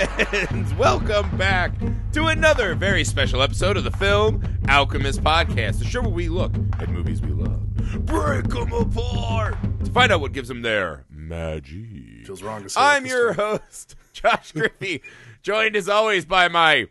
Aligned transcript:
and 0.00 0.78
welcome 0.78 1.36
back 1.36 1.72
to 2.12 2.26
another 2.28 2.74
very 2.74 3.04
special 3.04 3.42
episode 3.42 3.76
of 3.76 3.84
the 3.84 3.90
Film 3.90 4.42
Alchemist 4.68 5.22
Podcast, 5.22 5.78
the 5.78 5.84
show 5.84 6.00
where 6.00 6.10
we 6.10 6.30
look 6.30 6.52
at 6.78 6.88
movies 6.88 7.20
we 7.20 7.28
love, 7.32 7.60
break 8.06 8.48
them 8.48 8.72
apart 8.72 9.56
to 9.84 9.90
find 9.90 10.10
out 10.10 10.22
what 10.22 10.32
gives 10.32 10.48
them 10.48 10.62
their 10.62 11.04
magic. 11.10 12.24
Feels 12.26 12.42
wrong 12.42 12.62
to 12.62 12.70
say. 12.70 12.80
I'm 12.80 13.04
your 13.04 13.34
time. 13.34 13.58
host, 13.58 13.94
Josh 14.14 14.52
Griffey, 14.52 15.02
joined 15.42 15.76
as 15.76 15.86
always 15.88 16.24
by 16.24 16.48
my 16.48 16.86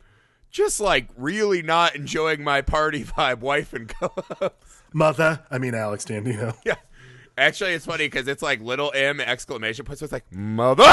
just 0.51 0.79
like 0.79 1.07
really 1.17 1.63
not 1.63 1.95
enjoying 1.95 2.43
my 2.43 2.61
party 2.61 3.03
vibe 3.03 3.39
wife 3.39 3.73
and 3.73 3.89
co-host. 3.89 4.53
mother. 4.93 5.43
I 5.49 5.57
mean 5.57 5.73
Alex 5.73 6.05
Dandino. 6.05 6.55
Yeah. 6.65 6.75
Actually, 7.37 7.71
it's 7.71 7.85
funny 7.85 8.05
because 8.05 8.27
it's 8.27 8.41
like 8.43 8.59
little 8.59 8.91
M 8.93 9.21
exclamation 9.21 9.85
point. 9.85 9.97
So 9.97 10.03
it's 10.03 10.11
like 10.11 10.29
mother. 10.31 10.83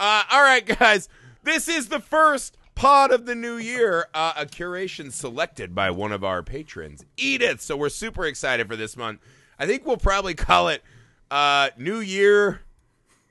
Uh, 0.00 0.22
all 0.30 0.42
right, 0.42 0.64
guys. 0.64 1.08
This 1.42 1.68
is 1.68 1.88
the 1.88 2.00
first 2.00 2.56
pod 2.74 3.10
of 3.10 3.26
the 3.26 3.34
new 3.34 3.56
year. 3.56 4.08
Uh, 4.14 4.34
a 4.36 4.46
curation 4.46 5.12
selected 5.12 5.74
by 5.74 5.90
one 5.90 6.12
of 6.12 6.22
our 6.22 6.42
patrons, 6.42 7.04
Edith. 7.16 7.60
So 7.60 7.76
we're 7.76 7.88
super 7.88 8.24
excited 8.24 8.68
for 8.68 8.76
this 8.76 8.96
month. 8.96 9.20
I 9.58 9.66
think 9.66 9.86
we'll 9.86 9.96
probably 9.96 10.34
call 10.34 10.68
it 10.68 10.82
uh, 11.30 11.70
New 11.76 11.98
Year. 11.98 12.62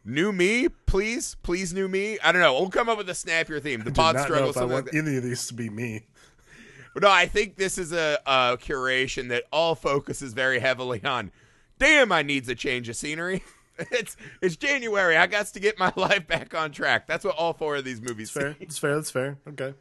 New 0.04 0.32
me, 0.32 0.70
please, 0.86 1.36
please, 1.44 1.74
new 1.74 1.90
me. 1.90 2.18
I 2.24 2.32
don't 2.32 2.42
know. 2.42 2.54
We'll 2.54 2.70
come 2.70 2.88
up 2.88 2.98
with 2.98 3.10
a 3.10 3.16
snappier 3.16 3.60
theme. 3.60 3.84
The 3.84 3.92
pod 3.92 4.18
struggle, 4.20 4.50
I 4.50 4.52
something 4.54 4.72
like 4.72 4.94
want 4.94 4.96
any 4.96 5.18
of 5.18 5.24
these 5.24 5.48
to 5.48 5.54
be 5.54 5.70
me. 5.70 6.06
But 6.94 7.04
no, 7.04 7.10
I 7.12 7.26
think 7.26 7.58
this 7.58 7.78
is 7.78 7.92
a, 7.92 8.18
a 8.26 8.58
curation 8.58 9.28
that 9.30 9.44
all 9.52 9.76
focuses 9.76 10.34
very 10.34 10.60
heavily 10.60 11.04
on. 11.04 11.32
Damn, 11.78 12.14
I 12.14 12.22
needs 12.24 12.48
a 12.48 12.56
change 12.56 12.88
of 12.88 12.96
scenery. 12.96 13.44
It's 13.92 14.18
it's 14.42 14.56
January. 14.56 15.18
I 15.18 15.28
got 15.28 15.46
to 15.48 15.60
get 15.60 15.78
my 15.78 15.92
life 15.96 16.28
back 16.28 16.54
on 16.56 16.72
track. 16.72 17.08
That's 17.08 17.24
what 17.24 17.36
all 17.36 17.54
four 17.54 17.76
of 17.78 17.84
these 17.86 18.02
movies 18.02 18.30
Fair. 18.32 18.54
say. 18.54 18.58
It's 18.60 18.78
fair. 18.78 18.96
That's 18.96 19.12
fair. 19.12 19.38
Okay. 19.48 19.74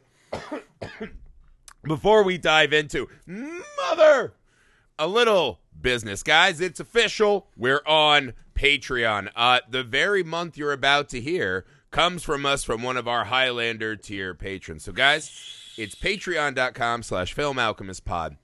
Before 1.83 2.23
we 2.23 2.37
dive 2.37 2.73
into 2.73 3.07
mother, 3.25 4.33
a 4.99 5.07
little 5.07 5.61
business, 5.79 6.21
guys. 6.23 6.59
It's 6.59 6.79
official. 6.79 7.47
We're 7.55 7.81
on 7.85 8.33
Patreon. 8.55 9.29
Uh, 9.35 9.59
the 9.69 9.83
very 9.83 10.23
month 10.23 10.57
you're 10.57 10.73
about 10.73 11.09
to 11.09 11.21
hear 11.21 11.65
comes 11.91 12.23
from 12.23 12.45
us 12.45 12.63
from 12.63 12.83
one 12.83 12.97
of 12.97 13.07
our 13.07 13.25
Highlander 13.25 13.95
tier 13.95 14.33
patrons. 14.33 14.83
So, 14.83 14.91
guys, 14.91 15.31
it's 15.77 15.95
patreon.com 15.95 17.03
slash 17.03 17.33
film 17.33 17.57
alchemist 17.59 18.03
pod. 18.03 18.37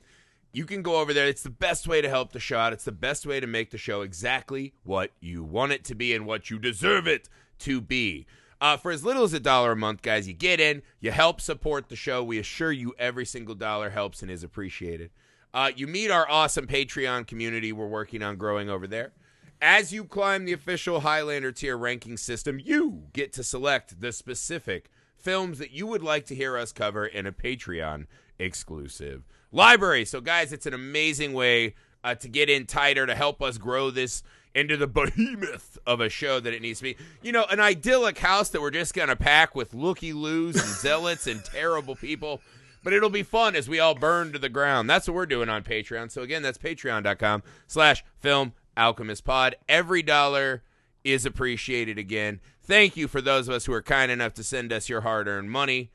You 0.56 0.68
can 0.68 0.84
go 0.84 0.98
over 0.98 1.16
there. 1.16 1.28
It's 1.28 1.42
the 1.42 1.50
best 1.50 1.88
way 1.88 2.00
to 2.00 2.08
help 2.08 2.32
the 2.32 2.40
show 2.40 2.60
out. 2.60 2.74
It's 2.74 2.84
the 2.84 2.92
best 2.92 3.26
way 3.26 3.40
to 3.40 3.48
make 3.48 3.72
the 3.72 3.78
show 3.80 4.02
exactly 4.02 4.76
what 4.84 5.10
you 5.20 5.44
want 5.44 5.72
it 5.72 5.84
to 5.86 5.96
be 5.96 6.14
and 6.14 6.28
what 6.28 6.52
you 6.52 6.60
deserve 6.60 7.08
it 7.08 7.28
to 7.60 7.82
be. 7.82 8.28
Uh, 8.62 8.78
for 8.78 8.92
as 8.92 9.04
little 9.04 9.24
as 9.24 9.34
a 9.34 9.40
dollar 9.40 9.72
a 9.72 9.76
month, 9.76 10.04
guys, 10.04 10.28
you 10.28 10.34
get 10.34 10.60
in, 10.60 10.84
you 11.00 11.10
help 11.10 11.42
support 11.42 11.90
the 11.90 11.96
show. 11.96 12.24
We 12.24 12.38
assure 12.38 12.72
you 12.72 12.94
every 13.00 13.26
single 13.26 13.56
dollar 13.56 13.90
helps 13.90 14.22
and 14.22 14.30
is 14.30 14.44
appreciated. 14.44 15.10
Uh, 15.56 15.72
you 15.76 15.88
meet 15.88 16.12
our 16.12 16.30
awesome 16.30 16.68
Patreon 16.68 17.26
community 17.26 17.74
we're 17.74 17.88
working 17.88 18.22
on 18.22 18.38
growing 18.38 18.70
over 18.70 18.86
there. 18.86 19.12
As 19.60 19.92
you 19.92 20.04
climb 20.06 20.46
the 20.46 20.54
official 20.54 21.00
Highlander 21.00 21.52
tier 21.52 21.76
ranking 21.76 22.16
system, 22.16 22.60
you 22.60 23.06
get 23.12 23.34
to 23.34 23.44
select 23.44 24.02
the 24.02 24.12
specific 24.12 24.92
films 25.18 25.58
that 25.58 25.72
you 25.72 25.88
would 25.88 26.04
like 26.04 26.28
to 26.28 26.36
hear 26.36 26.56
us 26.56 26.72
cover 26.72 27.08
in 27.08 27.26
a 27.26 27.32
Patreon 27.32 28.06
exclusive 28.38 29.24
library. 29.54 30.04
So, 30.04 30.20
guys, 30.20 30.52
it's 30.52 30.66
an 30.66 30.74
amazing 30.74 31.32
way 31.32 31.76
uh, 32.04 32.16
to 32.16 32.28
get 32.28 32.50
in 32.50 32.66
tighter 32.66 33.06
to 33.06 33.16
help 33.16 33.42
us 33.42 33.58
grow 33.58 33.90
this 33.90 34.24
into 34.54 34.76
the 34.76 34.88
behemoth 34.88 35.78
of 35.86 36.02
a 36.02 36.10
show 36.10 36.40
that 36.40 36.54
it 36.54 36.62
needs 36.62 36.80
to 36.80 36.84
be. 36.84 36.98
You 37.22 37.32
know, 37.32 37.46
an 37.50 37.60
idyllic 37.60 38.18
house 38.20 38.50
that 38.50 38.62
we're 38.62 38.72
just 38.72 38.94
going 38.94 39.10
to 39.10 39.16
pack 39.16 39.56
with 39.56 39.74
looky 39.74 40.12
loos 40.12 40.56
and 40.56 40.66
zealots 40.66 41.28
and 41.28 41.44
terrible 41.46 41.96
people. 41.96 42.42
But 42.84 42.92
it'll 42.92 43.10
be 43.10 43.24
fun 43.24 43.56
as 43.56 43.70
we 43.70 43.80
all 43.80 43.96
burn 43.96 44.34
to 44.34 44.40
the 44.40 44.50
ground. 44.50 44.90
That's 44.90 45.08
what 45.08 45.16
we're 45.16 45.26
doing 45.26 45.48
on 45.48 45.64
Patreon. 45.64 46.12
So 46.12 46.22
again, 46.22 46.42
that's 46.42 46.58
patreon.com 46.58 47.44
slash 47.66 48.04
film 48.20 48.52
alchemist 48.76 49.24
pod. 49.24 49.56
Every 49.70 50.04
dollar 50.04 50.64
is 51.06 51.26
appreciated 51.26 51.98
again. 51.98 52.42
Thank 52.62 52.98
you 52.98 53.08
for 53.08 53.22
those 53.22 53.48
of 53.48 53.54
us 53.54 53.66
who 53.66 53.74
are 53.74 53.82
kind 53.82 54.12
enough 54.12 54.34
to 54.36 54.44
send 54.44 54.74
us 54.74 54.90
your 54.90 55.02
hard 55.02 55.30
earned 55.30 55.52
money. 55.52 55.92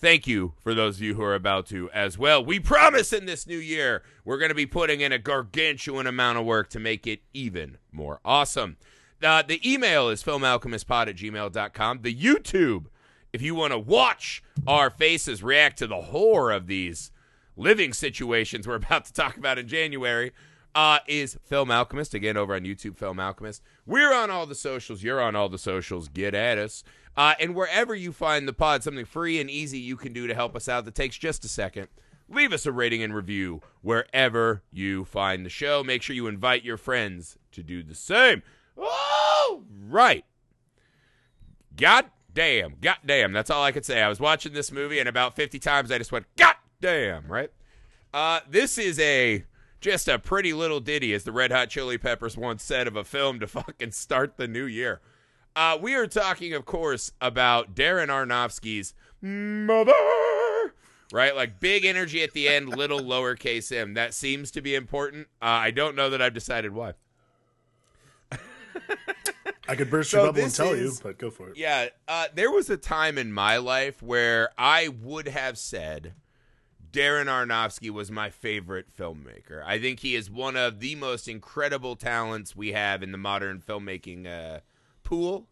Thank 0.00 0.26
you 0.26 0.54
for 0.58 0.72
those 0.72 0.96
of 0.96 1.02
you 1.02 1.14
who 1.14 1.22
are 1.22 1.34
about 1.34 1.66
to 1.66 1.90
as 1.90 2.16
well. 2.16 2.42
We 2.42 2.58
promise 2.58 3.12
in 3.12 3.26
this 3.26 3.46
new 3.46 3.58
year 3.58 4.02
we're 4.24 4.38
going 4.38 4.48
to 4.48 4.54
be 4.54 4.64
putting 4.64 5.02
in 5.02 5.12
a 5.12 5.18
gargantuan 5.18 6.06
amount 6.06 6.38
of 6.38 6.46
work 6.46 6.70
to 6.70 6.80
make 6.80 7.06
it 7.06 7.20
even 7.34 7.76
more 7.92 8.18
awesome. 8.24 8.78
Uh, 9.22 9.42
the 9.42 9.60
email 9.70 10.08
is 10.08 10.24
filmalchemistpod 10.24 11.08
at 11.08 11.16
gmail.com. 11.16 12.00
The 12.00 12.14
YouTube, 12.14 12.86
if 13.34 13.42
you 13.42 13.54
want 13.54 13.74
to 13.74 13.78
watch 13.78 14.42
our 14.66 14.88
faces 14.88 15.42
react 15.42 15.78
to 15.80 15.86
the 15.86 16.00
horror 16.00 16.50
of 16.50 16.66
these 16.66 17.12
living 17.54 17.92
situations 17.92 18.66
we're 18.66 18.76
about 18.76 19.04
to 19.04 19.12
talk 19.12 19.36
about 19.36 19.58
in 19.58 19.68
January, 19.68 20.32
uh, 20.74 21.00
is 21.08 21.38
Film 21.44 21.70
Alchemist. 21.70 22.14
Again, 22.14 22.38
over 22.38 22.54
on 22.54 22.62
YouTube, 22.62 22.96
Film 22.96 23.20
Alchemist. 23.20 23.62
We're 23.84 24.14
on 24.14 24.30
all 24.30 24.46
the 24.46 24.54
socials. 24.54 25.02
You're 25.02 25.20
on 25.20 25.36
all 25.36 25.48
the 25.48 25.58
socials. 25.58 26.08
Get 26.08 26.34
at 26.34 26.56
us. 26.56 26.84
Uh, 27.16 27.34
and 27.40 27.54
wherever 27.54 27.94
you 27.94 28.12
find 28.12 28.46
the 28.46 28.52
pod, 28.52 28.82
something 28.82 29.04
free 29.04 29.40
and 29.40 29.50
easy 29.50 29.78
you 29.78 29.96
can 29.96 30.12
do 30.12 30.26
to 30.26 30.34
help 30.34 30.54
us 30.54 30.68
out 30.68 30.84
that 30.84 30.94
takes 30.94 31.18
just 31.18 31.44
a 31.44 31.48
second. 31.48 31.88
Leave 32.28 32.52
us 32.52 32.64
a 32.64 32.72
rating 32.72 33.02
and 33.02 33.14
review 33.14 33.60
wherever 33.82 34.62
you 34.72 35.04
find 35.04 35.44
the 35.44 35.50
show. 35.50 35.82
Make 35.82 36.02
sure 36.02 36.14
you 36.14 36.28
invite 36.28 36.64
your 36.64 36.76
friends 36.76 37.36
to 37.52 37.62
do 37.62 37.82
the 37.82 37.94
same. 37.94 38.42
Oh, 38.76 39.64
right. 39.88 40.24
God 41.76 42.06
damn. 42.32 42.76
God 42.80 42.98
damn. 43.04 43.32
That's 43.32 43.50
all 43.50 43.64
I 43.64 43.72
could 43.72 43.84
say. 43.84 44.00
I 44.00 44.08
was 44.08 44.20
watching 44.20 44.52
this 44.52 44.70
movie, 44.70 45.00
and 45.00 45.08
about 45.08 45.34
50 45.34 45.58
times 45.58 45.90
I 45.90 45.98
just 45.98 46.12
went, 46.12 46.26
God 46.36 46.54
damn, 46.80 47.26
right? 47.26 47.50
Uh, 48.14 48.40
this 48.48 48.78
is 48.78 48.98
a 48.98 49.44
just 49.80 50.08
a 50.08 50.18
pretty 50.18 50.52
little 50.52 50.80
ditty, 50.80 51.14
as 51.14 51.24
the 51.24 51.32
Red 51.32 51.50
Hot 51.50 51.70
Chili 51.70 51.96
Peppers 51.96 52.36
once 52.36 52.62
said 52.62 52.86
of 52.86 52.96
a 52.96 53.04
film 53.04 53.40
to 53.40 53.46
fucking 53.48 53.92
start 53.92 54.36
the 54.36 54.46
new 54.46 54.66
year. 54.66 55.00
Uh, 55.56 55.76
we 55.80 55.94
are 55.94 56.06
talking, 56.06 56.54
of 56.54 56.64
course, 56.64 57.12
about 57.20 57.74
Darren 57.74 58.06
Aronofsky's 58.08 58.94
Mother. 59.20 59.92
Right? 61.12 61.34
Like 61.34 61.58
big 61.58 61.84
energy 61.84 62.22
at 62.22 62.32
the 62.32 62.48
end, 62.48 62.68
little 62.68 63.00
lowercase 63.00 63.76
m. 63.76 63.94
That 63.94 64.14
seems 64.14 64.50
to 64.52 64.60
be 64.62 64.74
important. 64.76 65.26
Uh, 65.42 65.46
I 65.46 65.70
don't 65.72 65.96
know 65.96 66.08
that 66.10 66.22
I've 66.22 66.34
decided 66.34 66.72
why. 66.72 66.94
I 69.68 69.76
could 69.76 69.90
burst 69.90 70.10
So 70.10 70.18
your 70.18 70.26
bubble 70.32 70.44
and 70.44 70.54
tell 70.54 70.72
is- 70.72 70.80
you, 70.98 71.00
but 71.02 71.18
go 71.18 71.30
for 71.30 71.48
it. 71.50 71.56
Yeah, 71.56 71.88
uh, 72.08 72.26
there 72.34 72.50
was 72.50 72.70
a 72.70 72.76
time 72.76 73.18
in 73.18 73.32
my 73.32 73.56
life 73.56 74.02
where 74.02 74.50
I 74.58 74.88
would 74.88 75.28
have 75.28 75.58
said 75.58 76.14
Darren 76.92 77.26
Aronofsky 77.26 77.90
was 77.90 78.10
my 78.10 78.30
favorite 78.30 78.86
filmmaker. 78.96 79.62
I 79.64 79.78
think 79.78 80.00
he 80.00 80.14
is 80.16 80.28
one 80.30 80.56
of 80.56 80.80
the 80.80 80.94
most 80.96 81.28
incredible 81.28 81.94
talents 81.94 82.56
we 82.56 82.72
have 82.72 83.02
in 83.02 83.12
the 83.12 83.18
modern 83.18 83.60
filmmaking 83.60 84.26
uh, 84.26 84.60
pool. 85.10 85.48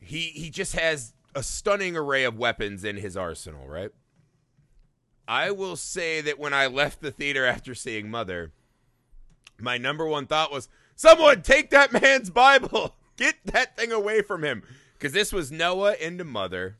He 0.00 0.20
he 0.20 0.50
just 0.50 0.74
has 0.74 1.14
a 1.34 1.42
stunning 1.42 1.96
array 1.96 2.24
of 2.24 2.38
weapons 2.38 2.84
in 2.84 2.96
his 2.96 3.16
arsenal, 3.16 3.66
right? 3.66 3.90
I 5.26 5.50
will 5.50 5.76
say 5.76 6.20
that 6.20 6.38
when 6.38 6.52
I 6.52 6.66
left 6.66 7.00
the 7.00 7.10
theater 7.10 7.46
after 7.46 7.74
seeing 7.74 8.10
Mother, 8.10 8.52
my 9.58 9.78
number 9.78 10.06
one 10.06 10.26
thought 10.26 10.52
was 10.52 10.68
someone 10.96 11.42
take 11.42 11.70
that 11.70 11.92
man's 11.92 12.30
bible 12.30 12.96
get 13.16 13.36
that 13.44 13.76
thing 13.76 13.92
away 13.92 14.22
from 14.22 14.42
him 14.42 14.62
because 14.94 15.12
this 15.12 15.32
was 15.32 15.52
noah 15.52 15.94
into 16.00 16.24
mother 16.24 16.76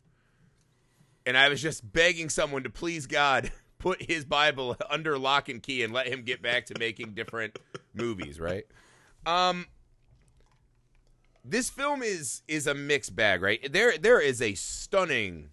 and 1.26 1.36
i 1.36 1.48
was 1.48 1.60
just 1.60 1.92
begging 1.92 2.28
someone 2.28 2.62
to 2.62 2.70
please 2.70 3.06
god 3.06 3.50
put 3.78 4.02
his 4.10 4.24
bible 4.24 4.76
under 4.90 5.18
lock 5.18 5.48
and 5.48 5.62
key 5.62 5.82
and 5.82 5.92
let 5.92 6.06
him 6.06 6.22
get 6.22 6.42
back 6.42 6.66
to 6.66 6.78
making 6.78 7.12
different 7.14 7.58
movies 7.94 8.38
right 8.38 8.64
um 9.26 9.66
this 11.44 11.70
film 11.70 12.02
is 12.02 12.42
is 12.48 12.66
a 12.66 12.74
mixed 12.74 13.16
bag 13.16 13.42
right 13.42 13.72
there 13.72 13.96
there 13.96 14.20
is 14.20 14.42
a 14.42 14.54
stunning 14.54 15.50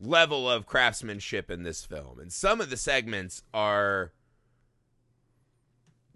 level 0.00 0.48
of 0.48 0.66
craftsmanship 0.66 1.50
in 1.50 1.62
this 1.62 1.84
film 1.84 2.18
and 2.18 2.32
some 2.32 2.60
of 2.60 2.68
the 2.68 2.76
segments 2.76 3.42
are 3.54 4.12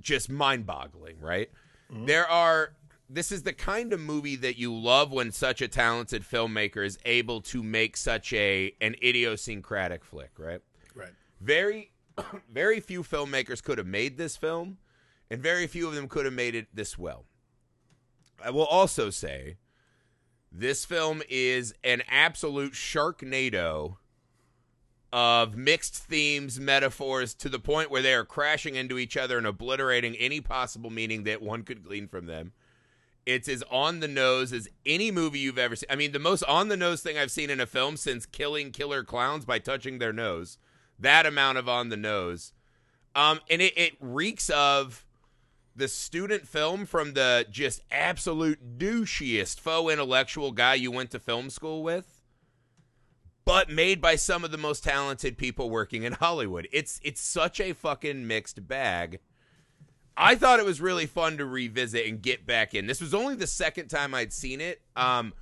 just 0.01 0.31
mind-boggling, 0.31 1.21
right? 1.21 1.51
Mm-hmm. 1.93 2.07
There 2.07 2.29
are 2.29 2.73
this 3.13 3.33
is 3.33 3.43
the 3.43 3.53
kind 3.53 3.93
of 3.93 3.99
movie 3.99 4.37
that 4.37 4.57
you 4.57 4.73
love 4.73 5.11
when 5.11 5.33
such 5.33 5.61
a 5.61 5.67
talented 5.67 6.23
filmmaker 6.23 6.85
is 6.85 6.97
able 7.05 7.41
to 7.43 7.63
make 7.63 7.97
such 7.97 8.33
a 8.33 8.73
an 8.81 8.95
idiosyncratic 9.03 10.05
flick, 10.05 10.31
right? 10.39 10.61
Right. 10.95 11.11
Very 11.41 11.93
very 12.51 12.81
few 12.81 13.03
filmmakers 13.03 13.63
could 13.63 13.79
have 13.79 13.87
made 13.87 14.17
this 14.17 14.37
film 14.37 14.79
and 15.31 15.41
very 15.41 15.67
few 15.67 15.89
of 15.89 15.95
them 15.95 16.09
could 16.09 16.25
have 16.25 16.35
made 16.35 16.55
it 16.55 16.69
this 16.75 16.99
well. 16.99 17.25
I 18.45 18.51
will 18.51 18.67
also 18.67 19.11
say 19.11 19.57
this 20.53 20.85
film 20.85 21.23
is 21.29 21.75
an 21.85 22.03
absolute 22.09 22.73
sharknado 22.73 23.97
of 25.13 25.57
mixed 25.57 25.97
themes, 25.97 26.61
metaphors 26.61 27.35
to 27.35 27.49
the 27.49 27.59
point 27.59 27.91
where 27.91 28.03
they 28.03 28.15
are 28.15 28.25
crashing 28.25 28.77
into 28.77 28.99
each 28.99 29.17
other 29.17 29.39
and 29.39 29.47
obliterating 29.47 30.15
any 30.17 30.41
possible 30.41 30.91
meaning 30.91 31.25
that 31.25 31.43
one 31.43 31.63
could 31.63 31.83
glean 31.83 32.07
from 32.07 32.27
them. 32.27 32.53
It's 33.27 33.49
as 33.49 33.63
on 33.71 34.01
the 34.01 34.09
nose 34.09 34.53
as 34.53 34.69
any 34.87 35.11
movie 35.11 35.41
you've 35.41 35.59
ever 35.59 35.77
seen. 35.77 35.89
I 35.91 35.97
mean, 35.97 36.13
the 36.13 36.19
most 36.19 36.43
on 36.45 36.69
the 36.69 36.77
nose 36.77 37.03
thing 37.03 37.19
I've 37.19 37.31
seen 37.31 37.51
in 37.51 37.61
a 37.61 37.67
film 37.67 37.97
since 37.97 38.25
killing 38.25 38.71
killer 38.71 39.05
clowns 39.05 39.45
by 39.45 39.59
touching 39.59 39.99
their 39.99 40.13
nose. 40.13 40.59
That 40.99 41.27
amount 41.27 41.59
of 41.59 41.69
on 41.69 41.91
the 41.91 41.97
nose. 41.97 42.53
Um, 43.15 43.41
and 43.51 43.61
it, 43.61 43.77
it 43.77 43.93
reeks 44.01 44.49
of 44.51 45.05
the 45.75 45.89
student 45.89 46.47
film 46.47 46.87
from 46.87 47.15
the 47.15 47.47
just 47.51 47.81
absolute 47.91 48.79
douchiest 48.79 49.61
faux 49.61 49.93
intellectual 49.93 50.53
guy 50.53 50.75
you 50.75 50.91
went 50.91 51.11
to 51.13 51.19
film 51.19 51.51
school 51.51 51.83
with, 51.83 52.21
but 53.45 53.71
made 53.71 54.01
by 54.01 54.17
some 54.17 54.45
of 54.45 54.51
the 54.51 54.59
most 54.59 54.85
talented 54.85 55.39
people 55.39 55.71
working 55.71 56.03
in 56.03 56.13
Hollywood. 56.15 56.69
It's 56.73 57.01
it's 57.03 57.21
such 57.21 57.61
a 57.61 57.73
fucking 57.73 58.27
mixed 58.27 58.67
bag. 58.67 59.21
I 60.17 60.35
thought 60.35 60.59
it 60.59 60.67
was 60.67 60.81
really 60.81 61.07
fun 61.07 61.39
to 61.39 61.47
revisit 61.47 62.07
and 62.07 62.21
get 62.21 62.47
back 62.47 62.75
in. 62.75 62.87
This 62.87 63.01
was 63.01 63.15
only 63.15 63.37
the 63.37 63.47
second 63.47 63.89
time 63.89 64.15
I'd 64.15 64.33
seen 64.35 64.61
it. 64.61 64.83
Um, 64.95 65.33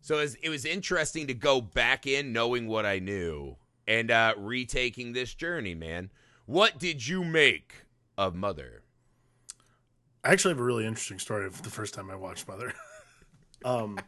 so 0.00 0.18
it 0.18 0.48
was, 0.48 0.64
interesting 0.64 1.28
to 1.28 1.34
go 1.34 1.60
back 1.60 2.06
in 2.06 2.32
knowing 2.32 2.66
what 2.66 2.84
I 2.84 2.98
knew 2.98 3.56
and 3.86 4.10
uh, 4.10 4.34
retaking 4.36 5.12
this 5.12 5.34
journey, 5.34 5.74
man. 5.74 6.10
What 6.46 6.78
did 6.78 7.06
you 7.06 7.24
make 7.24 7.86
of 8.18 8.34
Mother? 8.34 8.81
I 10.24 10.32
actually 10.32 10.52
have 10.52 10.60
a 10.60 10.64
really 10.64 10.86
interesting 10.86 11.18
story 11.18 11.46
of 11.46 11.62
the 11.62 11.70
first 11.70 11.94
time 11.94 12.10
I 12.10 12.16
watched 12.16 12.46
Mother. 12.46 12.72
um, 13.64 13.98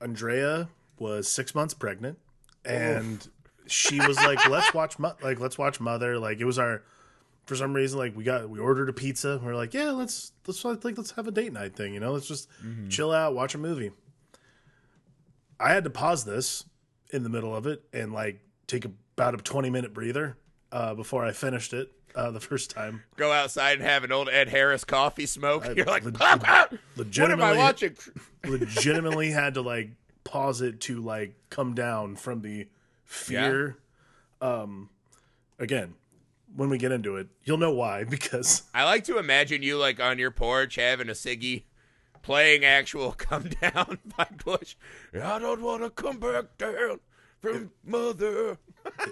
Andrea 0.00 0.68
was 0.98 1.28
six 1.28 1.54
months 1.54 1.74
pregnant, 1.74 2.18
and 2.64 3.26
she 3.66 4.00
was 4.00 4.16
like, 4.18 4.48
"Let's 4.48 4.72
watch, 4.72 4.98
Mo- 4.98 5.16
like, 5.22 5.40
let's 5.40 5.58
watch 5.58 5.80
Mother." 5.80 6.18
Like, 6.18 6.38
it 6.38 6.44
was 6.44 6.58
our, 6.58 6.82
for 7.46 7.56
some 7.56 7.72
reason, 7.74 7.98
like 7.98 8.16
we 8.16 8.22
got 8.22 8.48
we 8.48 8.60
ordered 8.60 8.88
a 8.88 8.92
pizza. 8.92 9.40
We 9.42 9.50
are 9.50 9.56
like, 9.56 9.74
"Yeah, 9.74 9.90
let's 9.90 10.32
let's 10.46 10.64
like 10.64 10.96
let's 10.96 11.12
have 11.12 11.26
a 11.26 11.32
date 11.32 11.52
night 11.52 11.74
thing, 11.74 11.94
you 11.94 12.00
know? 12.00 12.12
Let's 12.12 12.28
just 12.28 12.48
chill 12.88 13.12
out, 13.12 13.34
watch 13.34 13.54
a 13.54 13.58
movie." 13.58 13.90
I 15.58 15.72
had 15.72 15.84
to 15.84 15.90
pause 15.90 16.24
this 16.24 16.64
in 17.10 17.22
the 17.22 17.28
middle 17.28 17.54
of 17.54 17.66
it 17.66 17.84
and 17.92 18.12
like 18.12 18.40
take 18.66 18.84
about 18.84 19.34
a 19.34 19.38
twenty 19.38 19.70
minute 19.70 19.92
breather 19.94 20.36
uh, 20.70 20.94
before 20.94 21.24
I 21.24 21.32
finished 21.32 21.72
it 21.72 21.92
uh, 22.14 22.30
the 22.30 22.40
first 22.40 22.70
time. 22.70 23.02
Go 23.16 23.32
outside 23.32 23.74
and 23.78 23.82
have 23.82 24.04
an 24.04 24.12
old 24.12 24.28
Ed 24.28 24.48
Harris 24.48 24.84
coffee 24.84 25.26
smoke. 25.26 25.66
You're 25.76 25.86
like, 25.86 26.04
leg- 26.04 26.16
"Ah, 26.20 26.38
ah, 26.44 26.66
what 26.68 26.72
am 26.72 26.78
I 26.78 26.98
legitimately- 26.98 27.58
watching? 27.58 27.96
legitimately 28.44 29.30
had 29.30 29.54
to 29.54 29.62
like 29.62 29.90
pause 30.24 30.60
it 30.60 30.80
to 30.82 31.00
like 31.00 31.34
come 31.50 31.74
down 31.74 32.16
from 32.16 32.42
the 32.42 32.68
fear. 33.04 33.76
Um, 34.40 34.88
again, 35.58 35.94
when 36.56 36.68
we 36.68 36.78
get 36.78 36.92
into 36.92 37.16
it, 37.16 37.28
you'll 37.44 37.58
know 37.58 37.72
why 37.72 38.04
because 38.08 38.62
I 38.74 38.84
like 38.84 39.04
to 39.04 39.18
imagine 39.18 39.62
you 39.62 39.76
like 39.78 40.00
on 40.00 40.18
your 40.18 40.30
porch 40.30 40.76
having 40.76 41.08
a 41.08 41.12
ciggy, 41.12 41.62
playing 42.22 42.64
actual 42.64 43.12
"Come 43.12 43.50
Down" 43.60 43.98
by 44.16 44.26
Bush. 44.44 44.76
I 45.14 45.38
don't 45.38 45.62
want 45.62 45.82
to 45.82 45.90
come 45.90 46.18
back 46.18 46.56
down 46.58 47.00
from 47.40 47.70
Mother. 47.84 48.58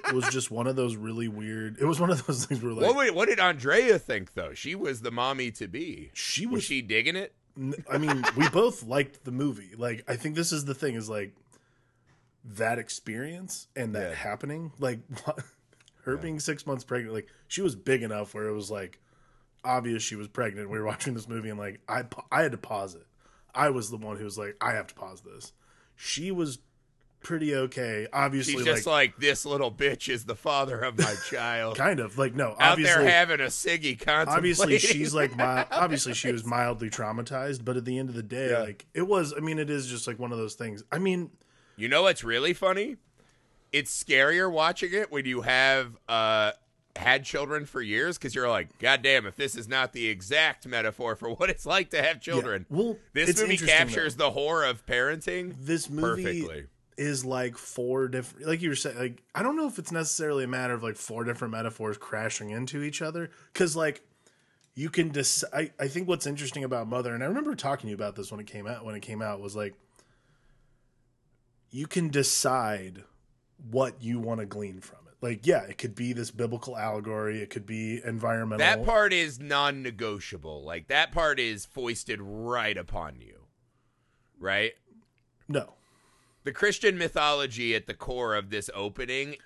It 0.06 0.12
was 0.14 0.28
just 0.30 0.50
one 0.50 0.66
of 0.66 0.76
those 0.76 0.96
really 0.96 1.28
weird. 1.28 1.78
It 1.80 1.84
was 1.84 2.00
one 2.00 2.10
of 2.10 2.26
those 2.26 2.46
things 2.46 2.62
where 2.62 2.72
like 2.72 2.94
What, 2.94 3.14
what 3.14 3.28
did 3.28 3.40
Andrea 3.40 3.98
think 3.98 4.34
though? 4.34 4.54
She 4.54 4.74
was 4.74 5.00
the 5.00 5.10
mommy 5.10 5.50
to 5.52 5.68
be. 5.68 6.10
she 6.14 6.46
Was 6.46 6.54
was. 6.56 6.64
she 6.64 6.82
digging 6.82 7.16
it? 7.16 7.34
I 7.90 7.98
mean, 7.98 8.24
we 8.36 8.48
both 8.48 8.84
liked 8.84 9.24
the 9.24 9.32
movie. 9.32 9.70
Like, 9.76 10.04
I 10.08 10.16
think 10.16 10.34
this 10.34 10.52
is 10.52 10.64
the 10.64 10.74
thing 10.74 10.94
is 10.94 11.08
like 11.08 11.34
that 12.44 12.78
experience 12.78 13.68
and 13.76 13.94
that 13.94 14.10
Yeah. 14.10 14.14
happening. 14.16 14.72
Like, 14.78 15.00
her 16.04 16.16
being 16.16 16.40
six 16.40 16.66
months 16.66 16.84
pregnant. 16.84 17.14
Like, 17.14 17.28
she 17.48 17.60
was 17.62 17.76
big 17.76 18.02
enough 18.02 18.34
where 18.34 18.48
it 18.48 18.54
was 18.54 18.70
like 18.70 18.98
obvious 19.64 20.02
she 20.02 20.16
was 20.16 20.28
pregnant. 20.28 20.70
We 20.70 20.78
were 20.78 20.86
watching 20.86 21.14
this 21.14 21.28
movie 21.28 21.50
and 21.50 21.58
like 21.58 21.80
I 21.88 22.04
I 22.32 22.42
had 22.42 22.52
to 22.52 22.58
pause 22.58 22.94
it. 22.94 23.06
I 23.54 23.70
was 23.70 23.90
the 23.90 23.96
one 23.96 24.16
who 24.16 24.24
was 24.24 24.38
like, 24.38 24.56
I 24.60 24.72
have 24.72 24.86
to 24.86 24.94
pause 24.94 25.20
this. 25.22 25.52
She 25.96 26.30
was 26.30 26.58
pretty 27.22 27.54
okay. 27.54 28.06
Obviously, 28.12 28.54
She's 28.54 28.64
just 28.64 28.86
like, 28.86 29.12
like, 29.12 29.16
this 29.18 29.44
little 29.46 29.70
bitch 29.70 30.08
is 30.08 30.24
the 30.24 30.34
father 30.34 30.80
of 30.80 30.98
my 30.98 31.14
child. 31.28 31.76
kind 31.78 32.00
of 32.00 32.18
like 32.18 32.34
no. 32.34 32.50
Out 32.58 32.72
Obviously, 32.72 33.04
there 33.04 33.10
having 33.10 33.40
a 33.40 33.44
ciggy 33.44 33.98
obviously 34.28 34.78
she's 34.78 35.14
like 35.14 35.36
mi- 35.36 35.42
obviously 35.70 36.14
she 36.14 36.32
was 36.32 36.44
mildly 36.44 36.90
traumatized, 36.90 37.64
but 37.64 37.76
at 37.76 37.84
the 37.84 37.98
end 37.98 38.08
of 38.08 38.14
the 38.14 38.22
day, 38.22 38.50
Yeah. 38.50 38.60
like 38.60 38.86
it 38.94 39.06
was. 39.06 39.32
I 39.36 39.40
mean, 39.40 39.58
it 39.58 39.70
is 39.70 39.86
just 39.86 40.06
like 40.06 40.18
one 40.18 40.32
of 40.32 40.38
those 40.38 40.54
things. 40.54 40.82
I 40.90 40.98
mean, 40.98 41.30
You 41.76 41.88
know 41.88 42.02
what's 42.02 42.24
really 42.24 42.52
funny? 42.54 42.96
It's 43.72 44.02
scarier 44.02 44.50
watching 44.50 44.92
it 44.92 45.12
when 45.12 45.26
you 45.26 45.42
have 45.42 45.96
uh 46.08 46.52
had 46.96 47.24
children 47.24 47.66
for 47.66 47.80
years 47.80 48.18
because 48.18 48.34
you're 48.34 48.48
like, 48.48 48.76
God 48.80 49.00
damn, 49.02 49.24
if 49.24 49.36
this 49.36 49.54
is 49.54 49.68
not 49.68 49.92
the 49.92 50.08
exact 50.08 50.66
metaphor 50.66 51.14
for 51.14 51.30
what 51.30 51.48
it's 51.48 51.64
like 51.64 51.90
to 51.90 52.02
have 52.02 52.20
children. 52.20 52.66
well, 52.68 52.96
this 53.12 53.40
movie 53.40 53.56
captures 53.56 54.16
the 54.16 54.32
horror 54.32 54.64
of 54.64 54.84
parenting 54.86 55.54
this 55.60 55.88
movie 55.88 56.24
perfectly. 56.24 56.66
Is 56.96 57.24
like 57.24 57.56
four 57.56 58.08
different. 58.08 58.46
Like 58.46 58.62
you 58.62 58.70
were 58.70 58.76
saying, 58.76 58.98
like 58.98 59.22
I 59.34 59.42
don't 59.42 59.56
know 59.56 59.66
if 59.66 59.78
it's 59.78 59.92
necessarily 59.92 60.44
a 60.44 60.48
matter 60.48 60.74
of 60.74 60.82
like 60.82 60.96
four 60.96 61.24
different 61.24 61.52
metaphors 61.52 61.96
crashing 61.98 62.50
into 62.50 62.82
each 62.82 63.02
other 63.02 63.30
because 63.52 63.76
like 63.76 64.02
you 64.74 64.88
can 64.90 65.10
decide. 65.10 65.50
I, 65.78 65.84
I 65.84 65.88
think 65.88 66.08
what's 66.08 66.26
interesting 66.26 66.64
about 66.64 66.88
Mother, 66.88 67.14
and 67.14 67.22
I 67.22 67.26
remember 67.26 67.54
talking 67.54 67.82
to 67.82 67.88
you 67.88 67.94
about 67.94 68.16
this 68.16 68.30
when 68.30 68.40
it 68.40 68.46
came 68.46 68.66
out. 68.66 68.84
When 68.84 68.94
it 68.94 69.00
came 69.00 69.22
out, 69.22 69.40
was 69.40 69.56
like 69.56 69.74
you 71.70 71.86
can 71.86 72.08
decide 72.08 73.04
what 73.70 74.02
you 74.02 74.18
want 74.18 74.40
to 74.40 74.46
glean 74.46 74.80
from 74.80 74.98
it. 75.06 75.14
Like, 75.22 75.46
yeah, 75.46 75.62
it 75.64 75.78
could 75.78 75.94
be 75.94 76.12
this 76.12 76.30
biblical 76.30 76.76
allegory. 76.76 77.42
It 77.42 77.50
could 77.50 77.66
be 77.66 78.00
environmental. 78.04 78.58
That 78.58 78.84
part 78.84 79.12
is 79.12 79.38
non 79.38 79.82
negotiable. 79.82 80.64
Like, 80.64 80.88
that 80.88 81.12
part 81.12 81.38
is 81.38 81.66
foisted 81.66 82.20
right 82.22 82.76
upon 82.76 83.20
you. 83.20 83.36
Right? 84.38 84.72
no, 85.48 85.74
The 86.44 86.52
Christian 86.52 86.96
mythology 86.98 87.74
at 87.74 87.86
the 87.86 87.94
core 87.94 88.34
of 88.34 88.50
this 88.50 88.70
opening 88.74 89.36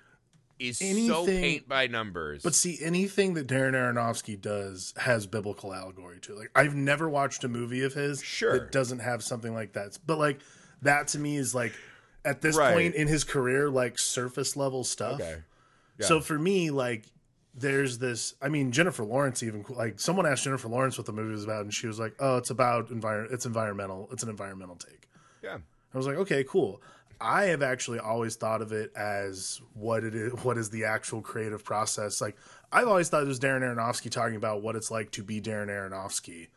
is 0.57 0.77
so 0.79 1.25
paint 1.25 1.67
by 1.67 1.87
numbers. 1.87 2.41
But 2.41 2.55
see, 2.55 2.79
anything 2.81 3.33
that 3.33 3.47
Darren 3.47 3.73
Aronofsky 3.73 4.39
does 4.39 4.93
has 4.97 5.27
biblical 5.27 5.73
allegory 5.73 6.19
to 6.21 6.33
it. 6.33 6.39
Like 6.39 6.51
I've 6.55 6.75
never 6.75 7.09
watched 7.09 7.43
a 7.43 7.49
movie 7.49 7.83
of 7.83 7.93
his 7.93 8.23
Sure. 8.23 8.53
that 8.59 8.71
doesn't 8.71 8.99
have 8.99 9.21
something 9.23 9.53
like 9.53 9.73
that. 9.73 9.97
But 10.05 10.17
like 10.17 10.39
that 10.81 11.09
to 11.09 11.19
me 11.19 11.35
is 11.35 11.53
like 11.53 11.73
at 12.23 12.41
this 12.41 12.55
Right. 12.55 12.73
point 12.73 12.95
in 12.95 13.07
his 13.09 13.25
career, 13.25 13.69
like 13.69 13.99
surface 13.99 14.55
level 14.55 14.83
stuff. 14.85 15.19
okay. 15.19 15.41
So 15.99 16.21
for 16.21 16.39
me, 16.39 16.69
like 16.71 17.03
there's 17.53 17.97
this. 17.99 18.33
I 18.41 18.47
mean, 18.49 18.71
Jennifer 18.71 19.03
Lawrence 19.03 19.41
even 19.43 19.65
like 19.69 19.99
someone 19.99 20.25
asked 20.25 20.43
Jennifer 20.45 20.67
Lawrence 20.69 20.97
what 20.97 21.05
the 21.07 21.13
movie 21.13 21.31
was 21.33 21.43
about, 21.45 21.61
and 21.61 21.73
she 21.73 21.87
was 21.87 21.99
like, 21.99 22.13
"Oh, 22.19 22.35
it's 22.37 22.49
about 22.49 22.89
envir. 22.89 23.31
It's 23.31 23.45
environmental. 23.45 24.09
It's 24.11 24.23
an 24.23 24.29
environmental 24.29 24.75
take." 24.75 25.07
Yeah. 25.41 25.59
I 25.95 25.97
was 25.97 26.07
like, 26.07 26.17
okay, 26.17 26.43
cool. 26.43 26.81
I 27.21 27.45
have 27.45 27.63
actually 27.63 27.99
always 27.99 28.35
thought 28.35 28.61
of 28.61 28.73
it 28.73 28.91
as 28.95 29.61
what 29.73 30.03
it 30.03 30.13
is. 30.13 30.33
What 30.43 30.57
is 30.57 30.69
the 30.69 30.83
actual 30.83 31.21
creative 31.21 31.63
process? 31.63 32.19
Like, 32.19 32.35
I've 32.71 32.89
always 32.89 33.07
thought 33.07 33.23
it 33.23 33.27
was 33.27 33.39
Darren 33.39 33.61
Aronofsky 33.61 34.11
talking 34.11 34.35
about 34.35 34.61
what 34.61 34.75
it's 34.75 34.91
like 34.91 35.11
to 35.11 35.23
be 35.23 35.39
Darren 35.39 35.67
Aronofsky. 35.67 36.49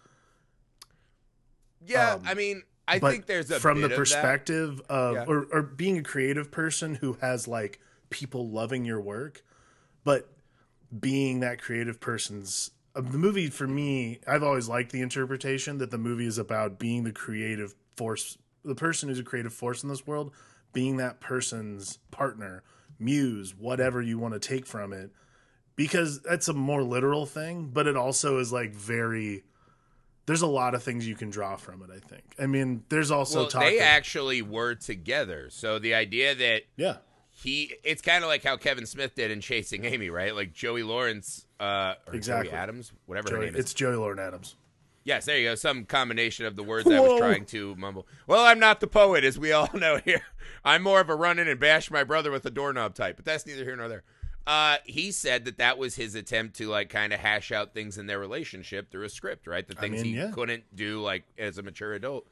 Yeah, 1.87 2.15
Um, 2.15 2.23
I 2.27 2.35
mean, 2.35 2.63
I 2.89 2.99
think 2.99 3.27
there's 3.27 3.51
a 3.51 3.61
from 3.61 3.81
the 3.81 3.87
of 3.87 3.93
perspective 3.95 4.81
of, 4.89 5.15
Yeah. 5.15 5.25
or, 5.29 5.47
or 5.53 5.63
being 5.63 5.99
a 5.99 6.03
creative 6.03 6.51
person 6.51 6.97
who 6.97 7.15
has 7.21 7.47
like 7.47 7.79
people 8.11 8.49
loving 8.51 8.85
your 8.85 9.01
work, 9.01 9.45
but 10.05 10.29
being 10.99 11.41
that 11.41 11.61
creative 11.61 12.01
person's. 12.01 12.73
Uh, 12.97 13.03
the 13.03 13.19
movie 13.19 13.49
for 13.49 13.69
me, 13.69 14.19
I've 14.27 14.43
always 14.43 14.69
liked 14.69 14.91
the 14.91 15.03
interpretation 15.03 15.79
that 15.79 15.91
the 15.93 15.99
movie 15.99 16.27
is 16.27 16.39
about 16.39 16.79
being 16.81 17.05
the 17.05 17.13
creative 17.13 17.75
force, 17.97 18.39
the 18.69 18.75
person 18.75 19.09
who's 19.09 19.19
a 19.19 19.25
creative 19.25 19.53
force 19.53 19.83
in 19.83 19.89
this 19.89 20.07
world, 20.07 20.33
being 20.73 20.99
that 20.99 21.21
person's 21.21 21.99
partner, 22.11 22.63
muse, 22.99 23.55
whatever 23.57 24.01
you 24.01 24.19
want 24.19 24.35
to 24.35 24.41
take 24.41 24.67
from 24.67 24.93
it, 24.93 25.11
because 25.77 26.21
that's 26.23 26.49
a 26.49 26.53
more 26.53 26.83
literal 26.83 27.27
thing, 27.27 27.71
but 27.73 27.87
it 27.87 27.97
also 27.97 28.39
is 28.39 28.53
like 28.53 28.75
very. 28.75 29.45
There's 30.27 30.43
a 30.43 30.47
lot 30.47 30.75
of 30.75 30.83
things 30.83 31.09
you 31.09 31.15
can 31.15 31.31
draw 31.31 31.57
from 31.57 31.83
it. 31.83 31.89
I 31.91 31.99
think. 32.01 32.23
I 32.39 32.47
mean, 32.47 32.85
there's 32.91 33.11
also 33.11 33.49
well, 33.49 33.61
they 33.61 33.79
actually 33.79 34.43
were 34.43 34.75
together. 34.75 35.49
So 35.51 35.79
the 35.79 35.95
idea 35.95 36.35
that 36.35 36.63
yeah, 36.77 36.97
he, 37.31 37.73
it's 37.83 38.03
kind 38.03 38.23
of 38.25 38.29
like 38.29 38.43
how 38.45 38.57
Kevin 38.57 38.85
Smith 38.85 39.15
did 39.15 39.31
in 39.31 39.41
Chasing 39.41 39.85
Amy, 39.85 40.11
right? 40.11 40.35
Like 40.35 40.53
Joey 40.53 40.83
Lawrence, 40.83 41.47
uh, 41.59 41.95
or 42.07 42.15
Exactly. 42.15 42.51
Joey 42.51 42.59
Adams, 42.59 42.93
whatever 43.07 43.29
Joey, 43.31 43.45
name 43.47 43.55
is. 43.55 43.61
it's 43.61 43.75
Joey 43.75 43.97
Lauren 43.97 44.19
Adams. 44.19 44.57
Yes, 45.09 45.25
there 45.25 45.39
you 45.39 45.49
go. 45.49 45.55
Some 45.55 45.85
combination 45.87 46.45
of 46.45 46.55
the 46.55 46.63
words 46.63 46.87
I 46.87 47.01
was 47.01 47.19
trying 47.19 47.47
to 47.47 47.75
mumble. 47.77 48.07
Well, 48.27 48.45
I'm 48.45 48.59
not 48.59 48.81
the 48.81 48.87
poet, 48.87 49.25
as 49.25 49.39
we 49.39 49.53
all 49.53 49.71
know 49.75 49.97
here. 50.05 50.21
I'm 50.67 50.83
more 50.83 51.01
of 51.01 51.09
a 51.09 51.15
run 51.15 51.39
in 51.39 51.49
and 51.49 51.59
bash 51.59 51.91
my 51.91 52.05
brother 52.05 52.31
with 52.31 52.45
a 52.45 52.51
doorknob 52.51 52.95
type, 52.95 53.17
but 53.17 53.25
that's 53.25 53.47
neither 53.47 53.65
here 53.65 53.75
nor 53.75 53.89
there. 53.89 54.03
Uh, 54.47 54.77
he 54.85 55.11
said 55.11 55.47
that 55.47 55.57
that 55.57 55.79
was 55.79 55.97
his 55.97 56.15
attempt 56.15 56.57
to 56.57 56.69
like 56.69 56.91
kind 56.91 57.15
of 57.15 57.21
hash 57.21 57.53
out 57.53 57.73
things 57.73 57.97
in 57.97 58.07
their 58.07 58.19
relationship 58.19 58.91
through 58.91 59.05
a 59.05 59.09
script, 59.09 59.47
right? 59.47 59.67
The 59.67 59.75
things 59.75 60.03
mean, 60.03 60.05
he 60.05 60.11
yeah. 60.21 60.31
couldn't 60.31 60.65
do 60.77 61.01
like 61.01 61.25
as 61.39 61.57
a 61.57 61.63
mature 61.63 61.95
adult. 61.95 62.27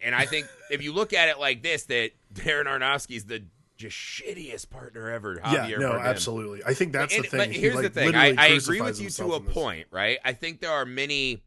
And 0.00 0.12
I 0.14 0.26
think 0.26 0.48
if 0.72 0.82
you 0.82 0.92
look 0.92 1.12
at 1.12 1.28
it 1.28 1.38
like 1.38 1.62
this, 1.62 1.84
that 1.84 2.10
Darren 2.34 2.64
Aronofsky's 2.66 3.26
the 3.26 3.44
just 3.76 3.96
shittiest 3.96 4.70
partner 4.70 5.08
ever. 5.10 5.40
yeah, 5.44 5.66
Javier 5.66 5.78
no, 5.78 5.92
Bardem. 5.92 6.04
absolutely. 6.04 6.62
I 6.64 6.74
think 6.74 6.92
that's 6.92 7.14
And- 7.14 7.24
the 7.24 7.28
thing. 7.28 7.38
But 7.38 7.50
He, 7.52 7.60
here's 7.60 7.74
like, 7.76 7.84
the 7.84 7.90
thing: 7.90 8.14
I, 8.16 8.34
I 8.36 8.46
agree 8.48 8.80
with 8.80 9.00
you 9.00 9.08
to 9.10 9.34
a 9.34 9.40
this. 9.40 9.52
point, 9.54 9.86
right? 9.92 10.18
I 10.24 10.32
think 10.32 10.60
there 10.60 10.70
are 10.72 10.84
many, 10.84 11.42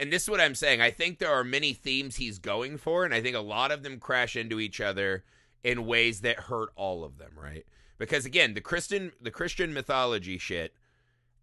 and 0.00 0.12
this 0.12 0.24
is 0.24 0.30
what 0.30 0.40
I'm 0.40 0.54
saying. 0.54 0.80
I 0.80 0.90
think 0.90 1.18
there 1.18 1.32
are 1.32 1.44
many 1.44 1.72
themes 1.72 2.16
he's 2.16 2.38
going 2.38 2.78
for, 2.78 3.04
and 3.04 3.14
I 3.14 3.20
think 3.20 3.36
a 3.36 3.40
lot 3.40 3.70
of 3.70 3.82
them 3.82 3.98
crash 3.98 4.36
into 4.36 4.60
each 4.60 4.80
other 4.80 5.24
in 5.62 5.86
ways 5.86 6.20
that 6.20 6.40
hurt 6.40 6.70
all 6.76 7.04
of 7.04 7.18
them, 7.18 7.32
right? 7.40 7.64
Because 7.98 8.26
again, 8.26 8.54
the 8.54 8.60
Christian 8.60 9.12
the 9.20 9.30
Christian 9.30 9.72
mythology 9.72 10.38
shit 10.38 10.74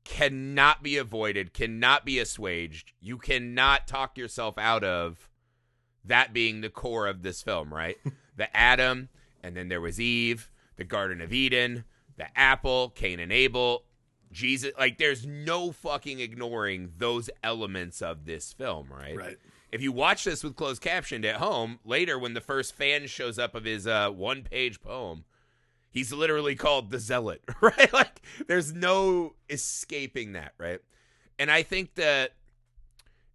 cannot 0.03 0.83
be 0.83 0.97
avoided, 0.97 1.53
cannot 1.53 2.05
be 2.05 2.19
assuaged. 2.19 2.93
You 2.99 3.17
cannot 3.17 3.87
talk 3.87 4.17
yourself 4.17 4.57
out 4.57 4.83
of 4.83 5.29
that 6.03 6.33
being 6.33 6.61
the 6.61 6.69
core 6.69 7.07
of 7.07 7.23
this 7.23 7.41
film, 7.41 7.73
right? 7.73 7.97
the 8.35 8.55
Adam, 8.55 9.09
and 9.43 9.55
then 9.55 9.69
there 9.69 9.81
was 9.81 9.99
Eve, 9.99 10.49
the 10.75 10.83
Garden 10.83 11.21
of 11.21 11.31
Eden, 11.31 11.85
the 12.17 12.27
apple, 12.37 12.89
Cain 12.89 13.19
and 13.19 13.31
Abel, 13.31 13.83
Jesus. 14.31 14.71
Like, 14.77 14.97
there's 14.97 15.25
no 15.25 15.71
fucking 15.71 16.19
ignoring 16.19 16.93
those 16.97 17.29
elements 17.43 18.01
of 18.01 18.25
this 18.25 18.53
film, 18.53 18.87
right? 18.91 19.15
Right. 19.15 19.37
If 19.71 19.81
you 19.81 19.91
watch 19.91 20.25
this 20.25 20.43
with 20.43 20.55
closed 20.55 20.81
captioned 20.81 21.25
at 21.25 21.37
home, 21.37 21.79
later 21.85 22.19
when 22.19 22.33
the 22.33 22.41
first 22.41 22.75
fan 22.75 23.07
shows 23.07 23.39
up 23.39 23.55
of 23.55 23.63
his 23.63 23.87
uh, 23.87 24.09
one 24.09 24.43
page 24.43 24.81
poem, 24.81 25.23
he's 25.89 26.11
literally 26.11 26.55
called 26.55 26.91
the 26.91 26.99
Zealot, 26.99 27.41
right? 27.61 27.91
Like, 27.93 28.21
there's 28.47 28.73
no 28.73 29.35
escaping 29.49 30.33
that, 30.33 30.53
right? 30.57 30.79
And 31.39 31.49
I 31.49 31.63
think 31.63 31.95
that 31.95 32.33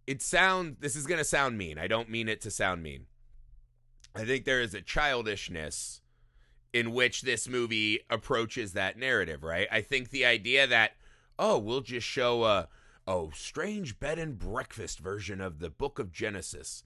it 0.05 0.21
sounds, 0.21 0.77
this 0.79 0.95
is 0.95 1.07
going 1.07 1.17
to 1.17 1.25
sound 1.25 1.57
mean. 1.57 1.77
I 1.77 1.87
don't 1.87 2.09
mean 2.09 2.29
it 2.29 2.41
to 2.41 2.51
sound 2.51 2.83
mean. 2.83 3.07
I 4.15 4.25
think 4.25 4.45
there 4.45 4.61
is 4.61 4.73
a 4.73 4.81
childishness 4.81 6.01
in 6.77 6.91
which 6.91 7.23
this 7.23 7.49
movie 7.49 8.01
approaches 8.07 8.73
that 8.73 8.99
narrative, 8.99 9.43
right? 9.43 9.67
I 9.71 9.81
think 9.81 10.11
the 10.11 10.25
idea 10.25 10.67
that, 10.67 10.91
oh, 11.39 11.57
we'll 11.57 11.81
just 11.81 12.05
show 12.05 12.43
a, 12.43 12.67
oh, 13.07 13.31
strange 13.33 13.99
bed 13.99 14.19
and 14.19 14.37
breakfast 14.37 14.99
version 14.99 15.41
of 15.41 15.57
the 15.57 15.71
book 15.71 15.97
of 15.97 16.11
Genesis 16.11 16.83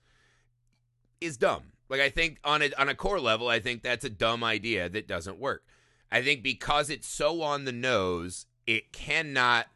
is 1.20 1.36
dumb. 1.36 1.74
Like 1.90 2.00
I 2.00 2.08
think 2.08 2.40
on 2.46 2.62
a 2.62 2.72
on 2.78 2.88
a 2.88 2.96
core 2.96 3.20
level, 3.20 3.50
I 3.50 3.60
think 3.60 3.84
that's 3.84 4.06
a 4.06 4.10
dumb 4.10 4.46
idea 4.46 4.88
that 4.88 5.10
doesn't 5.10 5.40
work. 5.40 5.66
I 6.10 6.22
think 6.22 6.42
because 6.42 6.90
it's 6.90 7.08
so 7.08 7.42
on 7.42 7.66
the 7.66 7.74
nose, 7.74 8.46
it 8.66 8.94
cannot 8.94 9.68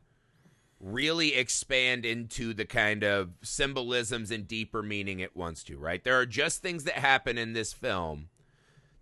really 0.79 1.35
expand 1.35 2.05
into 2.05 2.53
the 2.53 2.63
kind 2.63 3.03
of 3.03 3.31
symbolisms 3.41 4.31
and 4.31 4.47
deeper 4.47 4.81
meaning 4.81 5.19
it 5.19 5.35
wants 5.35 5.61
to, 5.65 5.77
right? 5.77 6.01
There 6.01 6.17
are 6.17 6.25
just 6.25 6.61
things 6.61 6.85
that 6.85 6.95
happen 6.95 7.37
in 7.37 7.51
this 7.51 7.73
film 7.73 8.29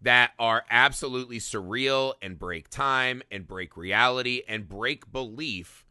that 0.03 0.31
are 0.37 0.65
absolutely 0.69 1.39
surreal 1.39 2.13
and 2.21 2.37
break 2.37 2.69
time 2.69 3.23
and 3.31 3.47
break 3.47 3.75
reality 3.77 4.41
and 4.47 4.67
break 4.67 5.11
belief 5.11 5.85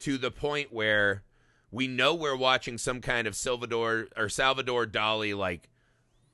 to 0.00 0.18
the 0.18 0.30
point 0.30 0.72
where 0.72 1.22
we 1.70 1.88
know 1.88 2.14
we're 2.14 2.36
watching 2.36 2.76
some 2.78 3.00
kind 3.00 3.26
of 3.26 3.34
Salvador 3.34 4.08
or 4.16 4.28
Salvador 4.28 4.86
Dali 4.86 5.36
like 5.36 5.70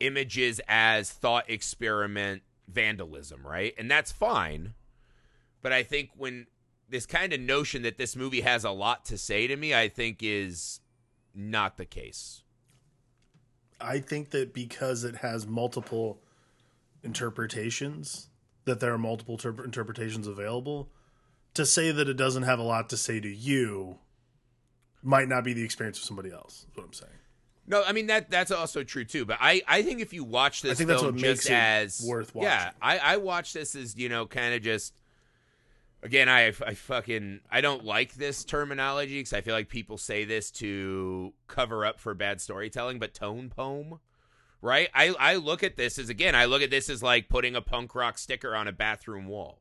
images 0.00 0.60
as 0.68 1.10
thought 1.10 1.48
experiment 1.48 2.42
vandalism, 2.68 3.46
right? 3.46 3.74
And 3.78 3.88
that's 3.88 4.10
fine. 4.10 4.74
But 5.62 5.72
I 5.72 5.84
think 5.84 6.10
when 6.16 6.46
this 6.88 7.06
kind 7.06 7.32
of 7.32 7.40
notion 7.40 7.82
that 7.82 7.96
this 7.96 8.16
movie 8.16 8.40
has 8.40 8.64
a 8.64 8.70
lot 8.70 9.04
to 9.06 9.16
say 9.16 9.46
to 9.46 9.56
me, 9.56 9.72
I 9.72 9.88
think 9.88 10.18
is 10.20 10.80
not 11.32 11.76
the 11.76 11.84
case. 11.84 12.42
I 13.80 14.00
think 14.00 14.30
that 14.30 14.52
because 14.52 15.04
it 15.04 15.16
has 15.16 15.46
multiple 15.46 16.20
interpretations, 17.02 18.28
that 18.64 18.80
there 18.80 18.92
are 18.92 18.98
multiple 18.98 19.36
ter- 19.36 19.64
interpretations 19.64 20.26
available, 20.26 20.90
to 21.54 21.66
say 21.66 21.90
that 21.90 22.08
it 22.08 22.16
doesn't 22.16 22.44
have 22.44 22.58
a 22.58 22.62
lot 22.62 22.88
to 22.90 22.96
say 22.96 23.20
to 23.20 23.28
you 23.28 23.98
might 25.02 25.28
not 25.28 25.44
be 25.44 25.52
the 25.52 25.64
experience 25.64 25.98
of 25.98 26.04
somebody 26.04 26.30
else. 26.30 26.66
Is 26.70 26.76
what 26.76 26.86
I'm 26.86 26.92
saying. 26.92 27.12
No, 27.66 27.84
I 27.86 27.92
mean 27.92 28.08
that 28.08 28.30
that's 28.30 28.50
also 28.50 28.82
true 28.82 29.04
too. 29.04 29.24
But 29.24 29.38
I, 29.40 29.62
I 29.66 29.82
think 29.82 30.00
if 30.00 30.12
you 30.12 30.24
watch 30.24 30.62
this 30.62 30.72
I 30.72 30.74
think 30.74 30.88
that's 30.88 31.02
what 31.02 31.14
makes 31.14 31.46
it 31.46 31.52
as 31.52 32.04
worth 32.06 32.32
yeah. 32.34 32.70
I 32.82 32.98
I 32.98 33.16
watch 33.18 33.52
this 33.52 33.74
as 33.74 33.96
you 33.96 34.08
know 34.08 34.26
kind 34.26 34.54
of 34.54 34.62
just 34.62 34.92
again 36.02 36.28
I 36.28 36.48
I 36.66 36.74
fucking 36.74 37.40
I 37.50 37.60
don't 37.60 37.84
like 37.84 38.14
this 38.14 38.44
terminology 38.44 39.20
because 39.20 39.32
I 39.32 39.40
feel 39.40 39.54
like 39.54 39.68
people 39.68 39.98
say 39.98 40.24
this 40.24 40.50
to 40.52 41.32
cover 41.46 41.86
up 41.86 42.00
for 42.00 42.12
bad 42.12 42.40
storytelling. 42.40 42.98
But 42.98 43.14
tone 43.14 43.50
poem, 43.50 44.00
right? 44.60 44.88
I 44.94 45.14
I 45.18 45.34
look 45.36 45.62
at 45.62 45.76
this 45.76 45.98
as 45.98 46.08
again 46.08 46.34
I 46.34 46.44
look 46.46 46.62
at 46.62 46.70
this 46.70 46.88
as 46.90 47.02
like 47.02 47.28
putting 47.28 47.54
a 47.56 47.62
punk 47.62 47.94
rock 47.94 48.18
sticker 48.18 48.54
on 48.54 48.68
a 48.68 48.72
bathroom 48.72 49.26
wall, 49.26 49.60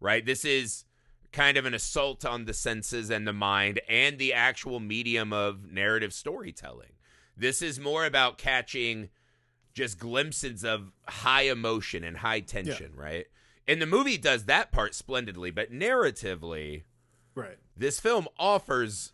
right? 0.00 0.24
This 0.24 0.44
is 0.44 0.84
kind 1.32 1.56
of 1.56 1.64
an 1.64 1.74
assault 1.74 2.24
on 2.24 2.44
the 2.44 2.52
senses 2.54 3.08
and 3.10 3.26
the 3.26 3.32
mind 3.32 3.80
and 3.88 4.18
the 4.18 4.32
actual 4.34 4.80
medium 4.80 5.32
of 5.32 5.70
narrative 5.70 6.12
storytelling. 6.12 6.92
This 7.36 7.62
is 7.62 7.78
more 7.78 8.04
about 8.04 8.36
catching 8.36 9.10
just 9.72 9.98
glimpses 9.98 10.64
of 10.64 10.90
high 11.06 11.42
emotion 11.42 12.02
and 12.02 12.16
high 12.18 12.40
tension, 12.40 12.92
right? 12.96 13.26
And 13.68 13.80
the 13.80 13.86
movie 13.86 14.18
does 14.18 14.46
that 14.46 14.72
part 14.72 14.96
splendidly, 14.96 15.52
but 15.52 15.70
narratively, 15.72 16.82
Right. 17.36 17.58
this 17.76 18.00
film 18.00 18.26
offers 18.36 19.12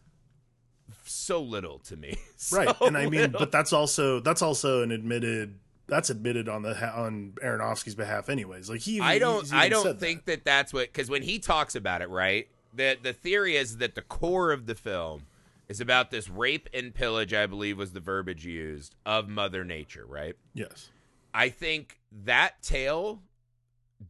so 1.04 1.42
little 1.42 1.78
to 1.80 1.96
me. 1.96 2.16
So 2.38 2.58
right 2.58 2.76
and 2.82 2.98
i 2.98 3.04
mean 3.04 3.12
little. 3.22 3.38
but 3.38 3.50
that's 3.50 3.72
also 3.72 4.20
that's 4.20 4.42
also 4.42 4.82
an 4.82 4.90
admitted 4.92 5.58
that's 5.86 6.10
admitted 6.10 6.50
on 6.50 6.60
the 6.62 6.74
on 6.94 7.32
aronofsky's 7.42 7.94
behalf 7.94 8.28
anyways 8.28 8.68
like 8.68 8.80
he 8.82 9.00
I 9.00 9.18
don't 9.18 9.50
I 9.54 9.70
don't 9.70 9.98
think 9.98 10.26
that. 10.26 10.44
that's 10.44 10.70
what 10.72 10.92
cuz 10.92 11.08
when 11.08 11.22
he 11.22 11.38
talks 11.38 11.74
about 11.74 12.02
it, 12.02 12.10
right? 12.10 12.46
The 12.74 12.98
the 13.02 13.14
theory 13.14 13.56
is 13.56 13.78
that 13.78 13.94
the 13.94 14.02
core 14.02 14.52
of 14.52 14.66
the 14.66 14.74
film 14.74 15.22
is 15.68 15.80
about 15.80 16.10
this 16.10 16.28
rape 16.28 16.68
and 16.74 16.94
pillage, 16.94 17.32
I 17.32 17.46
believe 17.46 17.78
was 17.78 17.92
the 17.92 18.00
verbiage 18.00 18.44
used, 18.44 18.94
of 19.06 19.28
mother 19.28 19.64
nature, 19.64 20.04
right? 20.06 20.34
yes 20.52 20.90
I 21.32 21.48
think 21.48 21.98
that 22.24 22.62
tale 22.62 23.22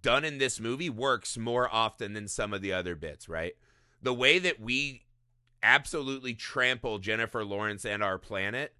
done 0.02 0.24
in 0.24 0.38
this 0.38 0.58
movie 0.58 0.90
works 0.90 1.38
more 1.38 1.72
often 1.72 2.12
than 2.12 2.26
some 2.26 2.52
of 2.52 2.60
the 2.60 2.72
other 2.72 2.96
bits, 2.96 3.28
right? 3.28 3.54
The 4.02 4.14
way 4.14 4.38
that 4.40 4.58
we 4.60 5.02
absolutely 5.62 6.34
trample 6.34 6.98
Jennifer 6.98 7.44
Lawrence 7.44 7.84
and 7.84 8.02
our 8.02 8.18
planet 8.18 8.74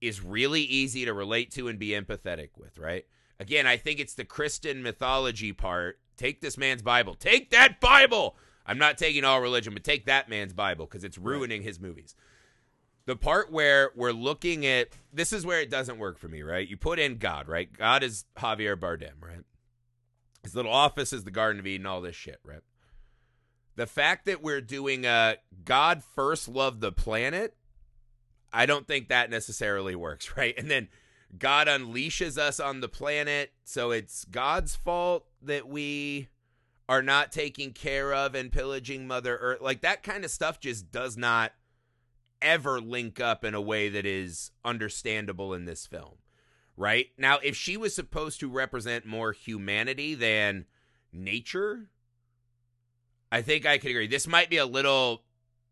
is 0.00 0.22
really 0.22 0.62
easy 0.62 1.04
to 1.04 1.12
relate 1.12 1.50
to 1.52 1.68
and 1.68 1.78
be 1.78 1.88
empathetic 1.88 2.50
with, 2.56 2.78
right? 2.78 3.06
Again, 3.38 3.66
I 3.66 3.76
think 3.76 4.00
it's 4.00 4.14
the 4.14 4.24
Christian 4.24 4.82
mythology 4.82 5.52
part. 5.52 5.98
Take 6.16 6.40
this 6.40 6.56
man's 6.56 6.82
Bible. 6.82 7.14
Take 7.14 7.50
that 7.50 7.80
Bible. 7.80 8.36
I'm 8.66 8.78
not 8.78 8.98
taking 8.98 9.24
all 9.24 9.40
religion, 9.40 9.74
but 9.74 9.84
take 9.84 10.06
that 10.06 10.28
man's 10.28 10.52
Bible 10.52 10.86
because 10.86 11.04
it's 11.04 11.18
ruining 11.18 11.62
his 11.62 11.78
movies. 11.78 12.14
The 13.04 13.16
part 13.16 13.52
where 13.52 13.90
we're 13.94 14.12
looking 14.12 14.66
at 14.66 14.88
this 15.12 15.32
is 15.32 15.46
where 15.46 15.60
it 15.60 15.70
doesn't 15.70 15.98
work 15.98 16.18
for 16.18 16.28
me, 16.28 16.42
right? 16.42 16.66
You 16.66 16.76
put 16.76 16.98
in 16.98 17.18
God, 17.18 17.46
right? 17.46 17.72
God 17.72 18.02
is 18.02 18.24
Javier 18.36 18.76
Bardem, 18.76 19.22
right? 19.22 19.44
His 20.42 20.56
little 20.56 20.72
office 20.72 21.12
is 21.12 21.24
the 21.24 21.30
Garden 21.30 21.60
of 21.60 21.66
Eden, 21.66 21.86
all 21.86 22.00
this 22.00 22.16
shit, 22.16 22.40
right? 22.44 22.62
The 23.76 23.86
fact 23.86 24.26
that 24.26 24.42
we're 24.42 24.60
doing 24.60 25.06
a 25.06 25.36
God 25.64 26.02
first 26.02 26.48
loved 26.48 26.80
the 26.80 26.92
planet, 26.92 27.54
I 28.52 28.66
don't 28.66 28.86
think 28.86 29.08
that 29.08 29.30
necessarily 29.30 29.94
works, 29.94 30.32
right? 30.36 30.54
And 30.58 30.70
then 30.70 30.88
God 31.36 31.66
unleashes 31.66 32.38
us 32.38 32.58
on 32.60 32.80
the 32.80 32.88
planet, 32.88 33.52
so 33.64 33.90
it's 33.90 34.24
God's 34.24 34.74
fault 34.74 35.26
that 35.42 35.68
we 35.68 36.28
are 36.88 37.02
not 37.02 37.32
taking 37.32 37.72
care 37.72 38.14
of 38.14 38.34
and 38.34 38.52
pillaging 38.52 39.06
Mother 39.06 39.36
Earth. 39.36 39.60
Like 39.60 39.80
that 39.80 40.02
kind 40.02 40.24
of 40.24 40.30
stuff 40.30 40.60
just 40.60 40.90
does 40.90 41.16
not 41.16 41.52
ever 42.40 42.80
link 42.80 43.20
up 43.20 43.44
in 43.44 43.54
a 43.54 43.60
way 43.60 43.88
that 43.88 44.06
is 44.06 44.52
understandable 44.64 45.52
in 45.52 45.64
this 45.64 45.86
film. 45.86 46.14
Right? 46.76 47.06
Now, 47.16 47.38
if 47.42 47.56
she 47.56 47.76
was 47.76 47.94
supposed 47.94 48.38
to 48.40 48.50
represent 48.50 49.06
more 49.06 49.32
humanity 49.32 50.14
than 50.14 50.66
nature, 51.10 51.88
I 53.30 53.42
think 53.42 53.66
I 53.66 53.78
could 53.78 53.90
agree. 53.90 54.06
This 54.06 54.26
might 54.26 54.50
be 54.50 54.56
a 54.56 54.66
little 54.66 55.22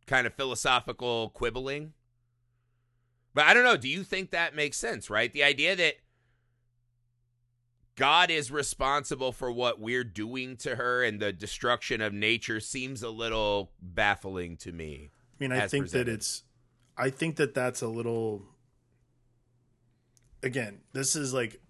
kind 0.06 0.26
of 0.26 0.34
philosophical 0.34 1.30
quibbling. 1.30 1.92
But 3.32 3.44
I 3.46 3.54
don't 3.54 3.64
know. 3.64 3.76
Do 3.76 3.88
you 3.88 4.04
think 4.04 4.30
that 4.30 4.54
makes 4.54 4.76
sense, 4.76 5.10
right? 5.10 5.32
The 5.32 5.42
idea 5.42 5.74
that 5.76 5.94
God 7.96 8.30
is 8.30 8.50
responsible 8.50 9.32
for 9.32 9.50
what 9.52 9.80
we're 9.80 10.04
doing 10.04 10.56
to 10.58 10.76
her 10.76 11.02
and 11.02 11.20
the 11.20 11.32
destruction 11.32 12.00
of 12.00 12.12
nature 12.12 12.60
seems 12.60 13.02
a 13.02 13.10
little 13.10 13.70
baffling 13.80 14.56
to 14.58 14.72
me. 14.72 15.10
i 15.40 15.42
mean 15.42 15.52
i 15.52 15.66
think 15.66 15.84
presented. 15.84 16.06
that 16.06 16.12
it's 16.12 16.42
i 16.96 17.10
think 17.10 17.36
that 17.36 17.54
that's 17.54 17.82
a 17.82 17.88
little 17.88 18.42
again 20.42 20.80
this 20.92 21.14
is 21.14 21.32
like 21.32 21.60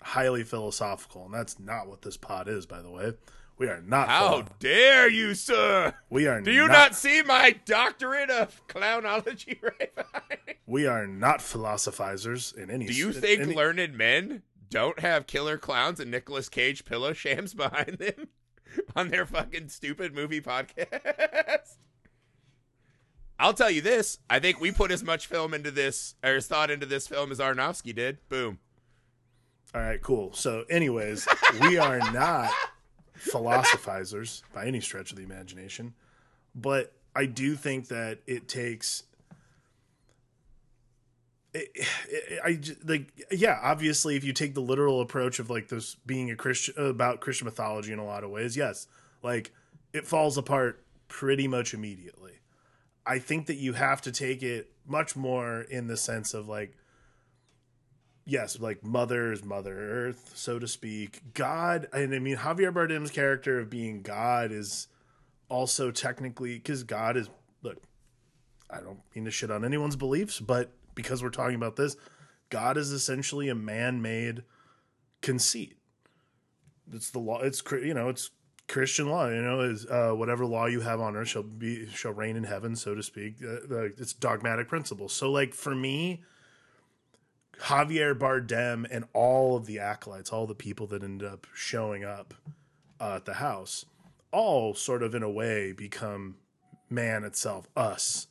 highly 0.00 0.44
philosophical 0.44 1.24
and 1.24 1.34
that's 1.34 1.58
not 1.58 1.88
what 1.88 2.02
this 2.02 2.16
pod 2.16 2.48
is 2.48 2.66
by 2.66 2.80
the 2.82 2.90
way 2.90 3.12
we 3.58 3.68
are 3.68 3.80
not 3.86 4.08
How 4.08 4.44
dare 4.58 5.08
you, 5.08 5.34
sir? 5.34 5.94
we 6.10 6.26
are 6.26 6.40
Do 6.40 6.50
you 6.52 6.66
not, 6.68 6.94
see 6.94 7.22
my 7.22 7.54
doctorate 7.64 8.30
of 8.30 8.66
clownology 8.66 9.62
right 9.62 9.94
behind 9.94 10.38
me? 10.46 10.54
we 10.66 10.86
are 10.86 11.06
not 11.06 11.40
philosophizers 11.40 12.54
in 12.56 12.70
any 12.70 12.86
Do 12.86 12.92
you 12.94 13.08
in 13.08 13.12
think 13.14 13.40
any- 13.42 13.54
learned 13.54 13.94
men 13.96 14.42
don't 14.70 15.00
have 15.00 15.26
killer 15.26 15.58
clowns 15.58 16.00
and 16.00 16.10
Nicolas 16.10 16.48
Cage 16.48 16.84
pillow 16.84 17.12
shams 17.12 17.54
behind 17.54 17.98
them 17.98 18.28
on 18.96 19.08
their 19.08 19.26
fucking 19.26 19.68
stupid 19.68 20.14
movie 20.14 20.40
podcast? 20.40 21.76
I'll 23.38 23.54
tell 23.54 23.70
you 23.70 23.80
this. 23.80 24.18
I 24.30 24.38
think 24.38 24.60
we 24.60 24.70
put 24.70 24.90
as 24.92 25.02
much 25.02 25.26
film 25.26 25.52
into 25.52 25.70
this, 25.72 26.14
or 26.22 26.36
as 26.36 26.46
thought 26.46 26.70
into 26.70 26.86
this 26.86 27.08
film 27.08 27.32
as 27.32 27.38
Aronofsky 27.40 27.94
did. 27.94 28.18
Boom. 28.28 28.58
All 29.74 29.80
right, 29.80 30.00
cool. 30.00 30.32
So, 30.32 30.64
anyways, 30.70 31.26
we 31.60 31.76
are 31.76 31.98
not 32.12 32.50
philosophizers 33.22 34.42
by 34.54 34.66
any 34.66 34.80
stretch 34.80 35.10
of 35.10 35.16
the 35.16 35.22
imagination, 35.22 35.94
but 36.54 36.92
I 37.14 37.26
do 37.26 37.54
think 37.54 37.88
that 37.88 38.18
it 38.26 38.48
takes. 38.48 39.04
It, 41.54 41.68
it, 42.08 42.40
I 42.42 42.58
like 42.82 43.12
yeah 43.30 43.58
obviously 43.62 44.16
if 44.16 44.24
you 44.24 44.32
take 44.32 44.54
the 44.54 44.62
literal 44.62 45.02
approach 45.02 45.38
of 45.38 45.50
like 45.50 45.68
this 45.68 45.96
being 46.06 46.30
a 46.30 46.36
Christian 46.36 46.74
about 46.78 47.20
Christian 47.20 47.44
mythology 47.44 47.92
in 47.92 47.98
a 47.98 48.06
lot 48.06 48.24
of 48.24 48.30
ways 48.30 48.56
yes 48.56 48.86
like 49.22 49.52
it 49.92 50.06
falls 50.06 50.38
apart 50.38 50.82
pretty 51.08 51.46
much 51.46 51.74
immediately 51.74 52.32
I 53.04 53.18
think 53.18 53.48
that 53.48 53.56
you 53.56 53.74
have 53.74 54.00
to 54.02 54.12
take 54.12 54.42
it 54.42 54.70
much 54.86 55.14
more 55.14 55.60
in 55.60 55.88
the 55.88 55.96
sense 55.98 56.32
of 56.32 56.48
like 56.48 56.74
yes, 58.24 58.58
like 58.60 58.84
Mother's 58.84 59.44
Mother 59.44 60.06
Earth, 60.06 60.32
so 60.34 60.58
to 60.58 60.68
speak. 60.68 61.22
God, 61.34 61.88
and 61.92 62.14
I 62.14 62.18
mean 62.18 62.36
Javier 62.36 62.72
Bardem's 62.72 63.10
character 63.10 63.58
of 63.58 63.70
being 63.70 64.02
God 64.02 64.52
is 64.52 64.88
also 65.48 65.90
technically 65.90 66.54
because 66.54 66.82
God 66.82 67.16
is 67.16 67.28
look. 67.62 67.78
I 68.70 68.80
don't 68.80 69.00
mean 69.14 69.24
to 69.26 69.30
shit 69.30 69.50
on 69.50 69.64
anyone's 69.64 69.96
beliefs, 69.96 70.40
but 70.40 70.72
because 70.94 71.22
we're 71.22 71.30
talking 71.30 71.56
about 71.56 71.76
this, 71.76 71.96
God 72.48 72.76
is 72.76 72.90
essentially 72.90 73.48
a 73.48 73.54
man-made 73.54 74.42
conceit. 75.20 75.76
It's 76.92 77.10
the 77.10 77.18
law. 77.18 77.40
It's 77.40 77.62
you 77.70 77.94
know 77.94 78.08
it's 78.08 78.30
Christian 78.68 79.08
law. 79.08 79.28
You 79.28 79.42
know 79.42 79.60
is 79.60 79.86
uh, 79.86 80.12
whatever 80.12 80.46
law 80.46 80.66
you 80.66 80.80
have 80.80 81.00
on 81.00 81.16
earth 81.16 81.28
shall 81.28 81.42
be 81.42 81.86
shall 81.88 82.12
reign 82.12 82.36
in 82.36 82.44
heaven, 82.44 82.76
so 82.76 82.94
to 82.94 83.02
speak. 83.02 83.36
Uh, 83.42 83.84
it's 83.96 84.12
dogmatic 84.12 84.68
principle. 84.68 85.08
So 85.08 85.30
like 85.30 85.54
for 85.54 85.74
me, 85.74 86.22
Javier 87.60 88.18
Bardem 88.18 88.86
and 88.90 89.04
all 89.12 89.56
of 89.56 89.66
the 89.66 89.78
acolytes, 89.78 90.30
all 90.30 90.46
the 90.46 90.54
people 90.54 90.86
that 90.88 91.02
end 91.02 91.22
up 91.22 91.46
showing 91.54 92.04
up 92.04 92.34
uh, 93.00 93.16
at 93.16 93.24
the 93.24 93.34
house, 93.34 93.84
all 94.32 94.74
sort 94.74 95.02
of 95.02 95.14
in 95.14 95.22
a 95.22 95.30
way 95.30 95.72
become 95.72 96.36
man 96.90 97.24
itself, 97.24 97.68
us, 97.76 98.26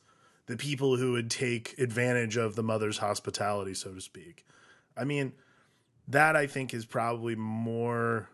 the 0.46 0.56
people 0.56 0.96
who 0.96 1.12
would 1.12 1.30
take 1.30 1.78
advantage 1.78 2.36
of 2.36 2.56
the 2.56 2.62
mother's 2.62 2.98
hospitality, 2.98 3.74
so 3.74 3.92
to 3.92 4.00
speak. 4.00 4.44
I 4.96 5.04
mean, 5.04 5.32
that 6.08 6.36
I 6.36 6.46
think 6.46 6.74
is 6.74 6.84
probably 6.84 7.34
more 7.34 8.28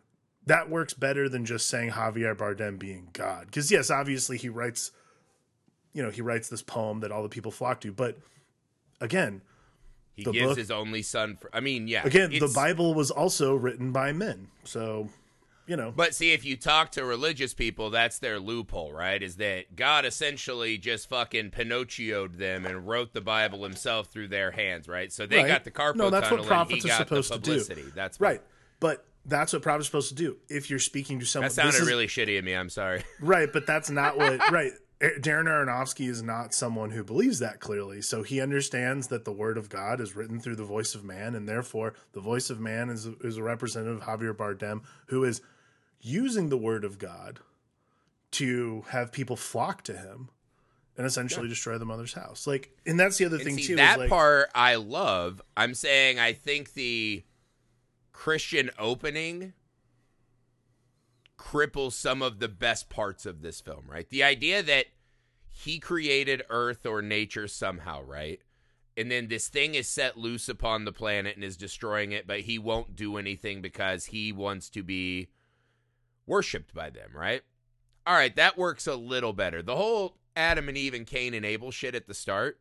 that 0.46 0.70
works 0.70 0.94
better 0.94 1.28
than 1.28 1.44
just 1.44 1.68
saying 1.68 1.90
Javier 1.90 2.34
Bardem 2.34 2.78
being 2.78 3.10
God. 3.12 3.46
Because 3.46 3.70
yes, 3.70 3.90
obviously 3.90 4.38
he 4.38 4.48
writes, 4.48 4.92
you 5.92 6.02
know, 6.02 6.10
he 6.10 6.22
writes 6.22 6.48
this 6.48 6.62
poem 6.62 7.00
that 7.00 7.12
all 7.12 7.22
the 7.22 7.28
people 7.28 7.52
flock 7.52 7.82
to, 7.82 7.92
but 7.92 8.16
again, 9.00 9.42
He 10.18 10.24
The 10.24 10.32
gives 10.32 10.46
book- 10.48 10.58
his 10.58 10.70
only 10.72 11.02
son. 11.02 11.36
For, 11.40 11.48
I 11.54 11.60
mean, 11.60 11.86
yeah. 11.86 12.04
again, 12.04 12.30
the 12.30 12.50
Bible 12.52 12.92
was 12.92 13.12
also 13.12 13.54
written 13.54 13.92
by 13.92 14.12
men, 14.12 14.48
so 14.64 15.08
you 15.68 15.76
know, 15.76 15.92
But 15.94 16.12
see, 16.14 16.32
if 16.32 16.44
you 16.44 16.56
talk 16.56 16.90
to 16.92 17.04
religious 17.04 17.54
people, 17.54 17.90
that's 17.90 18.18
their 18.18 18.40
loophole, 18.40 18.90
right? 18.92 19.22
Is 19.22 19.36
that 19.36 19.76
God 19.76 20.04
essentially 20.06 20.76
just 20.78 21.08
fucking 21.08 21.50
Pinocchioed 21.52 22.36
them 22.38 22.66
and 22.66 22.88
wrote 22.88 23.12
the 23.12 23.20
Bible 23.20 23.62
himself 23.62 24.08
through 24.08 24.28
their 24.28 24.50
hands, 24.50 24.88
right? 24.88 25.12
So 25.12 25.24
they 25.26 25.36
Right. 25.36 25.46
got 25.46 25.64
the 25.64 25.70
carpal 25.70 25.96
No, 25.96 26.10
that's 26.10 26.22
what 26.30 26.38
tunnel 26.38 26.44
and 26.44 26.48
prophets 26.48 26.84
he 26.84 26.90
are 26.90 26.98
got 26.98 27.06
supposed 27.08 27.30
the 27.32 27.38
to 27.38 27.74
do. 27.76 27.92
That's 27.94 28.18
right. 28.20 28.40
But 28.80 29.04
that's 29.26 29.52
what 29.52 29.60
prophets 29.62 29.84
are 29.84 29.90
supposed 29.90 30.08
to 30.08 30.14
do. 30.14 30.38
If 30.48 30.70
you're 30.70 30.78
speaking 30.78 31.20
to 31.20 31.26
someone, 31.26 31.48
That 31.50 31.54
sounded 31.54 31.72
this 31.74 31.82
is- 31.82 31.86
really 31.86 32.06
shitty 32.08 32.38
of 32.38 32.44
me. 32.44 32.54
I'm 32.54 32.70
sorry. 32.70 33.04
right, 33.20 33.52
but 33.52 33.66
that's 33.66 33.90
not 33.90 34.16
what 34.16 34.38
right. 34.50 34.72
Darren 35.00 35.44
Aronofsky 35.44 36.08
is 36.08 36.22
not 36.22 36.52
someone 36.52 36.90
who 36.90 37.04
believes 37.04 37.38
that 37.38 37.60
clearly. 37.60 38.02
So 38.02 38.24
he 38.24 38.40
understands 38.40 39.08
that 39.08 39.24
the 39.24 39.32
word 39.32 39.56
of 39.56 39.68
God 39.68 40.00
is 40.00 40.16
written 40.16 40.40
through 40.40 40.56
the 40.56 40.64
voice 40.64 40.94
of 40.94 41.04
man, 41.04 41.36
and 41.36 41.48
therefore 41.48 41.94
the 42.12 42.20
voice 42.20 42.50
of 42.50 42.58
man 42.58 42.90
is 42.90 43.06
is 43.22 43.36
a 43.36 43.42
representative 43.42 44.02
of 44.02 44.08
Javier 44.08 44.34
Bardem, 44.34 44.82
who 45.06 45.22
is 45.22 45.40
using 46.00 46.48
the 46.48 46.56
word 46.56 46.84
of 46.84 46.98
God 46.98 47.40
to 48.32 48.84
have 48.88 49.12
people 49.12 49.36
flock 49.36 49.82
to 49.84 49.96
him 49.96 50.30
and 50.96 51.06
essentially 51.06 51.48
destroy 51.48 51.78
the 51.78 51.84
mother's 51.84 52.14
house. 52.14 52.46
Like, 52.46 52.76
and 52.84 52.98
that's 52.98 53.18
the 53.18 53.24
other 53.26 53.36
And 53.36 53.44
thing 53.44 53.58
see, 53.58 53.68
too. 53.68 53.76
that 53.76 54.00
like, 54.00 54.10
part 54.10 54.50
I 54.54 54.74
love. 54.74 55.40
I'm 55.56 55.74
saying 55.74 56.18
I 56.18 56.32
think 56.32 56.74
the 56.74 57.22
Christian 58.12 58.70
opening 58.78 59.52
cripples 61.38 61.92
some 61.92 62.20
of 62.20 62.40
the 62.40 62.48
best 62.48 62.90
parts 62.90 63.24
of 63.24 63.42
this 63.42 63.60
film, 63.60 63.84
right? 63.88 64.08
The 64.10 64.24
idea 64.24 64.60
that 64.60 64.86
he 65.64 65.78
created 65.80 66.42
Earth 66.50 66.86
or 66.86 67.02
nature 67.02 67.48
somehow, 67.48 68.02
right? 68.02 68.40
And 68.96 69.10
then 69.10 69.28
this 69.28 69.48
thing 69.48 69.74
is 69.74 69.88
set 69.88 70.16
loose 70.16 70.48
upon 70.48 70.84
the 70.84 70.92
planet 70.92 71.34
and 71.36 71.44
is 71.44 71.56
destroying 71.56 72.12
it, 72.12 72.26
but 72.26 72.40
he 72.40 72.58
won't 72.58 72.94
do 72.96 73.16
anything 73.16 73.60
because 73.60 74.06
he 74.06 74.32
wants 74.32 74.68
to 74.70 74.82
be 74.82 75.28
worshipped 76.26 76.74
by 76.74 76.90
them, 76.90 77.10
right? 77.14 77.42
All 78.06 78.14
right, 78.14 78.34
that 78.36 78.56
works 78.58 78.86
a 78.86 78.94
little 78.96 79.32
better. 79.32 79.62
The 79.62 79.76
whole 79.76 80.16
Adam 80.36 80.68
and 80.68 80.78
Eve 80.78 80.94
and 80.94 81.06
Cain 81.06 81.34
and 81.34 81.44
Abel 81.44 81.70
shit 81.70 81.94
at 81.94 82.06
the 82.06 82.14
start. 82.14 82.60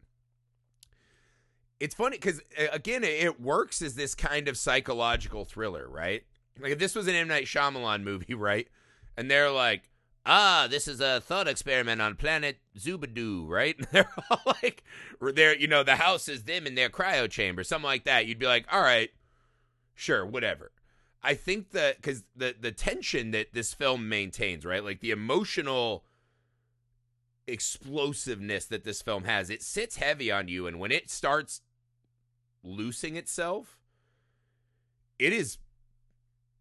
It's 1.80 1.96
funny 1.96 2.18
because 2.18 2.40
uh, 2.60 2.66
again, 2.72 3.04
it- 3.04 3.24
it 3.24 3.40
works 3.42 3.82
as 3.82 3.96
this 3.96 4.16
kind 4.16 4.48
of 4.48 4.58
psychological 4.58 5.46
thriller, 5.46 5.88
right? 5.88 6.24
Like 6.60 6.72
if 6.72 6.80
this 6.80 6.96
was 6.96 7.08
an 7.08 7.16
M 7.16 7.28
Night 7.28 7.46
Shyamalan 7.46 8.04
movie, 8.04 8.34
right? 8.36 8.68
And 9.16 9.30
they're 9.30 9.52
like, 9.52 9.90
"Ah, 10.30 10.68
this 10.70 10.88
is 10.90 11.00
a 11.00 11.22
thought 11.22 11.48
experiment 11.48 12.02
on 12.02 12.16
planet 12.16 12.60
Zubadoo," 12.78 13.48
right? 13.48 13.78
They're 13.92 14.12
all 14.30 14.42
like, 14.62 14.84
"They're 15.22 15.56
you 15.56 15.68
know 15.68 15.84
the 15.84 15.96
house 15.96 16.28
is 16.28 16.44
them 16.44 16.68
in 16.68 16.76
their 16.76 16.90
cryo 16.90 17.30
chamber, 17.30 17.64
something 17.64 17.86
like 17.86 18.04
that." 18.04 18.26
You'd 18.26 18.38
be 18.38 18.46
like, 18.46 18.66
"All 18.72 18.82
right, 18.82 19.10
sure, 19.96 20.26
whatever." 20.26 20.72
I 21.24 21.34
think 21.34 21.72
that 21.72 21.96
because 21.98 22.24
the 22.36 22.56
the 22.60 22.72
tension 22.72 23.32
that 23.32 23.54
this 23.54 23.74
film 23.74 24.10
maintains, 24.10 24.66
right? 24.66 24.84
Like 24.84 25.00
the 25.00 25.12
emotional 25.12 26.04
explosiveness 27.48 28.66
that 28.66 28.84
this 28.84 29.02
film 29.02 29.24
has, 29.24 29.50
it 29.50 29.64
sits 29.64 29.96
heavy 29.96 30.30
on 30.30 30.50
you, 30.50 30.68
and 30.68 30.78
when 30.80 30.92
it 30.92 31.10
starts 31.10 31.62
loosing 32.64 33.16
itself, 33.16 33.78
it 35.18 35.32
is 35.32 35.58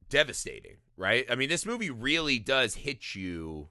devastating, 0.09 0.77
right? 0.97 1.25
I 1.31 1.35
mean, 1.35 1.49
this 1.49 1.67
movie 1.67 1.91
really 1.91 2.39
does 2.39 2.75
hit 2.75 3.15
you 3.15 3.69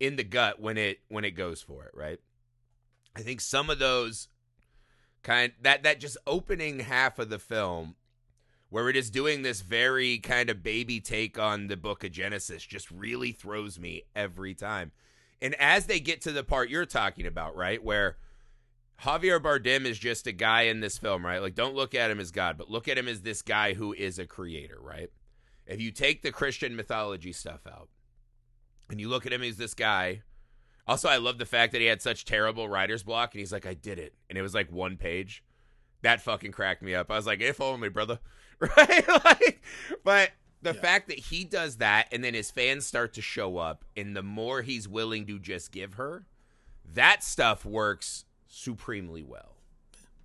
in 0.00 0.16
the 0.16 0.24
gut 0.24 0.60
when 0.60 0.76
it 0.76 1.00
when 1.08 1.24
it 1.24 1.32
goes 1.32 1.62
for 1.62 1.84
it, 1.84 1.92
right? 1.94 2.18
I 3.16 3.20
think 3.20 3.40
some 3.40 3.70
of 3.70 3.78
those 3.78 4.28
kind 5.22 5.52
that 5.62 5.82
that 5.82 6.00
just 6.00 6.16
opening 6.26 6.80
half 6.80 7.18
of 7.18 7.30
the 7.30 7.38
film 7.38 7.96
where 8.70 8.88
it 8.88 8.96
is 8.96 9.10
doing 9.10 9.42
this 9.42 9.62
very 9.62 10.18
kind 10.18 10.50
of 10.50 10.62
baby 10.62 11.00
take 11.00 11.38
on 11.38 11.68
the 11.68 11.76
book 11.76 12.04
of 12.04 12.12
Genesis 12.12 12.64
just 12.64 12.90
really 12.90 13.32
throws 13.32 13.78
me 13.78 14.02
every 14.14 14.54
time. 14.54 14.92
And 15.40 15.54
as 15.54 15.86
they 15.86 16.00
get 16.00 16.20
to 16.22 16.32
the 16.32 16.44
part 16.44 16.68
you're 16.68 16.84
talking 16.84 17.26
about, 17.26 17.56
right, 17.56 17.82
where 17.82 18.18
Javier 19.02 19.40
Bardem 19.40 19.84
is 19.84 19.98
just 19.98 20.26
a 20.26 20.32
guy 20.32 20.62
in 20.62 20.80
this 20.80 20.98
film, 20.98 21.24
right? 21.24 21.40
Like, 21.40 21.54
don't 21.54 21.76
look 21.76 21.94
at 21.94 22.10
him 22.10 22.20
as 22.20 22.30
God, 22.30 22.58
but 22.58 22.70
look 22.70 22.88
at 22.88 22.98
him 22.98 23.08
as 23.08 23.22
this 23.22 23.42
guy 23.42 23.74
who 23.74 23.92
is 23.92 24.18
a 24.18 24.26
creator, 24.26 24.78
right? 24.80 25.10
If 25.68 25.80
you 25.80 25.90
take 25.92 26.22
the 26.22 26.32
Christian 26.32 26.74
mythology 26.74 27.32
stuff 27.32 27.60
out 27.66 27.88
and 28.90 28.98
you 29.00 29.08
look 29.08 29.26
at 29.26 29.32
him 29.32 29.42
as 29.42 29.56
this 29.56 29.74
guy, 29.74 30.22
also, 30.86 31.08
I 31.08 31.18
love 31.18 31.36
the 31.38 31.44
fact 31.46 31.72
that 31.72 31.80
he 31.82 31.86
had 31.86 32.00
such 32.00 32.24
terrible 32.24 32.68
writer's 32.68 33.02
block 33.02 33.34
and 33.34 33.40
he's 33.40 33.52
like, 33.52 33.66
I 33.66 33.74
did 33.74 33.98
it. 33.98 34.14
And 34.30 34.38
it 34.38 34.42
was 34.42 34.54
like 34.54 34.72
one 34.72 34.96
page. 34.96 35.44
That 36.02 36.22
fucking 36.22 36.52
cracked 36.52 36.82
me 36.82 36.94
up. 36.94 37.10
I 37.10 37.16
was 37.16 37.26
like, 37.26 37.40
if 37.42 37.60
only, 37.60 37.88
brother. 37.90 38.18
Right? 38.76 39.06
like, 39.24 39.62
but 40.02 40.32
the 40.62 40.74
Yeah. 40.74 40.80
fact 40.80 41.06
that 41.10 41.18
he 41.20 41.44
does 41.44 41.76
that 41.76 42.08
and 42.10 42.24
then 42.24 42.34
his 42.34 42.50
fans 42.50 42.84
start 42.86 43.12
to 43.12 43.22
show 43.22 43.56
up 43.58 43.84
and 43.96 44.16
the 44.16 44.22
more 44.22 44.62
he's 44.62 44.88
willing 44.88 45.26
to 45.26 45.38
just 45.38 45.70
give 45.70 45.94
her, 45.94 46.26
that 46.94 47.22
stuff 47.22 47.64
works 47.64 48.24
supremely 48.48 49.22
well. 49.22 49.58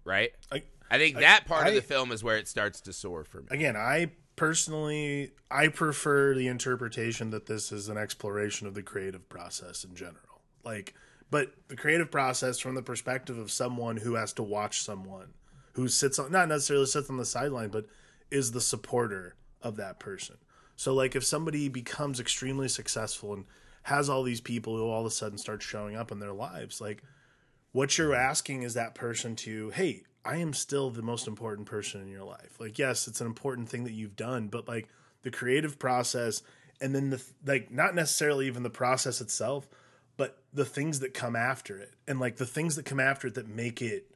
Right? 0.04 0.32
I, 0.52 0.64
I 0.90 0.98
think 0.98 1.20
that 1.20 1.46
part 1.46 1.68
of 1.68 1.76
the 1.76 1.82
film 1.84 2.12
is 2.12 2.24
where 2.24 2.38
it 2.38 2.48
starts 2.48 2.82
to 2.82 2.94
soar 2.94 3.24
for 3.24 3.42
me. 3.42 3.48
again, 3.52 3.76
I 3.76 4.10
personally 4.36 5.32
I 5.52 5.67
prefer 5.67 6.34
the 6.34 6.48
interpretation 6.48 7.30
that 7.32 7.46
this 7.46 7.72
is 7.72 7.89
an 7.89 7.98
exploration 7.98 8.67
of 8.67 8.74
the 8.74 8.84
creative 8.84 9.28
process 9.30 9.84
in 9.84 9.96
general. 9.96 10.41
Like 10.63 10.93
but 11.30 11.54
the 11.67 11.76
creative 11.76 12.12
process 12.12 12.60
from 12.60 12.76
the 12.76 12.84
perspective 12.84 13.38
of 13.38 13.52
someone 13.52 13.98
who 13.98 14.15
has 14.15 14.34
to 14.34 14.43
watch 14.43 14.82
someone 14.82 15.34
who 15.74 15.88
sits 15.88 16.19
on 16.19 16.32
not 16.32 16.48
necessarily 16.48 16.86
sits 16.86 17.10
on 17.10 17.17
the 17.17 17.26
sideline 17.26 17.69
but 17.69 17.86
is 18.32 18.52
the 18.52 18.62
supporter 18.62 19.36
of 19.62 19.76
that 19.78 20.00
person. 20.00 20.38
So 20.76 20.93
like 20.93 21.15
if 21.15 21.24
somebody 21.24 21.69
becomes 21.69 22.19
extremely 22.19 22.67
successful 22.67 23.34
and 23.34 23.46
has 23.84 24.10
all 24.10 24.24
these 24.24 24.41
people 24.41 24.76
who 24.78 24.86
all 24.86 25.02
of 25.02 25.06
a 25.06 25.12
sudden 25.12 25.38
start 25.38 25.62
showing 25.62 25.96
up 25.96 26.12
in 26.12 26.19
their 26.19 26.34
lives 26.34 26.80
like 26.80 27.04
what 27.74 27.98
you're 27.98 28.15
asking 28.15 28.63
is 28.63 28.74
that 28.74 28.96
person 28.96 29.36
to 29.36 29.69
hey 29.72 30.04
i 30.26 30.38
am 30.38 30.54
still 30.54 30.90
the 30.90 31.02
most 31.02 31.28
important 31.28 31.68
person 31.68 32.02
in 32.02 32.08
your 32.08 32.24
life 32.24 32.58
like 32.60 32.78
yes 32.80 33.08
it's 33.08 33.22
an 33.22 33.28
important 33.28 33.68
thing 33.70 33.84
that 33.84 33.92
you've 33.94 34.16
done 34.16 34.48
but 34.48 34.68
like 34.68 34.88
the 35.24 35.32
creative 35.32 35.78
process 35.80 36.42
and 36.82 36.94
then 36.96 37.10
the 37.10 37.22
like 37.46 37.72
not 37.72 37.94
necessarily 37.96 38.48
even 38.48 38.64
the 38.64 38.70
process 38.70 39.22
itself 39.22 39.68
but 40.18 40.38
the 40.54 40.66
things 40.66 41.00
that 41.00 41.14
come 41.14 41.36
after 41.36 41.78
it 41.78 41.94
and 42.08 42.20
like 42.20 42.38
the 42.38 42.46
things 42.46 42.76
that 42.76 42.86
come 42.86 43.00
after 43.00 43.28
it 43.28 43.36
that 43.36 43.48
make 43.48 43.82
it 43.82 44.10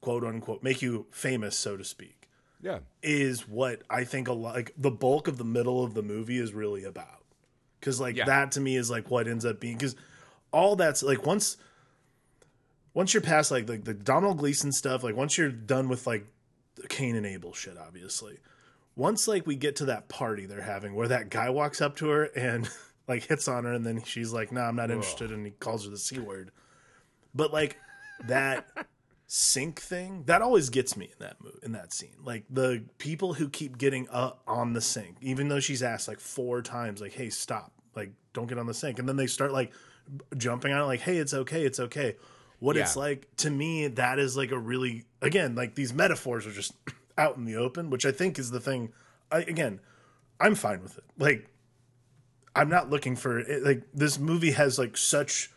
quote 0.00 0.24
unquote 0.24 0.62
make 0.62 0.82
you 0.82 1.06
famous 1.10 1.56
so 1.56 1.76
to 1.76 1.84
speak 1.84 2.28
Yeah. 2.60 2.80
is 3.02 3.48
what 3.48 3.82
I 3.90 4.04
think 4.04 4.28
a 4.28 4.32
lot 4.32 4.54
like 4.54 4.72
the 4.76 4.90
bulk 4.90 5.28
of 5.28 5.36
the 5.38 5.44
middle 5.44 5.82
of 5.84 5.94
the 5.94 6.02
movie 6.02 6.38
is 6.38 6.52
really 6.52 6.84
about. 6.84 7.22
Cuz 7.80 8.00
like 8.00 8.16
Yeah. 8.16 8.24
that 8.26 8.52
to 8.52 8.60
me 8.60 8.76
is 8.76 8.90
like 8.90 9.10
what 9.10 9.26
ends 9.28 9.44
up 9.44 9.60
being 9.60 9.78
cuz 9.78 9.96
all 10.52 10.76
that's 10.76 11.02
like 11.02 11.24
once 11.26 11.56
once 12.94 13.12
you're 13.12 13.20
past 13.20 13.50
like 13.50 13.66
the, 13.66 13.76
the 13.76 13.94
Domhnall 13.94 14.34
Gleeson 14.34 14.72
stuff, 14.72 15.02
like 15.02 15.16
once 15.16 15.36
you're 15.36 15.50
done 15.50 15.88
with 15.88 16.06
like 16.06 16.26
the 16.76 16.88
Cain 16.88 17.16
and 17.16 17.26
Abel 17.26 17.52
shit 17.52 17.76
obviously. 17.76 18.38
Once 18.96 19.26
like 19.26 19.46
we 19.46 19.56
get 19.56 19.76
to 19.76 19.86
that 19.86 20.08
party 20.08 20.46
they're 20.46 20.62
having 20.62 20.94
where 20.94 21.08
that 21.08 21.28
guy 21.28 21.50
walks 21.50 21.80
up 21.80 21.96
to 21.96 22.08
her 22.08 22.24
and 22.24 22.68
like 23.08 23.24
hits 23.24 23.48
on 23.48 23.64
her 23.64 23.72
and 23.72 23.84
then 23.84 24.02
she's 24.04 24.32
like, 24.32 24.52
"No, 24.52 24.62
I'm 24.62 24.76
not 24.76 24.90
interested," 24.90 25.30
and 25.30 25.44
he 25.44 25.52
calls 25.52 25.84
her 25.84 25.90
the 25.90 25.98
c 25.98 26.18
word. 26.18 26.52
But 27.34 27.52
like 27.52 27.76
that 28.26 28.66
sink 29.26 29.80
thing 29.80 30.22
that 30.26 30.42
always 30.42 30.70
gets 30.70 30.96
me 30.96 31.06
in 31.06 31.18
that 31.18 31.42
move 31.42 31.58
in 31.62 31.72
that 31.72 31.92
scene 31.92 32.14
like 32.22 32.44
the 32.50 32.84
people 32.98 33.32
who 33.32 33.48
keep 33.48 33.78
getting 33.78 34.06
up 34.10 34.42
on 34.46 34.74
the 34.74 34.80
sink 34.80 35.16
even 35.22 35.48
though 35.48 35.58
she's 35.58 35.82
asked 35.82 36.06
like 36.06 36.20
four 36.20 36.60
times 36.60 37.00
like 37.00 37.12
hey 37.12 37.30
stop 37.30 37.72
like 37.96 38.12
don't 38.34 38.48
get 38.48 38.58
on 38.58 38.66
the 38.66 38.74
sink 38.74 38.98
and 38.98 39.08
then 39.08 39.16
they 39.16 39.26
start 39.26 39.50
like 39.50 39.72
jumping 40.36 40.72
on 40.72 40.82
it 40.82 40.84
like 40.84 41.00
hey 41.00 41.16
it's 41.16 41.32
okay 41.32 41.64
it's 41.64 41.80
okay 41.80 42.14
what 42.58 42.76
it's 42.76 42.96
like 42.96 43.28
to 43.36 43.50
me 43.50 43.86
that 43.88 44.18
is 44.18 44.36
like 44.36 44.50
a 44.50 44.58
really 44.58 45.04
again 45.20 45.54
like 45.54 45.74
these 45.74 45.92
metaphors 45.92 46.46
are 46.46 46.52
just 46.52 46.72
out 47.18 47.36
in 47.36 47.44
the 47.44 47.56
open 47.56 47.90
which 47.90 48.04
i 48.06 48.10
think 48.10 48.38
is 48.38 48.50
the 48.50 48.60
thing 48.60 48.92
I, 49.30 49.38
again 49.40 49.80
i'm 50.40 50.54
fine 50.54 50.82
with 50.82 50.98
it. 50.98 51.04
Like 51.18 51.48
i'm 52.56 52.68
not 52.68 52.90
looking 52.90 53.16
for 53.16 53.38
it, 53.38 53.62
like 53.62 53.82
this 53.92 54.18
movie 54.18 54.52
has 54.52 54.78
like 54.78 54.96
such 54.96 55.50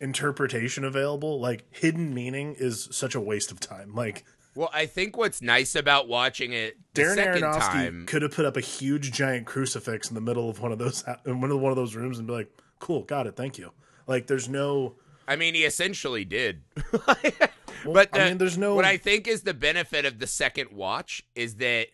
interpretation 0.00 0.84
available 0.84 1.38
like 1.40 1.64
hidden 1.70 2.14
meaning 2.14 2.54
is 2.58 2.88
such 2.90 3.14
a 3.14 3.20
waste 3.20 3.52
of 3.52 3.60
time. 3.60 3.94
Like 3.94 4.24
Well, 4.54 4.70
I 4.72 4.86
think 4.86 5.16
what's 5.16 5.42
nice 5.42 5.74
about 5.74 6.08
watching 6.08 6.52
it 6.52 6.78
Darren 6.94 7.14
second 7.14 7.42
Aronofsky 7.42 7.58
time, 7.60 8.06
could 8.06 8.22
have 8.22 8.32
put 8.32 8.46
up 8.46 8.56
a 8.56 8.60
huge 8.60 9.12
giant 9.12 9.46
crucifix 9.46 10.08
in 10.08 10.14
the 10.14 10.20
middle 10.20 10.48
of 10.48 10.60
one 10.60 10.72
of 10.72 10.78
those 10.78 11.04
in 11.26 11.40
one 11.40 11.50
of 11.50 11.60
one 11.60 11.70
of 11.70 11.76
those 11.76 11.94
rooms 11.94 12.18
and 12.18 12.26
be 12.26 12.32
like, 12.32 12.50
"Cool, 12.78 13.02
got 13.04 13.26
it, 13.26 13.36
thank 13.36 13.58
you." 13.58 13.72
Like, 14.06 14.26
there's 14.26 14.48
no 14.48 14.96
I 15.28 15.36
mean, 15.36 15.54
he 15.54 15.64
essentially 15.64 16.24
did. 16.24 16.62
but 16.92 18.08
I 18.12 18.18
the- 18.18 18.24
mean, 18.24 18.38
there's 18.38 18.58
no- 18.58 18.74
What 18.74 18.84
I 18.84 18.96
think 18.96 19.26
is 19.28 19.42
the 19.42 19.54
benefit 19.54 20.04
of 20.04 20.18
the 20.18 20.26
second 20.26 20.70
watch 20.72 21.22
is 21.34 21.56
that 21.56 21.88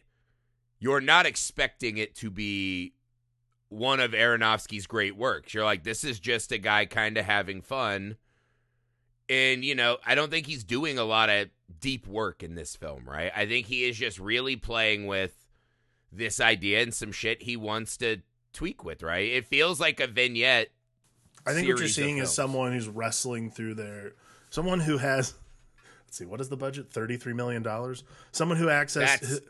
you're 0.79 1.01
not 1.01 1.27
expecting 1.27 1.99
it 1.99 2.15
to 2.17 2.31
be 2.31 2.93
one 3.69 3.99
of 4.01 4.13
Aronofsky's 4.13 4.87
great 4.87 5.17
works. 5.17 5.53
You're 5.55 5.65
like, 5.65 5.83
this 5.85 6.05
is 6.05 6.21
just 6.21 6.53
a 6.53 6.59
guy 6.59 6.87
kind 6.87 7.17
of 7.19 7.25
having 7.25 7.63
fun. 7.63 8.17
And, 9.29 9.65
you 9.65 9.75
know, 9.75 9.99
I 10.07 10.15
don't 10.15 10.31
think 10.31 10.47
he's 10.47 10.63
doing 10.65 10.99
a 10.99 11.05
lot 11.05 11.29
of 11.31 11.49
deep 11.81 12.07
work 12.07 12.43
in 12.45 12.55
this 12.55 12.77
film, 12.77 13.03
right? 13.09 13.33
I 13.35 13.45
think 13.47 13.67
he 13.67 13.85
is 13.85 13.97
just 13.97 14.19
really 14.21 14.55
playing 14.55 15.07
with 15.07 15.35
this 16.13 16.39
idea 16.41 16.81
and 16.81 16.95
some 16.95 17.11
shit 17.11 17.43
he 17.43 17.57
wants 17.57 17.97
to 17.97 18.19
tweak 18.53 18.85
with, 18.85 19.03
right? 19.03 19.29
It 19.29 19.47
feels 19.47 19.81
like 19.81 19.99
a 19.99 20.07
vignette. 20.07 20.69
I 21.47 21.55
think 21.55 21.69
what 21.69 21.79
you're 21.79 21.89
seeing 21.89 22.19
is 22.19 22.33
someone 22.33 22.73
who's 22.73 22.89
wrestling 22.89 23.51
through 23.51 23.75
their 23.75 24.13
someone 24.51 24.81
who 24.81 24.99
has 24.99 25.35
let's 26.07 26.17
see, 26.17 26.25
what 26.25 26.41
is 26.41 26.49
the 26.49 26.57
budget? 26.57 26.91
33 26.91 27.33
million 27.33 27.63
dollars. 27.63 28.05
Someone 28.33 28.59
who 28.59 28.69
access 28.69 29.21
That's 29.21 29.41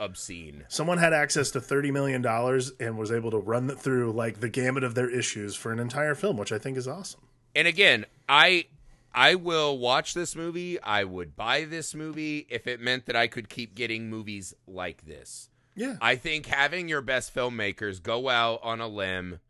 obscene. 0.00 0.64
someone 0.68 0.98
had 0.98 1.12
access 1.12 1.52
to 1.52 1.60
30 1.60 1.92
million 1.92 2.22
dollars 2.22 2.72
and 2.80 2.98
was 2.98 3.12
able 3.12 3.30
to 3.30 3.38
run 3.38 3.68
through 3.68 4.12
like 4.12 4.40
the 4.40 4.48
gamut 4.48 4.82
of 4.84 4.94
their 4.94 5.08
issues 5.08 5.54
for 5.54 5.72
an 5.72 5.78
entire 5.78 6.14
film, 6.14 6.36
which 6.36 6.52
I 6.52 6.58
think 6.58 6.76
is 6.76 6.88
awesome. 6.88 7.20
And 7.54 7.68
again, 7.68 8.06
I 8.28 8.66
I 9.14 9.36
will 9.36 9.78
watch 9.78 10.14
this 10.14 10.34
movie. 10.34 10.80
I 10.82 11.04
would 11.04 11.36
buy 11.36 11.64
this 11.64 11.94
movie 11.94 12.46
if 12.50 12.66
it 12.66 12.80
meant 12.80 13.06
that 13.06 13.14
I 13.14 13.28
could 13.28 13.48
keep 13.48 13.76
getting 13.76 14.10
movies 14.10 14.54
like 14.66 15.06
this. 15.06 15.50
Yeah. 15.76 15.96
I 16.00 16.16
think 16.16 16.46
having 16.46 16.88
your 16.88 17.00
best 17.02 17.34
filmmakers 17.34 18.02
go 18.02 18.28
out 18.28 18.60
on 18.62 18.80
a 18.80 18.88
limb 18.88 19.40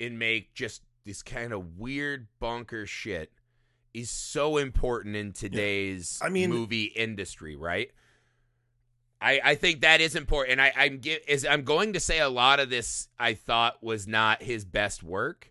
and 0.00 0.18
make 0.18 0.54
just 0.54 0.82
this 1.04 1.22
kind 1.22 1.52
of 1.52 1.78
weird 1.78 2.28
bonker 2.40 2.86
shit 2.86 3.30
is 3.92 4.10
so 4.10 4.56
important 4.56 5.14
in 5.16 5.32
today's 5.32 6.18
I 6.22 6.28
mean- 6.28 6.50
movie 6.50 6.84
industry, 6.84 7.56
right? 7.56 7.90
I, 9.20 9.40
I 9.42 9.54
think 9.54 9.80
that 9.82 10.00
is 10.02 10.16
important. 10.16 10.52
And 10.52 10.60
I, 10.60 10.72
I'm 10.76 11.00
gi- 11.00 11.20
is 11.26 11.46
I'm 11.46 11.62
going 11.62 11.94
to 11.94 12.00
say 12.00 12.18
a 12.20 12.28
lot 12.28 12.60
of 12.60 12.68
this 12.68 13.08
I 13.18 13.34
thought 13.34 13.82
was 13.82 14.06
not 14.06 14.42
his 14.42 14.64
best 14.66 15.02
work. 15.02 15.50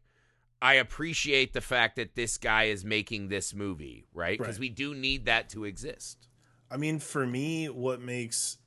I 0.61 0.75
appreciate 0.75 1.53
the 1.53 1.61
fact 1.61 1.95
that 1.95 2.15
this 2.15 2.37
guy 2.37 2.65
is 2.65 2.85
making 2.85 3.29
this 3.29 3.53
movie, 3.53 4.05
right? 4.13 4.37
Because 4.37 4.55
Right. 4.55 4.61
we 4.61 4.69
do 4.69 4.93
need 4.93 5.25
that 5.25 5.49
to 5.49 5.65
exist. 5.65 6.27
I 6.69 6.77
mean, 6.77 6.99
for 6.99 7.25
me, 7.25 7.67
what 7.67 7.99
makes 7.99 8.57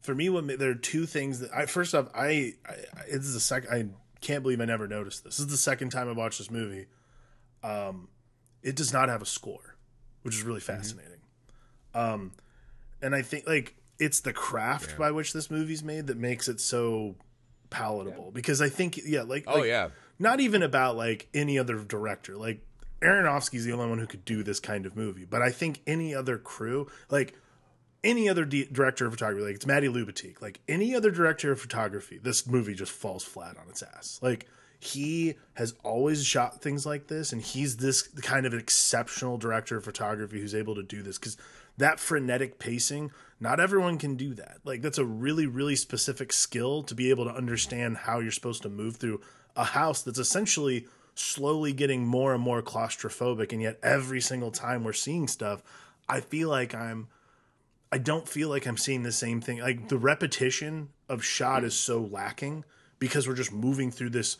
for 0.00 0.14
me 0.14 0.28
what 0.28 0.44
ma- 0.44 0.54
there 0.56 0.70
are 0.70 0.74
two 0.76 1.04
things 1.06 1.40
that 1.40 1.50
I 1.52 1.66
first 1.66 1.92
off 1.94 2.08
I, 2.14 2.54
I 2.66 2.72
I- 2.96 3.04
this 3.10 3.24
is 3.26 3.34
the 3.34 3.40
second 3.40 3.70
I 3.72 3.88
can't 4.20 4.42
believe 4.42 4.60
I 4.60 4.64
never 4.64 4.86
noticed 4.88 5.24
this. 5.24 5.36
This 5.36 5.46
is 5.46 5.50
the 5.50 5.56
second 5.56 5.90
time 5.90 6.08
I 6.08 6.12
watched 6.12 6.38
this 6.38 6.50
movie. 6.50 6.86
Um, 7.62 8.08
it 8.62 8.76
does 8.76 8.92
not 8.92 9.08
have 9.08 9.22
a 9.22 9.26
score, 9.26 9.76
which 10.22 10.34
is 10.34 10.42
really 10.42 10.60
fascinating. 10.60 11.20
Um, 11.94 12.32
and 13.02 13.14
I 13.14 13.22
think 13.22 13.46
like 13.46 13.76
it's 13.98 14.20
the 14.20 14.32
craft 14.32 14.98
by 14.98 15.10
which 15.10 15.32
this 15.32 15.50
movie's 15.50 15.82
made 15.82 16.06
that 16.08 16.16
makes 16.16 16.48
it 16.48 16.60
so 16.60 17.16
palatable. 17.70 18.30
Because 18.32 18.60
I 18.60 18.68
think 18.68 18.98
yeah, 19.04 19.22
like 19.22 19.44
Oh 19.46 19.58
like, 19.60 19.66
yeah. 19.66 19.88
not 20.18 20.40
even 20.40 20.62
about 20.62 20.96
like 20.96 21.28
any 21.34 21.58
other 21.58 21.78
director. 21.78 22.36
Like 22.36 22.60
Aronofsky's 23.00 23.64
the 23.64 23.72
only 23.72 23.88
one 23.88 23.98
who 23.98 24.06
could 24.06 24.24
do 24.24 24.42
this 24.42 24.60
kind 24.60 24.86
of 24.86 24.96
movie. 24.96 25.24
But 25.24 25.42
I 25.42 25.50
think 25.50 25.80
any 25.86 26.14
other 26.14 26.38
crew, 26.38 26.88
like 27.10 27.34
any 28.04 28.28
other 28.28 28.44
di- 28.44 28.68
director 28.70 29.06
of 29.06 29.12
photography, 29.12 29.44
like 29.44 29.54
it's 29.56 29.66
Matty 29.66 29.88
Libatique, 29.88 30.40
like 30.40 30.60
any 30.68 30.94
other 30.94 31.10
director 31.10 31.52
of 31.52 31.60
photography, 31.60 32.18
this 32.18 32.46
movie 32.46 32.74
just 32.74 32.92
falls 32.92 33.24
flat 33.24 33.56
on 33.56 33.68
its 33.68 33.82
ass. 33.82 34.18
Like 34.22 34.46
he 34.80 35.34
has 35.54 35.74
always 35.82 36.24
shot 36.24 36.62
things 36.62 36.86
like 36.86 37.08
this, 37.08 37.32
and 37.32 37.42
he's 37.42 37.78
this 37.78 38.02
kind 38.02 38.46
of 38.46 38.54
exceptional 38.54 39.36
director 39.36 39.76
of 39.76 39.84
photography 39.84 40.40
who's 40.40 40.54
able 40.54 40.76
to 40.76 40.82
do 40.82 41.02
this 41.02 41.18
because 41.18 41.36
that 41.76 41.98
frenetic 41.98 42.58
pacing, 42.58 43.10
not 43.40 43.60
everyone 43.60 43.98
can 43.98 44.16
do 44.16 44.34
that. 44.34 44.58
Like 44.64 44.82
that's 44.82 44.98
a 44.98 45.04
really, 45.04 45.46
really 45.46 45.76
specific 45.76 46.32
skill 46.32 46.82
to 46.84 46.94
be 46.94 47.10
able 47.10 47.24
to 47.24 47.34
understand 47.34 47.98
how 47.98 48.20
you're 48.20 48.30
supposed 48.30 48.62
to 48.62 48.68
move 48.68 48.96
through 48.96 49.20
a 49.56 49.64
house 49.64 50.02
that's 50.02 50.18
essentially 50.18 50.86
slowly 51.14 51.72
getting 51.72 52.06
more 52.06 52.32
and 52.32 52.42
more 52.42 52.62
claustrophobic, 52.62 53.52
and 53.52 53.60
yet 53.60 53.78
every 53.82 54.20
single 54.20 54.52
time 54.52 54.84
we're 54.84 54.92
seeing 54.92 55.26
stuff, 55.26 55.62
I 56.08 56.20
feel 56.20 56.48
like 56.48 56.74
I'm 56.74 57.08
I 57.90 57.98
don't 57.98 58.28
feel 58.28 58.48
like 58.48 58.66
I'm 58.66 58.76
seeing 58.76 59.02
the 59.02 59.12
same 59.12 59.40
thing. 59.40 59.60
Like 59.60 59.88
the 59.88 59.98
repetition 59.98 60.90
of 61.08 61.24
shot 61.24 61.64
is 61.64 61.74
so 61.74 62.00
lacking 62.00 62.64
because 62.98 63.26
we're 63.26 63.34
just 63.34 63.52
moving 63.52 63.90
through 63.90 64.10
this, 64.10 64.36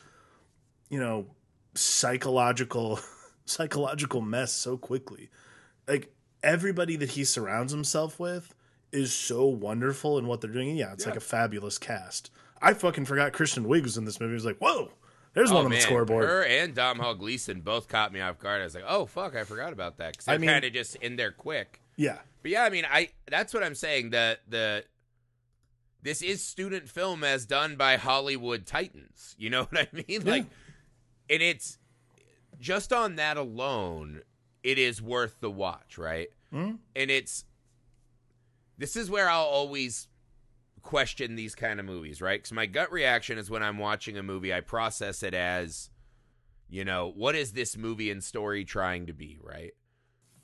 you 0.90 1.00
know, 1.00 1.26
psychological 1.74 3.00
psychological 3.44 4.20
mess 4.20 4.52
so 4.52 4.76
quickly. 4.76 5.30
Like 5.86 6.12
everybody 6.42 6.96
that 6.96 7.10
he 7.10 7.24
surrounds 7.24 7.72
himself 7.72 8.20
with 8.20 8.54
is 8.92 9.12
so 9.12 9.46
wonderful 9.46 10.18
in 10.18 10.26
what 10.26 10.40
they're 10.40 10.50
doing. 10.50 10.70
And 10.70 10.78
yeah, 10.78 10.92
it's 10.92 11.06
like 11.06 11.16
a 11.16 11.20
fabulous 11.20 11.78
cast. 11.78 12.30
I 12.60 12.74
fucking 12.74 13.04
forgot 13.04 13.32
Kristen 13.32 13.64
Wiig 13.66 13.82
was 13.82 13.96
in 13.96 14.04
this 14.04 14.20
movie. 14.20 14.32
I 14.32 14.34
was 14.34 14.44
like, 14.44 14.58
whoa, 14.58 14.90
there's 15.34 15.50
one 15.50 15.62
oh, 15.62 15.64
on 15.64 15.70
man. 15.70 15.78
the 15.78 15.82
scoreboard. 15.82 16.24
Her 16.24 16.44
and 16.44 16.74
Domhnall 16.74 17.14
Gleeson 17.14 17.60
both 17.60 17.88
caught 17.88 18.12
me 18.12 18.20
off 18.20 18.38
guard. 18.38 18.60
I 18.60 18.64
was 18.64 18.74
like, 18.74 18.84
oh 18.86 19.06
fuck, 19.06 19.36
I 19.36 19.44
forgot 19.44 19.72
about 19.72 19.98
that 19.98 20.12
because 20.12 20.28
I 20.28 20.38
mean- 20.38 20.50
kind 20.50 20.64
of 20.64 20.72
just 20.72 20.96
in 20.96 21.16
there 21.16 21.32
quick. 21.32 21.80
Yeah. 21.96 22.18
But 22.42 22.50
yeah, 22.50 22.62
I 22.64 22.70
mean, 22.70 22.84
I 22.90 23.10
that's 23.30 23.52
what 23.52 23.62
I'm 23.62 23.74
saying. 23.74 24.10
The 24.10 24.38
the 24.48 24.84
this 26.02 26.22
is 26.22 26.42
student 26.42 26.88
film 26.88 27.24
as 27.24 27.44
done 27.46 27.76
by 27.76 27.96
Hollywood 27.96 28.66
Titans. 28.66 29.34
You 29.38 29.50
know 29.50 29.64
what 29.64 29.78
I 29.78 29.88
mean? 30.08 30.24
Like, 30.24 30.46
and 31.30 31.42
it's 31.42 31.78
just 32.58 32.92
on 32.92 33.16
that 33.16 33.36
alone, 33.36 34.22
it 34.64 34.78
is 34.78 35.00
worth 35.00 35.38
the 35.40 35.50
watch, 35.50 35.96
right? 35.98 36.28
Mhm. 36.52 36.78
And 36.96 37.10
it's 37.10 37.44
this 38.78 38.96
is 38.96 39.10
where 39.10 39.28
I'll 39.28 39.42
always 39.44 40.08
question 40.82 41.36
these 41.36 41.54
kind 41.54 41.78
of 41.80 41.86
movies, 41.86 42.20
right? 42.22 42.38
Because 42.40 42.52
my 42.52 42.66
gut 42.66 42.90
reaction 42.92 43.38
is 43.38 43.50
when 43.50 43.62
I'm 43.62 43.78
watching 43.78 44.16
a 44.16 44.22
movie, 44.22 44.52
I 44.54 44.60
process 44.60 45.22
it 45.22 45.34
as, 45.34 45.90
you 46.68 46.84
know, 46.84 47.12
what 47.14 47.34
is 47.34 47.52
this 47.52 47.76
movie 47.76 48.10
and 48.10 48.22
story 48.22 48.64
trying 48.64 49.06
to 49.06 49.12
be, 49.12 49.38
right? 49.42 49.72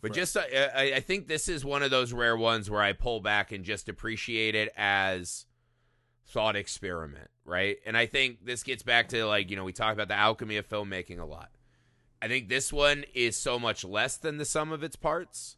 But 0.09 0.15
just, 0.15 0.37
uh, 0.37 0.43
I, 0.75 0.95
I 0.97 1.01
think 1.01 1.29
this 1.29 1.49
is 1.49 1.65
one 1.65 1.83
of 1.83 1.91
those 1.91 2.13
rare 2.13 2.37
ones 2.37 2.71
where 2.71 2.83
I 2.83 2.93
pull 2.93 3.21
back 3.21 3.53
and 3.53 3.65
just 3.65 3.89
appreciate 3.89 4.55
it 4.55 4.73
as 4.77 5.47
thought 6.27 6.57
experiment, 6.57 7.31
right? 7.45 7.79
And 7.87 7.97
I 7.97 8.07
think 8.07 8.45
this 8.45 8.63
gets 8.63 8.83
back 8.83 9.09
to 9.09 9.25
like, 9.27 9.51
you 9.51 9.57
know, 9.57 9.65
we 9.65 9.73
talk 9.73 9.93
about 9.95 10.09
the 10.09 10.15
alchemy 10.15 10.57
of 10.57 10.69
filmmaking 10.69 11.21
a 11.21 11.25
lot. 11.25 11.51
I 12.21 12.29
think 12.29 12.49
this 12.49 12.73
one 12.73 13.05
is 13.15 13.37
so 13.37 13.59
much 13.59 13.85
less 13.85 14.17
than 14.17 14.39
the 14.39 14.45
sum 14.45 14.73
of 14.73 14.83
its 14.83 14.97
parts. 14.97 15.57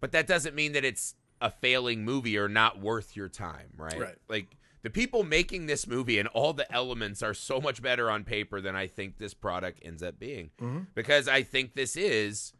But 0.00 0.12
that 0.12 0.26
doesn't 0.26 0.54
mean 0.54 0.72
that 0.72 0.84
it's 0.84 1.14
a 1.40 1.50
failing 1.50 2.04
movie 2.04 2.36
or 2.38 2.48
not 2.48 2.80
worth 2.80 3.16
your 3.16 3.28
time, 3.28 3.68
right? 3.76 3.98
Right. 3.98 4.18
Like 4.28 4.56
the 4.82 4.90
people 4.90 5.22
making 5.22 5.66
this 5.66 5.86
movie 5.86 6.18
and 6.18 6.28
all 6.28 6.52
the 6.52 6.70
elements 6.72 7.22
are 7.22 7.34
so 7.34 7.60
much 7.60 7.80
better 7.82 8.10
on 8.10 8.24
paper 8.24 8.60
than 8.60 8.74
I 8.74 8.86
think 8.88 9.18
this 9.18 9.34
product 9.34 9.80
ends 9.82 10.02
up 10.02 10.18
being. 10.18 10.50
Mhm. 10.60 10.86
Because 10.94 11.28
I 11.28 11.42
think 11.42 11.74
this 11.74 11.96
is 11.96 12.52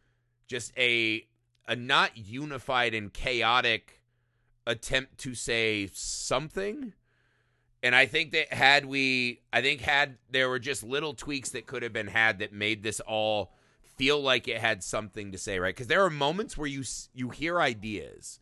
just 0.52 0.72
a 0.78 1.26
a 1.66 1.74
not 1.74 2.16
unified 2.16 2.92
and 2.92 3.12
chaotic 3.12 4.02
attempt 4.66 5.16
to 5.18 5.34
say 5.34 5.88
something. 5.94 6.92
And 7.82 7.96
I 7.96 8.06
think 8.06 8.32
that 8.32 8.52
had 8.52 8.84
we 8.84 9.40
I 9.52 9.62
think 9.62 9.80
had 9.80 10.18
there 10.30 10.48
were 10.48 10.58
just 10.58 10.84
little 10.84 11.14
tweaks 11.14 11.50
that 11.50 11.66
could 11.66 11.82
have 11.82 11.92
been 11.92 12.08
had 12.08 12.38
that 12.40 12.52
made 12.52 12.82
this 12.82 13.00
all 13.00 13.54
feel 13.96 14.20
like 14.20 14.46
it 14.46 14.60
had 14.60 14.84
something 14.84 15.32
to 15.32 15.38
say, 15.38 15.58
right? 15.58 15.74
Cuz 15.74 15.86
there 15.86 16.04
are 16.04 16.10
moments 16.10 16.56
where 16.56 16.68
you 16.68 16.84
you 17.14 17.30
hear 17.30 17.58
ideas 17.58 18.38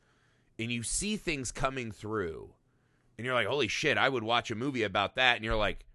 and 0.58 0.72
you 0.72 0.82
see 0.82 1.16
things 1.16 1.52
coming 1.52 1.92
through 1.92 2.54
and 3.16 3.24
you're 3.24 3.34
like, 3.34 3.46
"Holy 3.46 3.68
shit, 3.68 3.96
I 3.96 4.08
would 4.08 4.24
watch 4.24 4.50
a 4.50 4.56
movie 4.56 4.82
about 4.82 5.14
that." 5.14 5.36
And 5.36 5.44
you're 5.44 5.54
like, 5.54 5.86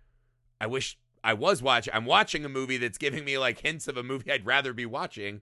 "I 0.62 0.68
wish 0.68 0.98
I 1.26 1.34
was 1.34 1.62
watching 1.62 1.94
I'm 1.94 2.06
watching 2.06 2.46
a 2.46 2.50
movie 2.50 2.78
that's 2.78 2.98
giving 2.98 3.26
me 3.26 3.38
like 3.38 3.60
hints 3.60 3.90
of 3.90 3.98
a 3.98 4.04
movie 4.04 4.32
I'd 4.32 4.46
rather 4.46 4.72
be 4.72 4.86
watching." 4.86 5.42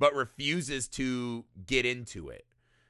But 0.00 0.12
refuses 0.14 0.88
to 0.88 1.44
get 1.66 1.86
into 1.86 2.28
it. 2.28 2.44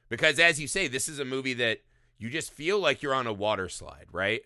Because 0.09 0.39
as 0.39 0.59
you 0.59 0.67
say, 0.67 0.87
this 0.87 1.07
is 1.07 1.19
a 1.19 1.25
movie 1.25 1.53
that 1.53 1.81
you 2.17 2.29
just 2.31 2.51
feel 2.51 2.79
like 2.79 3.03
you're 3.03 3.13
on 3.13 3.27
a 3.27 3.33
water 3.33 3.69
slide, 3.69 4.07
right? 4.11 4.41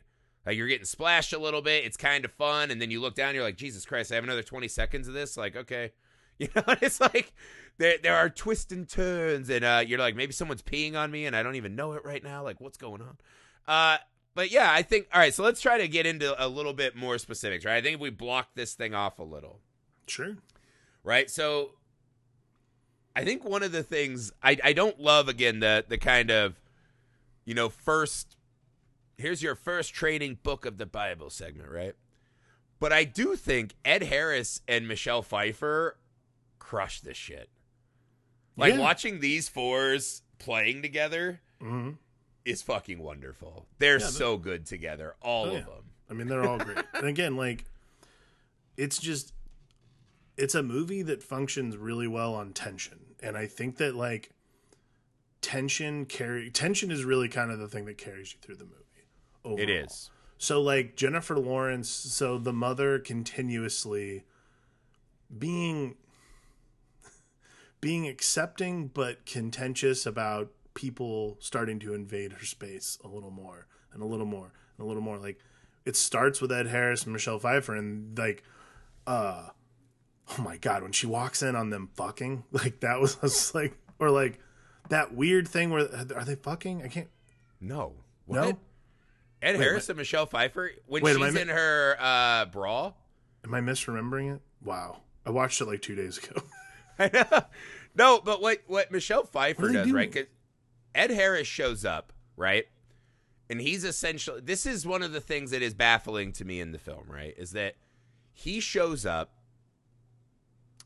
Like 0.46 0.58
you're 0.58 0.68
getting 0.68 0.86
splashed 0.86 1.32
a 1.32 1.40
little 1.40 1.62
bit, 1.62 1.86
it's 1.86 1.96
kind 1.96 2.26
of 2.26 2.32
fun, 2.32 2.72
and 2.72 2.82
then 2.82 2.92
you 2.92 3.00
look 3.00 3.16
down, 3.16 3.34
you're 3.34 3.44
like, 3.44 3.56
Jesus 3.56 3.86
Christ, 3.86 4.12
I 4.12 4.16
have 4.16 4.24
another 4.26 4.44
20 4.44 4.68
seconds 4.68 5.08
of 5.08 5.14
this. 5.14 5.38
Like, 5.38 5.56
okay. 5.56 5.94
You 6.38 6.50
know, 6.54 6.64
it's 6.82 7.00
like 7.00 7.32
there 7.78 7.96
there 8.04 8.18
are 8.18 8.30
twists 8.30 8.74
and 8.74 8.90
turns, 8.90 9.50
and 9.50 9.64
uh, 9.64 9.82
you're 9.88 10.00
like, 10.00 10.18
maybe 10.18 10.34
someone's 10.34 10.62
peeing 10.62 10.94
on 10.98 11.10
me 11.10 11.26
and 11.26 11.34
I 11.34 11.42
don't 11.44 11.56
even 11.56 11.78
know 11.78 11.94
it 11.94 12.04
right 12.04 12.22
now. 12.22 12.44
Like, 12.44 12.60
what's 12.60 12.78
going 12.78 13.02
on? 13.02 13.18
Uh 13.66 14.00
but 14.34 14.52
yeah, 14.52 14.70
I 14.70 14.82
think 14.82 15.08
all 15.14 15.22
right, 15.22 15.34
so 15.34 15.44
let's 15.44 15.62
try 15.62 15.78
to 15.78 15.88
get 15.88 16.06
into 16.06 16.36
a 16.38 16.50
little 16.50 16.74
bit 16.74 16.94
more 16.94 17.18
specifics, 17.20 17.64
right? 17.64 17.78
I 17.78 17.82
think 17.82 17.94
if 17.96 18.02
we 18.02 18.10
block 18.10 18.50
this 18.54 18.74
thing 18.74 18.94
off 18.94 19.18
a 19.18 19.24
little 19.24 19.62
Sure. 20.08 20.36
right? 21.06 21.30
So 21.32 21.76
I 23.16 23.24
think 23.24 23.44
one 23.46 23.64
of 23.64 23.72
the 23.72 23.84
things 23.84 24.32
I, 24.44 24.58
I 24.64 24.74
don't 24.74 25.00
love 25.00 25.28
again 25.30 25.60
the 25.60 25.86
the 25.88 25.98
kind 25.98 26.30
of 26.32 26.60
you 27.46 27.54
know 27.54 27.70
first 27.70 28.36
here's 29.18 29.42
your 29.42 29.56
first 29.56 29.94
trading 29.94 30.38
book 30.44 30.66
of 30.66 30.78
the 30.78 30.86
Bible 30.86 31.30
segment, 31.30 31.70
right? 31.70 31.96
But 32.80 32.92
I 32.92 33.06
do 33.06 33.36
think 33.38 33.74
Ed 33.86 34.04
Harris 34.04 34.62
and 34.68 34.88
Michelle 34.88 35.22
Pfeiffer 35.22 35.98
crush 36.60 37.00
this 37.00 37.16
shit. 37.18 37.50
Like 38.58 38.74
Yeah. 38.74 38.80
watching 38.80 39.20
these 39.22 39.48
fours 39.48 40.22
playing 40.40 40.82
together 40.82 41.40
hmm 41.62 41.92
is 42.44 42.62
fucking 42.62 43.00
wonderful. 43.00 43.66
They're 43.80 44.00
Yeah, 44.00 44.06
so 44.08 44.38
good 44.38 44.66
together, 44.68 45.16
all 45.22 45.46
Oh, 45.46 45.48
of 45.48 45.54
yeah. 45.54 45.62
them. 45.62 45.84
I 46.10 46.14
mean, 46.14 46.28
they're 46.28 46.44
all 46.48 46.60
great. 46.60 46.78
and 46.94 47.08
again, 47.08 47.36
like, 47.38 47.64
it's 48.78 49.00
just, 49.00 49.34
it's 50.38 50.56
a 50.56 50.64
movie 50.64 51.02
that 51.04 51.24
functions 51.24 51.78
really 51.78 52.08
well 52.08 52.34
on 52.34 52.54
tension. 52.54 53.00
And 53.22 53.38
I 53.38 53.48
think 53.48 53.78
that, 53.78 53.96
like, 53.96 54.32
tension 55.42 56.06
carry 56.06 56.50
tension 56.50 56.92
is 56.92 57.04
really 57.04 57.30
kind 57.30 57.52
of 57.52 57.60
the 57.60 57.68
thing 57.68 57.86
that 57.86 57.98
carries 57.98 58.34
you 58.34 58.40
through 58.42 58.56
the 58.56 58.66
movie. 58.66 58.76
Overall. 59.44 59.60
It 59.60 59.70
is. 59.70 60.10
So, 60.38 60.62
like, 60.62 60.96
Jennifer 60.96 61.38
Lawrence, 61.38 61.90
so 61.90 62.38
the 62.38 62.54
mother 62.54 63.00
continuously 63.00 64.26
being 65.36 65.96
being 67.82 68.08
accepting 68.08 68.88
but 68.88 69.26
contentious 69.26 70.06
about 70.06 70.52
people 70.74 71.38
starting 71.40 71.80
to 71.80 71.94
invade 71.94 72.34
her 72.34 72.46
space 72.46 72.98
a 73.04 73.08
little 73.08 73.32
more 73.32 73.68
and 73.94 74.02
a 74.02 74.06
little 74.06 74.26
more 74.26 74.52
and 74.78 74.86
a 74.86 74.88
little 74.88 75.02
more 75.02 75.18
like 75.18 75.40
it 75.86 75.96
starts 75.96 76.42
with 76.42 76.52
Ed 76.52 76.68
Harris 76.68 77.04
and 77.04 77.14
Michelle 77.14 77.40
Pfeiffer 77.40 77.76
and 77.76 78.18
like 78.18 78.44
uh 79.06 79.50
oh 80.38 80.42
my 80.42 80.58
god 80.58 80.82
when 80.84 80.92
she 80.92 81.06
walks 81.08 81.42
in 81.44 81.56
on 81.56 81.70
them 81.70 81.90
fucking 81.96 82.44
like 82.52 82.80
that 82.80 83.00
was, 83.00 83.22
was 83.22 83.54
like 83.56 83.78
or 84.00 84.10
like 84.10 84.40
that 84.90 85.14
weird 85.14 85.48
thing 85.48 85.70
where 85.70 85.84
are 86.16 86.26
they 86.26 86.36
fucking 86.36 86.84
I 86.84 86.88
can't 86.88 87.08
No. 87.62 87.94
no 88.28 88.42
What? 88.48 88.58
Ed 89.42 89.58
Wait, 89.58 89.64
Harris 89.64 89.90
and 89.90 89.98
Michelle 89.98 90.26
Pfeiffer 90.26 90.72
when 90.88 91.04
Wait, 91.04 91.16
she's 91.18 91.34
mi- 91.34 91.42
in 91.42 91.48
her 91.50 91.96
uh, 92.00 92.46
bra. 92.46 92.94
am 93.44 93.54
I 93.54 93.62
misremembering 93.62 94.36
it 94.36 94.42
wow 94.64 95.02
I 95.26 95.30
watched 95.32 95.60
it 95.62 95.66
like 95.66 95.82
2 95.82 95.96
days 95.96 96.18
ago 96.18 96.42
I 97.00 97.10
know. 97.14 97.42
No, 97.98 98.22
but 98.24 98.42
what 98.42 98.60
what 98.68 98.92
Michelle 98.92 99.24
Pfeiffer 99.26 99.64
What 99.64 99.74
does, 99.74 99.92
right? 99.92 100.12
doing? 100.12 100.26
'Cause 100.26 100.32
Ed 100.94 101.12
Harris 101.12 101.46
shows 101.48 101.84
up, 101.84 102.14
right? 102.38 102.66
And 103.50 103.60
he's 103.60 103.84
essentially 103.84 104.40
this 104.42 104.66
is 104.66 104.86
one 104.88 105.04
of 105.04 105.12
the 105.12 105.20
things 105.22 105.52
that 105.52 105.62
is 105.62 105.74
baffling 105.74 106.32
to 106.34 106.46
me 106.46 106.60
in 106.62 106.72
the 106.72 106.80
film, 106.80 107.04
right? 107.10 107.34
Is 107.38 107.52
that 107.52 107.76
he 108.32 108.60
shows 108.62 109.06
up 109.06 109.35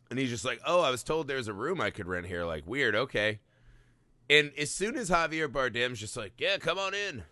and 0.10 0.18
he's 0.20 0.30
just 0.30 0.46
like, 0.46 0.60
"Oh, 0.66 0.82
I 0.82 0.90
was 0.92 1.04
told 1.04 1.28
there's 1.28 1.48
a 1.48 1.54
room 1.54 1.80
I 1.82 1.90
could 1.90 2.08
rent 2.08 2.26
here." 2.28 2.46
Like, 2.46 2.66
weird, 2.66 2.96
okay. 2.96 3.40
And 4.30 4.52
as 4.58 4.72
soon 4.72 4.96
as 4.96 5.10
Javier 5.10 5.48
Bardem's 5.48 6.00
just 6.00 6.18
like, 6.18 6.34
"Yeah, 6.38 6.58
come 6.58 6.78
on 6.78 6.94
in." 6.94 7.24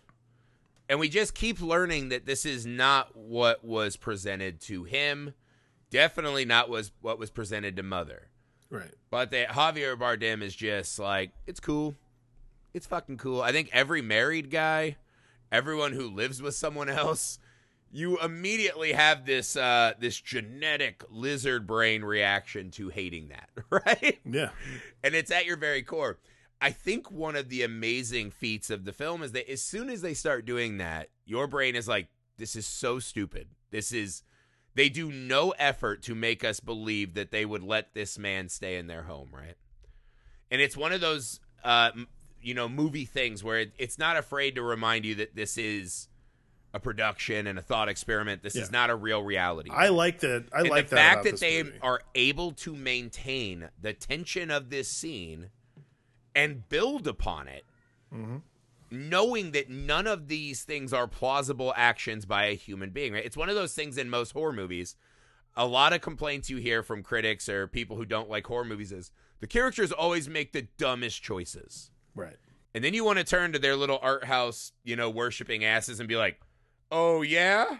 And 0.88 0.98
we 0.98 1.08
just 1.08 1.34
keep 1.34 1.60
learning 1.60 2.08
that 2.08 2.24
this 2.24 2.46
is 2.46 2.64
not 2.64 3.14
what 3.14 3.62
was 3.64 3.96
presented 3.96 4.60
to 4.62 4.84
him. 4.84 5.34
Definitely 5.90 6.44
not 6.44 6.70
was 6.70 6.92
what 7.02 7.18
was 7.18 7.30
presented 7.30 7.76
to 7.76 7.82
Mother. 7.82 8.28
right 8.70 8.94
But 9.10 9.30
that 9.32 9.50
Javier 9.50 9.96
Bardem 9.96 10.42
is 10.42 10.54
just 10.56 10.98
like, 10.98 11.32
it's 11.46 11.60
cool. 11.60 11.94
It's 12.72 12.86
fucking 12.86 13.18
cool. 13.18 13.42
I 13.42 13.52
think 13.52 13.68
every 13.72 14.00
married 14.00 14.50
guy, 14.50 14.96
everyone 15.52 15.92
who 15.92 16.08
lives 16.08 16.40
with 16.40 16.54
someone 16.54 16.88
else, 16.88 17.38
you 17.90 18.18
immediately 18.20 18.92
have 18.92 19.24
this 19.24 19.56
uh 19.56 19.92
this 19.98 20.20
genetic 20.20 21.02
lizard 21.10 21.66
brain 21.66 22.02
reaction 22.02 22.70
to 22.72 22.88
hating 22.88 23.28
that, 23.28 23.48
right? 23.70 24.18
yeah 24.24 24.50
and 25.02 25.14
it's 25.14 25.30
at 25.30 25.46
your 25.46 25.56
very 25.56 25.82
core. 25.82 26.18
I 26.60 26.70
think 26.70 27.10
one 27.10 27.36
of 27.36 27.48
the 27.48 27.62
amazing 27.62 28.32
feats 28.32 28.68
of 28.68 28.84
the 28.84 28.92
film 28.92 29.22
is 29.22 29.32
that 29.32 29.50
as 29.50 29.62
soon 29.62 29.88
as 29.88 30.02
they 30.02 30.14
start 30.14 30.44
doing 30.44 30.78
that, 30.78 31.08
your 31.24 31.46
brain 31.46 31.76
is 31.76 31.86
like, 31.86 32.08
this 32.36 32.56
is 32.56 32.66
so 32.66 32.98
stupid. 32.98 33.46
This 33.70 33.92
is 33.92 34.22
they 34.74 34.88
do 34.88 35.10
no 35.10 35.50
effort 35.58 36.02
to 36.04 36.14
make 36.14 36.44
us 36.44 36.60
believe 36.60 37.14
that 37.14 37.30
they 37.30 37.44
would 37.44 37.62
let 37.62 37.94
this 37.94 38.18
man 38.18 38.48
stay 38.48 38.76
in 38.76 38.86
their 38.86 39.02
home, 39.02 39.30
right? 39.32 39.56
And 40.50 40.60
it's 40.60 40.76
one 40.76 40.92
of 40.92 41.00
those 41.00 41.40
uh 41.64 41.90
you 42.40 42.54
know, 42.54 42.68
movie 42.68 43.04
things 43.04 43.42
where 43.42 43.58
it, 43.58 43.72
it's 43.78 43.98
not 43.98 44.16
afraid 44.16 44.54
to 44.54 44.62
remind 44.62 45.04
you 45.04 45.16
that 45.16 45.34
this 45.34 45.58
is 45.58 46.08
a 46.74 46.80
production 46.80 47.46
and 47.46 47.58
a 47.58 47.62
thought 47.62 47.88
experiment. 47.88 48.42
This 48.42 48.54
is 48.56 48.70
not 48.70 48.90
a 48.90 48.94
real 48.94 49.22
reality. 49.22 49.70
I 49.72 49.88
like 49.88 50.20
that 50.20 50.46
I 50.52 50.60
And 50.60 50.68
like 50.70 50.88
the 50.88 50.96
fact 50.96 51.24
that 51.24 51.40
they 51.40 51.62
movie. 51.62 51.78
are 51.82 52.00
able 52.14 52.52
to 52.52 52.76
maintain 52.76 53.68
the 53.80 53.92
tension 53.94 54.50
of 54.50 54.68
this 54.70 54.88
scene 54.88 55.48
and 56.34 56.68
build 56.68 57.06
upon 57.08 57.48
it, 57.48 57.64
Mm-hmm. 58.14 58.36
knowing 58.90 59.50
that 59.52 59.68
none 59.68 60.06
of 60.06 60.28
these 60.28 60.62
things 60.62 60.92
are 60.94 61.06
plausible 61.06 61.74
actions 61.76 62.24
by 62.24 62.46
a 62.46 62.54
human 62.54 62.90
being. 62.90 63.12
Right? 63.12 63.24
It's 63.24 63.36
one 63.36 63.48
of 63.50 63.54
those 63.54 63.74
things 63.74 63.98
in 63.98 64.08
most 64.08 64.32
horror 64.32 64.52
movies. 64.52 64.96
A 65.56 65.66
lot 65.66 65.92
of 65.92 66.00
complaints 66.00 66.48
you 66.48 66.56
hear 66.58 66.82
from 66.82 67.02
critics 67.02 67.48
or 67.48 67.66
people 67.66 67.96
who 67.96 68.04
don't 68.06 68.30
like 68.30 68.46
horror 68.46 68.64
movies 68.64 68.92
is 68.92 69.10
the 69.40 69.46
characters 69.46 69.90
always 69.92 70.28
make 70.28 70.52
the 70.52 70.68
dumbest 70.78 71.22
choices. 71.22 71.90
right 72.14 72.36
And 72.74 72.82
then 72.84 72.94
you 72.94 73.04
want 73.04 73.18
to 73.18 73.24
turn 73.24 73.52
to 73.52 73.58
their 73.58 73.76
little 73.76 73.98
art 74.00 74.24
house, 74.24 74.72
you 74.84 74.96
know, 74.96 75.10
worshiping 75.10 75.64
asses 75.64 75.98
and 76.00 76.08
be 76.08 76.16
like, 76.16 76.40
oh, 76.90 77.22
yeah? 77.22 77.78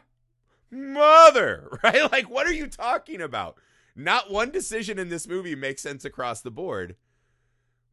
Mother, 0.70 1.78
right? 1.82 2.10
Like, 2.10 2.28
what 2.30 2.46
are 2.46 2.52
you 2.52 2.66
talking 2.66 3.20
about? 3.20 3.56
Not 3.96 4.30
one 4.30 4.50
decision 4.50 4.98
in 4.98 5.08
this 5.08 5.26
movie 5.26 5.54
makes 5.56 5.82
sense 5.82 6.04
across 6.04 6.40
the 6.40 6.50
board, 6.50 6.94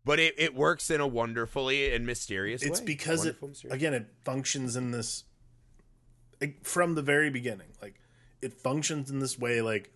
but 0.04 0.19
it, 0.19 0.36
it 0.38 0.54
works 0.54 0.91
in 0.91 1.01
a 1.01 1.08
wonderfully 1.08 1.93
and 1.93 2.06
mysterious 2.06 2.62
way. 2.62 2.67
it's 2.67 2.80
because 2.82 3.25
it 3.25 3.30
Wonderful, 3.41 3.47
mysterious. 3.49 3.75
again 3.75 3.93
it 3.95 4.08
functions 4.23 4.75
in 4.75 4.91
this 4.91 5.23
like, 6.39 6.63
from 6.63 6.93
the 6.93 7.01
very 7.01 7.32
beginning 7.32 7.69
like 7.82 7.95
it 8.43 8.54
functions 8.54 9.10
in 9.10 9.17
this 9.17 9.39
way 9.39 9.62
like 9.63 9.91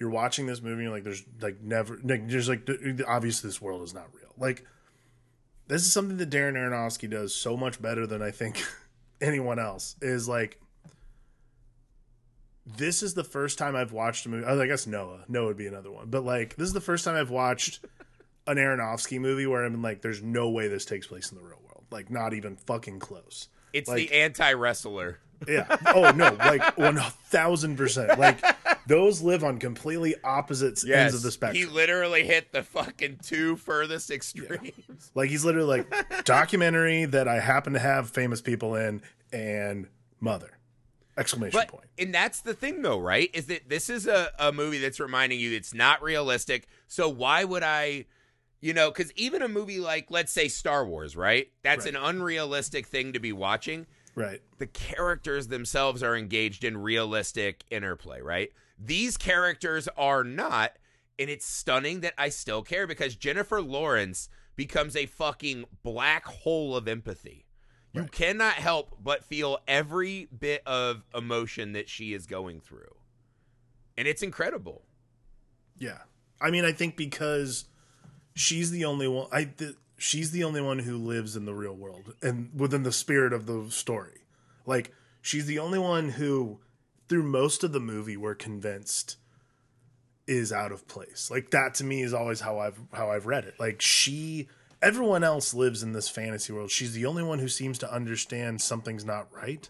you're 0.00 0.08
watching 0.08 0.46
this 0.46 0.62
movie 0.62 0.74
and 0.76 0.82
you're 0.84 0.92
like 0.92 1.04
there's 1.04 1.24
like 1.42 1.60
never 1.60 1.98
like 2.04 2.26
there's 2.26 2.48
like 2.48 2.66
obviously 3.06 3.48
this 3.48 3.60
world 3.60 3.82
is 3.82 3.92
not 3.92 4.06
real 4.14 4.32
like 4.38 4.64
this 5.66 5.82
is 5.82 5.92
something 5.92 6.16
that 6.16 6.30
Darren 6.30 6.54
Aronofsky 6.54 7.10
does 7.10 7.34
so 7.34 7.54
much 7.54 7.82
better 7.82 8.06
than 8.06 8.22
I 8.22 8.30
think 8.30 8.64
anyone 9.20 9.58
else 9.58 9.96
is 10.00 10.28
like 10.28 10.60
this 12.76 13.02
is 13.02 13.14
the 13.14 13.24
first 13.24 13.58
time 13.58 13.74
I've 13.74 13.92
watched 13.92 14.26
a 14.26 14.28
movie. 14.28 14.44
Oh, 14.46 14.60
I 14.60 14.66
guess 14.66 14.86
Noah. 14.86 15.24
Noah 15.28 15.46
would 15.46 15.56
be 15.56 15.66
another 15.66 15.90
one. 15.90 16.10
But 16.10 16.24
like 16.24 16.56
this 16.56 16.66
is 16.68 16.74
the 16.74 16.80
first 16.80 17.04
time 17.04 17.16
I've 17.16 17.30
watched 17.30 17.80
an 18.46 18.56
Aronofsky 18.56 19.20
movie 19.20 19.46
where 19.46 19.64
I'm 19.64 19.80
like, 19.82 20.02
there's 20.02 20.22
no 20.22 20.50
way 20.50 20.68
this 20.68 20.84
takes 20.84 21.06
place 21.06 21.30
in 21.30 21.38
the 21.38 21.44
real 21.44 21.60
world. 21.64 21.84
Like 21.90 22.10
not 22.10 22.34
even 22.34 22.56
fucking 22.56 22.98
close. 22.98 23.48
It's 23.72 23.88
like- 23.88 24.08
the 24.08 24.12
anti 24.12 24.52
wrestler 24.52 25.20
Yeah. 25.46 25.76
Oh 25.86 26.10
no, 26.10 26.34
like 26.38 26.76
one 26.76 26.96
thousand 26.96 27.76
percent. 27.76 28.18
Like 28.18 28.42
those 28.86 29.22
live 29.22 29.44
on 29.44 29.58
completely 29.58 30.14
opposite 30.24 30.82
ends 30.88 31.14
of 31.14 31.22
the 31.22 31.30
spectrum. 31.30 31.56
He 31.56 31.66
literally 31.66 32.24
hit 32.24 32.52
the 32.52 32.62
fucking 32.62 33.18
two 33.22 33.56
furthest 33.56 34.10
extremes. 34.10 35.10
like 35.14 35.30
he's 35.30 35.44
literally 35.44 35.84
like 35.88 36.24
documentary 36.24 37.04
that 37.04 37.28
I 37.28 37.40
happen 37.40 37.72
to 37.74 37.78
have 37.78 38.10
famous 38.10 38.40
people 38.40 38.74
in 38.74 39.02
and 39.32 39.86
mother. 40.20 40.50
Exclamation 41.16 41.58
But 41.58 41.68
point. 41.68 41.86
and 41.98 42.14
that's 42.14 42.40
the 42.40 42.54
thing 42.54 42.82
though, 42.82 42.98
right? 43.00 43.28
Is 43.34 43.46
that 43.46 43.68
this 43.68 43.90
is 43.90 44.06
a, 44.06 44.30
a 44.38 44.52
movie 44.52 44.78
that's 44.78 45.00
reminding 45.00 45.40
you 45.40 45.52
it's 45.56 45.74
not 45.74 46.00
realistic. 46.02 46.66
So 46.86 47.08
why 47.08 47.44
would 47.44 47.62
I 47.62 48.06
you 48.60 48.72
know, 48.74 48.90
because 48.90 49.12
even 49.14 49.42
a 49.42 49.48
movie 49.48 49.78
like 49.80 50.10
let's 50.10 50.32
say 50.32 50.48
Star 50.48 50.84
Wars, 50.86 51.16
right? 51.16 51.48
That's 51.62 51.84
Right. 51.86 51.94
an 51.94 52.00
unrealistic 52.02 52.86
thing 52.86 53.12
to 53.12 53.20
be 53.20 53.32
watching. 53.32 53.86
Right. 54.18 54.40
the 54.58 54.66
characters 54.66 55.48
themselves 55.48 56.02
are 56.02 56.16
engaged 56.16 56.64
in 56.64 56.76
realistic 56.76 57.64
interplay, 57.70 58.20
right? 58.20 58.50
These 58.78 59.16
characters 59.16 59.88
are 59.96 60.24
not, 60.24 60.72
and 61.18 61.30
it's 61.30 61.46
stunning 61.46 62.00
that 62.00 62.14
I 62.18 62.28
still 62.28 62.62
care 62.62 62.86
because 62.86 63.16
Jennifer 63.16 63.60
Lawrence 63.60 64.28
becomes 64.56 64.96
a 64.96 65.06
fucking 65.06 65.64
black 65.82 66.24
hole 66.26 66.76
of 66.76 66.88
empathy. 66.88 67.46
You 67.92 68.04
cannot 68.04 68.54
help 68.54 68.98
but 69.02 69.24
feel 69.24 69.58
every 69.66 70.26
bit 70.26 70.62
of 70.66 71.04
emotion 71.14 71.72
that 71.72 71.88
she 71.88 72.12
is 72.12 72.26
going 72.26 72.60
through. 72.60 72.94
And 73.96 74.06
it's 74.06 74.22
incredible. 74.22 74.84
Yeah. 75.78 75.98
I 76.40 76.50
mean, 76.50 76.64
I 76.64 76.72
think 76.72 76.96
because 76.96 77.64
she's 78.34 78.70
the 78.70 78.84
only 78.84 79.08
one. 79.08 79.26
I 79.32 79.44
th- 79.44 79.74
she's 79.98 80.30
the 80.30 80.44
only 80.44 80.60
one 80.62 80.78
who 80.78 80.96
lives 80.96 81.36
in 81.36 81.44
the 81.44 81.54
real 81.54 81.74
world 81.74 82.14
and 82.22 82.48
within 82.54 82.84
the 82.84 82.92
spirit 82.92 83.32
of 83.34 83.44
the 83.46 83.66
story. 83.70 84.22
Like 84.64 84.92
she's 85.20 85.46
the 85.46 85.58
only 85.58 85.78
one 85.78 86.10
who, 86.10 86.60
through 87.08 87.24
most 87.24 87.62
of 87.64 87.72
the 87.72 87.80
movie, 87.80 88.16
we're 88.16 88.34
convinced 88.34 89.16
is 90.26 90.52
out 90.52 90.72
of 90.72 90.86
place. 90.88 91.30
Like 91.30 91.50
that 91.50 91.74
to 91.74 91.84
me 91.84 92.02
is 92.02 92.14
always 92.14 92.40
how 92.40 92.58
I've 92.58 92.78
how 92.92 93.10
I've 93.10 93.26
read 93.26 93.44
it. 93.44 93.54
Like 93.58 93.80
she. 93.82 94.48
Everyone 94.80 95.24
else 95.24 95.54
lives 95.54 95.82
in 95.82 95.90
this 95.92 96.08
fantasy 96.08 96.52
world. 96.52 96.70
She's 96.70 96.92
the 96.92 97.04
only 97.04 97.24
one 97.24 97.40
who 97.40 97.48
seems 97.48 97.78
to 97.78 97.92
understand 97.92 98.60
something's 98.60 99.04
not 99.04 99.26
right. 99.34 99.68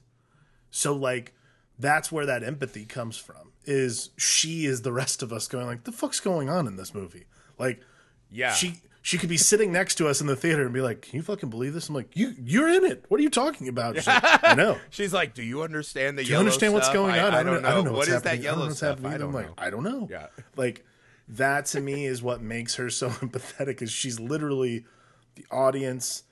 So 0.71 0.95
like 0.95 1.33
that's 1.79 2.12
where 2.12 2.27
that 2.27 2.43
empathy 2.45 2.85
comes 2.85 3.17
from. 3.17 3.53
Is 3.64 4.11
she 4.19 4.67
is 4.67 4.83
the 4.83 4.93
rest 4.93 5.23
of 5.23 5.33
us 5.33 5.49
going 5.49 5.67
like 5.67 5.85
the 5.85 5.93
fuck's 5.93 6.21
going 6.21 6.51
on 6.51 6.67
in 6.67 6.77
this 6.77 6.93
movie? 6.93 7.25
Like 7.59 7.81
Yeah. 8.31 8.53
she 8.53 8.83
she 9.09 9.16
could 9.16 9.31
be 9.31 9.38
sitting 9.38 9.73
next 9.73 9.94
to 9.94 10.07
us 10.07 10.21
in 10.21 10.27
the 10.27 10.37
theater 10.37 10.64
and 10.64 10.75
be 10.75 10.83
like, 10.83 11.01
"Can 11.01 11.16
you 11.16 11.23
fucking 11.23 11.49
believe 11.49 11.73
this?" 11.73 11.88
I'm 11.88 11.94
like, 11.94 12.14
"You 12.14 12.35
you're 12.44 12.68
in 12.68 12.85
it. 12.85 13.07
What 13.09 13.18
are 13.18 13.23
you 13.23 13.31
talking 13.31 13.66
about?" 13.66 13.97
She's 13.97 14.07
like, 14.07 14.44
I 14.44 14.55
know. 14.55 14.77
She's 14.90 15.14
like, 15.14 15.33
"Do 15.33 15.42
you 15.42 15.62
understand 15.62 16.18
the 16.18 16.25
Do 16.25 16.31
you 16.31 16.37
understand 16.37 16.75
what's 16.75 16.90
going 16.90 17.14
I- 17.14 17.21
on? 17.21 17.33
I, 17.33 17.42
don't 17.42 17.62
know. 17.62 17.68
I 17.71 17.73
don't 17.73 17.87
know 17.87 17.92
what 17.92 18.07
is 18.07 18.21
that 18.21 18.29
happening. 18.29 18.33
I 18.33 18.35
don't 18.35 18.42
know 18.42 18.51
yellow 18.51 18.66
what's 18.66 18.77
stuff? 18.77 19.05
I 19.07 19.14
I'm 19.14 19.18
don't 19.18 19.33
like, 19.33 19.47
know." 19.47 19.55
I 19.57 19.71
don't 19.71 19.83
know. 19.83 20.09
Yeah. 20.11 20.27
Like 20.57 20.85
that 21.27 21.64
to 21.66 21.81
me 21.81 22.05
is 22.05 22.23
what 22.23 22.42
makes 22.42 22.75
her 22.75 22.90
so 22.90 23.09
empathetic. 23.25 23.81
Is 23.81 23.90
she's 23.90 24.21
literally 24.21 24.85
the 25.37 25.47
audience 25.51 26.25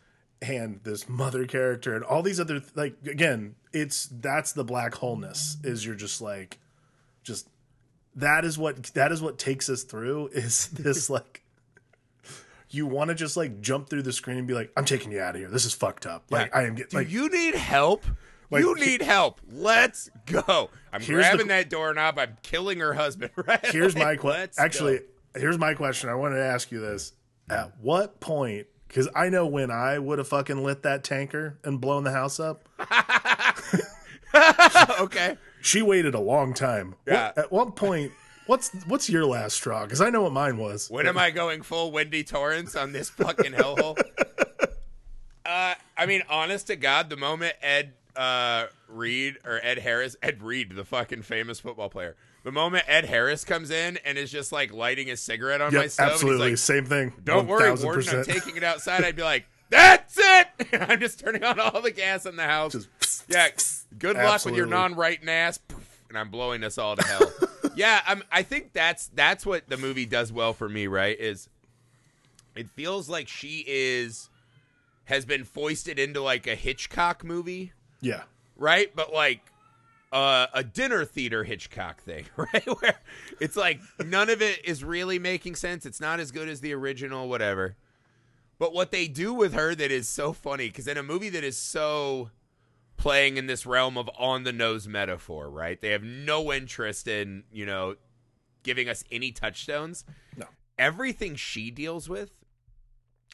and 0.43 0.81
this 0.85 1.09
mother 1.09 1.47
character 1.47 1.95
and 1.97 2.05
all 2.05 2.23
these 2.23 2.39
other 2.39 2.61
like 2.75 2.95
again, 3.07 3.55
it's 3.73 4.07
that's 4.13 4.53
the 4.53 4.65
black 4.65 4.97
holeness. 4.97 5.57
Is 5.65 5.87
you're 5.87 5.95
just 5.95 6.21
like, 6.21 6.59
just 7.23 7.49
that 8.15 8.45
is 8.45 8.59
what 8.59 8.83
that 8.93 9.13
is 9.13 9.23
what 9.23 9.39
takes 9.39 9.71
us 9.71 9.83
through. 9.83 10.27
Is 10.35 10.67
this 10.75 11.09
like. 11.09 11.43
You 12.77 12.87
want 12.87 13.09
to 13.09 13.15
just 13.15 13.37
like 13.37 13.61
jump 13.61 13.89
through 13.89 14.03
the 14.03 14.13
screen 14.13 14.39
and 14.39 14.47
be 14.47 14.55
like, 14.55 14.71
"I'm 14.77 14.85
taking 14.85 15.13
you 15.13 15.21
out 15.21 15.35
of 15.35 15.41
here. 15.41 15.51
This 15.51 15.65
is 15.65 15.75
fucked 15.75 16.07
up." 16.07 16.25
Like 16.31 16.55
I 16.55 16.65
am 16.65 16.75
getting 16.75 16.91
Do 16.91 16.97
like 16.99 17.11
you 17.11 17.29
need 17.29 17.55
help? 17.55 18.05
Like, 18.51 18.63
you 18.63 18.75
need 18.77 19.03
help. 19.03 19.41
Let's 19.51 20.09
go. 20.27 20.71
I'm 20.93 21.01
Here's 21.01 21.25
the- 21.25 21.31
grabbing 21.31 21.49
that 21.49 21.69
doorknob. 21.69 22.17
I'm 22.19 22.37
killing 22.43 22.79
her 22.79 22.95
husband. 22.95 23.33
Right. 23.37 23.65
here's 23.67 23.97
my 23.97 24.15
question. 24.17 24.55
Actually, 24.63 24.99
go. 24.99 25.41
here's 25.41 25.59
my 25.59 25.75
question. 25.75 26.11
I 26.11 26.15
wanted 26.15 26.37
to 26.37 26.45
ask 26.45 26.71
you 26.71 26.81
this: 26.81 27.13
At 27.51 27.73
what 27.81 28.21
point? 28.21 28.67
Because 28.87 29.09
I 29.17 29.31
know 29.31 29.47
when 29.47 29.73
I 29.73 29.99
would 29.99 30.19
have 30.19 30.29
fucking 30.29 30.63
lit 30.63 30.85
that 30.85 31.03
tanker 31.03 31.59
and 31.65 31.81
blown 31.81 32.05
the 32.05 32.13
house 32.13 32.39
up. 32.39 32.69
okay. 35.01 35.37
She 35.61 35.83
waited 35.83 36.15
a 36.15 36.21
long 36.21 36.55
time. 36.55 36.91
What- 37.05 37.13
Yeah. 37.13 37.33
at 37.37 37.51
what 37.51 37.75
point? 37.77 38.13
What's 38.47 38.71
what's 38.87 39.09
your 39.11 39.27
last 39.27 39.57
straw? 39.57 39.85
Because 39.85 40.01
I 40.01 40.11
know 40.11 40.23
what 40.23 40.33
mine 40.33 40.57
was. 40.59 40.89
When 40.89 41.07
am 41.07 41.19
I 41.19 41.31
going 41.31 41.63
full 41.63 41.91
Wendy 41.91 42.23
Torrance 42.25 42.77
on 42.77 42.93
this 42.93 43.11
fucking 43.11 43.53
hellhole? 43.53 43.97
Uh, 45.45 45.75
I 45.97 46.07
mean, 46.07 46.23
honest 46.29 46.67
to 46.67 46.75
God, 46.77 47.09
the 47.09 47.17
moment 47.17 47.55
Ed 47.63 47.93
uh, 48.17 48.67
Reed 48.89 49.37
or 49.45 49.61
Ed 49.63 49.79
Harris, 49.79 50.17
Ed 50.21 50.43
Reed, 50.43 50.73
the 50.75 50.85
fucking 50.85 51.23
famous 51.23 51.61
football 51.61 51.89
player, 51.89 52.17
the 52.43 52.51
moment 52.51 52.83
Ed 52.89 53.05
Harris 53.05 53.45
comes 53.45 53.71
in 53.71 53.97
and 54.05 54.19
is 54.19 54.33
just 54.33 54.51
like 54.51 54.73
lighting 54.73 55.09
a 55.09 55.17
cigarette 55.17 55.61
on 55.61 55.73
my 55.73 55.83
Yep, 55.83 55.91
stove, 55.93 56.05
and 56.05 56.13
he's 56.13 56.15
absolutely 56.23 56.49
like, 56.51 56.59
same 56.59 56.85
thing. 56.85 57.13
Don't 57.23 57.47
worry, 57.47 57.71
1000%. 57.71 57.85
Warden. 57.85 58.19
I'm 58.19 58.25
taking 58.25 58.57
it 58.57 58.65
outside. 58.65 59.05
I'd 59.05 59.15
be 59.15 59.23
like, 59.23 59.47
"That's 59.71 60.19
it." 60.19 60.49
I'm 60.91 60.99
just 60.99 61.21
turning 61.21 61.45
on 61.45 61.61
all 61.61 61.81
the 61.81 61.93
gas 61.93 62.27
in 62.27 62.35
the 62.35 62.43
house. 62.43 62.73
Just- 62.73 63.25
yeah. 63.29 63.47
Good 63.97 64.17
luck 64.17 64.45
with 64.45 64.57
your 64.57 64.67
non-writing 64.67 65.29
ass. 65.29 65.61
And 66.09 66.19
I'm 66.19 66.31
blowing 66.31 66.65
us 66.65 66.77
all 66.77 66.97
to 66.97 67.07
hell. 67.07 67.33
yeah, 67.77 68.03
I'm, 68.07 68.23
I 68.33 68.43
think 68.43 68.73
that's 68.73 69.09
that's 69.09 69.47
what 69.47 69.69
the 69.69 69.77
movie 69.77 70.07
does 70.07 70.33
well 70.33 70.53
for 70.53 70.69
me. 70.69 70.87
Right? 70.87 71.19
Is 71.19 71.49
it 72.55 72.71
feels 72.71 73.09
like 73.09 73.29
she 73.29 73.65
is 73.67 74.29
has 75.05 75.25
been 75.25 75.45
foisted 75.45 75.99
into 75.99 76.21
like 76.21 76.47
a 76.47 76.55
Hitchcock 76.55 77.23
movie, 77.23 77.73
Yeah, 78.01 78.23
right? 78.57 78.91
But 78.95 79.13
like 79.13 79.41
uh, 80.13 80.47
a 80.55 80.65
dinner 80.65 81.05
theater 81.05 81.45
Hitchcock 81.45 82.01
thing, 82.01 82.27
right? 82.37 82.67
Where 82.81 82.99
it's 83.41 83.57
like 83.57 83.81
none 84.05 84.31
of 84.31 84.43
it 84.43 84.65
is 84.65 84.83
really 84.83 85.19
making 85.19 85.55
sense. 85.55 85.87
It's 85.87 86.01
not 86.01 86.19
as 86.21 86.31
good 86.31 86.49
as 86.49 86.61
the 86.61 86.73
original, 86.73 87.29
whatever. 87.29 87.77
But 88.59 88.73
what 88.73 88.91
they 88.91 89.07
do 89.07 89.35
with 89.35 89.53
her 89.53 89.75
that 89.75 89.91
is 89.91 90.09
so 90.09 90.33
funny, 90.33 90.69
because 90.69 90.89
in 90.89 90.97
a 90.97 91.03
movie 91.03 91.29
that 91.29 91.45
is 91.45 91.59
so 91.59 92.31
playing 92.97 93.37
in 93.37 93.47
this 93.47 93.67
realm 93.67 93.97
of 93.99 94.11
on 94.19 94.45
the 94.45 94.53
nose 94.53 94.87
metaphor, 94.89 95.51
right? 95.51 95.81
They 95.81 95.91
have 95.91 96.03
no 96.03 96.53
interest 96.53 97.07
in, 97.07 97.45
you 97.53 97.67
know, 97.67 97.97
giving 98.63 98.89
us 98.89 99.05
any 99.11 99.33
touchstones. 99.33 100.05
No. 100.37 100.47
Everything 100.79 101.37
she 101.37 101.71
deals 101.71 102.09
with, 102.09 102.33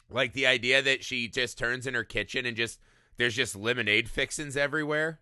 like 0.09 0.33
the 0.33 0.45
idea 0.45 0.81
that 0.81 1.03
she 1.03 1.27
just 1.27 1.57
turns 1.57 1.87
in 1.87 1.93
her 1.93 2.03
kitchen 2.03 2.45
and 2.45 2.55
just 2.55 2.79
there's 3.17 3.35
just 3.35 3.55
lemonade 3.55 4.09
fixins 4.09 4.55
everywhere. 4.57 5.19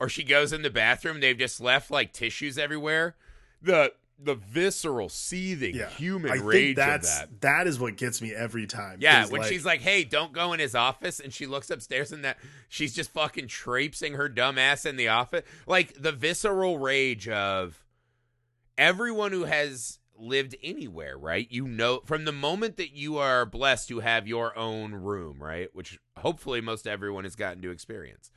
Or 0.00 0.08
she 0.08 0.22
goes 0.22 0.52
in 0.52 0.62
the 0.62 0.70
bathroom, 0.70 1.20
they've 1.20 1.36
just 1.36 1.60
left 1.60 1.90
like 1.90 2.12
tissues 2.12 2.56
everywhere. 2.56 3.16
The 3.60 3.92
the 4.18 4.34
visceral, 4.34 5.08
seething 5.08 5.74
yeah. 5.74 5.88
human 5.90 6.32
I 6.32 6.36
rage 6.36 6.52
think 6.52 6.76
that's 6.76 7.22
of 7.22 7.30
that. 7.30 7.40
that 7.42 7.66
is 7.66 7.78
what 7.78 7.96
gets 7.96 8.20
me 8.20 8.34
every 8.34 8.66
time. 8.66 8.98
Yeah, 9.00 9.26
when 9.26 9.42
like- 9.42 9.50
she's 9.50 9.64
like, 9.64 9.80
"Hey, 9.80 10.04
don't 10.04 10.32
go 10.32 10.52
in 10.52 10.60
his 10.60 10.74
office," 10.74 11.20
and 11.20 11.32
she 11.32 11.46
looks 11.46 11.70
upstairs 11.70 12.10
and 12.12 12.24
that 12.24 12.38
she's 12.68 12.94
just 12.94 13.10
fucking 13.12 13.46
traipsing 13.48 14.14
her 14.14 14.28
dumb 14.28 14.58
ass 14.58 14.84
in 14.84 14.96
the 14.96 15.08
office, 15.08 15.44
like 15.66 15.94
the 15.94 16.12
visceral 16.12 16.78
rage 16.78 17.28
of 17.28 17.84
everyone 18.76 19.32
who 19.32 19.44
has 19.44 19.98
lived 20.16 20.56
anywhere, 20.62 21.16
right? 21.16 21.46
You 21.50 21.68
know, 21.68 22.00
from 22.04 22.24
the 22.24 22.32
moment 22.32 22.76
that 22.76 22.90
you 22.90 23.18
are 23.18 23.46
blessed 23.46 23.88
to 23.88 24.00
have 24.00 24.26
your 24.26 24.56
own 24.58 24.92
room, 24.92 25.40
right, 25.40 25.68
which 25.72 25.98
hopefully 26.16 26.60
most 26.60 26.86
everyone 26.86 27.24
has 27.24 27.36
gotten 27.36 27.62
to 27.62 27.70
experience. 27.70 28.30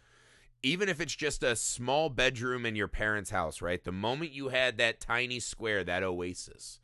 Even 0.64 0.90
if 0.90 1.02
it's 1.02 1.16
just 1.16 1.44
a 1.44 1.56
small 1.56 2.10
bedroom 2.10 2.66
in 2.66 2.76
your 2.76 2.88
parents' 2.88 3.32
house, 3.32 3.62
right? 3.62 3.84
The 3.84 3.92
moment 3.92 4.32
you 4.32 4.50
had 4.50 4.78
that 4.78 5.00
tiny 5.00 5.40
square, 5.40 5.84
that 5.84 6.04
oasis, 6.04 6.80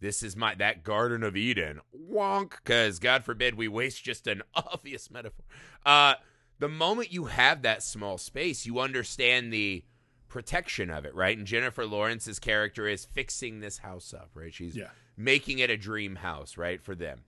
this 0.00 0.22
is 0.22 0.36
my 0.36 0.54
that 0.56 0.84
garden 0.84 1.22
of 1.22 1.34
eden 1.36 1.80
wonk 2.10 2.50
because 2.62 2.98
god 2.98 3.24
forbid 3.24 3.54
we 3.54 3.66
waste 3.66 4.04
just 4.04 4.26
an 4.26 4.42
obvious 4.54 5.10
metaphor 5.10 5.42
uh 5.86 6.12
the 6.58 6.68
moment 6.68 7.10
you 7.10 7.24
have 7.24 7.62
that 7.62 7.82
small 7.82 8.18
space 8.18 8.66
you 8.66 8.78
understand 8.78 9.50
the 9.50 9.82
protection 10.28 10.90
of 10.90 11.06
it 11.06 11.14
right 11.14 11.38
and 11.38 11.46
jennifer 11.46 11.86
lawrence's 11.86 12.38
character 12.38 12.86
is 12.86 13.06
fixing 13.06 13.60
this 13.60 13.78
house 13.78 14.12
up 14.12 14.28
right 14.34 14.52
she's 14.52 14.76
Yeah. 14.76 14.88
making 15.16 15.60
it 15.60 15.70
a 15.70 15.78
dream 15.78 16.16
house 16.16 16.58
right 16.58 16.82
for 16.82 16.94
them 16.94 17.20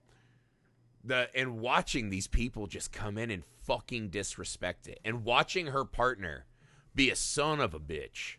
the 1.03 1.29
and 1.35 1.59
watching 1.59 2.09
these 2.09 2.27
people 2.27 2.67
just 2.67 2.91
come 2.91 3.17
in 3.17 3.31
and 3.31 3.43
fucking 3.65 4.09
disrespect 4.09 4.87
it 4.87 4.99
and 5.05 5.23
watching 5.23 5.67
her 5.67 5.85
partner 5.85 6.45
be 6.95 7.09
a 7.09 7.15
son 7.15 7.59
of 7.59 7.73
a 7.73 7.79
bitch 7.79 8.35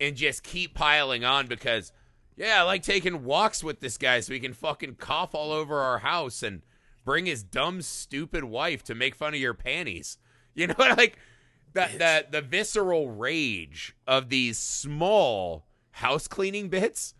and 0.00 0.16
just 0.16 0.42
keep 0.42 0.74
piling 0.74 1.24
on 1.24 1.46
because 1.46 1.92
yeah, 2.36 2.60
I 2.60 2.62
like 2.62 2.82
taking 2.82 3.24
walks 3.24 3.62
with 3.62 3.80
this 3.80 3.96
guy 3.96 4.20
so 4.20 4.32
he 4.32 4.40
can 4.40 4.54
fucking 4.54 4.96
cough 4.96 5.34
all 5.34 5.52
over 5.52 5.80
our 5.80 6.00
house 6.00 6.42
and 6.42 6.62
bring 7.04 7.26
his 7.26 7.42
dumb, 7.42 7.82
stupid 7.82 8.44
wife 8.44 8.82
to 8.84 8.94
make 8.94 9.14
fun 9.14 9.34
of 9.34 9.40
your 9.40 9.54
panties. 9.54 10.18
You 10.56 10.68
know, 10.68 10.74
like 10.78 11.18
the 11.72 11.88
the 11.98 12.26
the 12.30 12.40
visceral 12.40 13.10
rage 13.10 13.96
of 14.06 14.28
these 14.28 14.56
small 14.56 15.66
house 15.90 16.28
cleaning 16.28 16.68
bits 16.68 17.14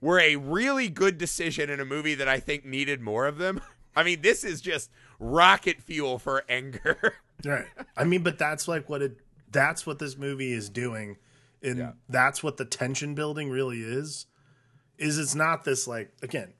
were 0.00 0.18
a 0.18 0.34
really 0.34 0.88
good 0.88 1.18
decision 1.18 1.70
in 1.70 1.78
a 1.78 1.84
movie 1.84 2.16
that 2.16 2.26
I 2.26 2.40
think 2.40 2.64
needed 2.64 3.00
more 3.00 3.26
of 3.26 3.38
them. 3.38 3.60
I 3.94 4.02
mean, 4.02 4.22
this 4.22 4.44
is 4.44 4.60
just 4.60 4.90
rocket 5.18 5.80
fuel 5.82 6.18
for 6.18 6.44
anger. 6.48 7.14
Right. 7.44 7.66
I 7.96 8.04
mean, 8.04 8.22
but 8.22 8.38
that's 8.38 8.68
like 8.68 8.88
what 8.88 9.02
it 9.02 9.16
that's 9.50 9.84
what 9.84 9.98
this 9.98 10.16
movie 10.16 10.52
is 10.52 10.68
doing, 10.68 11.16
and 11.60 11.76
Yeah. 11.78 11.92
that's 12.08 12.40
what 12.40 12.56
the 12.56 12.64
tension 12.64 13.16
building 13.16 13.50
really 13.50 13.80
is. 13.82 14.26
Is 14.96 15.18
it's 15.18 15.34
not 15.34 15.64
this 15.64 15.88
like 15.88 16.12
again, 16.22 16.52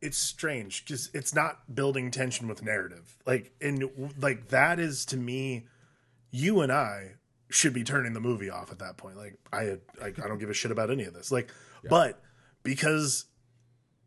it's 0.00 0.16
strange 0.16 0.82
because 0.84 1.10
it's 1.12 1.34
not 1.34 1.74
building 1.74 2.10
tension 2.10 2.48
with 2.48 2.62
narrative. 2.62 3.18
Like 3.26 3.52
and 3.60 3.90
like 4.18 4.48
that 4.48 4.78
is 4.78 5.04
to 5.06 5.18
me, 5.18 5.66
you 6.30 6.62
and 6.62 6.72
I 6.72 7.16
should 7.50 7.74
be 7.74 7.84
turning 7.84 8.14
the 8.14 8.20
movie 8.20 8.48
off 8.48 8.72
at 8.72 8.78
that 8.78 8.96
point. 8.96 9.18
Like 9.18 9.34
I 9.52 9.76
I, 10.02 10.06
I 10.06 10.10
don't 10.10 10.38
give 10.38 10.48
a 10.48 10.54
shit 10.54 10.70
about 10.70 10.90
any 10.90 11.04
of 11.04 11.12
this. 11.12 11.30
Like, 11.30 11.50
but 11.90 12.22
because 12.62 13.26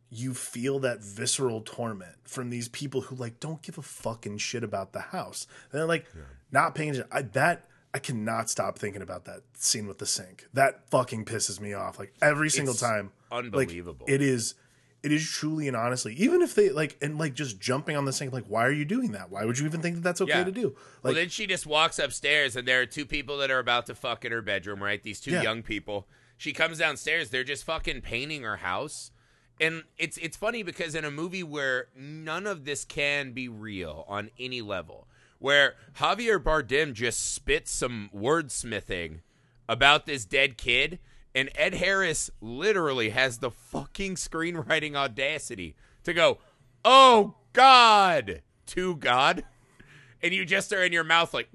you 0.09 0.33
feel 0.33 0.79
that 0.79 1.01
visceral 1.03 1.61
torment 1.61 2.15
from 2.23 2.49
these 2.49 2.67
people 2.67 3.01
who 3.01 3.15
like 3.15 3.39
don't 3.39 3.61
give 3.61 3.77
a 3.77 3.81
fucking 3.81 4.37
shit 4.37 4.63
about 4.63 4.91
the 4.93 4.99
house. 5.01 5.45
And 5.71 5.79
they're 5.79 5.87
like 5.87 6.05
not 6.51 6.73
paying 6.75 6.89
attention. 6.89 7.09
I, 7.11 7.21
that 7.21 7.65
I 7.93 7.99
cannot 7.99 8.49
stop 8.49 8.77
thinking 8.79 9.01
about 9.01 9.25
that 9.25 9.41
scene 9.53 9.87
with 9.87 9.99
the 9.99 10.05
sink. 10.05 10.47
That 10.53 10.89
fucking 10.89 11.25
pisses 11.25 11.59
me 11.59 11.73
off. 11.73 11.99
Like 11.99 12.13
every 12.21 12.49
single 12.49 12.73
It's 12.73 12.81
time. 12.81 13.11
unbelievable. 13.31 14.05
Like, 14.07 14.15
it 14.15 14.21
is 14.21 14.55
it 15.01 15.11
is 15.13 15.29
truly 15.29 15.67
and 15.67 15.77
honestly, 15.77 16.13
even 16.15 16.41
if 16.41 16.55
they 16.55 16.69
like 16.71 16.97
and 17.01 17.17
like 17.17 17.33
just 17.33 17.59
jumping 17.59 17.95
on 17.95 18.05
the 18.05 18.11
sink, 18.11 18.33
like 18.33 18.45
why 18.47 18.65
are 18.65 18.71
you 18.71 18.85
doing 18.85 19.11
that? 19.13 19.29
Why 19.31 19.45
would 19.45 19.57
you 19.59 19.65
even 19.65 19.81
think 19.81 19.95
that 19.95 20.01
that's 20.01 20.21
okay 20.21 20.31
Yeah. 20.39 20.43
to 20.43 20.51
do? 20.51 20.75
well, 21.03 21.13
then 21.13 21.29
she 21.29 21.47
just 21.47 21.65
walks 21.67 21.99
upstairs, 21.99 22.55
and 22.55 22.67
there 22.67 22.81
are 22.81 22.85
two 22.85 23.05
people 23.05 23.37
that 23.37 23.49
are 23.51 23.59
about 23.59 23.85
to 23.85 23.95
fuck 23.95 24.25
in 24.25 24.31
her 24.31 24.41
bedroom, 24.41 24.81
right? 24.83 25.01
These 25.01 25.21
two 25.21 25.31
Yeah. 25.31 25.43
young 25.43 25.61
people. 25.63 26.07
She 26.35 26.51
comes 26.51 26.79
downstairs. 26.79 27.29
They're 27.29 27.43
just 27.43 27.63
fucking 27.63 28.01
painting 28.01 28.41
her 28.43 28.57
house, 28.57 29.11
and 29.59 29.83
it's 29.97 30.17
it's 30.17 30.37
funny 30.37 30.63
because 30.63 30.95
in 30.95 31.05
a 31.05 31.11
movie 31.11 31.43
where 31.43 31.87
none 31.95 32.47
of 32.47 32.65
this 32.65 32.85
can 32.85 33.31
be 33.31 33.47
real 33.47 34.05
on 34.07 34.29
any 34.39 34.61
level, 34.61 35.07
where 35.39 35.75
Javier 35.97 36.41
Bardem 36.41 36.93
just 36.93 37.33
spits 37.33 37.71
some 37.71 38.09
wordsmithing 38.15 39.19
about 39.67 40.05
this 40.05 40.25
dead 40.25 40.57
kid, 40.57 40.99
and 41.35 41.49
Ed 41.55 41.75
Harris 41.75 42.31
literally 42.41 43.09
has 43.09 43.37
the 43.37 43.51
fucking 43.51 44.15
screenwriting 44.15 44.95
audacity 44.95 45.75
to 46.03 46.13
go, 46.13 46.39
"Oh 46.85 47.35
God," 47.53 48.41
to 48.67 48.95
God. 48.95 49.43
And 50.21 50.33
you 50.33 50.45
just 50.45 50.73
are 50.73 50.83
in 50.83 50.93
your 50.93 51.03
mouth 51.03 51.33
like 51.33 51.49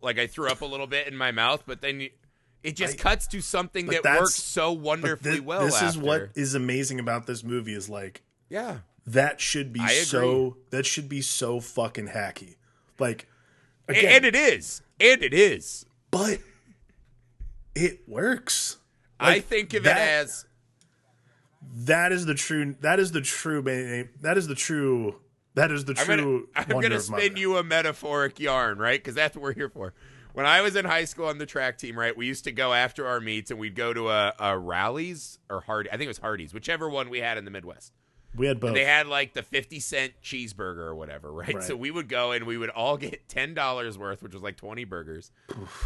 like 0.00 0.18
I 0.18 0.26
threw 0.26 0.48
up 0.48 0.60
a 0.60 0.66
little 0.66 0.86
bit 0.86 1.08
in 1.08 1.16
my 1.16 1.32
mouth, 1.32 1.64
but 1.66 1.80
then 1.80 2.00
you, 2.00 2.10
it 2.64 2.74
just 2.74 2.94
I- 2.94 3.02
cuts 3.02 3.26
to 3.28 3.40
something 3.40 3.86
that 3.86 4.02
works 4.02 4.34
so 4.34 4.72
wonderfully 4.72 5.34
thi- 5.34 5.40
well. 5.40 5.64
this 5.64 5.80
is 5.82 5.96
what 5.96 6.30
is 6.34 6.54
amazing 6.54 6.98
about 6.98 7.26
this 7.26 7.44
movie 7.44 7.74
is 7.74 7.88
like 7.88 8.22
yeah, 8.48 8.78
that 9.06 9.40
should 9.40 9.72
be 9.72 9.86
so 9.88 10.56
that 10.70 10.86
should 10.86 11.08
be 11.08 11.20
so 11.20 11.60
fucking 11.60 12.08
hacky. 12.08 12.56
Like 12.98 13.28
again, 13.86 14.16
and 14.16 14.24
it 14.24 14.34
is, 14.34 14.82
and 14.98 15.22
it 15.22 15.34
is. 15.34 15.86
but 16.10 16.40
it 17.74 18.08
works. 18.08 18.78
I 19.20 19.40
think 19.40 19.74
of 19.74 19.84
that- 19.84 19.96
it 19.96 20.24
as 20.24 20.46
that 21.76 22.12
is 22.12 22.26
the 22.26 22.34
true 22.34 22.76
that 22.80 22.98
is 22.98 23.12
the 23.12 23.20
true 23.20 23.62
that 24.22 24.36
is 24.38 24.46
the 24.46 24.54
true 24.54 25.20
that 25.54 25.70
is 25.70 25.84
the 25.84 25.94
I'm 25.98 26.06
gonna, 26.06 26.22
true 26.22 26.48
I'm 26.56 26.80
gonna 26.80 27.00
spin 27.00 27.36
you 27.36 27.56
a 27.56 27.62
metaphoric 27.62 28.40
yarn, 28.40 28.78
right? 28.78 29.00
Because 29.00 29.14
that's 29.14 29.36
what 29.36 29.42
we're 29.42 29.54
here 29.54 29.68
for. 29.68 29.94
When 30.34 30.46
I 30.46 30.62
was 30.62 30.74
in 30.74 30.84
high 30.84 31.04
school 31.04 31.26
on 31.26 31.38
the 31.38 31.46
track 31.46 31.78
team, 31.78 31.96
right, 31.98 32.16
we 32.16 32.26
used 32.26 32.44
to 32.44 32.52
go 32.52 32.72
after 32.72 33.06
our 33.06 33.20
meets 33.20 33.50
and 33.52 33.60
we'd 33.60 33.76
go 33.76 33.94
to 33.94 34.10
a, 34.10 34.34
a 34.38 34.58
Rally's 34.58 35.38
or 35.48 35.60
Hardy. 35.60 35.88
I 35.90 35.92
think 35.92 36.06
it 36.06 36.08
was 36.08 36.18
Hardee's, 36.18 36.52
whichever 36.52 36.88
one 36.88 37.08
we 37.08 37.20
had 37.20 37.38
in 37.38 37.44
the 37.44 37.52
Midwest. 37.52 37.92
we 38.34 38.46
had 38.48 38.58
both 38.58 38.74
They 38.74 38.84
had 38.84 39.06
like 39.06 39.34
the 39.34 39.44
50 39.44 39.78
cent 39.78 40.12
cheeseburger 40.24 40.78
or 40.78 40.96
whatever, 40.96 41.32
right? 41.32 41.54
Right. 41.54 41.62
So 41.62 41.76
we 41.76 41.92
would 41.92 42.08
go 42.08 42.32
and 42.32 42.46
we 42.46 42.58
would 42.58 42.70
all 42.70 42.96
get 42.96 43.28
$10 43.28 43.96
worth, 43.96 44.24
which 44.24 44.34
was 44.34 44.42
like 44.42 44.56
20 44.56 44.84
burgers, 44.84 45.30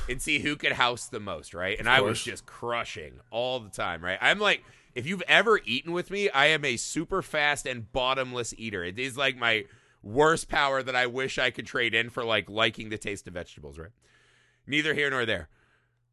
and 0.09 0.21
see 0.21 0.39
who 0.39 0.57
could 0.57 0.73
house 0.73 1.09
the 1.09 1.21
most, 1.21 1.53
right? 1.53 1.79
And 1.79 1.87
I 1.87 2.01
was 2.01 2.23
just 2.23 2.47
crushing 2.47 3.21
all 3.31 3.61
the 3.61 3.69
time, 3.71 4.03
right? 4.03 4.19
I'm 4.21 4.39
like, 4.39 4.65
if 4.95 5.07
you've 5.07 5.23
ever 5.29 5.61
eaten 5.67 5.93
with 5.93 6.11
me, 6.11 6.31
I 6.31 6.47
am 6.47 6.65
a 6.65 6.79
super 6.79 7.21
fast 7.21 7.67
and 7.67 7.93
bottomless 7.93 8.55
eater. 8.57 8.83
It 8.83 8.99
is 8.99 9.19
like 9.19 9.37
my 9.37 9.67
worst 10.03 10.49
power 10.49 10.83
that 10.83 10.97
I 10.97 11.07
wish 11.07 11.39
I 11.39 11.51
could 11.51 11.67
trade 11.67 11.95
in 11.95 12.09
for 12.09 12.25
like 12.25 12.49
liking 12.49 12.89
the 12.89 12.97
taste 12.97 13.29
of 13.29 13.35
vegetables, 13.35 13.79
right? 13.79 13.91
Neither 14.69 14.95
here 14.95 15.11
nor 15.11 15.25
there. 15.27 15.49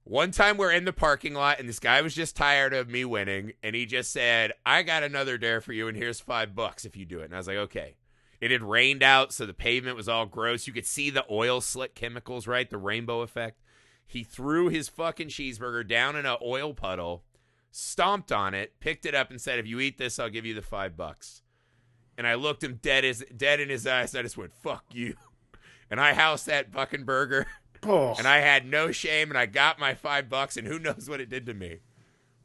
One 0.06 0.32
time 0.32 0.58
we're 0.58 0.72
in 0.72 0.86
the 0.86 0.94
parking 0.94 1.34
lot 1.34 1.60
and 1.60 1.68
this 1.68 1.80
guy 1.80 2.02
was 2.02 2.16
just 2.16 2.36
tired 2.36 2.74
of 2.74 2.90
me 2.90 3.04
winning 3.04 3.54
and 3.62 3.76
he 3.76 3.86
just 3.86 4.12
said, 4.12 4.54
I 4.66 4.82
got 4.84 5.04
another 5.04 5.38
dare 5.38 5.62
for 5.62 5.74
you 5.74 5.88
and 5.88 5.98
here's 5.98 6.20
five 6.20 6.56
bucks 6.56 6.86
if 6.86 6.96
you 6.96 7.06
do 7.06 7.20
it. 7.20 7.26
And 7.26 7.34
I 7.34 7.38
was 7.38 7.48
like, 7.48 7.58
okay. 7.58 7.96
It 8.42 8.52
had 8.52 8.62
rained 8.62 9.02
out, 9.02 9.34
so 9.34 9.46
the 9.46 9.54
pavement 9.54 9.96
was 9.96 10.10
all 10.10 10.26
gross. 10.26 10.68
You 10.68 10.74
could 10.74 10.86
see 10.86 11.10
the 11.10 11.26
oil 11.32 11.62
slick 11.62 11.96
chemicals, 11.96 12.48
right? 12.48 12.70
The 12.70 12.78
rainbow 12.78 13.22
effect. 13.22 13.62
He 14.06 14.24
threw 14.24 14.68
his 14.70 14.90
fucking 14.90 15.30
cheeseburger 15.30 15.88
down 15.88 16.16
in 16.16 16.26
an 16.26 16.38
oil 16.44 16.74
puddle, 16.74 17.24
stomped 17.72 18.32
on 18.32 18.54
it, 18.54 18.80
picked 18.80 19.06
it 19.06 19.16
up, 19.16 19.32
and 19.32 19.42
said, 19.42 19.58
If 19.58 19.66
you 19.66 19.80
eat 19.80 19.98
this, 19.98 20.20
I'll 20.20 20.30
give 20.30 20.46
you 20.46 20.54
the 20.54 20.62
five 20.62 20.96
bucks. 20.96 21.42
And 22.18 22.28
I 22.28 22.36
looked 22.36 22.64
him 22.64 22.80
dead 22.82 23.04
as 23.04 23.24
dead 23.36 23.60
in 23.60 23.70
his 23.70 23.88
eyes, 23.88 24.14
and 24.14 24.20
I 24.20 24.24
just 24.24 24.38
went, 24.38 24.54
Fuck 24.54 24.86
you. 24.92 25.16
And 25.88 26.02
I 26.02 26.16
housed 26.16 26.48
that 26.48 26.74
fucking 26.74 27.04
burger. 27.04 27.46
oh, 27.84 28.16
And 28.18 28.28
I 28.28 28.38
had 28.38 28.66
no 28.66 28.92
shame 28.92 29.30
and 29.30 29.38
I 29.38 29.46
got 29.46 29.80
my 29.80 29.94
five 29.94 30.30
bucks 30.30 30.58
and 30.58 30.68
who 30.68 30.80
knows 30.80 31.08
what 31.10 31.22
it 31.22 31.30
did 31.30 31.46
to 31.48 31.54
me. 31.54 31.80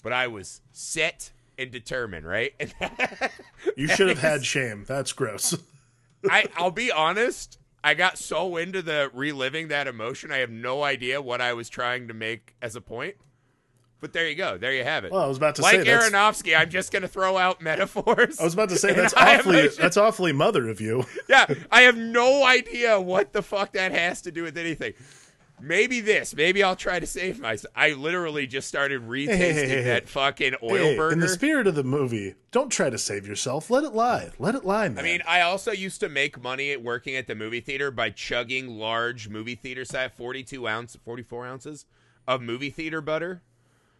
But 0.02 0.12
I 0.12 0.28
was 0.28 0.62
set 0.72 1.30
and 1.58 1.70
determined, 1.70 2.26
right? 2.26 2.54
And 2.58 2.74
you 3.76 3.86
should 3.88 4.08
have 4.08 4.20
had 4.20 4.44
shame. 4.44 4.84
That's 4.86 5.12
gross. 5.12 5.56
I 6.30 6.46
I'll 6.56 6.70
be 6.70 6.90
honest, 6.90 7.58
I 7.84 7.94
got 7.94 8.18
so 8.18 8.56
into 8.56 8.82
the 8.82 9.10
reliving 9.14 9.68
that 9.68 9.86
emotion, 9.86 10.32
I 10.32 10.38
have 10.38 10.50
no 10.50 10.82
idea 10.82 11.20
what 11.20 11.40
I 11.40 11.52
was 11.52 11.68
trying 11.68 12.08
to 12.08 12.14
make 12.14 12.54
as 12.60 12.76
a 12.76 12.80
point. 12.80 13.16
But 14.00 14.14
there 14.14 14.26
you 14.26 14.34
go. 14.34 14.56
There 14.56 14.72
you 14.72 14.82
have 14.82 15.04
it. 15.04 15.12
Well, 15.12 15.22
I 15.22 15.26
was 15.26 15.36
about 15.36 15.56
to 15.56 15.62
like 15.62 15.82
say 15.82 15.86
Aronofsky, 15.86 16.58
I'm 16.58 16.70
just 16.70 16.90
going 16.90 17.02
to 17.02 17.08
throw 17.08 17.36
out 17.36 17.60
metaphors. 17.60 18.40
I 18.40 18.44
was 18.44 18.54
about 18.54 18.70
to 18.70 18.76
say 18.76 18.94
that's 18.94 19.12
awfully 19.14 19.68
that's 19.68 19.98
awfully 19.98 20.32
mother 20.32 20.68
of 20.68 20.80
you. 20.80 21.04
yeah, 21.28 21.46
I 21.70 21.82
have 21.82 21.98
no 21.98 22.44
idea 22.44 22.98
what 22.98 23.34
the 23.34 23.42
fuck 23.42 23.72
that 23.72 23.92
has 23.92 24.22
to 24.22 24.32
do 24.32 24.42
with 24.42 24.56
anything. 24.56 24.94
Maybe 25.62 26.00
this. 26.00 26.34
Maybe 26.34 26.62
I'll 26.62 26.76
try 26.76 27.00
to 27.00 27.06
save 27.06 27.38
myself. 27.40 27.72
I 27.76 27.92
literally 27.92 28.46
just 28.46 28.68
started 28.68 29.02
retasting 29.02 29.36
hey, 29.36 29.52
hey, 29.52 29.68
hey. 29.68 29.82
that 29.82 30.08
fucking 30.08 30.54
oil 30.62 30.96
burger. 30.96 31.12
in 31.12 31.20
the 31.20 31.28
spirit 31.28 31.66
of 31.66 31.74
the 31.74 31.84
movie, 31.84 32.34
don't 32.50 32.70
try 32.70 32.90
to 32.90 32.98
save 32.98 33.26
yourself. 33.26 33.70
Let 33.70 33.84
it 33.84 33.94
lie. 33.94 34.30
Let 34.38 34.54
it 34.54 34.64
lie, 34.64 34.88
man. 34.88 34.98
I 34.98 35.02
mean, 35.02 35.22
I 35.26 35.40
also 35.42 35.72
used 35.72 36.00
to 36.00 36.08
make 36.08 36.42
money 36.42 36.72
at 36.72 36.82
working 36.82 37.16
at 37.16 37.26
the 37.26 37.34
movie 37.34 37.60
theater 37.60 37.90
by 37.90 38.10
chugging 38.10 38.78
large 38.78 39.28
movie 39.28 39.54
theater 39.54 39.84
size, 39.84 40.10
42 40.16 40.66
ounce, 40.66 40.96
44 41.04 41.46
ounces 41.46 41.86
of 42.26 42.42
movie 42.42 42.70
theater 42.70 43.00
butter. 43.00 43.42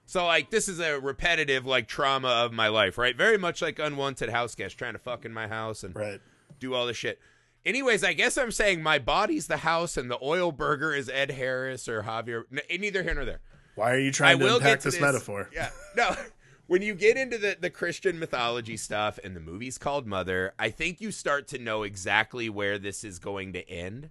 So, 0.06 0.26
like, 0.26 0.50
this 0.50 0.68
is 0.68 0.80
a 0.80 0.98
repetitive, 0.98 1.66
like, 1.66 1.86
trauma 1.86 2.28
of 2.28 2.52
my 2.52 2.66
life, 2.66 2.98
right? 2.98 3.16
Very 3.16 3.38
much 3.38 3.62
like 3.62 3.78
unwanted 3.78 4.30
house 4.30 4.56
guests 4.56 4.76
trying 4.76 4.94
to 4.94 4.98
fuck 4.98 5.24
in 5.24 5.32
my 5.32 5.46
house 5.46 5.84
and 5.84 5.94
right. 5.94 6.20
do 6.58 6.74
all 6.74 6.86
this 6.86 6.96
shit. 6.96 7.20
Anyways, 7.64 8.02
I 8.02 8.12
guess 8.14 8.38
I'm 8.38 8.50
saying 8.52 8.82
my 8.82 8.98
body's 8.98 9.46
the 9.46 9.58
house 9.58 9.96
and 9.96 10.10
the 10.10 10.18
oil 10.22 10.50
burger 10.50 10.94
is 10.94 11.08
Ed 11.08 11.32
Harris 11.32 11.88
or 11.88 12.02
Javier. 12.04 12.44
n- 12.50 12.60
eh, 12.70 12.78
Neither 12.78 13.02
here 13.02 13.14
nor 13.14 13.24
there. 13.24 13.40
Why 13.74 13.92
are 13.92 13.98
you 13.98 14.08
I 14.08 14.12
trying 14.12 14.38
to 14.38 14.44
will 14.44 14.56
unpack 14.56 14.80
to 14.80 14.90
this, 14.90 15.00
metaphor? 15.00 15.50
Yeah, 15.52 15.70
no. 15.96 16.14
When 16.66 16.82
you 16.82 16.94
get 16.94 17.16
into 17.16 17.36
the, 17.36 17.56
the 17.60 17.68
Christian 17.68 18.20
mythology 18.20 18.76
stuff 18.76 19.18
and 19.24 19.34
the 19.34 19.40
movie's 19.40 19.76
called 19.76 20.06
Mother, 20.06 20.54
I 20.56 20.70
think 20.70 21.00
you 21.00 21.10
start 21.10 21.48
to 21.48 21.58
know 21.58 21.82
exactly 21.82 22.48
where 22.48 22.78
this 22.78 23.02
is 23.02 23.18
going 23.18 23.54
to 23.54 23.68
end. 23.68 24.10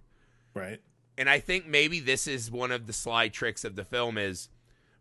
Right. 0.52 0.78
And 1.16 1.30
I 1.30 1.38
think 1.38 1.66
maybe 1.66 2.00
this 2.00 2.26
is 2.26 2.50
one 2.50 2.70
of 2.70 2.86
the 2.86 2.92
sly 2.92 3.28
tricks 3.28 3.64
of 3.64 3.76
the 3.76 3.84
film 3.84 4.18
is 4.18 4.50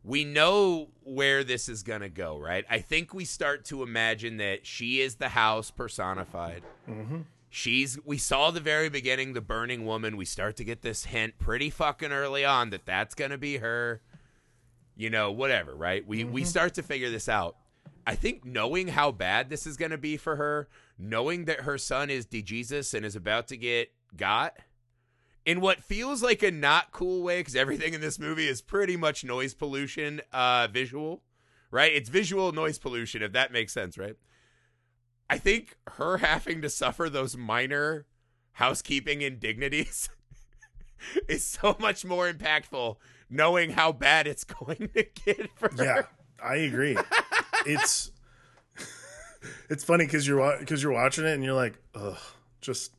we 0.05 0.23
know 0.23 0.87
where 1.03 1.43
this 1.43 1.67
is 1.67 1.83
going 1.83 1.99
to 1.99 2.07
go, 2.07 2.37
right? 2.39 2.63
I 2.69 2.79
think 2.79 3.13
we 3.13 3.25
start 3.25 3.65
to 3.65 3.83
imagine 3.83 4.37
that 4.37 4.65
she 4.65 5.01
is 5.01 5.15
the 5.15 5.27
house 5.27 5.69
personified. 5.69 6.63
Mm-hmm. 6.89 7.23
She's 7.49 7.97
we 8.05 8.17
saw 8.17 8.51
the 8.51 8.59
very 8.59 8.89
beginning 8.89 9.33
the 9.33 9.41
burning 9.41 9.85
woman. 9.85 10.17
We 10.17 10.25
start 10.25 10.55
to 10.57 10.63
get 10.63 10.81
this 10.81 11.05
hint 11.05 11.39
pretty 11.39 11.69
fucking 11.69 12.11
early 12.11 12.45
on 12.45 12.69
that 12.69 12.85
that's 12.85 13.15
going 13.15 13.31
to 13.31 13.37
be 13.37 13.57
her. 13.57 14.01
You 14.95 15.09
know, 15.09 15.31
whatever, 15.31 15.73
right? 15.75 16.05
We 16.05 16.23
we 16.23 16.43
start 16.43 16.73
to 16.75 16.83
figure 16.83 17.09
this 17.09 17.29
out. 17.29 17.55
I 18.05 18.15
think 18.15 18.45
knowing 18.45 18.89
how 18.89 19.11
bad 19.11 19.49
this 19.49 19.65
is 19.67 19.77
going 19.77 19.91
to 19.91 19.97
be 19.97 20.17
for 20.17 20.35
her, 20.35 20.67
knowing 20.97 21.45
that 21.45 21.61
her 21.61 21.77
son 21.77 22.09
is 22.09 22.25
de 22.25 22.41
Jesus 22.41 22.93
and 22.93 23.05
is 23.05 23.15
about 23.15 23.47
to 23.47 23.57
get 23.57 23.91
got 24.15 24.57
in 25.45 25.61
what 25.61 25.83
feels 25.83 26.21
like 26.21 26.43
a 26.43 26.51
not 26.51 26.91
cool 26.91 27.23
way 27.23 27.39
because 27.39 27.55
everything 27.55 27.93
in 27.93 28.01
this 28.01 28.19
movie 28.19 28.47
is 28.47 28.61
pretty 28.61 28.97
much 28.97 29.23
noise 29.23 29.53
pollution, 29.53 30.21
uh, 30.31 30.67
visual, 30.71 31.23
right? 31.71 31.91
It's 31.93 32.09
visual 32.09 32.51
noise 32.51 32.77
pollution, 32.77 33.23
if 33.23 33.31
that 33.33 33.51
makes 33.51 33.73
sense, 33.73 33.97
right? 33.97 34.15
I 35.29 35.37
think 35.37 35.77
her 35.87 36.17
having 36.17 36.61
to 36.63 36.69
suffer 36.69 37.09
those 37.09 37.37
minor 37.37 38.05
housekeeping 38.53 39.21
indignities 39.21 40.09
is 41.27 41.43
so 41.45 41.75
much 41.79 42.03
more 42.03 42.31
impactful 42.31 42.95
knowing 43.29 43.71
how 43.71 43.91
bad 43.91 44.25
it's 44.27 44.43
going 44.65 44.89
to 44.95 45.05
get 45.25 45.49
for 45.55 45.69
her. 45.75 45.83
Yeah, 45.83 46.01
I 46.43 46.55
agree. 46.55 46.97
it's 47.65 48.11
it's 49.69 49.83
funny 49.83 50.05
because 50.05 50.27
you're 50.27 50.57
because 50.59 50.81
you're 50.83 50.91
watching 50.91 51.25
it 51.25 51.33
and 51.33 51.43
you're 51.43 51.53
like, 51.53 51.79
ugh, 51.95 52.17
just 52.61 52.93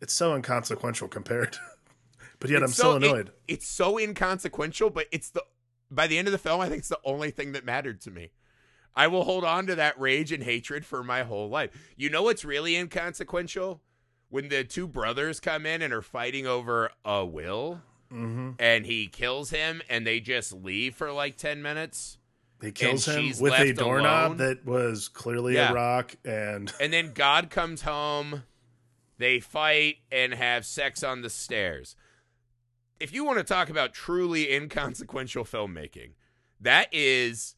it's 0.00 0.12
so 0.12 0.34
inconsequential 0.34 1.08
compared. 1.08 1.56
but 2.40 2.50
yet 2.50 2.58
I'm 2.58 2.64
It's 2.68 2.76
so, 2.76 2.96
it- 2.96 3.04
annoyed. 3.04 3.30
it's 3.48 3.66
so 3.66 3.98
inconsequential, 3.98 4.90
but 4.90 5.06
it's 5.12 5.30
the 5.30 5.42
by 5.90 6.06
the 6.06 6.18
end 6.18 6.28
of 6.28 6.32
the 6.32 6.38
film, 6.38 6.60
I 6.60 6.68
think 6.68 6.80
it's 6.80 6.88
the 6.88 6.98
only 7.04 7.30
thing 7.30 7.52
that 7.52 7.64
mattered 7.64 8.00
to 8.02 8.10
me. 8.10 8.32
I 8.96 9.06
will 9.08 9.24
hold 9.24 9.44
on 9.44 9.66
to 9.66 9.74
that 9.74 9.98
rage 9.98 10.30
and 10.32 10.42
hatred 10.42 10.84
for 10.86 11.02
my 11.02 11.22
whole 11.24 11.48
life. 11.48 11.70
You 11.96 12.10
know 12.10 12.22
what's 12.22 12.44
really 12.44 12.76
inconsequential? 12.76 13.80
When 14.28 14.48
the 14.48 14.64
two 14.64 14.86
brothers 14.88 15.40
come 15.40 15.66
in 15.66 15.82
and 15.82 15.92
are 15.92 16.02
fighting 16.02 16.46
over 16.46 16.90
a 17.04 17.24
will, 17.24 17.82
hmm 18.10 18.52
and 18.58 18.86
he 18.86 19.06
kills 19.08 19.50
him, 19.50 19.82
and 19.88 20.06
they 20.06 20.20
just 20.20 20.52
leave 20.52 20.94
for 20.94 21.10
like 21.12 21.36
ten 21.36 21.62
minutes. 21.62 22.18
He 22.60 22.72
kills 22.72 23.06
him 23.06 23.32
with 23.40 23.52
a 23.52 23.72
doorknob 23.72 24.26
alone. 24.26 24.36
that 24.38 24.64
was 24.64 25.08
clearly 25.08 25.54
Yeah. 25.54 25.70
a 25.70 25.74
rock, 25.74 26.14
and 26.24 26.72
And 26.80 26.92
then 26.92 27.12
God 27.12 27.50
comes 27.50 27.82
home. 27.82 28.44
They 29.18 29.38
fight 29.40 29.96
and 30.10 30.32
have 30.34 30.64
sex 30.66 31.02
on 31.02 31.22
the 31.22 31.30
stairs. 31.30 31.94
If 32.98 33.12
you 33.12 33.24
want 33.24 33.38
to 33.38 33.44
talk 33.44 33.68
about 33.70 33.92
truly 33.92 34.52
inconsequential 34.52 35.44
filmmaking, 35.44 36.12
that 36.60 36.88
is 36.92 37.54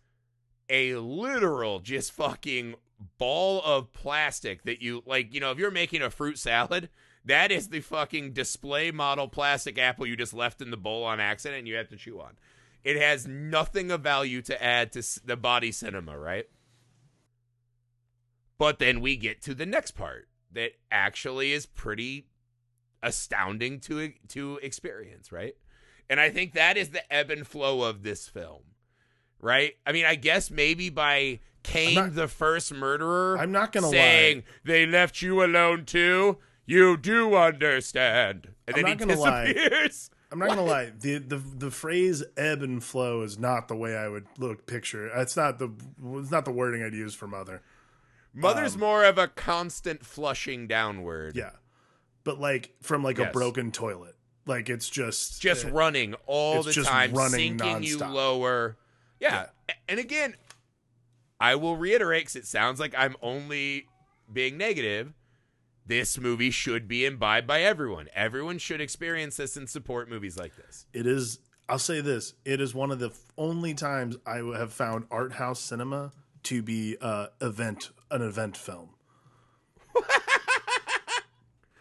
a 0.69 0.97
literal 0.97 1.81
just 1.81 2.13
fucking 2.13 2.75
ball 3.19 3.63
of 3.65 3.93
plastic 3.93 4.63
that 4.65 4.83
you 4.83 5.03
like, 5.07 5.33
you 5.33 5.41
know, 5.41 5.51
if 5.51 5.59
you're 5.59 5.71
making 5.71 6.03
a 6.03 6.11
fruit 6.11 6.39
salad, 6.39 6.89
that 7.25 7.51
is 7.51 7.69
the 7.69 7.81
fucking 7.81 8.33
display 8.33 8.91
model 8.91 9.29
plastic 9.29 9.79
apple 9.79 10.07
you 10.07 10.17
just 10.17 10.35
left 10.35 10.63
in 10.63 10.71
the 10.71 10.77
bowl 10.77 11.05
on 11.05 11.21
accident 11.21 11.61
and 11.61 11.69
you 11.69 11.75
have 11.75 11.89
to 11.89 11.97
chew 11.97 12.21
on. 12.21 12.39
It 12.85 12.97
has 12.97 13.27
nothing 13.27 13.91
of 13.91 14.03
value 14.03 14.43
to 14.43 14.63
add 14.63 14.93
to 14.93 15.03
the 15.25 15.37
body 15.37 15.73
cinema, 15.73 16.17
right? 16.17 16.47
But 18.59 18.79
then 18.79 19.01
we 19.01 19.17
get 19.17 19.43
to 19.43 19.55
the 19.55 19.67
next 19.67 19.93
part 19.93 20.29
that 20.53 20.73
actually 20.91 21.53
is 21.53 21.67
pretty 21.67 22.29
astounding 23.03 23.81
to 23.81 24.13
to 24.29 24.59
experience, 24.63 25.31
right? 25.31 25.55
And 26.09 26.21
I 26.21 26.31
think 26.31 26.53
that 26.53 26.77
is 26.77 26.91
the 26.91 27.13
ebb 27.13 27.31
and 27.31 27.47
flow 27.47 27.83
of 27.83 28.03
this 28.03 28.29
film, 28.29 28.63
right? 29.41 29.75
I 29.87 29.93
mean, 29.93 30.05
I 30.05 30.15
guess 30.15 30.51
maybe 30.51 30.91
by 30.91 31.41
Cain, 31.63 31.95
not- 31.95 32.15
the 32.15 32.29
first 32.29 32.73
murderer, 32.73 33.37
I'm 33.39 33.53
not 33.53 33.73
gonna 33.73 33.89
saying 33.89 34.37
lie. 34.39 34.43
they 34.65 34.87
left 34.87 35.23
you 35.23 35.43
alone 35.45 35.85
too. 35.85 36.39
You 36.65 36.97
do 36.97 37.35
understand, 37.35 38.49
and 38.67 38.77
I'm 38.77 38.83
then 38.83 38.91
not 38.99 39.01
he 39.01 39.07
gonna 39.07 39.21
lie. 39.21 39.53
disappears. 39.53 40.11
I'm 40.33 40.41
not 40.41 40.49
gonna 40.49 40.65
lie. 40.65 40.93
the 40.99 41.19
the 41.19 41.37
The 41.37 41.71
phrase 41.71 42.25
"ebb 42.37 42.63
and 42.63 42.83
flow" 42.83 43.23
is 43.23 43.39
not 43.39 43.69
the 43.69 43.77
way 43.77 43.97
I 43.97 44.09
would 44.09 44.27
look 44.39 44.67
picture. 44.67 45.07
It's 45.09 45.37
not 45.37 45.59
the 45.61 45.71
it's 46.17 46.31
not 46.33 46.45
the 46.45 46.51
wording 46.53 46.83
I'd 46.83 46.95
use 46.95 47.15
for 47.15 47.27
mother. 47.29 47.63
Mother's 48.35 48.75
Um, 48.75 48.81
more 48.81 49.05
of 49.05 49.17
a 49.19 49.29
constant 49.29 50.05
flushing 50.05 50.67
downward. 50.67 51.37
Yeah, 51.37 51.53
but 52.25 52.41
like 52.41 52.75
from 52.83 53.03
like 53.05 53.19
Yes. 53.19 53.29
a 53.29 53.33
broken 53.33 53.71
toilet. 53.71 54.17
Like 54.47 54.69
it's 54.69 54.89
just 54.91 55.41
just 55.41 55.65
uh, 55.67 55.71
running 55.71 56.15
all 56.27 56.63
the 56.65 56.73
just 56.73 56.89
time, 56.89 57.13
running 57.13 57.59
sinking 57.59 57.83
you 57.85 57.99
lower. 57.99 58.77
Yeah. 59.21 59.47
And 59.89 59.99
again, 59.99 60.35
I 61.41 61.55
will 61.57 61.77
reiterate 61.77 62.23
because 62.23 62.37
it 62.37 62.47
sounds 62.47 62.81
like 62.81 62.95
I'm 62.97 63.17
only 63.23 63.87
being 64.33 64.57
negative. 64.57 65.13
This 65.87 66.19
movie 66.19 66.51
should 66.51 66.89
be 66.89 67.05
imbibed 67.05 67.47
by 67.47 67.63
everyone. 67.63 68.09
Everyone 68.15 68.59
should 68.59 68.81
experience 68.81 69.37
this 69.37 69.57
and 69.57 69.69
support 69.69 70.11
movies 70.11 70.37
like 70.37 70.57
this. 70.57 70.87
It 70.93 71.07
is. 71.07 71.39
I'll 71.69 71.79
say 71.79 72.01
this: 72.01 72.35
it 72.45 72.61
is 72.61 72.75
one 72.75 72.91
of 72.91 72.99
the 72.99 73.13
only 73.39 73.75
times 73.75 74.17
I 74.27 74.39
have 74.57 74.73
found 74.73 75.07
art 75.11 75.33
house 75.33 75.61
cinema 75.61 76.13
to 76.45 76.63
be 76.63 76.97
uh, 77.01 77.29
event 77.41 77.91
an 78.11 78.23
event 78.23 78.57
film. 78.57 78.91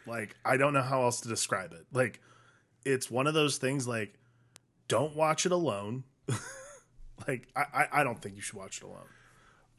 like 0.08 0.36
I 0.44 0.58
don't 0.58 0.74
know 0.74 0.82
how 0.82 1.04
else 1.04 1.22
to 1.22 1.28
describe 1.28 1.74
it. 1.74 1.86
Like 1.92 2.20
it's 2.86 3.10
one 3.10 3.26
of 3.28 3.34
those 3.34 3.58
things. 3.58 3.88
Like 3.88 4.14
don't 4.88 5.16
watch 5.16 5.46
it 5.46 5.52
alone. 5.52 6.04
like 7.28 7.48
I, 7.56 7.62
I, 7.74 7.88
I 8.02 8.04
don't 8.04 8.22
think 8.22 8.36
you 8.36 8.42
should 8.42 8.58
watch 8.58 8.78
it 8.78 8.84
alone. 8.84 9.08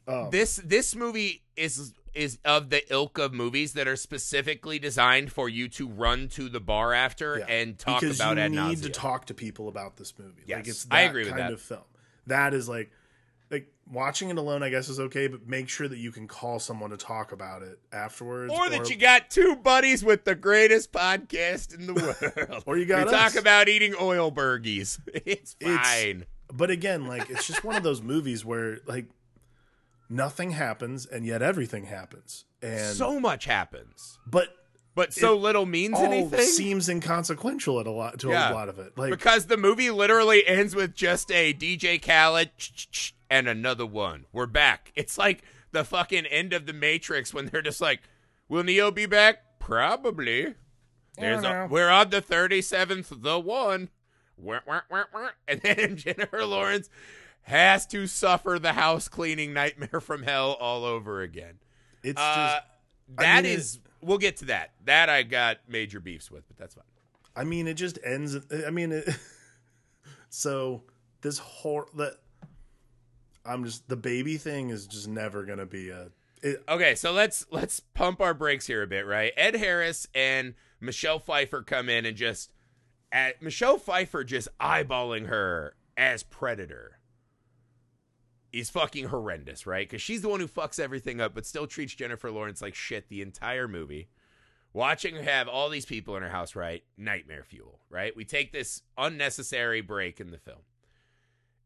Um, 0.07 0.29
This 0.31 0.55
this 0.63 0.95
movie 0.95 1.43
is 1.55 1.93
is 2.13 2.39
of 2.45 2.69
the 2.69 2.81
ilk 2.91 3.17
of 3.19 3.33
movies 3.33 3.73
that 3.73 3.87
are 3.87 3.95
specifically 3.95 4.79
designed 4.79 5.31
for 5.31 5.47
you 5.49 5.67
to 5.69 5.87
run 5.87 6.27
to 6.29 6.49
the 6.49 6.59
bar 6.59 6.93
after 6.93 7.39
yeah. 7.39 7.45
and 7.47 7.77
talk 7.77 8.01
because 8.01 8.19
about 8.19 8.37
you 8.37 8.49
need 8.49 8.81
to 8.81 8.89
talk 8.89 9.25
to 9.25 9.33
people 9.33 9.67
about 9.67 9.97
this 9.97 10.13
movie. 10.17 10.41
Like 10.47 10.65
Yes, 10.65 10.67
it's 10.67 10.85
that 10.85 10.95
I 10.95 11.01
agree 11.01 11.23
with 11.25 11.31
kind 11.33 11.43
that. 11.43 11.53
of 11.53 11.61
film. 11.61 11.83
That 12.25 12.53
is 12.53 12.67
like 12.67 12.89
like 13.51 13.67
watching 13.91 14.29
it 14.29 14.37
alone. 14.37 14.63
I 14.63 14.69
guess 14.69 14.89
is 14.89 14.99
okay, 14.99 15.27
but 15.27 15.47
make 15.47 15.69
sure 15.69 15.87
that 15.87 15.97
you 15.99 16.11
can 16.11 16.27
call 16.27 16.59
someone 16.59 16.89
to 16.89 16.97
talk 16.97 17.31
about 17.33 17.61
it 17.61 17.77
afterwards, 17.91 18.51
Or 18.53 18.69
that 18.69 18.89
you 18.89 18.95
got 18.95 19.29
two 19.29 19.55
buddies 19.57 20.03
with 20.03 20.23
the 20.25 20.35
greatest 20.35 20.91
podcast 20.91 21.73
in 21.77 21.85
the 21.87 21.93
world. 22.49 22.63
Or 22.65 22.77
you 22.77 22.85
got 22.85 23.05
we 23.05 23.11
talk 23.11 23.35
about 23.35 23.67
eating 23.69 23.93
oil 23.99 24.31
burgies. 24.31 24.99
It's 25.25 25.55
It's- 25.59 25.77
fine. 26.03 26.25
But 26.53 26.69
again, 26.69 27.07
like 27.07 27.29
it's 27.29 27.45
just 27.47 27.63
one 27.63 27.75
of 27.75 27.83
those 27.83 28.01
movies 28.01 28.43
where 28.45 28.79
like 28.85 29.05
nothing 30.09 30.51
happens 30.51 31.05
and 31.05 31.25
yet 31.25 31.41
everything 31.41 31.85
happens, 31.85 32.45
and 32.61 32.95
so 32.95 33.19
much 33.19 33.45
happens, 33.45 34.17
but 34.25 34.49
but 34.95 35.13
so 35.13 35.35
little 35.37 35.65
means 35.65 35.95
all 35.95 36.05
anything. 36.05 36.39
seems 36.41 36.89
inconsequential 36.89 37.79
at 37.79 37.85
a 37.87 37.91
lot 37.91 38.19
to 38.19 38.29
Yeah. 38.29 38.51
a 38.51 38.53
lot 38.53 38.67
of 38.69 38.79
it. 38.79 38.97
Like 38.97 39.11
because 39.11 39.45
the 39.45 39.57
movie 39.57 39.91
literally 39.91 40.45
ends 40.47 40.73
with 40.75 40.95
just 40.95 41.31
a 41.31 41.53
DJ 41.53 42.01
Khaled 42.01 42.49
and 43.29 43.47
another 43.47 43.85
one. 43.85 44.25
We're 44.31 44.47
back. 44.47 44.91
It's 44.95 45.17
like 45.17 45.43
the 45.71 45.83
fucking 45.83 46.25
end 46.25 46.53
of 46.53 46.65
the 46.65 46.73
Matrix 46.73 47.33
when 47.33 47.47
they're 47.47 47.61
just 47.61 47.81
like, 47.81 48.01
"Will 48.47 48.63
Neo 48.63 48.89
be 48.89 49.05
back? 49.05 49.59
Probably." 49.59 50.55
There's 51.19 51.43
a, 51.43 51.67
we're 51.69 51.89
on 51.89 52.09
the 52.11 52.21
thirty 52.21 52.61
seventh, 52.61 53.11
the 53.11 53.39
one, 53.39 53.89
And 55.47 55.61
then 55.61 55.95
Jennifer 55.97 56.45
Lawrence 56.45 56.89
has 57.43 57.85
to 57.87 58.07
suffer 58.07 58.59
the 58.59 58.73
house 58.73 59.07
cleaning 59.07 59.53
nightmare 59.53 60.01
from 60.01 60.23
hell 60.23 60.53
all 60.59 60.83
over 60.85 61.21
again. 61.21 61.55
it's 62.03 62.19
Uh, 62.19 62.59
just. 62.59 62.63
that 63.19 63.43
mean, 63.43 63.51
it- 63.53 63.59
is, 63.59 63.79
we'll 64.01 64.17
get 64.17 64.37
to 64.37 64.45
that. 64.45 64.71
That 64.85 65.09
I 65.09 65.23
got 65.23 65.57
major 65.67 65.99
beefs 65.99 66.29
with, 66.29 66.47
but 66.47 66.57
that's 66.57 66.75
fine. 66.75 66.83
I 67.35 67.43
mean, 67.43 67.67
it 67.67 67.75
just 67.75 67.99
ends. 68.03 68.35
I 68.65 68.69
mean, 68.71 68.91
it, 68.91 69.07
so 70.29 70.83
this 71.21 71.37
whole 71.39 71.85
that 71.95 72.13
I'm 73.45 73.63
just 73.63 73.87
the 73.87 73.95
baby 73.95 74.37
thing 74.37 74.69
is 74.69 74.87
just 74.87 75.07
never 75.07 75.43
gonna 75.43 75.65
be 75.65 75.89
a. 75.89 76.09
It, 76.43 76.63
Okay, 76.67 76.95
so 76.95 77.11
let's 77.11 77.45
let's 77.51 77.79
pump 77.79 78.21
our 78.21 78.33
brakes 78.33 78.67
here 78.67 78.83
a 78.83 78.87
bit, 78.87 79.05
right? 79.05 79.33
Ed 79.37 79.55
Harris 79.55 80.07
and 80.13 80.53
Michelle 80.79 81.19
Pfeiffer 81.19 81.61
come 81.63 81.89
in 81.89 82.05
and 82.05 82.15
just 82.17 82.51
at 83.11 83.41
Michelle 83.41 83.77
Pfeiffer 83.77 84.23
just 84.23 84.47
eyeballing 84.59 85.27
her 85.27 85.75
as 85.95 86.23
Predator 86.23 86.99
is 88.51 88.69
fucking 88.69 89.05
horrendous, 89.05 89.67
right? 89.67 89.87
Because 89.87 90.01
she's 90.01 90.21
the 90.21 90.29
one 90.29 90.39
who 90.39 90.47
fucks 90.47 90.79
everything 90.79 91.19
up, 91.21 91.33
but 91.33 91.45
still 91.45 91.67
treats 91.67 91.93
Jennifer 91.93 92.31
Lawrence 92.31 92.61
like 92.61 92.75
shit 92.75 93.09
the 93.09 93.21
entire 93.21 93.67
movie. 93.67 94.09
Watching 94.73 95.15
her 95.15 95.23
have 95.23 95.47
all 95.47 95.69
these 95.69 95.85
people 95.85 96.15
in 96.15 96.23
her 96.23 96.29
house, 96.29 96.55
right? 96.55 96.83
Nightmare 96.97 97.43
fuel, 97.43 97.79
right? 97.89 98.15
We 98.15 98.25
take 98.25 98.51
this 98.51 98.81
unnecessary 98.97 99.81
break 99.81 100.19
in 100.19 100.31
the 100.31 100.37
film. 100.37 100.59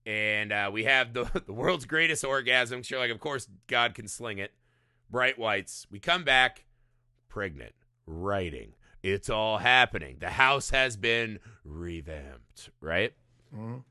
And 0.06 0.52
uh, 0.52 0.70
we 0.74 0.86
have 0.86 1.14
the, 1.14 1.30
the 1.46 1.54
world's 1.54 1.86
greatest 1.86 2.24
orgasm. 2.24 2.82
You're 2.86 3.00
like, 3.00 3.12
of 3.12 3.20
course, 3.20 3.48
God 3.68 3.94
can 3.94 4.08
sling 4.08 4.38
it. 4.38 4.54
Bright 5.10 5.38
whites. 5.38 5.86
We 5.92 6.00
come 6.00 6.24
back, 6.24 6.66
pregnant, 7.28 7.74
writing. 8.06 8.74
It's 9.04 9.30
all 9.30 9.58
happening. 9.58 10.18
The 10.20 10.30
house 10.32 10.70
has 10.70 10.96
been 10.98 11.40
revamped, 11.64 12.70
right? 12.80 13.14
Mhm. 13.54 13.84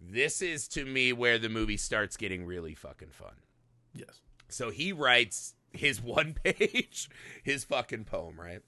This 0.00 0.42
is 0.42 0.68
to 0.68 0.84
me 0.84 1.12
where 1.12 1.38
the 1.38 1.48
movie 1.48 1.76
starts 1.76 2.16
getting 2.16 2.44
really 2.44 2.74
fucking 2.74 3.10
fun. 3.10 3.34
yes. 3.94 4.20
So 4.48 4.70
he 4.70 4.92
writes 4.92 5.54
his 5.72 6.00
one 6.02 6.34
page, 6.34 7.08
his 7.42 7.64
fucking 7.64 8.04
poem, 8.04 8.38
right? 8.40 8.60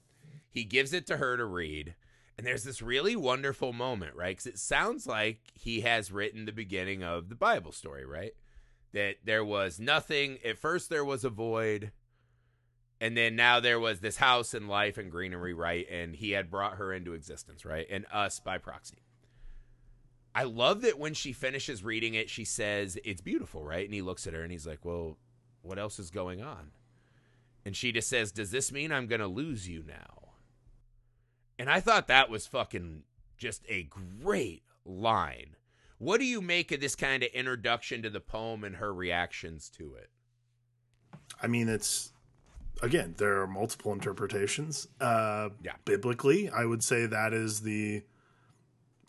He 0.49 0.63
gives 0.63 0.91
it 0.93 1.05
to 1.07 1.17
her 1.17 1.37
to 1.37 1.45
read. 1.45 1.95
And 2.37 2.45
there's 2.45 2.63
this 2.63 2.81
really 2.81 3.15
wonderful 3.15 3.73
moment, 3.73 4.15
right? 4.15 4.31
Because 4.35 4.47
it 4.47 4.59
sounds 4.59 5.07
like 5.07 5.39
he 5.53 5.81
has 5.81 6.11
written 6.11 6.45
the 6.45 6.51
beginning 6.51 7.03
of 7.03 7.29
the 7.29 7.35
Bible 7.35 7.71
story, 7.71 8.05
right? 8.05 8.33
That 8.93 9.17
there 9.23 9.43
was 9.45 9.79
nothing. 9.79 10.37
At 10.45 10.57
first, 10.57 10.89
there 10.89 11.05
was 11.05 11.23
a 11.23 11.29
void. 11.29 11.91
And 12.99 13.15
then 13.15 13.35
now 13.35 13.59
there 13.59 13.79
was 13.79 13.99
this 13.99 14.17
house 14.17 14.53
and 14.53 14.67
life 14.67 14.97
and 14.97 15.11
greenery, 15.11 15.53
right? 15.53 15.87
And 15.89 16.15
he 16.15 16.31
had 16.31 16.49
brought 16.49 16.77
her 16.77 16.91
into 16.91 17.13
existence, 17.13 17.63
right? 17.63 17.85
And 17.89 18.05
us 18.11 18.39
by 18.39 18.57
proxy. 18.57 18.97
I 20.33 20.43
love 20.43 20.81
that 20.81 20.99
when 20.99 21.13
she 21.13 21.33
finishes 21.33 21.83
reading 21.83 22.13
it, 22.13 22.29
she 22.29 22.45
says, 22.45 22.97
It's 23.03 23.21
beautiful, 23.21 23.63
right? 23.63 23.85
And 23.85 23.93
he 23.93 24.01
looks 24.01 24.27
at 24.27 24.33
her 24.33 24.41
and 24.41 24.51
he's 24.51 24.67
like, 24.67 24.83
Well, 24.83 25.17
what 25.61 25.79
else 25.79 25.99
is 25.99 26.09
going 26.09 26.41
on? 26.41 26.71
And 27.65 27.75
she 27.75 27.91
just 27.91 28.07
says, 28.07 28.31
Does 28.31 28.51
this 28.51 28.71
mean 28.71 28.91
I'm 28.91 29.07
going 29.07 29.21
to 29.21 29.27
lose 29.27 29.67
you 29.67 29.83
now? 29.87 30.33
And 31.59 31.69
I 31.69 31.79
thought 31.79 32.07
that 32.07 32.29
was 32.29 32.47
fucking 32.47 33.03
just 33.37 33.63
a 33.67 33.89
great 34.21 34.63
line. 34.85 35.55
What 35.97 36.19
do 36.19 36.25
you 36.25 36.41
make 36.41 36.71
of 36.71 36.79
this 36.79 36.95
kind 36.95 37.23
of 37.23 37.29
introduction 37.31 38.03
to 38.03 38.09
the 38.09 38.19
poem 38.19 38.63
and 38.63 38.75
her 38.75 38.93
reactions 38.93 39.69
to 39.77 39.95
it? 39.95 40.09
I 41.41 41.47
mean, 41.47 41.67
it's 41.67 42.11
again, 42.81 43.15
there 43.17 43.41
are 43.41 43.47
multiple 43.47 43.91
interpretations. 43.93 44.87
Uh, 44.99 45.49
Yeah. 45.63 45.73
Biblically, 45.85 46.49
I 46.49 46.65
would 46.65 46.83
say 46.83 47.05
that 47.05 47.33
is 47.33 47.61
the 47.61 48.03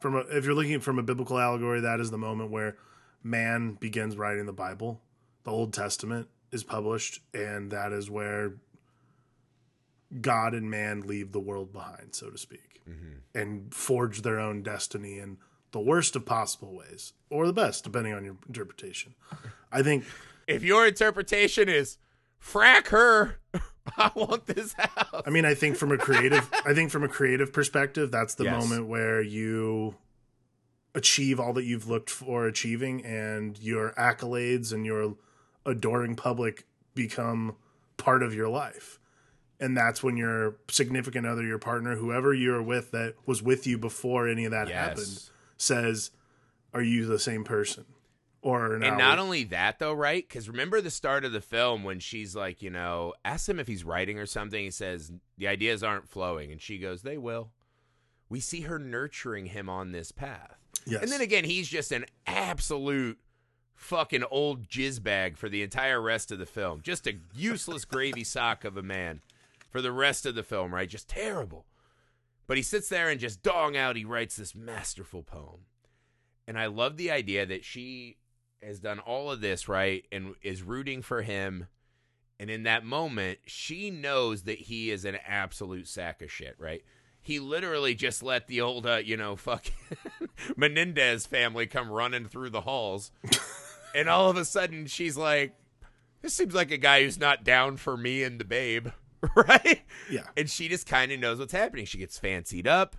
from 0.01 0.15
a, 0.15 0.21
if 0.31 0.45
you're 0.45 0.55
looking 0.55 0.79
from 0.81 0.99
a 0.99 1.03
biblical 1.03 1.39
allegory, 1.39 1.81
that 1.81 1.99
is 2.01 2.11
the 2.11 2.19
moment 2.19 2.51
where 2.51 2.77
man 3.23 3.73
begins 3.75 4.17
writing 4.17 4.47
the 4.47 4.53
Bible. 4.53 5.01
The 5.45 5.51
Old 5.51 5.73
Testament 5.73 6.29
is 6.53 6.63
published, 6.63 7.21
and 7.35 7.71
that 7.73 7.93
is 7.93 8.09
where 8.09 8.55
God 10.21 10.55
and 10.55 10.71
man 10.71 11.03
leave 11.03 11.33
the 11.33 11.41
world 11.41 11.73
behind, 11.73 12.15
so 12.15 12.31
to 12.31 12.39
speak, 12.39 12.81
and 13.35 13.75
forge 13.75 14.23
their 14.23 14.39
own 14.39 14.63
destiny 14.63 15.19
in 15.19 15.37
the 15.73 15.81
worst 15.81 16.17
of 16.17 16.25
possible 16.25 16.75
ways, 16.75 17.13
or 17.29 17.47
the 17.47 17.53
best, 17.53 17.85
depending 17.85 18.15
on 18.15 18.25
your 18.25 18.37
interpretation. 18.47 19.15
I 19.71 19.83
think 19.83 20.05
If 20.47 20.63
your 20.63 20.87
interpretation 20.87 21.69
is 21.69 21.99
frack 22.43 22.89
her, 22.89 23.39
I 23.97 24.11
want 24.15 24.47
this 24.47 24.75
house. 24.75 25.23
I 25.27 25.31
mean, 25.31 25.45
I 25.45 25.55
think 25.55 25.77
from 25.77 25.93
a 25.93 25.99
creative, 25.99 26.49
I 26.67 26.75
think 26.75 26.91
from 26.91 27.03
a 27.05 27.09
creative 27.09 27.53
perspective, 27.53 28.11
that's 28.11 28.35
the 28.35 28.45
Yes. 28.45 28.61
moment 28.61 28.87
where 28.89 29.21
you 29.23 29.97
achieve 30.95 31.39
all 31.39 31.53
that 31.53 31.65
you've 31.65 31.89
looked 31.89 32.11
for 32.11 32.47
achieving, 32.47 33.05
and 33.05 33.59
your 33.59 33.93
accolades 33.93 34.73
and 34.73 34.85
your 34.85 35.15
adoring 35.65 36.17
public 36.17 36.67
become 36.95 37.55
part 37.97 38.23
of 38.23 38.35
your 38.35 38.49
life. 38.49 38.99
And 39.61 39.77
that's 39.77 40.03
when 40.03 40.17
your 40.17 40.57
significant 40.71 41.27
other, 41.27 41.43
your 41.43 41.59
partner, 41.59 41.97
whoever 41.97 42.33
you're 42.33 42.63
with 42.63 42.91
that 42.93 43.15
was 43.27 43.43
with 43.43 43.67
you 43.67 43.77
before 43.77 44.29
any 44.29 44.45
of 44.45 44.51
that 44.53 44.69
happened, 44.69 45.31
says, 45.57 46.11
"Are 46.73 46.83
you 46.83 47.07
the 47.07 47.19
same 47.19 47.43
person?" 47.45 47.85
Or 48.49 48.77
And 48.77 48.97
not 48.97 49.19
only 49.19 49.45
that, 49.45 49.79
though, 49.79 49.93
right? 49.93 50.27
Because 50.27 50.49
remember 50.49 50.81
the 50.81 50.91
start 50.91 51.27
of 51.27 51.33
the 51.33 51.41
film 51.43 51.85
when 51.85 52.01
she's 52.01 52.35
like, 52.35 52.63
you 52.63 52.71
know, 52.71 53.13
ask 53.23 53.47
him 53.47 53.61
if 53.61 53.67
he's 53.67 53.85
writing 53.85 54.19
or 54.19 54.25
something. 54.25 54.65
He 54.65 54.71
says, 54.71 55.13
the 55.37 55.49
ideas 55.49 55.83
aren't 55.83 56.09
flowing. 56.09 56.51
And 56.51 56.59
she 56.59 56.79
goes, 56.79 57.03
they 57.03 57.19
will. 57.19 57.51
We 58.31 58.41
see 58.41 58.63
her 58.63 58.79
nurturing 58.79 59.47
him 59.47 59.69
on 59.69 59.93
this 59.93 60.13
path. 60.13 60.57
yes, 60.87 61.03
And 61.03 61.13
then 61.13 61.21
again, 61.21 61.45
he's 61.45 61.69
just 61.69 61.93
an 61.93 62.07
absolute 62.27 63.19
fucking 63.75 64.25
old 64.31 64.67
jizz 64.67 65.03
bag 65.03 65.37
for 65.37 65.51
the 65.51 65.63
entire 65.63 66.01
rest 66.01 66.33
of 66.33 66.39
the 66.39 66.47
film. 66.47 66.81
Just 66.83 67.07
a 67.07 67.17
useless 67.35 67.85
gravy 67.85 68.25
sock 68.25 68.65
of 68.65 68.79
a 68.79 68.83
man 68.83 69.21
for 69.69 69.83
the 69.83 69.93
rest 69.93 70.25
of 70.25 70.35
the 70.35 70.43
film, 70.43 70.75
right? 70.75 70.89
Just 70.89 71.07
terrible. 71.09 71.67
But 72.47 72.57
he 72.57 72.63
sits 72.63 72.89
there 72.89 73.11
and 73.11 73.21
just 73.21 73.43
dong 73.43 73.77
out, 73.77 73.95
he 73.97 74.07
writes 74.07 74.37
this 74.37 74.55
masterful 74.55 75.23
poem. 75.23 75.67
And 76.47 76.59
I 76.59 76.65
love 76.65 76.97
the 76.97 77.11
idea 77.11 77.45
that 77.45 77.63
she 77.63 78.17
has 78.63 78.81
done 78.81 78.99
all 78.99 79.31
of 79.31 79.41
this, 79.41 79.69
right? 79.69 80.05
And 80.11 80.35
is 80.43 80.63
rooting 80.63 81.03
for 81.03 81.23
him. 81.23 81.67
And 82.41 82.51
in 82.51 82.65
that 82.65 82.85
moment, 82.85 83.39
she 83.47 83.91
knows 83.91 84.43
that 84.45 84.59
he 84.59 84.91
is 84.91 85.05
an 85.05 85.19
absolute 85.27 85.89
sack 85.89 86.23
of 86.23 86.31
shit, 86.31 86.55
right? 86.59 86.83
He 87.21 87.41
literally 87.41 87.95
just 87.95 88.23
let 88.23 88.47
the 88.47 88.61
old, 88.61 88.87
uh, 88.87 88.97
you 88.97 89.17
know, 89.17 89.37
fucking 89.37 89.75
Menendez 90.57 91.27
family 91.27 91.67
come 91.67 91.91
running 91.91 92.27
through 92.27 92.51
the 92.51 92.61
halls. 92.61 93.11
and 93.95 94.09
all 94.09 94.31
of 94.31 94.37
a 94.37 94.45
sudden, 94.45 94.87
she's 94.87 95.17
like, 95.17 95.55
this 96.23 96.35
seems 96.35 96.55
like 96.55 96.71
a 96.71 96.79
guy 96.79 97.03
who's 97.03 97.19
not 97.19 97.45
down 97.45 97.77
for 97.77 97.97
me 97.97 98.23
and 98.23 98.41
the 98.41 98.45
babe, 98.45 98.89
right? 99.37 99.83
yeah, 100.11 100.29
And 100.37 100.49
she 100.49 100.69
just 100.69 100.87
kind 100.87 101.11
of 101.11 101.21
knows 101.21 101.39
what's 101.39 101.53
happening. 101.53 101.87
She 101.87 101.99
gets 101.99 102.19
fancied 102.19 102.67
up. 102.69 102.97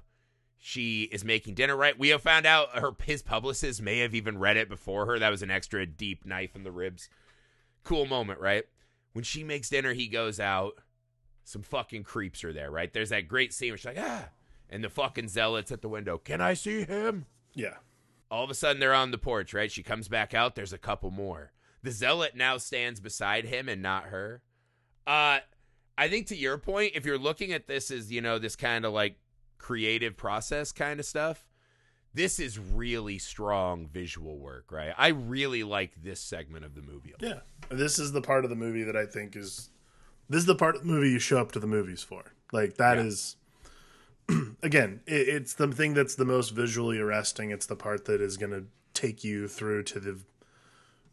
She 0.62 1.04
is 1.04 1.24
making 1.24 1.56
dinner 1.56 1.76
right. 1.76 1.98
We 1.98 2.10
have 2.10 2.22
found 2.22 2.46
out 2.46 2.78
her 2.78 2.92
his 3.04 3.22
publicist 3.22 3.82
may 3.82 4.00
have 4.00 4.14
even 4.14 4.38
read 4.38 4.58
it 4.58 4.68
before 4.68 5.06
her. 5.06 5.18
That 5.18 5.30
was 5.30 5.42
an 5.42 5.50
extra 5.50 5.86
deep 5.86 6.26
knife 6.26 6.54
in 6.56 6.64
the 6.64 6.72
ribs. 6.72 7.10
Cool 7.84 8.06
moment, 8.06 8.42
right? 8.42 8.66
When 9.14 9.24
she 9.24 9.44
makes 9.44 9.70
dinner, 9.70 9.94
he 9.94 10.08
goes 10.08 10.40
out. 10.40 10.74
Some 11.46 11.62
fucking 11.64 12.04
creeps 12.04 12.44
are 12.44 12.52
there, 12.54 12.70
right? 12.70 12.92
There's 12.92 13.10
that 13.10 13.28
great 13.28 13.54
scene 13.54 13.72
where 13.72 13.78
she's 13.78 13.86
like, 13.86 13.98
ah, 14.00 14.30
and 14.70 14.84
the 14.84 14.90
fucking 14.90 15.30
zealots 15.30 15.72
at 15.72 15.82
the 15.82 15.90
window. 15.90 16.18
Can 16.18 16.42
I 16.42 16.54
see 16.54 16.84
him? 16.84 17.26
yeah, 17.54 17.76
All 18.30 18.44
of 18.44 18.50
a 18.52 18.54
sudden, 18.54 18.80
they're 18.80 18.94
on 18.94 19.12
the 19.12 19.18
porch, 19.18 19.54
right? 19.54 19.72
She 19.72 19.82
comes 19.82 20.08
back 20.08 20.34
out. 20.34 20.56
There's 20.56 20.74
a 20.74 20.78
couple 20.78 21.10
more. 21.10 21.52
The 21.82 21.92
zealot 21.92 22.36
now 22.36 22.58
stands 22.58 23.00
beside 23.00 23.46
him 23.46 23.68
and 23.70 23.82
not 23.82 24.06
her. 24.06 24.44
Uh, 25.08 25.40
I 25.98 26.08
think 26.10 26.28
to 26.28 26.36
your 26.36 26.58
point, 26.58 26.92
if 26.96 27.06
you're 27.06 27.18
looking 27.18 27.52
at 27.54 27.66
this 27.68 27.90
as, 27.90 28.12
you 28.12 28.22
know, 28.22 28.38
this 28.38 28.56
kind 28.56 28.86
of 28.86 28.94
like 28.94 29.18
creative 29.60 30.18
process 30.18 30.72
kind 30.72 31.00
of 31.00 31.06
stuff, 31.06 31.46
this 32.14 32.40
is 32.40 32.58
really 32.58 33.20
strong 33.20 33.86
visual 33.88 34.40
work, 34.40 34.72
right? 34.72 34.94
I 34.98 35.10
really 35.10 35.64
like 35.64 36.02
this 36.02 36.20
segment 36.20 36.66
of 36.66 36.74
the 36.74 36.82
movie. 36.82 37.14
Yeah. 37.20 37.42
This 37.70 38.00
is 38.00 38.12
the 38.14 38.22
part 38.22 38.44
of 38.44 38.50
the 38.50 38.56
movie 38.56 38.82
that 38.84 38.96
I 38.96 39.06
think 39.06 39.36
is 39.36 39.70
this 40.28 40.40
is 40.40 40.46
the 40.46 40.56
part 40.56 40.76
of 40.76 40.82
the 40.82 40.88
movie 40.88 41.10
you 41.12 41.20
show 41.20 41.38
up 41.40 41.52
to 41.52 41.60
the 41.60 41.68
movies 41.68 42.02
for. 42.02 42.24
Like 42.52 42.78
that 42.78 42.98
Yeah. 42.98 43.04
is 43.04 43.36
again, 44.64 45.02
it, 45.06 45.28
it's 45.28 45.54
the 45.54 45.68
thing 45.68 45.94
that's 45.94 46.16
the 46.16 46.26
most 46.26 46.50
visually 46.50 47.00
arresting. 47.00 47.52
It's 47.52 47.66
the 47.68 47.76
part 47.76 48.06
that 48.06 48.22
is 48.22 48.38
going 48.38 48.52
to 48.54 48.66
take 48.94 49.24
you 49.24 49.48
through 49.48 49.84
to 49.84 50.00
the 50.00 50.20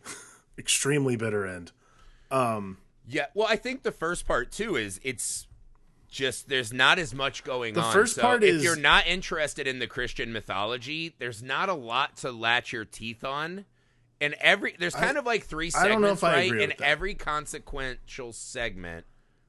extremely 0.59 1.17
bitter 1.17 1.47
end. 1.47 1.73
Um, 2.31 2.79
Yeah, 3.09 3.27
well, 3.35 3.47
I 3.49 3.57
think 3.57 3.83
the 3.83 3.93
first 3.93 4.27
part 4.27 4.51
too 4.51 4.77
is 4.77 5.01
it's 5.03 5.47
just 6.17 6.49
there's 6.49 6.73
not 6.73 6.99
as 6.99 7.15
much 7.15 7.45
going 7.45 7.75
The 7.75 7.83
on. 7.83 7.93
first 7.93 8.17
So 8.17 8.23
part 8.23 8.43
if 8.43 8.57
is- 8.57 8.65
you're 8.65 8.75
not 8.77 9.07
interested 9.07 9.67
in 9.67 9.79
the 9.79 9.87
Christian 9.87 10.33
mythology, 10.33 11.15
there's 11.19 11.43
not 11.43 11.69
a 11.69 11.75
lot 11.75 12.17
to 12.19 12.33
latch 12.33 12.73
your 12.73 12.85
teeth 12.85 13.23
on. 13.23 13.67
And 14.21 14.35
every 14.41 14.75
there's 14.79 14.95
kind 14.95 15.19
of 15.19 15.27
like 15.27 15.45
three 15.45 15.71
I 15.77 15.87
don't 15.89 16.01
know 16.01 16.15
segments, 16.15 16.23
if 16.23 16.25
I 16.25 16.33
right? 16.33 16.47
agree 16.47 16.63
And 16.65 16.71
with 16.73 16.79
that. 16.79 16.89
every 16.89 17.15
consequential 17.15 18.33
segment 18.33 19.05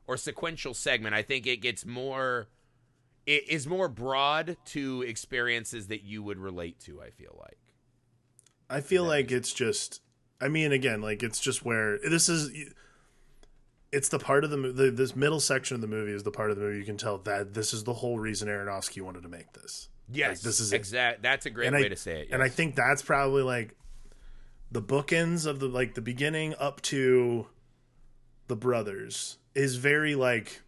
or 0.05 0.18
sequential 0.18 0.74
segment, 0.74 1.15
I 1.15 1.22
think 1.22 1.47
it 1.47 1.57
gets 1.57 1.86
more 1.86 2.47
it 3.26 3.47
is 3.49 3.65
more 3.68 3.88
broad 3.89 4.55
to 4.68 5.01
experiences 5.03 5.88
that 5.88 6.03
you 6.03 6.22
would 6.24 6.38
relate 6.38 6.80
to, 6.82 7.01
I 7.01 7.09
feel 7.09 7.36
like. 7.39 7.57
I 8.70 8.82
feel 8.82 9.03
like 9.05 9.32
it's 9.32 9.53
just 9.53 10.01
I 10.41 10.49
mean 10.49 10.72
again, 10.74 11.01
like 11.01 11.24
it's 11.24 11.39
just 11.39 11.63
where 11.65 11.97
this 11.99 12.28
is 12.30 12.51
it's 13.92 14.10
the 14.10 14.20
part 14.20 14.44
of 14.44 14.50
the, 14.50 14.58
the 14.58 14.92
this 14.92 15.16
middle 15.16 15.40
section 15.40 15.76
of 15.76 15.82
the 15.82 15.88
movie 15.88 16.12
is 16.12 16.24
the 16.24 16.32
part 16.32 16.52
of 16.52 16.58
the 16.58 16.64
movie 16.64 16.80
you 16.80 16.86
can 16.86 16.98
tell 16.98 17.18
that 17.20 17.54
this 17.54 17.74
is 17.74 17.84
the 17.84 17.94
whole 17.94 18.20
reason 18.20 18.48
Aronofsky 18.48 19.02
wanted 19.02 19.24
to 19.24 19.30
make 19.30 19.54
this. 19.54 19.90
Yes, 20.10 20.42
this 20.42 20.60
is 20.60 20.74
exact. 20.74 21.22
That's 21.22 21.46
a 21.46 21.50
great 21.50 21.68
and 21.68 21.76
way 21.76 21.86
I, 21.86 21.90
to 21.90 21.96
say 21.96 22.22
it. 22.22 22.30
And 22.32 22.42
I 22.42 22.50
think 22.50 22.76
that's 22.76 23.02
probably 23.02 23.44
like 23.44 23.76
the 24.72 24.82
bookends 24.82 25.46
of 25.46 25.60
the 25.60 25.68
like 25.68 25.96
the 25.96 26.02
beginning 26.02 26.56
up 26.60 26.82
to 26.84 27.48
the 28.48 28.56
brothers 28.56 29.38
is 29.56 29.76
very 29.76 30.16
like 30.16 30.62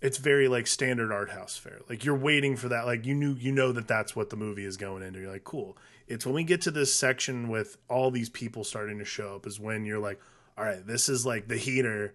it's 0.00 0.18
very 0.18 0.48
like 0.48 0.66
standard 0.66 1.10
art 1.10 1.30
house 1.30 1.56
fare. 1.56 1.80
Like 1.88 2.04
you're 2.04 2.16
waiting 2.16 2.56
for 2.56 2.68
that. 2.68 2.84
Like 2.86 3.06
you 3.06 3.14
knew 3.14 3.34
you 3.34 3.52
know 3.52 3.72
that 3.72 3.88
that's 3.88 4.14
what 4.14 4.30
the 4.30 4.36
movie 4.36 4.64
is 4.64 4.76
going 4.76 5.02
into. 5.02 5.20
You're 5.20 5.32
like, 5.32 5.44
cool. 5.44 5.76
It's 6.06 6.26
when 6.26 6.34
we 6.34 6.44
get 6.44 6.60
to 6.62 6.70
this 6.70 6.94
section 6.94 7.48
with 7.48 7.78
all 7.88 8.10
these 8.10 8.28
people 8.28 8.64
starting 8.64 8.98
to 8.98 9.04
show 9.04 9.34
up 9.36 9.46
is 9.46 9.58
when 9.58 9.86
you're 9.86 9.98
like, 9.98 10.20
all 10.56 10.64
right, 10.64 10.86
this 10.86 11.08
is 11.08 11.26
like 11.26 11.48
the 11.48 11.56
heater 11.56 12.14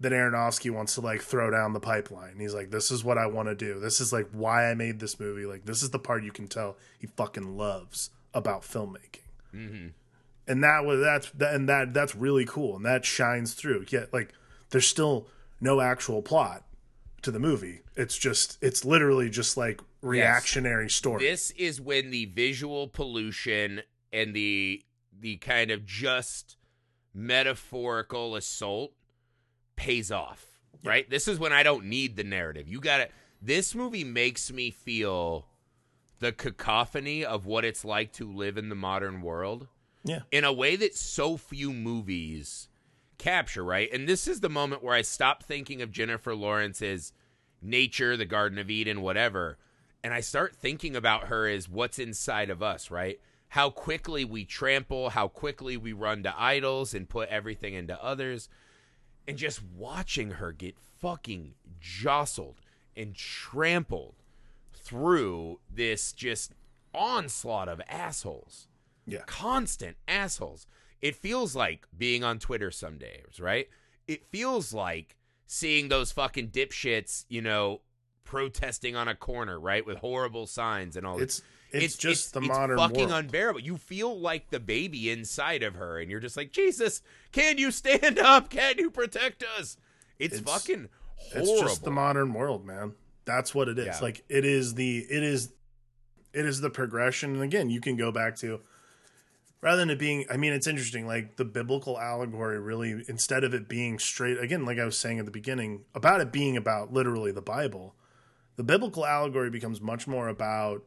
that 0.00 0.12
Aronofsky 0.12 0.70
wants 0.70 0.94
to 0.94 1.00
like 1.00 1.22
throw 1.22 1.50
down 1.50 1.72
the 1.72 1.80
pipeline. 1.80 2.38
He's 2.38 2.54
like, 2.54 2.70
this 2.70 2.90
is 2.90 3.02
what 3.02 3.18
I 3.18 3.26
want 3.26 3.48
to 3.48 3.54
do. 3.54 3.80
This 3.80 4.00
is 4.00 4.12
like 4.12 4.28
why 4.32 4.70
I 4.70 4.74
made 4.74 5.00
this 5.00 5.18
movie. 5.18 5.46
Like 5.46 5.64
this 5.64 5.82
is 5.82 5.90
the 5.90 5.98
part 5.98 6.22
you 6.24 6.32
can 6.32 6.48
tell 6.48 6.76
he 6.98 7.06
fucking 7.06 7.56
loves 7.56 8.10
about 8.34 8.62
filmmaking. 8.62 9.20
Mm-hmm. 9.54 9.88
And 10.48 10.62
that 10.62 10.84
was 10.84 11.00
that's 11.00 11.30
that, 11.32 11.54
and 11.54 11.68
that 11.68 11.94
that's 11.94 12.14
really 12.14 12.44
cool, 12.44 12.76
and 12.76 12.84
that 12.84 13.04
shines 13.04 13.54
through. 13.54 13.86
Yet 13.88 14.12
like 14.12 14.32
there's 14.70 14.86
still 14.86 15.26
no 15.60 15.80
actual 15.80 16.22
plot 16.22 16.64
to 17.22 17.30
the 17.30 17.40
movie. 17.40 17.80
It's 17.96 18.16
just 18.16 18.58
it's 18.60 18.84
literally 18.84 19.30
just 19.30 19.56
like 19.56 19.80
reactionary 20.02 20.88
story. 20.88 21.24
this 21.24 21.50
is 21.52 21.80
when 21.80 22.10
the 22.10 22.26
visual 22.26 22.86
pollution 22.86 23.82
and 24.12 24.34
the 24.34 24.84
the 25.18 25.36
kind 25.38 25.70
of 25.70 25.84
just 25.84 26.56
metaphorical 27.16 28.36
assault 28.36 28.92
pays 29.74 30.12
off 30.12 30.46
right 30.84 31.08
this 31.10 31.26
is 31.26 31.38
when 31.38 31.52
i 31.52 31.62
don't 31.62 31.84
need 31.84 32.16
the 32.16 32.24
narrative 32.24 32.68
you 32.68 32.78
got 32.80 32.98
to 32.98 33.08
this 33.40 33.74
movie 33.74 34.04
makes 34.04 34.52
me 34.52 34.70
feel 34.70 35.46
the 36.18 36.32
cacophony 36.32 37.24
of 37.24 37.46
what 37.46 37.64
it's 37.64 37.84
like 37.84 38.12
to 38.12 38.30
live 38.30 38.56
in 38.56 38.68
the 38.68 38.74
modern 38.74 39.20
world 39.20 39.68
yeah. 40.04 40.20
in 40.30 40.44
a 40.44 40.52
way 40.52 40.76
that 40.76 40.94
so 40.94 41.36
few 41.36 41.72
movies 41.72 42.68
capture, 43.18 43.64
right? 43.64 43.88
And 43.92 44.08
this 44.08 44.28
is 44.28 44.40
the 44.40 44.48
moment 44.48 44.82
where 44.82 44.94
I 44.94 45.02
stop 45.02 45.42
thinking 45.42 45.82
of 45.82 45.92
Jennifer 45.92 46.34
Lawrence's 46.34 47.12
nature, 47.60 48.16
the 48.16 48.24
Garden 48.24 48.58
of 48.58 48.70
Eden, 48.70 49.00
whatever, 49.00 49.58
and 50.04 50.14
I 50.14 50.20
start 50.20 50.54
thinking 50.54 50.94
about 50.94 51.24
her 51.24 51.48
as 51.48 51.68
what's 51.68 51.98
inside 51.98 52.50
of 52.50 52.62
us, 52.62 52.90
right? 52.90 53.20
How 53.48 53.70
quickly 53.70 54.24
we 54.24 54.44
trample, 54.44 55.10
how 55.10 55.28
quickly 55.28 55.76
we 55.76 55.92
run 55.92 56.22
to 56.24 56.34
idols 56.40 56.92
and 56.94 57.08
put 57.08 57.28
everything 57.28 57.74
into 57.74 58.02
others. 58.02 58.48
And 59.28 59.36
just 59.38 59.62
watching 59.62 60.32
her 60.32 60.52
get 60.52 60.76
fucking 61.00 61.54
jostled 61.80 62.60
and 62.96 63.14
trampled 63.14 64.14
through 64.74 65.60
this 65.70 66.12
just 66.12 66.52
onslaught 66.94 67.68
of 67.68 67.80
assholes 67.88 68.68
Yeah. 69.06 69.22
constant 69.26 69.96
assholes. 70.08 70.66
It 71.02 71.14
feels 71.16 71.54
like 71.54 71.86
being 71.96 72.24
on 72.24 72.38
Twitter 72.38 72.70
some 72.70 72.98
days, 72.98 73.38
right? 73.38 73.68
It 74.08 74.26
feels 74.26 74.72
like 74.72 75.16
seeing 75.46 75.88
those 75.88 76.10
fucking 76.12 76.50
dipshits, 76.50 77.24
you 77.28 77.42
know, 77.42 77.82
protesting 78.24 78.96
on 78.96 79.06
a 79.08 79.14
corner, 79.14 79.58
right, 79.60 79.84
with 79.86 79.98
horrible 79.98 80.46
signs 80.46 80.96
and 80.96 81.06
all. 81.06 81.20
It's 81.20 81.42
it's, 81.82 81.96
just 81.96 82.32
the 82.32 82.40
modern 82.40 82.76
world. 82.76 82.90
It's 82.90 82.98
fucking 82.98 83.10
world. 83.10 83.24
unbearable. 83.24 83.60
You 83.60 83.76
feel 83.76 84.18
like 84.18 84.50
the 84.50 84.60
baby 84.60 85.10
inside 85.10 85.62
of 85.62 85.74
her, 85.76 85.98
and 85.98 86.10
you're 86.10 86.20
just 86.20 86.36
like, 86.36 86.52
Jesus, 86.52 87.02
can 87.32 87.58
you 87.58 87.70
stand 87.70 88.18
up? 88.18 88.50
Can 88.50 88.78
you 88.78 88.90
protect 88.90 89.44
us? 89.58 89.76
It's, 90.18 90.36
It's- 90.36 90.52
fucking 90.52 90.88
horrible. 91.32 91.52
It's 91.52 91.60
just 91.60 91.84
the 91.84 91.90
modern 91.90 92.32
world, 92.32 92.64
man. 92.64 92.94
That's 93.24 93.54
what 93.54 93.68
it 93.68 93.78
is. 93.78 93.86
Yeah. 93.86 93.98
Like 94.00 94.24
it 94.28 94.44
is 94.44 94.74
the 94.74 94.98
it 94.98 95.22
is 95.22 95.52
it 96.32 96.46
is 96.46 96.60
the 96.60 96.70
progression. 96.70 97.34
And 97.34 97.42
again, 97.42 97.70
you 97.70 97.80
can 97.80 97.96
go 97.96 98.12
back 98.12 98.36
to 98.36 98.60
rather 99.60 99.78
than 99.78 99.90
it 99.90 99.98
being 99.98 100.26
I 100.30 100.36
mean, 100.36 100.52
it's 100.52 100.66
interesting, 100.68 101.06
like 101.06 101.36
the 101.36 101.44
biblical 101.44 101.98
allegory 101.98 102.60
really 102.60 103.04
instead 103.08 103.42
of 103.42 103.52
it 103.52 103.68
being 103.68 103.98
straight 103.98 104.38
again, 104.38 104.64
like 104.64 104.78
I 104.78 104.84
was 104.84 104.96
saying 104.96 105.18
at 105.18 105.24
the 105.24 105.32
beginning, 105.32 105.84
about 105.94 106.20
it 106.20 106.30
being 106.30 106.56
about 106.56 106.92
literally 106.92 107.32
the 107.32 107.42
Bible, 107.42 107.94
the 108.54 108.62
biblical 108.62 109.04
allegory 109.04 109.50
becomes 109.50 109.80
much 109.80 110.06
more 110.06 110.28
about 110.28 110.84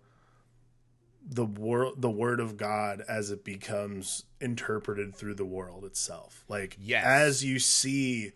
the 1.31 1.45
world 1.45 2.01
the 2.01 2.09
word 2.09 2.39
of 2.39 2.57
God 2.57 3.03
as 3.07 3.29
it 3.29 3.43
becomes 3.45 4.23
interpreted 4.41 5.15
through 5.15 5.35
the 5.35 5.45
world 5.45 5.85
itself. 5.85 6.43
Like 6.49 6.75
Yes. 6.79 7.05
as 7.05 7.43
you 7.45 7.59
see 7.59 8.31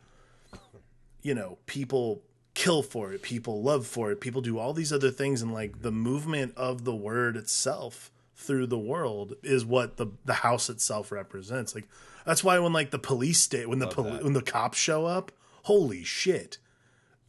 you 1.21 1.33
know, 1.33 1.57
people 1.65 2.21
kill 2.53 2.83
for 2.83 3.13
it, 3.13 3.21
people 3.21 3.63
love 3.63 3.87
for 3.87 4.11
it, 4.11 4.19
people 4.21 4.41
do 4.41 4.59
all 4.59 4.73
these 4.73 4.91
other 4.93 5.09
things, 5.09 5.41
and 5.41 5.53
like 5.53 5.81
the 5.81 5.91
movement 5.91 6.53
of 6.57 6.83
the 6.83 6.95
word 6.95 7.35
itself 7.37 8.11
through 8.35 8.67
the 8.67 8.77
world 8.77 9.33
is 9.41 9.65
what 9.65 9.97
the 9.97 10.07
the 10.25 10.33
house 10.33 10.69
itself 10.69 11.11
represents. 11.11 11.73
Like 11.73 11.87
that's 12.25 12.43
why 12.43 12.59
when 12.59 12.73
like 12.73 12.91
the 12.91 12.99
police 12.99 13.39
state 13.39 13.69
when 13.69 13.79
the 13.79 13.87
poli- 13.87 14.21
when 14.23 14.33
the 14.33 14.41
cops 14.41 14.77
show 14.77 15.05
up, 15.05 15.31
holy 15.63 16.03
shit! 16.03 16.57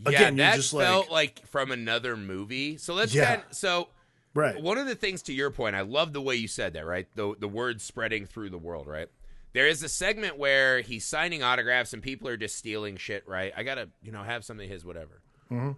yeah, 0.01 0.09
again, 0.11 0.37
that 0.37 0.57
just 0.57 0.73
felt 0.77 1.11
like, 1.11 1.47
from 1.47 1.71
another 1.71 2.17
movie. 2.17 2.77
So 2.77 2.95
let's 2.95 3.15
Yeah. 3.15 3.37
kind 3.37 3.43
so 3.53 3.89
Right? 4.35 4.61
one 4.61 4.79
of 4.79 4.87
the 4.87 4.97
things 4.97 5.23
to 5.23 5.33
your 5.33 5.51
point, 5.51 5.77
I 5.77 5.83
love 5.83 6.13
the 6.13 6.21
way 6.21 6.35
you 6.35 6.49
said 6.49 6.73
that, 6.75 6.85
right? 6.85 7.07
The 7.15 7.35
the 7.39 7.49
word 7.49 7.81
spreading 7.81 8.27
through 8.27 8.51
the 8.51 8.59
world, 8.59 8.87
right? 8.87 9.09
There 9.53 9.69
is 9.69 9.83
a 9.85 9.89
segment 9.89 10.37
where 10.37 10.81
he's 10.81 11.05
signing 11.05 11.45
autographs 11.45 11.93
and 11.93 12.03
people 12.03 12.27
are 12.29 12.37
just 12.37 12.57
stealing 12.57 12.97
shit, 12.97 13.27
right? 13.29 13.53
I 13.57 13.63
gotta, 13.63 13.89
you 14.03 14.11
know, 14.11 14.25
have 14.25 14.45
something 14.45 14.67
of 14.67 14.73
his, 14.73 14.85
whatever. 14.85 15.23
Mm-hmm. 15.51 15.73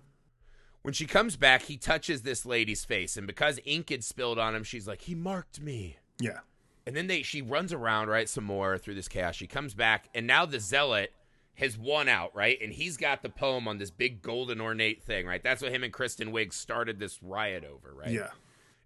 When 0.80 0.94
she 0.94 1.04
comes 1.06 1.36
back, 1.36 1.62
he 1.62 1.76
touches 1.76 2.22
this 2.22 2.46
lady's 2.46 2.84
face, 2.84 3.16
and 3.16 3.26
because 3.26 3.58
ink 3.64 3.90
had 3.90 4.04
spilled 4.04 4.38
on 4.38 4.54
him, 4.54 4.62
she's 4.62 4.86
like, 4.86 5.02
"He 5.02 5.14
marked 5.14 5.60
me." 5.60 5.96
Yeah, 6.20 6.38
And 6.86 6.96
then 6.96 7.08
they 7.08 7.22
she 7.22 7.42
runs 7.42 7.72
around 7.72 8.08
right 8.08 8.28
some 8.28 8.44
more 8.44 8.78
through 8.78 8.94
this 8.94 9.08
chaos. 9.08 9.34
She 9.34 9.46
comes 9.48 9.74
back, 9.74 10.08
and 10.14 10.26
now 10.26 10.46
the 10.46 10.60
zealot 10.60 11.12
has 11.56 11.76
won 11.76 12.08
out, 12.08 12.34
right? 12.34 12.58
And 12.62 12.72
he's 12.72 12.96
got 12.96 13.22
the 13.22 13.28
poem 13.28 13.66
on 13.66 13.78
this 13.78 13.90
big 13.90 14.22
golden 14.22 14.60
ornate 14.60 15.02
thing, 15.02 15.26
right? 15.26 15.42
That's 15.42 15.60
what 15.60 15.72
him 15.72 15.82
and 15.82 15.92
Kristen 15.92 16.30
Wiig 16.32 16.52
started 16.52 16.98
this 16.98 17.22
riot 17.22 17.64
over, 17.64 17.92
right? 17.94 18.10
yeah, 18.10 18.28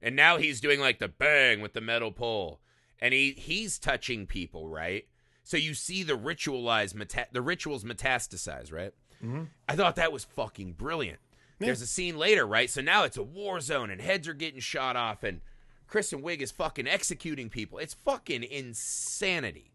And 0.03 0.16
now 0.16 0.38
he's 0.38 0.61
doing 0.61 0.80
like 0.80 0.98
the 0.98 1.09
bang 1.09 1.61
with 1.61 1.74
the 1.74 1.80
metal 1.80 2.12
pole, 2.12 2.61
and 3.01 3.12
he 3.12 3.32
he's 3.32 3.78
touching 3.78 4.26
people, 4.26 4.68
right? 4.68 5.07
So 5.44 5.57
you 5.57 5.74
see 5.74 6.03
the 6.03 6.16
ritualized 6.16 6.94
meta- 6.94 7.28
the 7.32 7.42
rituals 7.42 7.84
metastasize, 7.84 8.72
right? 8.72 8.92
Mm-hmm. 9.22 9.44
I 9.68 9.76
thought 9.76 9.96
that 9.96 10.12
was 10.12 10.24
fucking 10.24 10.72
brilliant. 10.72 11.18
There's 11.59 11.82
a 11.82 11.86
scene 11.86 12.16
later, 12.16 12.46
right? 12.46 12.70
So 12.70 12.80
now 12.80 13.05
it's 13.05 13.18
a 13.18 13.22
war 13.22 13.61
zone, 13.61 13.90
and 13.90 14.01
heads 14.01 14.26
are 14.26 14.34
getting 14.34 14.61
shot 14.61 14.96
off, 14.96 15.22
and 15.22 15.42
Kristen 15.86 16.22
Wiig 16.22 16.40
is 16.40 16.51
fucking 16.51 16.88
executing 16.88 17.51
people. 17.51 17.78
It's 17.78 17.92
fucking 17.92 18.44
insanity, 18.44 19.72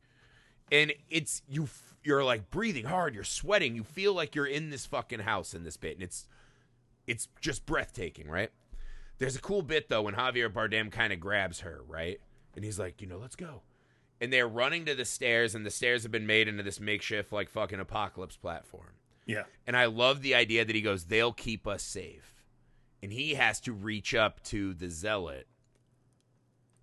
and 0.71 0.93
it's 1.09 1.43
you. 1.47 1.69
You're 2.03 2.23
like 2.23 2.49
breathing 2.49 2.85
hard. 2.85 3.13
You're 3.13 3.23
sweating. 3.23 3.75
You 3.75 3.83
feel 3.83 4.13
like 4.13 4.33
you're 4.33 4.47
in 4.47 4.71
this 4.71 4.85
fucking 4.87 5.19
house 5.19 5.53
in 5.53 5.63
this 5.63 5.77
bit, 5.77 5.93
and 5.93 6.03
it's 6.03 6.27
it's 7.05 7.27
just 7.39 7.65
breathtaking, 7.67 8.27
right? 8.27 8.49
There's 9.17 9.35
a 9.35 9.41
cool 9.41 9.61
bit 9.61 9.89
though 9.89 10.01
when 10.03 10.15
Javier 10.15 10.51
Bardem 10.51 10.91
kind 10.91 11.13
of 11.13 11.19
grabs 11.19 11.61
her, 11.61 11.81
right? 11.87 12.19
And 12.55 12.63
he's 12.65 12.79
like, 12.79 13.01
you 13.01 13.07
know, 13.07 13.17
let's 13.17 13.35
go. 13.35 13.61
And 14.21 14.31
they're 14.31 14.47
running 14.47 14.85
to 14.85 14.95
the 14.95 15.03
stairs, 15.03 15.55
and 15.55 15.65
the 15.65 15.69
stairs 15.71 16.03
have 16.03 16.11
been 16.11 16.25
made 16.25 16.47
into 16.47 16.63
this 16.63 16.79
makeshift, 16.79 17.33
like 17.33 17.49
fucking 17.49 17.79
apocalypse 17.81 18.37
platform. 18.37 18.93
yeah, 19.25 19.43
And 19.67 19.75
I 19.75 19.85
love 19.85 20.21
the 20.21 20.35
idea 20.35 20.63
that 20.63 20.73
he 20.75 20.81
goes, 20.81 21.05
they'll 21.05 21.33
keep 21.33 21.67
us 21.67 21.83
safe. 21.83 22.33
And 23.03 23.11
he 23.11 23.33
has 23.33 23.59
to 23.61 23.73
reach 23.73 24.15
up 24.15 24.41
to 24.45 24.73
the 24.73 24.89
zealot 24.89 25.47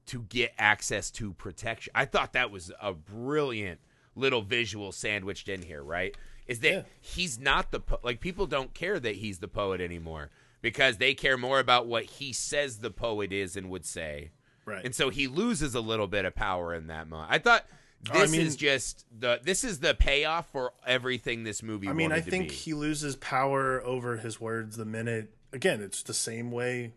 to 0.06 0.22
get 0.22 0.52
access 0.58 1.10
to 1.12 1.32
protection. 1.32 1.90
I 1.94 2.04
thought 2.04 2.32
that 2.34 2.50
was 2.50 2.70
a 2.80 2.92
brilliant 2.92 3.80
little 4.14 4.42
visual 4.42 4.92
sandwiched 4.92 5.48
in 5.48 5.62
here, 5.62 5.82
right? 5.82 6.14
Is 6.46 6.60
that 6.60 6.72
Yeah. 6.72 6.82
he's 7.00 7.38
not 7.38 7.70
the 7.70 7.80
po- 7.80 8.00
like 8.02 8.20
people 8.20 8.46
don't 8.46 8.74
care 8.74 9.00
that 9.00 9.16
he's 9.16 9.38
the 9.38 9.48
poet 9.48 9.80
anymore 9.80 10.30
because 10.62 10.96
they 10.96 11.12
care 11.12 11.36
more 11.36 11.58
about 11.58 11.86
what 11.86 12.04
he 12.04 12.32
says 12.32 12.78
the 12.78 12.90
poet 12.90 13.32
is 13.32 13.56
and 13.56 13.68
would 13.68 13.84
say. 13.84 14.30
right. 14.64 14.84
And 14.84 14.94
so 14.94 15.10
he 15.10 15.26
loses 15.26 15.74
a 15.74 15.80
little 15.80 16.06
bit 16.06 16.24
of 16.24 16.34
power 16.34 16.72
in 16.72 16.86
that 16.86 17.08
moment. 17.08 17.30
I 17.30 17.38
thought 17.38 17.66
Oh, 18.10 18.18
I 18.18 18.22
this 18.22 18.32
mean- 18.32 18.40
is 18.40 18.56
just 18.56 19.04
the 19.16 19.40
this 19.44 19.62
is 19.62 19.78
the 19.78 19.94
payoff 19.94 20.50
for 20.50 20.72
everything 20.86 21.44
this 21.44 21.62
movie 21.62 21.88
I 21.88 21.92
mean, 21.92 22.10
I 22.10 22.20
think 22.20 22.50
he 22.50 22.74
loses 22.74 23.14
power 23.16 23.80
over 23.82 24.16
his 24.16 24.40
words 24.40 24.76
the 24.76 24.84
minute. 24.84 25.32
Again, 25.52 25.80
it's 25.80 26.02
the 26.02 26.14
same 26.14 26.50
way. 26.50 26.94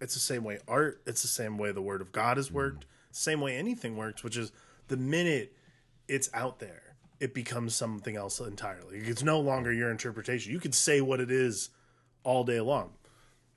It's 0.00 0.12
the 0.14 0.20
same 0.20 0.44
way 0.44 0.58
art. 0.68 1.00
It's 1.06 1.22
the 1.22 1.28
same 1.28 1.56
way 1.56 1.72
the 1.72 1.80
word 1.80 2.02
of 2.02 2.12
God 2.12 2.36
has 2.36 2.50
mm. 2.50 2.54
worked. 2.54 2.84
Same 3.10 3.40
way 3.40 3.56
anything 3.56 3.96
works, 3.96 4.22
which 4.22 4.36
is 4.36 4.52
the 4.88 4.96
minute 4.98 5.56
it's 6.08 6.28
out 6.34 6.58
there, 6.58 6.96
it 7.20 7.32
becomes 7.32 7.74
something 7.74 8.16
else 8.16 8.38
entirely. 8.40 8.98
It's 8.98 9.22
no 9.22 9.40
longer 9.40 9.72
your 9.72 9.90
interpretation. 9.90 10.52
You 10.52 10.60
could 10.60 10.74
say 10.74 11.00
what 11.00 11.20
it 11.20 11.30
is 11.30 11.70
all 12.24 12.42
day 12.44 12.60
long. 12.60 12.90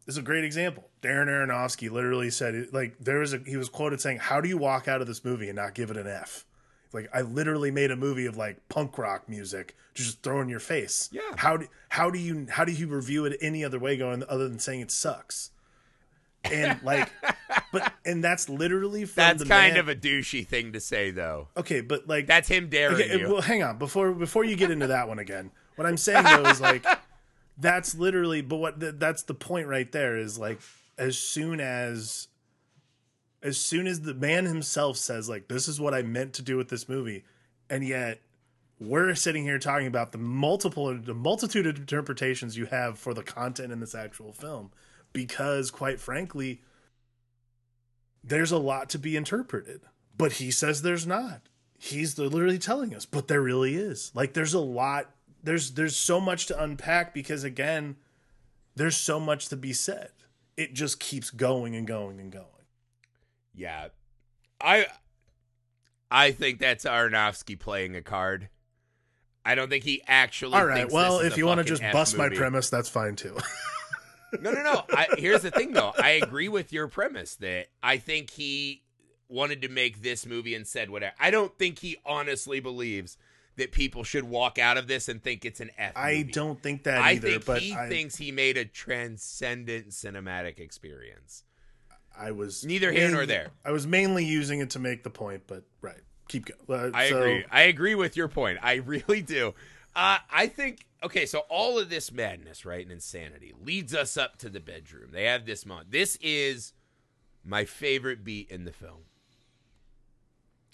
This 0.05 0.13
is 0.13 0.20
a 0.20 0.24
great 0.24 0.43
example. 0.45 0.88
Darren 1.01 1.28
Aronofsky 1.28 1.91
literally 1.91 2.30
said, 2.30 2.68
like, 2.72 2.95
there 2.99 3.20
was 3.20 3.34
a, 3.34 3.39
he 3.45 3.57
was 3.57 3.68
quoted 3.70 3.99
saying, 3.99 4.20
How 4.20 4.39
do 4.39 4.47
you 4.47 4.57
walk 4.57 4.88
out 4.88 5.01
of 5.01 5.07
this 5.07 5.26
movie 5.26 5.47
and 5.49 5.55
not 5.57 5.74
give 5.74 5.91
it 5.91 5.97
an 5.97 6.07
F? 6.07 6.45
Like, 6.93 7.09
I 7.13 7.22
literally 7.22 7.72
made 7.72 7.91
a 7.91 7.95
movie 7.97 8.26
of 8.26 8.38
like 8.38 8.70
punk 8.70 8.97
rock 8.97 9.28
music 9.28 9.76
to 9.95 10.03
just 10.03 10.22
throw 10.24 10.39
in 10.41 10.47
your 10.47 10.61
face. 10.61 11.09
Yeah. 11.11 11.22
How 11.36 11.57
do, 11.57 11.68
how 11.89 12.09
do 12.09 12.18
you, 12.20 12.47
how 12.49 12.63
do 12.63 12.72
you 12.72 12.88
review 12.88 13.26
it 13.26 13.38
any 13.41 13.65
other 13.65 13.78
way 13.80 13.97
going 13.97 14.24
other 14.30 14.47
than 14.47 14.59
saying 14.59 14.80
it 14.80 14.91
sucks? 14.91 15.51
And 16.45 16.80
like, 16.84 17.09
but, 17.74 17.91
and 18.05 18.24
that's 18.24 18.47
literally 18.47 19.03
from 19.03 19.22
That's 19.22 19.43
kind 19.43 19.74
man- 19.74 19.78
of 19.82 19.89
a 19.89 19.95
douchey 19.95 20.47
thing 20.47 20.72
to 20.72 20.80
say, 20.80 21.11
though. 21.11 21.49
okay, 21.57 21.82
but 21.82 22.07
like, 22.07 22.26
That's 22.28 22.47
him 22.47 22.70
daring 22.70 22.95
Okay, 22.95 23.20
you. 23.20 23.28
well, 23.34 23.41
hang 23.41 23.61
on 23.63 23.78
before 23.78 24.13
before 24.13 24.45
you 24.45 24.55
get 24.55 24.72
into 24.72 24.88
that 24.88 25.09
one 25.09 25.20
again. 25.20 25.51
What 25.76 25.86
I'm 25.86 25.97
saying 25.97 26.24
though 26.24 26.49
is 26.49 26.61
like 26.61 26.86
that's 27.58 27.95
literally, 27.95 28.41
but 28.41 28.58
what 28.58 28.80
th- 28.80 28.95
that's 28.97 29.24
the 29.24 29.34
point 29.34 29.68
right 29.68 29.91
there 29.91 30.18
is 30.18 30.38
like 30.38 30.60
as 30.97 31.18
soon 31.18 31.60
as 31.60 32.28
as 33.43 33.58
soon 33.58 33.88
as 33.88 34.01
the 34.01 34.14
man 34.14 34.45
himself 34.45 34.97
says 34.97 35.30
like 35.30 35.47
this 35.47 35.68
is 35.68 35.80
what 35.80 35.93
I 35.93 36.01
meant 36.01 36.34
to 36.34 36.41
do 36.41 36.58
with 36.58 36.70
this 36.70 36.88
movie, 36.88 37.24
and 37.70 37.86
yet 37.86 38.22
we're 38.80 39.16
sitting 39.16 39.43
here 39.43 39.60
talking 39.60 39.88
about 39.88 40.12
the 40.12 40.18
multiple 40.18 40.95
the 40.95 41.14
multitude 41.14 41.66
of 41.66 41.78
interpretations 41.78 42.58
you 42.58 42.66
have 42.68 42.99
for 42.99 43.14
the 43.14 43.24
content 43.24 43.72
in 43.72 43.80
this 43.80 43.95
actual 43.95 44.32
film 44.32 44.72
because 45.14 45.72
quite 45.72 45.99
frankly 45.99 46.62
there's 48.24 48.51
a 48.51 48.58
lot 48.58 48.89
to 48.89 48.99
be 48.99 49.16
interpreted. 49.16 49.82
But 50.18 50.34
he 50.34 50.51
says 50.51 50.82
there's 50.82 51.08
not. 51.08 51.41
He's 51.80 52.18
literally 52.18 52.60
telling 52.60 52.93
us 52.93 53.05
but 53.05 53.28
there 53.28 53.41
really 53.41 53.76
is. 53.76 54.12
Like 54.14 54.34
there's 54.34 54.53
a 54.53 54.60
lot 54.60 55.12
there's 55.44 55.72
there's 55.72 55.96
so 55.96 56.20
much 56.20 56.46
to 56.48 56.62
unpack 56.64 57.14
because 57.14 57.44
again 57.44 57.96
there's 58.76 58.98
so 58.98 59.20
much 59.20 59.50
to 59.50 59.58
be 59.58 59.74
said 59.74 60.10
it 60.56 60.74
just 60.74 61.00
keeps 61.00 61.30
going 61.30 61.76
and 61.76 61.88
going 61.88 62.20
and 62.20 62.32
going 62.32 62.46
Yeah, 63.54 63.90
I 64.62 64.88
I 66.10 66.32
think 66.32 66.60
that's 66.60 66.86
Aronofsky 66.86 67.60
playing 67.60 67.96
a 67.96 68.02
card. 68.02 68.50
I 69.46 69.56
don't 69.56 69.70
think 69.70 69.84
he 69.84 70.02
actually. 70.08 70.56
all 70.56 70.66
right 70.66 70.92
well 70.92 71.20
if 71.20 71.38
you 71.38 71.46
want 71.46 71.60
to 71.60 71.64
just 71.64 71.82
F 71.84 71.94
bust 71.94 72.18
my 72.18 72.30
premise 72.30 72.70
that's 72.70 72.90
fine 72.90 73.16
too 73.16 73.38
No, 74.42 74.52
no, 74.52 74.62
no. 74.62 74.84
I, 74.92 75.08
here's 75.18 75.44
the 75.44 75.52
thing, 75.52 75.74
though. 75.74 75.94
I 75.98 76.12
agree 76.12 76.50
with 76.50 76.74
your 76.74 76.88
premise 76.88 77.36
that 77.36 77.68
I 77.82 77.98
think 77.98 78.32
he 78.32 78.84
wanted 79.30 79.62
to 79.62 79.70
make 79.70 80.02
this 80.02 80.26
movie 80.26 80.56
and 80.56 80.68
said 80.68 80.90
whatever. 80.90 81.14
I 81.20 81.32
don't 81.32 81.58
think 81.58 81.80
he 81.80 81.98
honestly 82.06 82.60
believes 82.60 83.18
that 83.58 83.72
people 83.72 84.03
should 84.03 84.24
walk 84.24 84.58
out 84.58 84.78
of 84.78 84.88
this 84.88 85.10
and 85.10 85.22
think 85.22 85.43
it's 85.45 85.60
an 85.60 85.70
F. 85.78 85.93
i 85.95 86.14
movie. 86.18 86.32
don't 86.32 86.62
think 86.64 86.84
that 86.84 87.01
I 87.01 87.12
either 87.14 87.30
think 87.32 87.45
but 87.45 87.62
he 87.62 87.74
I, 87.74 87.89
thinks 87.89 88.16
he 88.16 88.32
made 88.32 88.55
a 88.58 88.66
transcendent 88.66 89.89
cinematic 89.89 90.60
experience. 90.60 91.43
I 92.18 92.32
was 92.32 92.64
Neither 92.66 92.91
here 92.91 93.12
nor 93.12 93.26
there. 93.26 93.49
i 93.66 93.72
was 93.72 93.86
mainly 93.86 94.26
using 94.26 94.60
it 94.60 94.72
to 94.72 94.80
make 94.80 95.03
the 95.03 95.10
point 95.10 95.43
but 95.47 95.64
right 95.82 95.99
keep 96.28 96.45
going 96.68 96.93
uh, 96.93 96.97
I 96.97 97.10
so- 97.10 97.20
agree. 97.22 97.45
I 97.51 97.62
agree 97.64 97.95
with 97.95 98.16
your 98.18 98.28
point. 98.28 98.60
I 98.62 98.76
really 98.86 99.22
do. 99.22 99.53
Uh, 99.95 100.20
I 100.32 100.47
think 100.47 100.86
okay. 101.03 101.26
So 101.26 101.39
all 101.49 101.80
of 101.80 101.89
this 101.89 102.12
madness, 102.12 102.66
right, 102.66 102.84
and 102.84 102.91
insanity 102.91 103.53
leads 103.64 103.95
us 103.95 104.16
up 104.18 104.38
to 104.39 104.49
the 104.49 104.60
bedroom. 104.60 105.10
They 105.12 105.24
have 105.26 105.45
this 105.47 105.66
moment. 105.66 105.89
This 105.91 106.18
is 106.22 106.74
my 107.43 107.66
favorite 107.66 108.24
beat 108.24 108.51
in 108.51 108.66
the 108.66 108.72
film 108.72 109.05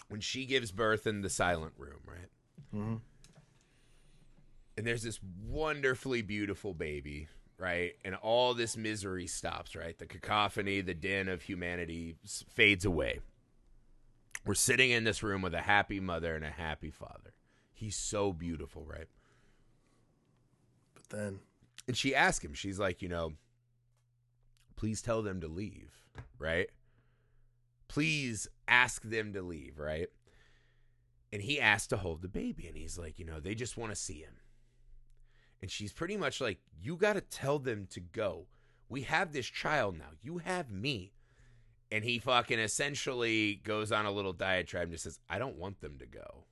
when 0.09 0.19
she 0.21 0.45
gives 0.45 0.71
birth 0.71 1.07
in 1.07 1.21
the 1.21 1.29
silent 1.29 1.73
room, 1.77 1.99
right? 2.05 2.27
Mhm. 2.73 3.01
And 4.77 4.87
there's 4.87 5.03
this 5.03 5.19
wonderfully 5.21 6.21
beautiful 6.21 6.73
baby 6.73 7.27
right? 7.57 7.93
And 8.03 8.15
all 8.15 8.53
this 8.53 8.75
misery 8.75 9.27
stops, 9.27 9.75
right? 9.75 9.97
The 9.97 10.05
cacophony, 10.05 10.81
the 10.81 10.93
din 10.93 11.29
of 11.29 11.43
humanity 11.43 12.15
fades 12.25 12.83
away. 12.85 13.21
We're 14.45 14.53
sitting 14.55 14.91
in 14.91 15.05
this 15.05 15.23
room 15.23 15.41
with 15.41 15.53
a 15.53 15.61
happy 15.61 15.99
mother 16.01 16.35
and 16.35 16.43
a 16.43 16.49
happy 16.49 16.91
father. 16.91 17.33
He's 17.73 17.95
so 17.95 18.33
beautiful, 18.33 18.85
right? 18.85 19.07
But 20.93 21.09
then, 21.09 21.39
And 21.87 21.97
she 21.97 22.15
asks 22.15 22.43
him, 22.43 22.53
she's 22.53 22.79
like, 22.79 23.01
you 23.01 23.09
know, 23.09 23.33
please 24.75 25.01
tell 25.01 25.21
them 25.21 25.41
to 25.41 25.47
leave, 25.47 25.91
right? 26.37 26.69
Please 27.87 28.47
ask 28.67 29.01
them 29.03 29.33
to 29.33 29.41
leave, 29.41 29.79
right? 29.79 30.07
And 31.33 31.41
he 31.41 31.59
asked 31.59 31.89
to 31.89 31.97
hold 31.97 32.21
the 32.21 32.27
baby, 32.27 32.67
and 32.67 32.77
he's 32.77 32.99
like, 32.99 33.17
you 33.17 33.25
know, 33.25 33.39
they 33.39 33.55
just 33.55 33.75
want 33.75 33.91
to 33.91 33.95
see 33.95 34.19
him. 34.19 34.35
And 35.63 35.71
she's 35.71 35.91
pretty 35.91 36.15
much 36.15 36.39
like, 36.39 36.59
you 36.79 36.95
got 36.95 37.13
to 37.13 37.21
tell 37.21 37.57
them 37.57 37.87
to 37.89 37.99
go. 37.99 38.45
We 38.87 39.01
have 39.01 39.33
this 39.33 39.47
child 39.47 39.97
now. 39.97 40.11
You 40.21 40.37
have 40.37 40.69
me. 40.69 41.13
And 41.91 42.03
he 42.03 42.19
fucking 42.19 42.59
essentially 42.59 43.55
goes 43.63 43.91
on 43.91 44.05
a 44.05 44.11
little 44.11 44.33
diatribe 44.33 44.83
and 44.83 44.91
just 44.91 45.05
says, 45.05 45.19
I 45.27 45.39
don't 45.39 45.57
want 45.57 45.81
them 45.81 45.97
to 45.97 46.05
go. 46.05 46.43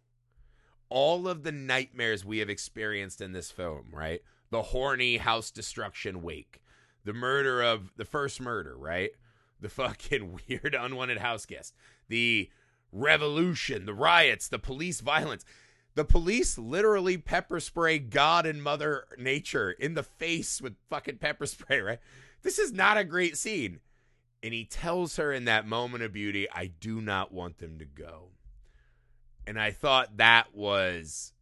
All 0.89 1.27
of 1.27 1.43
the 1.43 1.51
nightmares 1.51 2.25
we 2.25 2.39
have 2.39 2.49
experienced 2.49 3.21
in 3.21 3.33
this 3.33 3.51
film, 3.51 3.89
right? 3.93 4.21
The 4.49 4.63
horny 4.63 5.17
house 5.17 5.51
destruction 5.51 6.23
wake, 6.23 6.59
the 7.05 7.13
murder 7.13 7.61
of 7.61 7.91
the 7.97 8.05
first 8.05 8.41
murder, 8.41 8.75
right? 8.75 9.11
The 9.59 9.69
fucking 9.69 10.39
weird 10.49 10.73
unwanted 10.73 11.19
house 11.19 11.45
guest, 11.45 11.75
the 12.07 12.49
revolution, 12.91 13.85
the 13.85 13.93
riots, 13.93 14.47
the 14.47 14.59
police 14.59 15.01
violence. 15.01 15.45
The 15.93 16.05
police 16.05 16.57
literally 16.57 17.17
pepper 17.17 17.59
spray 17.59 17.99
God 17.99 18.45
and 18.45 18.63
Mother 18.63 19.05
Nature 19.17 19.71
in 19.71 19.93
the 19.93 20.03
face 20.03 20.61
with 20.61 20.75
fucking 20.89 21.17
pepper 21.17 21.45
spray, 21.47 21.81
right? 21.81 21.99
This 22.43 22.59
is 22.59 22.71
not 22.71 22.97
a 22.97 23.03
great 23.03 23.37
scene. 23.37 23.79
And 24.43 24.53
he 24.53 24.65
tells 24.65 25.17
her 25.17 25.31
in 25.31 25.45
that 25.45 25.67
moment 25.67 26.03
of 26.03 26.13
beauty, 26.13 26.47
I 26.49 26.67
do 26.67 27.01
not 27.01 27.31
want 27.31 27.59
them 27.59 27.77
to 27.77 27.85
go. 27.85 28.29
And 29.45 29.59
I 29.59 29.71
thought 29.71 30.17
that 30.17 30.55
was 30.55 31.33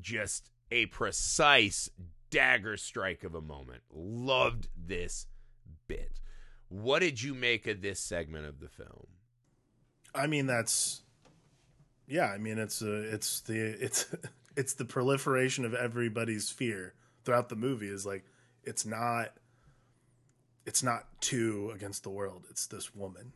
just 0.00 0.50
a 0.70 0.86
precise 0.86 1.90
dagger 2.30 2.76
strike 2.76 3.22
of 3.22 3.34
a 3.34 3.40
moment. 3.40 3.82
Loved 3.92 4.68
this 4.76 5.26
bit. 5.86 6.20
What 6.68 7.00
did 7.00 7.22
you 7.22 7.34
make 7.34 7.66
of 7.66 7.82
this 7.82 8.00
segment 8.00 8.46
of 8.46 8.58
the 8.58 8.68
film? 8.68 9.06
I 10.14 10.26
mean, 10.26 10.46
that's 10.46 11.02
yeah. 12.06 12.26
I 12.26 12.38
mean, 12.38 12.58
it's 12.58 12.82
uh, 12.82 13.08
it's 13.10 13.40
the 13.40 13.58
it's 13.58 14.06
it's 14.56 14.74
the 14.74 14.84
proliferation 14.84 15.64
of 15.64 15.74
everybody's 15.74 16.50
fear 16.50 16.94
throughout 17.24 17.48
the 17.48 17.56
movie. 17.56 17.88
Is 17.88 18.04
like 18.06 18.24
it's 18.64 18.84
not 18.86 19.32
it's 20.66 20.82
not 20.82 21.06
two 21.20 21.72
against 21.74 22.02
the 22.02 22.10
world. 22.10 22.44
It's 22.50 22.66
this 22.66 22.94
woman, 22.94 23.32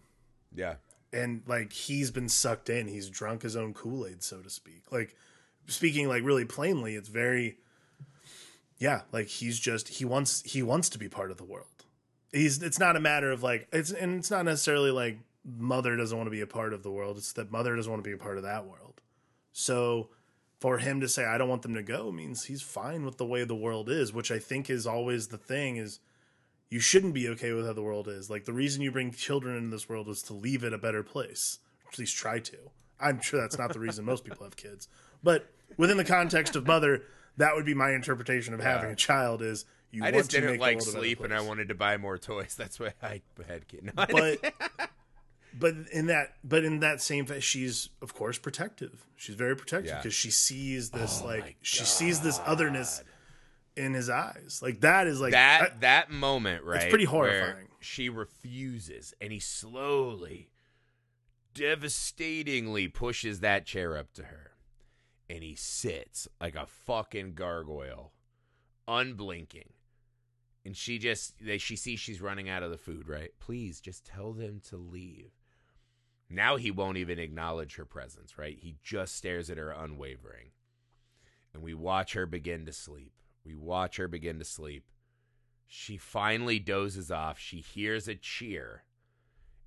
Yeah. 0.54 0.74
and 1.12 1.42
like 1.46 1.72
he's 1.72 2.10
been 2.10 2.28
sucked 2.28 2.68
in. 2.70 2.86
He's 2.88 3.08
drunk 3.10 3.42
his 3.42 3.56
own 3.56 3.74
Kool 3.74 4.06
Aid, 4.06 4.22
so 4.22 4.40
to 4.40 4.50
speak. 4.50 4.82
Like 4.92 5.16
speaking 5.66 6.08
like 6.08 6.22
really 6.22 6.44
plainly, 6.44 6.94
it's 6.94 7.08
very 7.08 7.56
yeah. 8.78 9.02
Like 9.12 9.26
he's 9.28 9.58
just 9.58 9.88
he 9.88 10.04
wants 10.04 10.42
he 10.42 10.62
wants 10.62 10.88
to 10.90 10.98
be 10.98 11.08
part 11.08 11.30
of 11.30 11.36
the 11.38 11.44
world. 11.44 11.66
He's 12.32 12.62
it's 12.62 12.78
not 12.78 12.96
a 12.96 13.00
matter 13.00 13.32
of 13.32 13.42
like 13.42 13.66
it's 13.72 13.90
and 13.90 14.18
it's 14.18 14.30
not 14.30 14.44
necessarily 14.44 14.90
like 14.90 15.18
mother 15.46 15.96
doesn't 15.96 16.16
want 16.16 16.26
to 16.26 16.32
be 16.32 16.40
a 16.40 16.46
part 16.46 16.72
of 16.72 16.82
the 16.82 16.90
world. 16.90 17.18
It's 17.18 17.32
that 17.34 17.52
mother 17.52 17.76
doesn't 17.76 17.90
want 17.90 18.02
to 18.02 18.08
be 18.08 18.14
a 18.14 18.18
part 18.18 18.36
of 18.36 18.42
that 18.42 18.66
world. 18.66 19.00
So 19.52 20.10
for 20.60 20.78
him 20.78 21.00
to 21.00 21.08
say 21.08 21.24
I 21.24 21.38
don't 21.38 21.48
want 21.48 21.62
them 21.62 21.74
to 21.74 21.82
go 21.82 22.10
means 22.10 22.44
he's 22.44 22.62
fine 22.62 23.04
with 23.04 23.18
the 23.18 23.26
way 23.26 23.44
the 23.44 23.54
world 23.54 23.88
is, 23.88 24.12
which 24.12 24.30
I 24.30 24.38
think 24.38 24.68
is 24.68 24.86
always 24.86 25.28
the 25.28 25.38
thing 25.38 25.76
is 25.76 26.00
you 26.68 26.80
shouldn't 26.80 27.14
be 27.14 27.28
okay 27.28 27.52
with 27.52 27.66
how 27.66 27.72
the 27.72 27.82
world 27.82 28.08
is. 28.08 28.28
Like 28.28 28.44
the 28.44 28.52
reason 28.52 28.82
you 28.82 28.90
bring 28.90 29.12
children 29.12 29.56
into 29.56 29.70
this 29.70 29.88
world 29.88 30.08
is 30.08 30.22
to 30.24 30.32
leave 30.34 30.64
it 30.64 30.72
a 30.72 30.78
better 30.78 31.02
place. 31.02 31.58
At 31.92 31.98
least 31.98 32.16
try 32.16 32.40
to. 32.40 32.56
I'm 32.98 33.20
sure 33.20 33.40
that's 33.40 33.58
not 33.58 33.72
the 33.72 33.78
reason 33.78 34.04
most 34.04 34.24
people 34.24 34.44
have 34.44 34.56
kids. 34.56 34.88
But 35.22 35.48
within 35.76 35.96
the 35.96 36.04
context 36.04 36.56
of 36.56 36.66
mother, 36.66 37.02
that 37.36 37.54
would 37.54 37.66
be 37.66 37.74
my 37.74 37.92
interpretation 37.92 38.54
of 38.54 38.60
having 38.60 38.90
a 38.90 38.96
child 38.96 39.42
is 39.42 39.64
you 39.90 40.02
I 40.02 40.06
want 40.06 40.16
just 40.16 40.30
to 40.30 40.40
didn't 40.40 40.52
make 40.52 40.60
like 40.60 40.78
the 40.78 40.84
world 40.84 40.88
a 40.88 40.92
better 40.92 41.06
sleep 41.06 41.20
and 41.20 41.34
I 41.34 41.40
wanted 41.40 41.68
to 41.68 41.74
buy 41.74 41.96
more 41.96 42.18
toys. 42.18 42.54
That's 42.58 42.80
why 42.80 42.94
I 43.02 43.22
had 43.46 43.68
kids. 43.68 43.90
No, 43.96 44.06
but 44.10 44.88
but 45.58 45.74
in 45.92 46.06
that 46.06 46.34
but 46.44 46.64
in 46.64 46.80
that 46.80 47.00
same 47.00 47.24
fa- 47.26 47.40
she's 47.40 47.88
of 48.02 48.14
course 48.14 48.38
protective 48.38 49.06
she's 49.16 49.34
very 49.34 49.56
protective 49.56 49.90
Yeah. 49.90 49.96
because 49.98 50.14
she 50.14 50.30
sees 50.30 50.90
this 50.90 51.20
Oh 51.22 51.26
like 51.26 51.56
she 51.62 51.84
sees 51.84 52.20
this 52.20 52.40
otherness 52.44 53.02
in 53.76 53.94
his 53.94 54.08
eyes 54.10 54.60
like 54.62 54.80
that 54.80 55.06
is 55.06 55.20
like 55.20 55.32
that 55.32 55.62
I- 55.62 55.76
that 55.80 56.10
moment, 56.10 56.64
right? 56.64 56.82
It's 56.82 56.90
pretty 56.90 57.04
horrifying. 57.04 57.68
She 57.80 58.08
refuses, 58.08 59.14
and 59.20 59.32
he 59.32 59.38
slowly, 59.38 60.48
devastatingly 61.54 62.88
pushes 62.88 63.40
that 63.40 63.64
chair 63.66 63.96
up 63.96 64.12
to 64.14 64.24
her, 64.24 64.52
and 65.28 65.42
he 65.42 65.54
sits 65.54 66.28
like 66.40 66.54
a 66.56 66.66
fucking 66.66 67.34
gargoyle, 67.34 68.12
unblinking. 68.88 69.70
And 70.64 70.76
she 70.76 70.98
just, 70.98 71.34
they, 71.40 71.58
she 71.58 71.76
sees 71.76 72.00
she's 72.00 72.20
running 72.20 72.48
out 72.48 72.64
of 72.64 72.70
the 72.72 72.78
food, 72.78 73.08
right? 73.08 73.30
Please 73.38 73.80
just 73.80 74.04
tell 74.04 74.32
them 74.32 74.60
to 74.68 74.76
leave. 74.76 75.30
Now 76.28 76.56
he 76.56 76.70
won't 76.70 76.98
even 76.98 77.18
acknowledge 77.18 77.76
her 77.76 77.84
presence, 77.84 78.36
right? 78.36 78.58
He 78.60 78.76
just 78.82 79.14
stares 79.14 79.48
at 79.48 79.58
her 79.58 79.70
unwavering. 79.70 80.50
And 81.54 81.62
we 81.62 81.74
watch 81.74 82.14
her 82.14 82.26
begin 82.26 82.66
to 82.66 82.72
sleep. 82.72 83.12
We 83.44 83.54
watch 83.54 83.96
her 83.96 84.08
begin 84.08 84.38
to 84.40 84.44
sleep. 84.44 84.84
She 85.66 85.96
finally 85.96 86.58
dozes 86.58 87.10
off. 87.10 87.38
She 87.38 87.58
hears 87.58 88.08
a 88.08 88.14
cheer. 88.14 88.84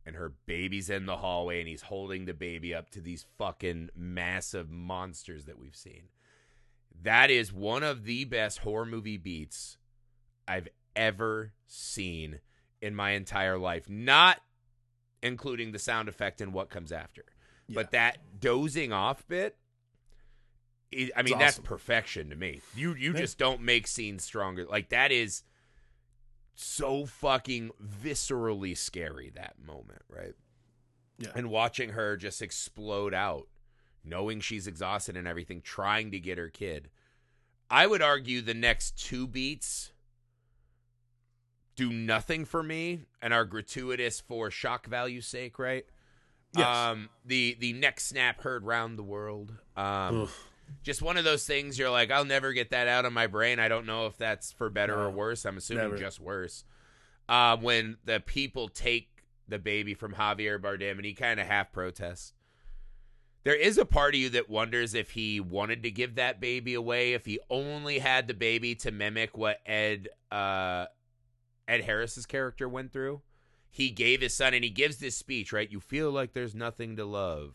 And 0.05 0.15
her 0.15 0.33
baby's 0.45 0.89
in 0.89 1.05
the 1.05 1.17
hallway, 1.17 1.59
and 1.59 1.67
he's 1.67 1.83
holding 1.83 2.25
the 2.25 2.33
baby 2.33 2.73
up 2.73 2.89
to 2.91 3.01
these 3.01 3.25
fucking 3.37 3.89
massive 3.95 4.69
monsters 4.69 5.45
that 5.45 5.59
we've 5.59 5.75
seen. 5.75 6.03
That 7.01 7.29
is 7.29 7.53
one 7.53 7.83
of 7.83 8.03
the 8.03 8.25
best 8.25 8.59
horror 8.59 8.85
movie 8.85 9.17
beats 9.17 9.77
I've 10.47 10.67
ever 10.95 11.53
seen 11.67 12.39
in 12.81 12.95
my 12.95 13.11
entire 13.11 13.57
life. 13.57 13.89
Not 13.89 14.41
including 15.21 15.71
the 15.71 15.79
sound 15.79 16.07
effect 16.09 16.41
and 16.41 16.53
what 16.53 16.69
comes 16.69 16.91
after. 16.91 17.23
But 17.71 17.91
that 17.91 18.17
dozing 18.39 18.91
off 18.91 19.27
bit, 19.27 19.57
I 20.91 21.11
I 21.15 21.21
mean, 21.21 21.37
that's 21.37 21.59
perfection 21.59 22.29
to 22.31 22.35
me. 22.35 22.61
You 22.75 22.95
you 22.95 23.13
Yeah. 23.13 23.19
just 23.19 23.37
don't 23.37 23.61
make 23.61 23.85
scenes 23.85 24.23
stronger. 24.23 24.65
Like 24.65 24.89
that 24.89 25.11
is 25.11 25.43
so 26.55 27.05
fucking 27.05 27.71
viscerally 27.81 28.75
scary 28.75 29.29
that 29.35 29.55
moment, 29.63 30.01
right? 30.09 30.33
Yeah. 31.19 31.29
And 31.35 31.49
watching 31.49 31.89
her 31.89 32.17
just 32.17 32.41
explode 32.41 33.13
out, 33.13 33.47
knowing 34.03 34.39
she's 34.39 34.67
exhausted 34.67 35.15
and 35.15 35.27
everything, 35.27 35.61
trying 35.61 36.11
to 36.11 36.19
get 36.19 36.37
her 36.37 36.49
kid. 36.49 36.89
I 37.69 37.85
would 37.85 38.01
argue 38.01 38.41
the 38.41 38.53
next 38.55 38.97
two 38.97 39.27
beats 39.27 39.91
do 41.79 41.93
nothing 41.93 42.43
for 42.43 42.61
me 42.61 43.05
and 43.21 43.33
are 43.33 43.45
gratuitous 43.45 44.19
for 44.19 44.51
shock 44.51 44.85
value 44.87 45.21
sake, 45.21 45.57
right? 45.57 45.85
Yes. 46.55 46.67
Um 46.67 47.09
the 47.25 47.55
the 47.59 47.73
neck 47.73 47.99
snap 47.99 48.41
heard 48.41 48.65
round 48.65 48.97
the 48.97 49.03
world. 49.03 49.53
Um 49.77 50.23
Ugh. 50.23 50.29
just 50.83 51.01
one 51.01 51.15
of 51.15 51.23
those 51.23 51.45
things 51.45 51.79
you're 51.79 51.89
like, 51.89 52.11
I'll 52.11 52.25
never 52.25 52.51
get 52.51 52.71
that 52.71 52.87
out 52.87 53.05
of 53.05 53.13
my 53.13 53.27
brain. 53.27 53.59
I 53.59 53.69
don't 53.69 53.85
know 53.85 54.07
if 54.07 54.17
that's 54.17 54.51
for 54.51 54.69
better 54.69 54.99
or 54.99 55.09
worse. 55.09 55.45
I'm 55.45 55.57
assuming 55.57 55.83
never. 55.83 55.97
just 55.97 56.19
worse. 56.19 56.65
Uh, 57.29 57.55
when 57.57 57.97
the 58.05 58.19
people 58.19 58.67
take 58.67 59.07
the 59.47 59.59
baby 59.59 59.93
from 59.93 60.13
Javier 60.13 60.59
Bardem 60.59 60.93
and 60.93 61.05
he 61.05 61.13
kind 61.13 61.39
of 61.39 61.47
half 61.47 61.71
protests. 61.71 62.33
There 63.43 63.55
is 63.55 63.77
a 63.77 63.85
part 63.85 64.15
of 64.15 64.19
you 64.19 64.29
that 64.31 64.49
wonders 64.49 64.93
if 64.93 65.11
he 65.11 65.39
wanted 65.39 65.83
to 65.83 65.91
give 65.91 66.15
that 66.15 66.41
baby 66.41 66.73
away, 66.73 67.13
if 67.13 67.25
he 67.25 67.39
only 67.49 67.99
had 67.99 68.27
the 68.27 68.33
baby 68.33 68.75
to 68.75 68.91
mimic 68.91 69.37
what 69.37 69.59
Ed 69.65 70.09
uh, 70.31 70.85
Ed 71.69 71.83
Harris's 71.83 72.25
character 72.25 72.67
went 72.67 72.91
through. 72.91 73.21
He 73.69 73.91
gave 73.91 74.21
his 74.21 74.33
son, 74.33 74.55
and 74.55 74.63
he 74.63 74.71
gives 74.71 74.97
this 74.97 75.15
speech, 75.15 75.53
right? 75.53 75.71
You 75.71 75.79
feel 75.79 76.11
like 76.11 76.33
there's 76.33 76.55
nothing 76.55 76.95
to 76.95 77.05
love, 77.05 77.53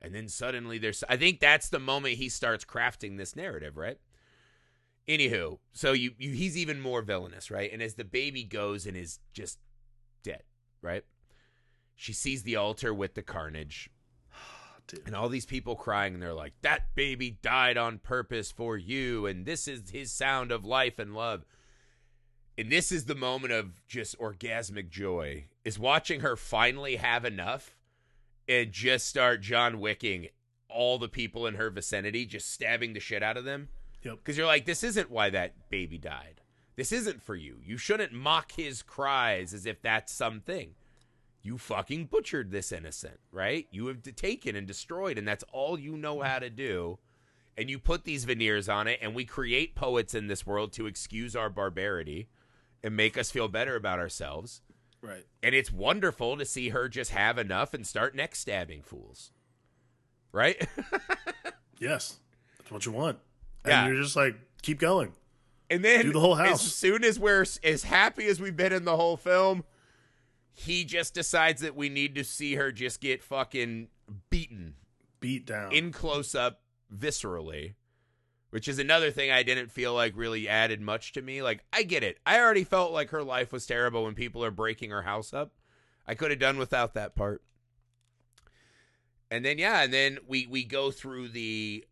and 0.00 0.14
then 0.14 0.28
suddenly 0.28 0.78
there's. 0.78 1.04
I 1.08 1.18
think 1.18 1.38
that's 1.38 1.68
the 1.68 1.78
moment 1.78 2.14
he 2.14 2.30
starts 2.30 2.64
crafting 2.64 3.18
this 3.18 3.36
narrative, 3.36 3.76
right? 3.76 3.98
Anywho, 5.06 5.58
so 5.74 5.92
you, 5.92 6.12
you 6.16 6.30
he's 6.30 6.56
even 6.56 6.80
more 6.80 7.02
villainous, 7.02 7.50
right? 7.50 7.70
And 7.70 7.82
as 7.82 7.94
the 7.94 8.04
baby 8.04 8.42
goes 8.42 8.86
and 8.86 8.96
is 8.96 9.18
just 9.34 9.58
dead, 10.22 10.44
right? 10.80 11.04
She 11.94 12.14
sees 12.14 12.42
the 12.42 12.56
altar 12.56 12.94
with 12.94 13.12
the 13.12 13.22
carnage, 13.22 13.90
Dude. 14.86 15.02
and 15.04 15.14
all 15.14 15.28
these 15.28 15.44
people 15.44 15.76
crying, 15.76 16.14
and 16.14 16.22
they're 16.22 16.32
like, 16.32 16.54
"That 16.62 16.94
baby 16.94 17.38
died 17.42 17.76
on 17.76 17.98
purpose 17.98 18.50
for 18.50 18.78
you, 18.78 19.26
and 19.26 19.44
this 19.44 19.68
is 19.68 19.90
his 19.90 20.10
sound 20.10 20.50
of 20.50 20.64
life 20.64 20.98
and 20.98 21.14
love." 21.14 21.44
And 22.56 22.70
this 22.70 22.92
is 22.92 23.06
the 23.06 23.16
moment 23.16 23.52
of 23.52 23.84
just 23.88 24.18
orgasmic 24.18 24.88
joy 24.88 25.46
is 25.64 25.78
watching 25.78 26.20
her 26.20 26.36
finally 26.36 26.96
have 26.96 27.24
enough 27.24 27.76
and 28.48 28.70
just 28.70 29.08
start 29.08 29.40
John 29.40 29.80
Wicking 29.80 30.28
all 30.68 30.98
the 30.98 31.08
people 31.08 31.46
in 31.46 31.54
her 31.54 31.70
vicinity, 31.70 32.26
just 32.26 32.52
stabbing 32.52 32.92
the 32.92 33.00
shit 33.00 33.22
out 33.22 33.36
of 33.36 33.44
them. 33.44 33.68
Yep. 34.02 34.16
Because 34.16 34.36
you're 34.36 34.46
like, 34.46 34.66
this 34.66 34.84
isn't 34.84 35.10
why 35.10 35.30
that 35.30 35.68
baby 35.70 35.98
died. 35.98 36.42
This 36.76 36.92
isn't 36.92 37.22
for 37.22 37.34
you. 37.34 37.58
You 37.64 37.76
shouldn't 37.76 38.12
mock 38.12 38.52
his 38.52 38.82
cries 38.82 39.54
as 39.54 39.66
if 39.66 39.80
that's 39.80 40.12
something. 40.12 40.74
You 41.42 41.58
fucking 41.58 42.06
butchered 42.06 42.50
this 42.50 42.72
innocent, 42.72 43.20
right? 43.30 43.66
You 43.70 43.86
have 43.88 44.02
taken 44.16 44.56
and 44.56 44.66
destroyed, 44.66 45.18
and 45.18 45.26
that's 45.26 45.44
all 45.52 45.78
you 45.78 45.96
know 45.96 46.20
how 46.20 46.38
to 46.38 46.50
do. 46.50 46.98
And 47.56 47.70
you 47.70 47.78
put 47.78 48.04
these 48.04 48.24
veneers 48.24 48.68
on 48.68 48.88
it, 48.88 48.98
and 49.00 49.14
we 49.14 49.24
create 49.24 49.74
poets 49.74 50.14
in 50.14 50.26
this 50.26 50.46
world 50.46 50.72
to 50.72 50.86
excuse 50.86 51.36
our 51.36 51.50
barbarity 51.50 52.28
and 52.84 52.94
make 52.96 53.18
us 53.18 53.32
feel 53.32 53.48
better 53.48 53.74
about 53.74 53.98
ourselves. 53.98 54.60
Right. 55.02 55.24
And 55.42 55.54
it's 55.54 55.72
wonderful 55.72 56.36
to 56.36 56.44
see 56.44 56.68
her 56.68 56.88
just 56.88 57.10
have 57.10 57.36
enough 57.38 57.74
and 57.74 57.84
start 57.86 58.14
neck 58.14 58.36
stabbing 58.36 58.82
fools. 58.82 59.32
Right? 60.32 60.66
Yes. 61.80 62.18
That's 62.56 62.70
what 62.70 62.86
you 62.86 62.92
want. 62.92 63.18
And 63.64 63.70
Yeah. 63.72 63.86
you're 63.88 64.00
just 64.02 64.14
like, 64.16 64.36
keep 64.62 64.78
going. 64.78 65.12
And 65.68 65.84
then 65.84 66.06
Do 66.06 66.12
the 66.12 66.20
whole 66.20 66.36
house. 66.36 66.64
As 66.64 66.74
soon 66.74 67.02
as 67.04 67.18
we're 67.18 67.44
as 67.64 67.82
happy 67.82 68.26
as 68.26 68.40
we've 68.40 68.56
been 68.56 68.72
in 68.72 68.84
the 68.84 68.96
whole 68.96 69.16
film, 69.16 69.64
he 70.52 70.84
just 70.84 71.14
decides 71.14 71.62
that 71.62 71.74
we 71.74 71.88
need 71.88 72.14
to 72.14 72.22
see 72.24 72.54
her 72.54 72.70
just 72.70 73.00
get 73.00 73.22
fucking 73.24 73.88
beaten 74.30 74.74
Beat 75.20 75.46
down. 75.46 75.72
in 75.72 75.90
close 75.90 76.34
up 76.34 76.60
viscerally. 76.96 77.74
Which 78.54 78.68
is 78.68 78.78
another 78.78 79.10
thing 79.10 79.32
I 79.32 79.42
didn't 79.42 79.72
feel 79.72 79.94
like 79.94 80.12
really 80.14 80.48
added 80.48 80.80
much 80.80 81.10
to 81.14 81.22
me. 81.22 81.42
Like, 81.42 81.64
I 81.72 81.82
get 81.82 82.04
it. 82.04 82.20
I 82.24 82.38
already 82.38 82.62
felt 82.62 82.92
like 82.92 83.10
her 83.10 83.24
life 83.24 83.52
was 83.52 83.66
terrible 83.66 84.04
when 84.04 84.14
people 84.14 84.44
are 84.44 84.52
breaking 84.52 84.90
her 84.90 85.02
house 85.02 85.34
up. 85.34 85.50
I 86.06 86.14
could 86.14 86.30
have 86.30 86.38
done 86.38 86.56
without 86.56 86.94
that 86.94 87.16
part. 87.16 87.42
And 89.28 89.44
then 89.44 89.58
yeah, 89.58 89.82
and 89.82 89.92
then 89.92 90.18
we 90.28 90.46
we 90.46 90.62
go 90.62 90.92
through 90.92 91.30
the 91.30 91.84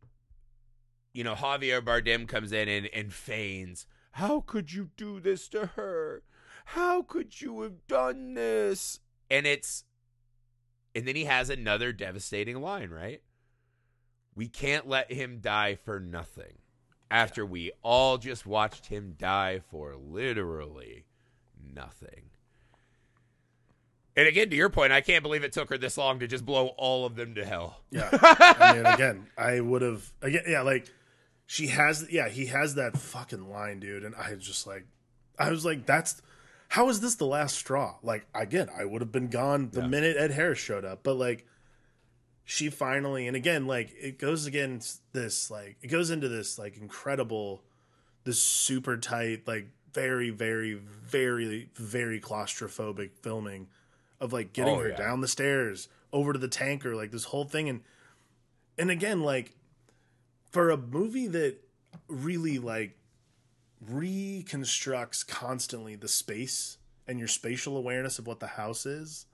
you 1.12 1.24
know, 1.24 1.34
Javier 1.34 1.80
Bardem 1.80 2.28
comes 2.28 2.52
in 2.52 2.68
and, 2.68 2.88
and 2.94 3.12
feigns, 3.12 3.88
How 4.12 4.38
could 4.38 4.72
you 4.72 4.90
do 4.96 5.18
this 5.18 5.48
to 5.48 5.66
her? 5.74 6.22
How 6.66 7.02
could 7.02 7.40
you 7.40 7.62
have 7.62 7.88
done 7.88 8.34
this? 8.34 9.00
And 9.28 9.48
it's 9.48 9.82
and 10.94 11.08
then 11.08 11.16
he 11.16 11.24
has 11.24 11.50
another 11.50 11.92
devastating 11.92 12.60
line, 12.60 12.90
right? 12.90 13.20
We 14.34 14.48
can't 14.48 14.88
let 14.88 15.12
him 15.12 15.38
die 15.40 15.74
for 15.74 16.00
nothing. 16.00 16.58
After 17.10 17.44
we 17.44 17.72
all 17.82 18.16
just 18.16 18.46
watched 18.46 18.86
him 18.86 19.14
die 19.18 19.60
for 19.70 19.94
literally 19.96 21.04
nothing. 21.74 22.30
And 24.16 24.26
again, 24.28 24.50
to 24.50 24.56
your 24.56 24.68
point, 24.68 24.92
I 24.92 25.00
can't 25.00 25.22
believe 25.22 25.42
it 25.42 25.52
took 25.52 25.70
her 25.70 25.78
this 25.78 25.96
long 25.96 26.18
to 26.20 26.26
just 26.26 26.44
blow 26.44 26.68
all 26.76 27.06
of 27.06 27.16
them 27.16 27.34
to 27.34 27.44
hell. 27.44 27.80
Yeah. 27.90 28.08
I 28.22 28.74
mean, 28.76 28.86
again, 28.94 29.26
I 29.38 29.60
would 29.60 29.82
have 29.82 30.10
again. 30.20 30.42
Yeah, 30.46 30.62
like 30.62 30.86
she 31.46 31.68
has. 31.68 32.06
Yeah, 32.10 32.28
he 32.28 32.46
has 32.46 32.74
that 32.74 32.96
fucking 32.98 33.50
line, 33.50 33.80
dude. 33.80 34.04
And 34.04 34.14
I 34.14 34.34
just 34.34 34.66
like, 34.66 34.84
I 35.38 35.50
was 35.50 35.64
like, 35.64 35.86
that's 35.86 36.20
how 36.68 36.88
is 36.90 37.00
this 37.00 37.14
the 37.14 37.26
last 37.26 37.56
straw? 37.56 37.96
Like 38.02 38.26
again, 38.34 38.68
I 38.78 38.84
would 38.84 39.00
have 39.00 39.12
been 39.12 39.28
gone 39.28 39.70
the 39.72 39.80
Yeah. 39.80 39.86
minute 39.86 40.16
Ed 40.18 40.30
Harris 40.32 40.58
showed 40.58 40.84
up. 40.84 41.02
But 41.02 41.16
like, 41.16 41.46
she 42.44 42.70
finally, 42.70 43.26
and 43.26 43.36
again, 43.36 43.66
like 43.66 43.92
it 44.00 44.18
goes 44.18 44.46
against 44.46 45.00
this, 45.12 45.50
like 45.50 45.76
it 45.82 45.88
goes 45.88 46.10
into 46.10 46.28
this 46.28 46.58
like 46.58 46.76
incredible, 46.76 47.62
this 48.24 48.42
super 48.42 48.96
tight, 48.96 49.46
like 49.46 49.68
very, 49.92 50.30
very, 50.30 50.74
very, 50.74 51.68
very 51.74 52.20
claustrophobic 52.20 53.10
filming 53.22 53.68
of 54.20 54.32
like 54.32 54.52
getting 54.52 54.74
Oh, 54.76 54.80
her 54.80 54.88
yeah. 54.90 54.96
down 54.96 55.20
the 55.20 55.28
stairs 55.28 55.88
over 56.12 56.32
to 56.32 56.38
the 56.38 56.48
tanker, 56.48 56.94
like 56.96 57.10
this 57.10 57.24
whole 57.24 57.44
thing, 57.44 57.68
and 57.68 57.80
and 58.78 58.90
again, 58.90 59.20
like 59.22 59.54
for 60.50 60.70
a 60.70 60.76
movie 60.76 61.28
that 61.28 61.56
really 62.08 62.58
like 62.58 62.96
reconstructs 63.80 65.24
constantly 65.24 65.96
the 65.96 66.08
space 66.08 66.78
and 67.06 67.18
your 67.18 67.28
spatial 67.28 67.76
awareness 67.76 68.18
of 68.18 68.26
what 68.26 68.40
the 68.40 68.46
house 68.48 68.86
is 68.86 69.26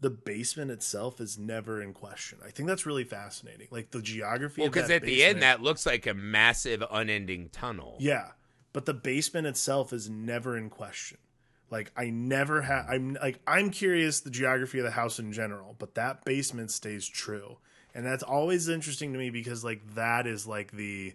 the 0.00 0.10
basement 0.10 0.70
itself 0.70 1.20
is 1.20 1.36
never 1.38 1.82
in 1.82 1.92
question. 1.92 2.38
I 2.46 2.50
think 2.50 2.68
that's 2.68 2.86
really 2.86 3.04
fascinating. 3.04 3.66
Like 3.70 3.90
the 3.90 4.00
geography 4.00 4.60
Well, 4.62 4.70
because 4.70 4.90
at 4.90 5.02
the 5.02 5.24
end, 5.24 5.42
that 5.42 5.60
looks 5.62 5.84
like 5.86 6.06
a 6.06 6.14
massive, 6.14 6.82
unending 6.90 7.48
tunnel. 7.50 7.96
yeah 7.98 8.30
but 8.74 8.84
the 8.84 8.94
basement 8.94 9.46
itself 9.46 9.92
is 9.92 10.08
never 10.10 10.56
in 10.56 10.70
question. 10.70 11.18
Like 11.70 11.90
i 11.96 12.10
never 12.10 12.62
have 12.62 12.86
i'm 12.88 13.16
like 13.20 13.40
i'm 13.46 13.70
curious 13.70 14.20
the 14.20 14.30
geography 14.30 14.78
of 14.78 14.84
the 14.84 14.90
house 14.92 15.18
in 15.18 15.32
general 15.32 15.74
but 15.78 15.94
that 15.96 16.24
basement 16.24 16.70
stays 16.70 17.06
true. 17.06 17.58
And 17.94 18.06
that's 18.06 18.22
always 18.22 18.68
interesting 18.68 19.12
to 19.14 19.18
me 19.18 19.30
because 19.30 19.64
like 19.64 19.82
that 19.94 20.26
is 20.26 20.46
like 20.46 20.70
the 20.72 21.14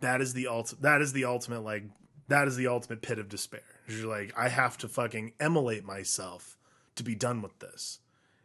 that 0.00 0.20
is 0.20 0.32
the 0.34 0.46
ult 0.46 0.74
that 0.80 1.00
is 1.00 1.12
the 1.12 1.24
ultimate 1.24 1.62
like 1.64 1.84
that 2.28 2.46
is 2.46 2.56
the 2.56 2.68
ultimate 2.68 3.02
pit 3.02 3.18
of 3.18 3.28
despair. 3.28 3.62
You're 3.88 4.06
like 4.08 4.32
i 4.36 4.48
have 4.48 4.78
to 4.78 4.88
fucking 4.88 5.32
emulate 5.40 5.84
myself 5.84 6.56
to 6.96 7.02
be 7.02 7.14
done 7.14 7.42
with 7.42 7.58
this 7.60 8.00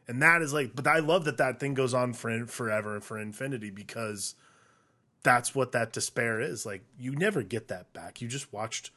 and 0.07 0.21
that 0.21 0.41
is 0.41 0.53
like 0.53 0.75
but 0.75 0.87
i 0.87 0.99
love 0.99 1.25
that 1.25 1.37
that 1.37 1.59
thing 1.59 1.73
goes 1.73 1.93
on 1.93 2.13
for 2.13 2.45
forever 2.47 2.95
and 2.95 3.03
for 3.03 3.17
infinity 3.19 3.69
because 3.69 4.35
that's 5.23 5.53
what 5.53 5.71
that 5.73 5.91
despair 5.91 6.39
is 6.39 6.65
like 6.65 6.83
you 6.97 7.11
never 7.15 7.43
get 7.43 7.67
that 7.67 7.91
back 7.93 8.21
you 8.21 8.27
just 8.27 8.51
watched 8.53 8.91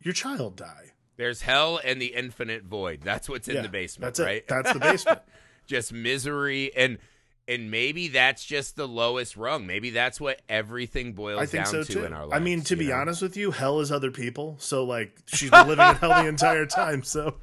your 0.00 0.14
child 0.14 0.56
die 0.56 0.92
There's 1.16 1.42
hell 1.42 1.80
and 1.84 2.00
the 2.00 2.14
infinite 2.14 2.62
void. 2.64 3.00
That's 3.02 3.28
what's 3.28 3.48
in 3.48 3.56
Yeah, 3.56 3.62
the 3.62 3.68
basement, 3.68 4.02
that's 4.14 4.20
right? 4.20 4.36
it 4.36 4.48
that's 4.48 4.72
the 4.72 4.78
basement 4.80 5.20
just 5.66 5.92
misery 5.92 6.74
and 6.74 6.98
and 7.46 7.70
maybe 7.70 8.08
that's 8.08 8.44
just 8.44 8.76
the 8.76 8.86
lowest 8.86 9.34
rung. 9.36 9.66
Maybe 9.66 9.88
that's 9.90 10.20
what 10.20 10.40
everything 10.48 11.14
boils 11.14 11.40
i 11.40 11.46
think 11.46 11.64
down 11.64 11.72
so 11.72 11.82
to 11.82 11.92
too 11.92 12.04
in 12.04 12.12
our 12.12 12.26
lives. 12.26 12.40
i 12.40 12.42
mean 12.44 12.62
to 12.62 12.76
be 12.76 12.88
know? 12.88 12.94
honest 12.96 13.22
with 13.22 13.36
you 13.36 13.50
hell 13.50 13.80
is 13.80 13.90
other 13.92 14.10
people 14.10 14.56
so 14.58 14.84
like 14.84 15.16
she's 15.26 15.50
been 15.50 15.66
living 15.72 15.86
in 15.88 15.94
hell 15.96 16.22
the 16.22 16.28
entire 16.28 16.66
time 16.66 17.02
so 17.02 17.34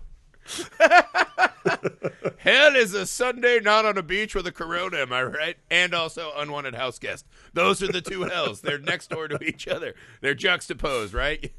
hell 2.37 2.75
is 2.75 2.93
a 2.93 3.05
Sunday 3.05 3.59
not 3.59 3.85
on 3.85 3.97
a 3.97 4.03
beach 4.03 4.35
with 4.35 4.47
a 4.47 4.51
Corona. 4.51 4.97
Am 4.97 5.13
I 5.13 5.23
right? 5.23 5.57
And 5.69 5.93
also 5.93 6.31
unwanted 6.35 6.75
house 6.75 6.99
guest. 6.99 7.25
Those 7.53 7.81
are 7.81 7.91
the 7.91 8.01
two 8.01 8.23
hells. 8.29 8.61
They're 8.61 8.77
next 8.77 9.09
door 9.09 9.27
to 9.27 9.41
each 9.43 9.67
other. 9.67 9.95
They're 10.21 10.35
juxtaposed, 10.35 11.13
right? 11.13 11.53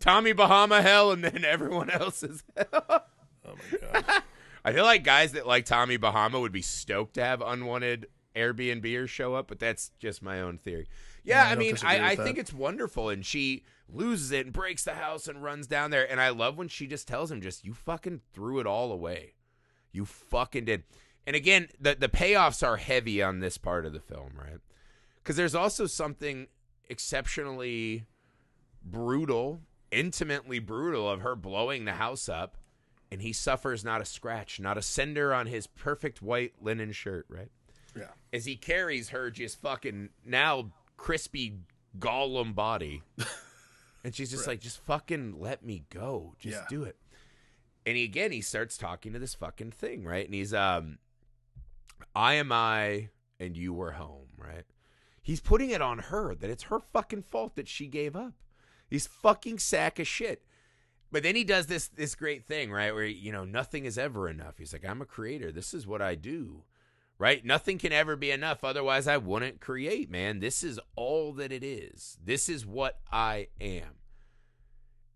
Tommy 0.00 0.32
Bahama 0.32 0.82
hell, 0.82 1.12
and 1.12 1.22
then 1.22 1.44
everyone 1.44 1.90
else's 1.90 2.42
hell. 2.56 2.66
oh 3.46 3.54
my 3.72 3.78
god 3.78 4.22
I 4.64 4.72
feel 4.72 4.84
like 4.84 5.04
guys 5.04 5.32
that 5.32 5.46
like 5.46 5.66
Tommy 5.66 5.98
Bahama 5.98 6.40
would 6.40 6.52
be 6.52 6.62
stoked 6.62 7.14
to 7.14 7.24
have 7.24 7.42
unwanted 7.42 8.06
Airbnbers 8.34 9.08
show 9.08 9.34
up, 9.34 9.46
but 9.46 9.58
that's 9.58 9.90
just 9.98 10.22
my 10.22 10.40
own 10.40 10.56
theory. 10.56 10.88
Yeah, 11.24 11.44
I 11.44 11.52
I 11.52 11.54
mean, 11.56 11.76
I, 11.82 12.10
I 12.10 12.16
think 12.16 12.38
it's 12.38 12.52
wonderful, 12.52 13.08
and 13.08 13.24
she 13.24 13.64
loses 13.88 14.30
it 14.30 14.44
and 14.46 14.52
breaks 14.52 14.84
the 14.84 14.94
house 14.94 15.26
and 15.26 15.42
runs 15.42 15.66
down 15.66 15.90
there, 15.90 16.10
and 16.10 16.20
I 16.20 16.28
love 16.28 16.58
when 16.58 16.68
she 16.68 16.86
just 16.86 17.08
tells 17.08 17.30
him, 17.32 17.40
"Just 17.40 17.64
you 17.64 17.72
fucking 17.72 18.20
threw 18.32 18.60
it 18.60 18.66
all 18.66 18.92
away, 18.92 19.34
you 19.90 20.04
fucking 20.04 20.66
did." 20.66 20.84
And 21.26 21.34
again, 21.34 21.68
the 21.80 21.94
the 21.94 22.08
payoffs 22.10 22.66
are 22.66 22.76
heavy 22.76 23.22
on 23.22 23.40
this 23.40 23.56
part 23.56 23.86
of 23.86 23.94
the 23.94 24.00
film, 24.00 24.32
right? 24.36 24.58
Because 25.22 25.36
there's 25.36 25.54
also 25.54 25.86
something 25.86 26.48
exceptionally 26.90 28.04
brutal, 28.82 29.60
intimately 29.90 30.58
brutal 30.58 31.08
of 31.08 31.22
her 31.22 31.34
blowing 31.34 31.86
the 31.86 31.92
house 31.92 32.28
up, 32.28 32.58
and 33.10 33.22
he 33.22 33.32
suffers 33.32 33.82
not 33.82 34.02
a 34.02 34.04
scratch, 34.04 34.60
not 34.60 34.76
a 34.76 34.82
cinder 34.82 35.32
on 35.32 35.46
his 35.46 35.66
perfect 35.66 36.20
white 36.20 36.52
linen 36.60 36.92
shirt, 36.92 37.24
right? 37.30 37.50
yeah 37.96 38.08
As 38.32 38.44
he 38.44 38.56
carries 38.56 39.10
her 39.10 39.30
just 39.30 39.60
fucking 39.62 40.10
now 40.26 40.72
crispy 40.96 41.58
Gollum 41.98 42.54
body. 42.54 43.02
and 44.04 44.14
she's 44.14 44.30
just 44.30 44.46
like, 44.46 44.60
just 44.60 44.78
fucking 44.84 45.36
let 45.38 45.64
me 45.64 45.84
go. 45.90 46.34
Just 46.38 46.56
Yeah. 46.58 46.66
do 46.68 46.82
it. 46.84 46.96
And 47.86 47.96
he, 47.96 48.04
again, 48.04 48.32
he 48.32 48.40
starts 48.40 48.78
talking 48.78 49.12
to 49.12 49.18
this 49.18 49.34
fucking 49.34 49.72
thing, 49.72 50.04
right? 50.04 50.24
And 50.24 50.34
he's, 50.34 50.54
um, 50.54 50.98
I 52.14 52.34
am 52.34 52.50
I 52.52 53.10
and 53.38 53.56
you 53.56 53.72
were 53.72 53.92
home, 53.92 54.28
right? 54.38 54.64
He's 55.22 55.40
putting 55.40 55.70
it 55.70 55.82
on 55.82 55.98
her 55.98 56.34
that 56.34 56.50
it's 56.50 56.64
her 56.64 56.80
fucking 56.80 57.22
fault 57.22 57.56
that 57.56 57.68
she 57.68 57.86
gave 57.86 58.14
up. 58.14 58.34
He's 58.88 59.06
fucking 59.06 59.58
sack 59.58 59.98
of 59.98 60.06
shit. 60.06 60.44
But 61.10 61.22
then 61.22 61.36
he 61.36 61.44
does 61.44 61.66
this 61.66 61.88
this 61.88 62.14
great 62.14 62.44
thing, 62.44 62.72
right? 62.72 62.92
Where 62.92 63.04
you 63.04 63.30
know 63.32 63.44
nothing 63.44 63.84
is 63.84 63.96
ever 63.96 64.28
enough. 64.28 64.58
He's 64.58 64.72
like, 64.72 64.84
I'm 64.84 65.00
a 65.00 65.06
creator. 65.06 65.52
This 65.52 65.72
is 65.72 65.86
what 65.86 66.02
I 66.02 66.14
do, 66.16 66.64
right? 67.18 67.44
Nothing 67.44 67.78
can 67.78 67.92
ever 67.92 68.16
be 68.16 68.30
enough. 68.30 68.64
Otherwise, 68.64 69.06
I 69.06 69.16
wouldn't 69.16 69.60
create, 69.60 70.10
man. 70.10 70.40
This 70.40 70.62
is 70.62 70.80
all 70.96 71.32
that 71.34 71.52
it 71.52 71.62
is. 71.62 72.18
This 72.22 72.48
is 72.48 72.66
what 72.66 72.98
I 73.12 73.48
am, 73.60 73.98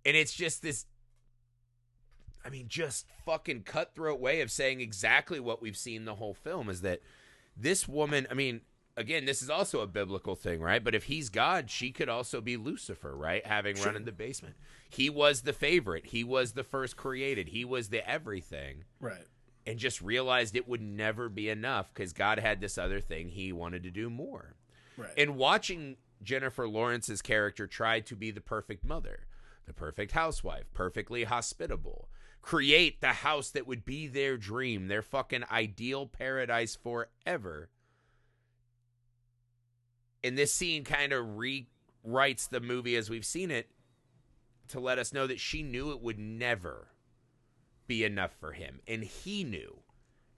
and 0.05 0.17
it's 0.17 0.33
just 0.33 0.63
this. 0.63 0.87
I 2.45 2.51
mean, 2.51 2.67
just 2.69 3.07
fucking 3.27 3.65
cutthroat 3.65 4.21
way 4.21 4.41
of 4.41 4.51
saying 4.51 4.81
exactly 4.81 5.41
what 5.41 5.61
we've 5.61 5.77
seen 5.77 6.05
the 6.05 6.15
whole 6.15 6.35
film 6.35 6.69
is 6.71 6.83
that 6.83 7.01
this 7.57 7.89
woman. 7.89 8.27
I 8.31 8.35
mean, 8.35 8.61
again, 8.97 9.25
this 9.25 9.43
is 9.43 9.51
also 9.51 9.81
a 9.81 9.87
biblical 9.87 10.37
thing, 10.37 10.61
right? 10.61 10.83
But 10.83 10.95
if 10.95 11.05
he's 11.05 11.29
God, 11.29 11.69
she 11.69 11.91
could 11.91 12.09
also 12.09 12.41
be 12.41 12.57
Lucifer, 12.57 13.15
right? 13.17 13.45
Having 13.45 13.83
run 13.83 13.97
in 13.97 14.05
the 14.05 14.13
basement. 14.13 14.55
He 14.89 15.11
was 15.11 15.43
the 15.43 15.53
favorite. 15.53 16.07
He 16.07 16.25
was 16.25 16.53
the 16.53 16.65
first 16.65 16.97
created. 16.97 17.49
He 17.49 17.65
was 17.65 17.89
the 17.89 18.09
everything. 18.09 18.85
right 19.01 19.27
And 19.69 19.79
just 19.79 20.01
realized 20.01 20.57
it 20.57 20.67
would 20.67 20.81
never 20.81 21.29
be 21.29 21.51
enough 21.51 21.93
because 21.93 22.15
God 22.15 22.39
had 22.39 22.61
this 22.61 22.79
other 22.79 23.01
thing 23.01 23.29
he 23.29 23.53
wanted 23.53 23.83
to 23.83 23.91
do 23.91 24.09
more. 24.09 24.57
right 24.97 25.13
And 25.15 25.37
watching 25.37 25.97
Jennifer 26.23 26.67
Lawrence's 26.67 27.21
character 27.21 27.67
try 27.67 28.01
to 28.01 28.17
be 28.17 28.31
the 28.31 28.41
perfect 28.41 28.83
mother, 28.83 29.27
the 29.67 29.75
perfect 29.75 30.13
housewife, 30.13 30.65
perfectly 30.73 31.25
hospitable, 31.25 32.09
create 32.41 33.03
the 33.03 33.09
house 33.09 33.51
that 33.51 33.67
would 33.67 33.85
be 33.85 34.07
their 34.07 34.39
dream, 34.39 34.89
their 34.89 35.03
fucking 35.03 35.45
ideal 35.51 36.07
paradise 36.07 36.75
forever. 36.75 37.69
And 40.25 40.39
this 40.39 40.55
scene 40.55 40.83
kind 40.83 41.13
of 41.13 41.27
rewrites 41.27 42.49
the 42.49 42.61
movie 42.61 42.97
as 42.97 43.11
we've 43.11 43.27
seen 43.27 43.51
it 43.51 43.69
to 44.69 44.81
let 44.81 44.99
us 44.99 45.13
know 45.13 45.27
that 45.27 45.41
she 45.41 45.63
knew 45.63 45.91
it 45.91 46.01
would 46.01 46.19
never 46.19 46.89
be 47.89 48.05
enough 48.05 48.33
for 48.39 48.53
him. 48.53 48.81
And 48.87 49.03
he 49.03 49.43
knew 49.43 49.81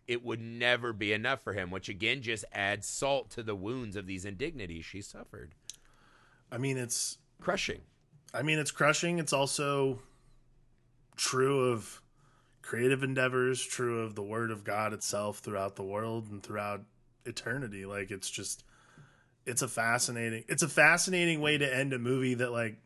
it 0.08 0.24
would 0.24 0.40
never 0.40 0.92
be 0.92 1.12
enough 1.12 1.42
for 1.42 1.52
him, 1.52 1.70
which 1.70 1.88
again 1.88 2.22
just 2.22 2.44
adds 2.52 2.88
salt 2.88 3.30
to 3.30 3.42
the 3.42 3.54
wounds 3.54 3.96
of 3.96 4.06
these 4.06 4.24
indignities 4.24 4.84
she 4.84 5.02
suffered. 5.02 5.54
I 6.50 6.58
mean, 6.58 6.78
it's 6.78 7.18
crushing. 7.40 7.82
I 8.32 8.42
mean, 8.42 8.58
it's 8.58 8.70
crushing. 8.70 9.18
It's 9.18 9.32
also 9.32 10.00
true 11.16 11.70
of 11.72 12.00
creative 12.62 13.02
endeavors, 13.02 13.62
true 13.62 14.00
of 14.02 14.14
the 14.14 14.22
word 14.22 14.50
of 14.50 14.64
God 14.64 14.92
itself 14.92 15.38
throughout 15.38 15.76
the 15.76 15.82
world 15.82 16.28
and 16.30 16.42
throughout 16.42 16.82
eternity. 17.24 17.84
Like 17.84 18.10
it's 18.10 18.30
just 18.30 18.64
it's 19.46 19.62
a 19.62 19.68
fascinating 19.68 20.44
it's 20.48 20.62
a 20.62 20.68
fascinating 20.68 21.40
way 21.40 21.58
to 21.58 21.76
end 21.76 21.92
a 21.92 21.98
movie 21.98 22.34
that 22.34 22.52
like 22.52 22.76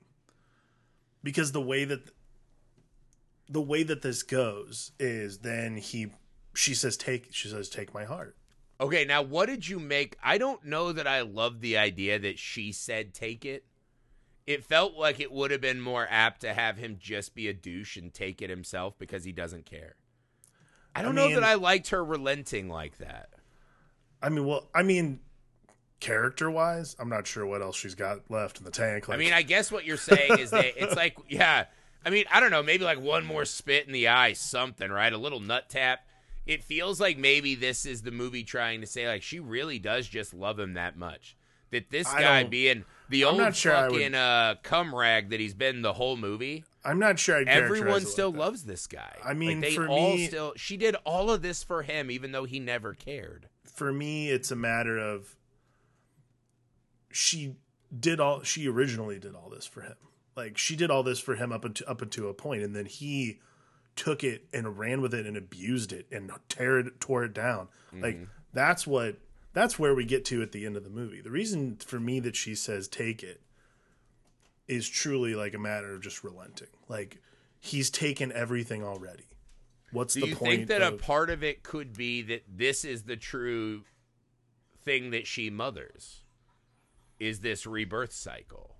because 1.23 1.53
the 1.53 1.61
way 1.61 1.85
that 1.85 2.11
the 3.49 3.61
way 3.61 3.83
that 3.83 4.03
this 4.03 4.23
goes 4.23 4.93
is 4.99 5.39
then 5.39 5.77
he 5.77 6.09
she 6.55 6.75
says 6.75 6.97
take 6.97 7.29
she 7.33 7.49
says 7.49 7.69
take 7.69 7.95
my 7.95 8.05
heart. 8.05 8.37
Okay 8.81 9.05
now 9.05 9.23
what 9.23 9.47
did 9.47 9.69
you 9.69 9.79
make? 9.79 10.17
I 10.23 10.39
don't 10.39 10.65
know 10.65 10.93
that 10.93 11.07
i 11.07 11.21
love 11.21 11.61
the 11.61 11.77
idea 11.77 12.19
that 12.19 12.39
she 12.39 12.73
said 12.73 13.15
take 13.15 13.45
it. 13.45 13.65
It 14.47 14.65
felt 14.65 14.95
like 14.95 15.21
it 15.21 15.33
would 15.33 15.51
have 15.51 15.63
been 15.63 15.81
more 15.81 16.07
apt 16.11 16.43
to 16.43 16.53
have 16.53 16.77
him 16.77 16.97
just 17.01 17.35
be 17.35 17.49
a 17.49 17.55
douche 17.55 17.97
and 17.97 18.13
take 18.13 18.43
it 18.43 18.51
himself 18.51 18.99
because 18.99 19.25
he 19.25 19.33
doesn't 19.33 19.65
care. 19.65 19.97
I 20.95 21.01
don't 21.03 21.19
I 21.19 21.23
mean, 21.23 21.31
know 21.35 21.41
that 21.41 21.47
i 21.47 21.55
liked 21.55 21.91
her 21.91 22.05
relenting 22.05 22.69
like 22.69 22.99
that. 22.99 23.31
I 24.23 24.29
mean 24.29 24.47
well 24.47 24.69
i 24.75 24.83
mean 24.83 25.21
character 26.01 26.51
wise 26.51 26.97
i'm 26.99 27.09
not 27.09 27.27
sure 27.27 27.47
what 27.47 27.63
else 27.63 27.77
she's 27.77 27.95
got 27.95 28.31
left 28.31 28.59
in 28.59 28.65
the 28.65 28.71
tank 28.71 29.09
like, 29.09 29.17
i 29.17 29.19
mean 29.19 29.33
i 29.33 29.41
guess 29.41 29.73
what 29.73 29.87
you're 29.87 29.97
saying 29.97 30.39
is 30.39 30.51
that 30.51 30.67
it's 30.77 30.95
like 31.03 31.17
yeah 31.29 31.65
I 32.05 32.11
mean, 32.11 32.25
I 32.31 32.41
don't 32.41 32.51
know, 32.51 32.63
maybe 32.63 32.85
like 32.85 33.01
one 33.01 33.25
more 33.25 33.45
spit 33.45 33.87
in 33.87 33.93
the 33.93 34.09
eye, 34.09 34.35
something, 34.35 34.91
right? 34.91 35.13
A 35.13 35.19
little 35.19 35.41
nut 35.41 35.71
tap. 35.71 36.01
It 36.47 36.63
feels 36.63 37.01
like 37.01 37.17
maybe 37.17 37.55
this 37.55 37.87
is 37.87 38.03
the 38.03 38.11
movie 38.11 38.45
trying 38.45 38.83
to 38.83 38.87
say 38.87 39.09
like 39.09 39.23
she 39.23 39.41
really 39.41 39.79
does 39.79 40.07
just 40.07 40.35
love 40.35 40.59
him 40.59 40.75
that 40.75 40.97
much. 40.97 41.37
That 41.71 41.91
this 41.91 42.07
guy 42.07 42.45
being 42.45 42.85
the 43.09 43.25
I'm 43.25 43.41
old 43.41 43.57
sure 43.57 43.73
fucking 43.73 44.13
would... 44.13 44.15
uh, 44.15 44.55
cum 44.63 44.95
rag 44.95 45.31
that 45.31 45.41
he's 45.41 45.55
been 45.55 45.83
the 45.83 45.95
whole 45.95 46.17
movie. 46.17 46.65
I'm 46.85 46.99
not 46.99 47.19
sure. 47.19 47.39
I'd 47.39 47.49
Everyone 47.49 48.03
still 48.03 48.31
like 48.31 48.39
loves 48.39 48.65
this 48.65 48.87
guy. 48.87 49.17
I 49.25 49.35
mean, 49.35 49.61
like 49.61 49.71
they 49.71 49.75
for 49.75 49.89
all 49.89 50.15
me, 50.15 50.27
still. 50.27 50.53
She 50.57 50.77
did 50.77 50.95
all 51.05 51.31
of 51.31 51.43
this 51.43 51.65
for 51.65 51.83
him, 51.83 52.11
even 52.11 52.33
though 52.33 52.45
he 52.45 52.61
never 52.61 52.95
cared. 52.95 53.49
For 53.65 53.93
me, 53.93 54.31
it's 54.31 54.51
a 54.51 54.57
matter 54.57 54.99
of 54.99 55.35
she 57.11 57.57
did 57.99 58.21
all. 58.21 58.43
She 58.43 58.69
originally 58.69 59.19
did 59.19 59.35
all 59.35 59.49
this 59.49 59.67
for 59.67 59.81
him. 59.81 59.97
Like 60.37 60.59
she 60.59 60.77
did 60.77 60.91
all 60.91 61.03
this 61.03 61.21
for 61.21 61.37
him 61.37 61.53
up 61.53 61.65
until 61.65 61.89
up 61.89 62.03
until 62.03 62.29
a 62.29 62.35
point, 62.35 62.63
and 62.63 62.75
then 62.75 62.87
he 62.87 63.41
took 63.97 64.25
it 64.25 64.47
and 64.53 64.79
ran 64.79 65.01
with 65.01 65.15
it 65.15 65.27
and 65.27 65.37
abused 65.37 65.93
it 65.93 66.07
and 66.11 66.31
tear 66.49 66.81
it, 66.81 67.01
tore 67.01 67.25
it 67.25 67.33
down. 67.33 67.69
Mm-hmm. 67.93 68.03
Like 68.03 68.19
that's 68.53 68.87
what 68.87 69.17
that's 69.53 69.79
where 69.79 69.95
we 69.95 70.05
get 70.05 70.25
to 70.27 70.43
at 70.43 70.53
the 70.53 70.67
end 70.67 70.77
of 70.77 70.85
the 70.85 70.91
movie. 70.91 71.21
The 71.21 71.31
reason 71.31 71.77
for 71.77 72.01
me 72.01 72.21
that 72.21 72.37
she 72.37 72.55
says 72.55 72.89
take 72.89 73.23
it 73.23 73.41
is 74.67 74.89
truly 74.89 75.35
like 75.35 75.55
a 75.55 75.59
matter 75.59 75.95
of 75.95 76.03
just 76.03 76.25
relenting. 76.25 76.69
Like 76.89 77.19
he's 77.61 77.91
taken 77.91 78.33
everything 78.33 78.83
already. 78.83 79.29
What's 79.93 80.15
Do 80.15 80.23
the 80.23 80.27
you 80.29 80.37
point? 80.37 80.51
think 80.51 80.69
that 80.69 80.83
of, 80.83 80.95
a 80.95 80.97
part 80.97 81.31
of 81.31 81.45
it 81.45 81.63
could 81.63 81.97
be 81.97 82.23
that 82.23 82.43
this 82.49 82.85
is 82.85 83.05
the 83.05 83.17
true 83.17 83.83
thing 84.85 85.11
that 85.11 85.27
she 85.27 85.51
mothers? 85.51 86.23
Is 87.21 87.41
this 87.41 87.65
rebirth 87.65 88.13
cycle? 88.13 88.74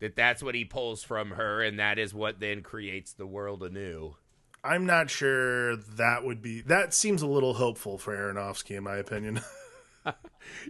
That 0.00 0.16
that's 0.16 0.42
what 0.42 0.54
he 0.54 0.64
pulls 0.64 1.02
from 1.02 1.32
her 1.32 1.62
and 1.62 1.78
that 1.78 1.98
is 1.98 2.12
what 2.12 2.40
then 2.40 2.62
creates 2.62 3.12
the 3.12 3.26
world 3.26 3.62
anew. 3.62 4.16
I'm 4.62 4.84
not 4.84 5.08
sure 5.08 5.76
that 5.76 6.24
would 6.24 6.42
be 6.42 6.60
that 6.62 6.92
seems 6.92 7.22
a 7.22 7.26
little 7.26 7.54
hopeful 7.54 7.96
for 7.96 8.14
aronofsky 8.14 8.76
in 8.76 8.84
my 8.84 8.96
opinion. 8.96 9.40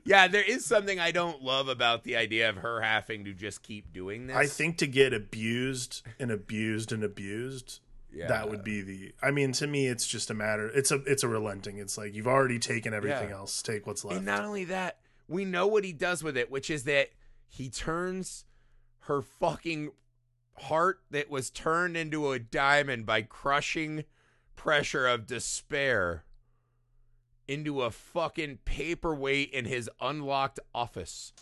Yeah 0.05 0.27
there 0.27 0.43
is 0.43 0.65
something 0.65 0.99
i 0.99 1.13
don't 1.13 1.43
love 1.43 1.69
about 1.69 2.03
the 2.03 2.17
idea 2.17 2.49
of 2.49 2.57
her 2.57 2.81
having 2.81 3.25
to 3.25 3.33
just 3.33 3.63
keep 3.63 3.93
doing 3.93 4.27
this. 4.27 4.37
I 4.37 4.47
think 4.47 4.79
to 4.79 4.87
get 4.87 5.15
abused 5.15 6.03
and 6.19 6.33
abused 6.33 6.91
and 6.93 7.05
abused 7.05 7.79
yeah. 8.13 8.27
that 8.27 8.51
would 8.51 8.65
be 8.65 8.83
the 8.83 9.13
i 9.23 9.31
mean 9.31 9.53
to 9.53 9.69
me 9.69 9.87
it's 9.87 10.07
just 10.07 10.31
a 10.31 10.35
matter 10.35 10.69
it's 10.69 10.91
a 10.91 10.97
it's 11.05 11.23
a 11.23 11.29
relenting. 11.29 11.79
It's 11.79 11.97
like 11.97 12.15
you've 12.15 12.27
already 12.27 12.59
taken 12.59 12.93
everything 12.93 13.31
yeah. 13.31 13.37
else. 13.37 13.63
Take 13.63 13.87
what's 13.87 14.05
left. 14.05 14.17
and 14.17 14.27
not 14.27 14.45
only 14.45 14.65
that 14.65 14.99
we 15.29 15.45
know 15.45 15.69
what 15.69 15.85
he 15.85 15.93
does 15.93 16.25
with 16.25 16.37
it 16.37 16.51
which 16.51 16.69
is 16.69 16.85
that 16.85 17.11
he 17.49 17.71
turns 17.71 18.45
her 19.01 19.23
fucking 19.23 19.93
heart 20.59 21.01
that 21.11 21.31
was 21.31 21.51
turned 21.51 21.97
into 21.97 22.31
a 22.33 22.39
diamond 22.39 23.07
by 23.07 23.23
crushing 23.23 24.05
pressure 24.57 25.07
of 25.07 25.27
despair 25.27 26.25
into 27.49 27.83
a 27.83 27.91
fucking 27.91 28.59
paperweight 28.65 29.51
in 29.51 29.65
his 29.65 29.91
unlocked 30.01 30.61
office. 30.75 31.33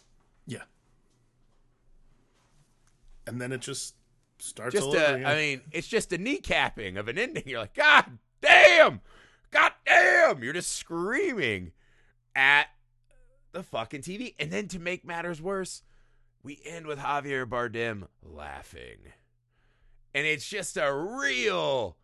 Yeah. 0.47 0.63
And 3.27 3.41
then 3.41 3.53
it 3.53 3.61
just 3.61 3.95
starts 4.39 4.75
just 4.75 4.95
a, 4.95 5.25
I 5.27 5.35
mean, 5.35 5.61
it's 5.73 5.89
just 5.89 6.13
a 6.13 6.19
kneecapping 6.19 6.99
of 6.99 7.09
an 7.09 7.19
ending. 7.19 7.43
You're 7.47 7.61
like, 7.61 7.75
God 7.75 8.19
damn! 8.41 9.01
God 9.51 9.73
damn! 9.85 10.43
You're 10.43 10.53
just 10.53 10.73
screaming 10.73 11.73
at 12.35 12.69
the 13.53 13.63
fucking 13.63 14.03
TV. 14.03 14.35
And 14.39 14.51
then 14.51 14.69
to 14.69 14.79
make 14.79 15.05
matters 15.05 15.43
worse, 15.43 15.83
we 16.43 16.61
end 16.65 16.87
with 16.87 16.99
Javier 16.99 17.47
Bardem 17.47 18.07
laughing. 18.23 19.13
And 20.15 20.27
it's 20.27 20.49
just 20.49 20.77
a 20.77 20.93
real 20.93 21.97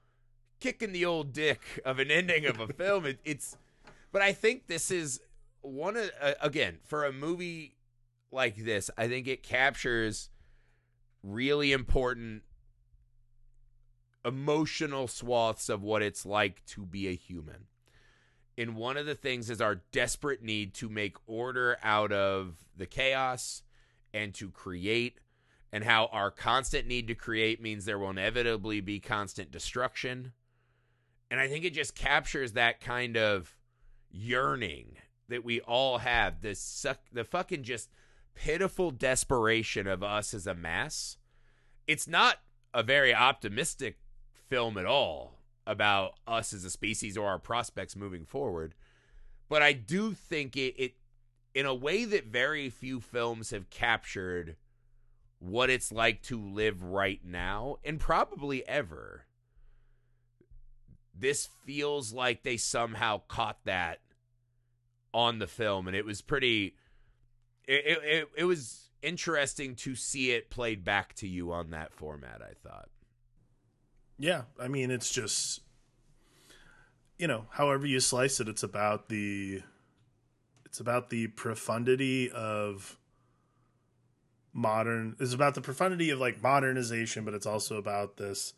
kicking 0.60 0.92
the 0.92 1.04
old 1.04 1.32
dick 1.32 1.80
of 1.84 1.98
an 1.98 2.10
ending 2.10 2.46
of 2.46 2.60
a 2.60 2.66
film. 2.72 3.06
It, 3.06 3.18
it's, 3.24 3.56
but 4.12 4.22
I 4.22 4.32
think 4.32 4.66
this 4.66 4.90
is 4.90 5.20
one 5.62 5.96
of, 5.96 6.10
uh, 6.20 6.34
again, 6.40 6.78
for 6.84 7.04
a 7.04 7.12
movie 7.12 7.76
like 8.30 8.56
this, 8.56 8.90
I 8.98 9.08
think 9.08 9.26
it 9.26 9.42
captures 9.42 10.28
really 11.22 11.72
important 11.72 12.42
emotional 14.24 15.06
swaths 15.06 15.68
of 15.68 15.82
what 15.82 16.02
it's 16.02 16.24
like 16.24 16.64
to 16.66 16.84
be 16.84 17.08
a 17.08 17.14
human. 17.14 17.66
And 18.56 18.76
one 18.76 18.96
of 18.96 19.06
the 19.06 19.14
things 19.14 19.50
is 19.50 19.60
our 19.60 19.82
desperate 19.92 20.42
need 20.42 20.74
to 20.74 20.88
make 20.88 21.16
order 21.26 21.76
out 21.82 22.12
of 22.12 22.54
the 22.76 22.86
chaos 22.86 23.62
and 24.14 24.32
to 24.34 24.48
create, 24.50 25.18
and 25.72 25.84
how 25.84 26.06
our 26.06 26.30
constant 26.30 26.86
need 26.86 27.08
to 27.08 27.14
create 27.14 27.60
means 27.60 27.84
there 27.84 27.98
will 27.98 28.10
inevitably 28.10 28.80
be 28.80 29.00
constant 29.00 29.50
destruction. 29.50 30.32
And 31.30 31.40
I 31.40 31.48
think 31.48 31.64
it 31.64 31.74
just 31.74 31.94
captures 31.96 32.52
that 32.52 32.80
kind 32.80 33.16
of 33.16 33.56
yearning 34.10 34.96
that 35.28 35.44
we 35.44 35.60
all 35.60 35.98
have 35.98 36.40
this 36.40 36.60
suck, 36.60 36.98
the 37.12 37.24
fucking 37.24 37.64
just 37.64 37.90
pitiful 38.34 38.90
desperation 38.90 39.86
of 39.86 40.02
us 40.02 40.32
as 40.32 40.46
a 40.46 40.54
mass. 40.54 41.16
It's 41.86 42.06
not 42.06 42.38
a 42.72 42.82
very 42.82 43.14
optimistic 43.14 43.98
film 44.48 44.78
at 44.78 44.86
all 44.86 45.40
about 45.66 46.14
us 46.26 46.52
as 46.52 46.64
a 46.64 46.70
species 46.70 47.16
or 47.16 47.28
our 47.28 47.38
prospects 47.38 47.96
moving 47.96 48.24
forward. 48.24 48.74
But 49.48 49.62
I 49.62 49.72
do 49.72 50.12
think 50.12 50.56
it, 50.56 50.74
it 50.76 50.94
in 51.54 51.66
a 51.66 51.74
way 51.74 52.04
that 52.04 52.26
very 52.26 52.68
few 52.68 53.00
films 53.00 53.50
have 53.50 53.70
captured 53.70 54.56
what 55.38 55.70
it's 55.70 55.92
like 55.92 56.22
to 56.22 56.40
live 56.40 56.82
right 56.82 57.20
now 57.24 57.76
and 57.84 58.00
probably 58.00 58.66
ever. 58.66 59.26
This 61.16 61.48
feels 61.64 62.12
like 62.12 62.42
they 62.42 62.56
somehow 62.56 63.22
caught 63.28 63.58
that 63.64 64.00
on 65.12 65.38
the 65.38 65.46
film 65.46 65.86
and 65.86 65.96
it 65.96 66.04
was 66.04 66.20
pretty 66.20 66.74
it, 67.66 67.98
it, 68.02 68.28
it 68.36 68.44
was 68.44 68.90
interesting 69.00 69.76
to 69.76 69.94
see 69.94 70.32
it 70.32 70.50
played 70.50 70.84
back 70.84 71.14
to 71.14 71.28
you 71.28 71.52
on 71.52 71.70
that 71.70 71.92
format, 71.92 72.42
I 72.42 72.54
thought. 72.66 72.88
Yeah, 74.18 74.42
I 74.58 74.66
mean 74.66 74.90
it's 74.90 75.12
just 75.12 75.60
you 77.16 77.28
know, 77.28 77.46
however 77.50 77.86
you 77.86 78.00
slice 78.00 78.40
it, 78.40 78.48
it's 78.48 78.64
about 78.64 79.08
the 79.08 79.62
it's 80.74 80.80
about 80.80 81.08
the 81.08 81.28
profundity 81.28 82.32
of 82.32 82.98
modern. 84.52 85.14
It's 85.20 85.32
about 85.32 85.54
the 85.54 85.60
profundity 85.60 86.10
of 86.10 86.18
like 86.18 86.42
modernization, 86.42 87.24
but 87.24 87.32
it's 87.32 87.46
also 87.46 87.76
about 87.76 88.16
this 88.16 88.54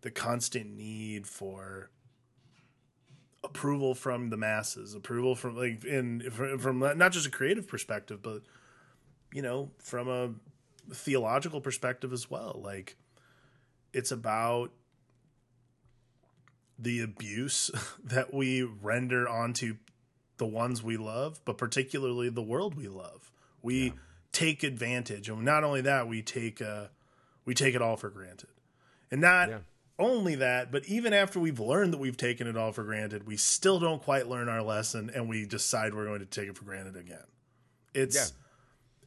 the 0.00 0.10
constant 0.10 0.74
need 0.74 1.26
for 1.26 1.90
approval 3.44 3.94
from 3.94 4.30
the 4.30 4.38
masses, 4.38 4.94
approval 4.94 5.34
from 5.34 5.54
like 5.54 5.84
in 5.84 6.30
from, 6.30 6.78
not 6.78 7.12
just 7.12 7.26
a 7.26 7.30
creative 7.30 7.68
perspective, 7.68 8.22
but 8.22 8.40
you 9.30 9.42
know, 9.42 9.70
from 9.76 10.08
a 10.08 10.30
theological 10.94 11.60
perspective 11.60 12.14
as 12.14 12.30
well. 12.30 12.58
Like, 12.64 12.96
it's 13.92 14.12
about 14.12 14.70
the 16.78 17.02
abuse 17.02 17.70
that 18.02 18.32
we 18.32 18.62
render 18.62 19.28
onto 19.28 19.76
the 20.38 20.46
ones 20.46 20.82
we 20.82 20.96
love, 20.96 21.40
but 21.44 21.58
particularly 21.58 22.28
the 22.28 22.42
world 22.42 22.74
we 22.74 22.88
love. 22.88 23.30
We 23.62 23.86
yeah. 23.86 23.92
take 24.32 24.62
advantage, 24.62 25.28
and 25.28 25.42
not 25.42 25.64
only 25.64 25.80
that, 25.82 26.08
we 26.08 26.22
take 26.22 26.62
uh, 26.62 26.86
we 27.44 27.54
take 27.54 27.74
it 27.74 27.82
all 27.82 27.96
for 27.96 28.10
granted, 28.10 28.50
and 29.10 29.20
not. 29.20 29.48
Yeah. 29.48 29.58
Only 30.00 30.36
that, 30.36 30.70
but 30.70 30.86
even 30.86 31.12
after 31.12 31.40
we've 31.40 31.58
learned 31.58 31.92
that 31.92 31.98
we've 31.98 32.16
taken 32.16 32.46
it 32.46 32.56
all 32.56 32.70
for 32.70 32.84
granted, 32.84 33.26
we 33.26 33.36
still 33.36 33.80
don't 33.80 34.00
quite 34.00 34.28
learn 34.28 34.48
our 34.48 34.62
lesson, 34.62 35.10
and 35.12 35.28
we 35.28 35.44
decide 35.44 35.92
we're 35.92 36.04
going 36.04 36.20
to 36.20 36.24
take 36.24 36.48
it 36.48 36.56
for 36.56 36.64
granted 36.64 36.94
again. 36.94 37.24
It's 37.94 38.14
yeah 38.14 38.26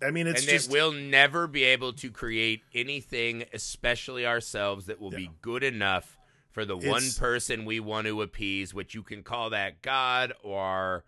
I 0.03 0.11
mean, 0.11 0.27
it's 0.27 0.41
and 0.41 0.49
just 0.49 0.71
we'll 0.71 0.91
never 0.91 1.47
be 1.47 1.63
able 1.63 1.93
to 1.93 2.09
create 2.09 2.61
anything, 2.73 3.45
especially 3.53 4.25
ourselves, 4.25 4.87
that 4.87 4.99
will 4.99 5.11
yeah. 5.11 5.19
be 5.19 5.31
good 5.41 5.63
enough 5.63 6.17
for 6.49 6.65
the 6.65 6.77
it's, 6.77 6.85
one 6.85 7.03
person 7.17 7.65
we 7.65 7.79
want 7.79 8.07
to 8.07 8.21
appease, 8.21 8.73
which 8.73 8.93
you 8.93 9.03
can 9.03 9.23
call 9.23 9.51
that 9.51 9.81
God 9.81 10.33
or 10.43 11.03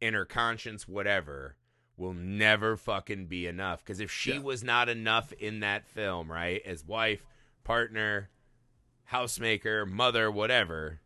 inner 0.00 0.24
conscience, 0.24 0.86
whatever. 0.86 1.56
Will 1.98 2.12
never 2.12 2.76
fucking 2.76 3.24
be 3.26 3.46
enough 3.46 3.82
because 3.82 4.00
if 4.00 4.10
she 4.10 4.34
yeah. 4.34 4.40
was 4.40 4.62
not 4.62 4.90
enough 4.90 5.32
in 5.32 5.60
that 5.60 5.86
film, 5.86 6.30
right, 6.30 6.60
as 6.66 6.84
wife, 6.84 7.24
partner, 7.64 8.28
housemaker, 9.10 9.88
mother, 9.88 10.30
whatever, 10.30 11.00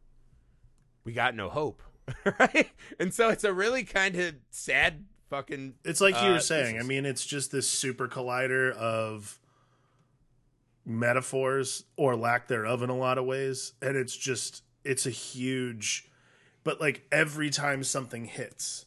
we 1.04 1.12
got 1.12 1.36
no 1.36 1.48
hope, 1.48 1.80
right? 2.40 2.70
And 2.98 3.14
so 3.14 3.28
it's 3.28 3.44
a 3.44 3.52
really 3.52 3.84
kind 3.84 4.16
of 4.16 4.34
sad 4.50 5.04
fucking. 5.28 5.74
It's 5.84 6.00
like 6.00 6.20
you 6.22 6.30
were 6.30 6.36
uh, 6.36 6.40
saying. 6.40 6.76
Is... 6.76 6.84
I 6.84 6.86
mean, 6.86 7.06
it's 7.06 7.24
just 7.24 7.52
this 7.52 7.68
super 7.68 8.08
collider 8.08 8.72
of 8.72 9.38
metaphors 10.84 11.84
or 11.96 12.16
lack 12.16 12.48
thereof 12.48 12.82
in 12.82 12.90
a 12.90 12.96
lot 12.96 13.16
of 13.16 13.24
ways, 13.24 13.72
and 13.80 13.96
it's 13.96 14.16
just 14.16 14.62
it's 14.84 15.06
a 15.06 15.10
huge. 15.10 16.09
But 16.64 16.80
like 16.80 17.06
every 17.10 17.50
time 17.50 17.84
something 17.84 18.26
hits, 18.26 18.86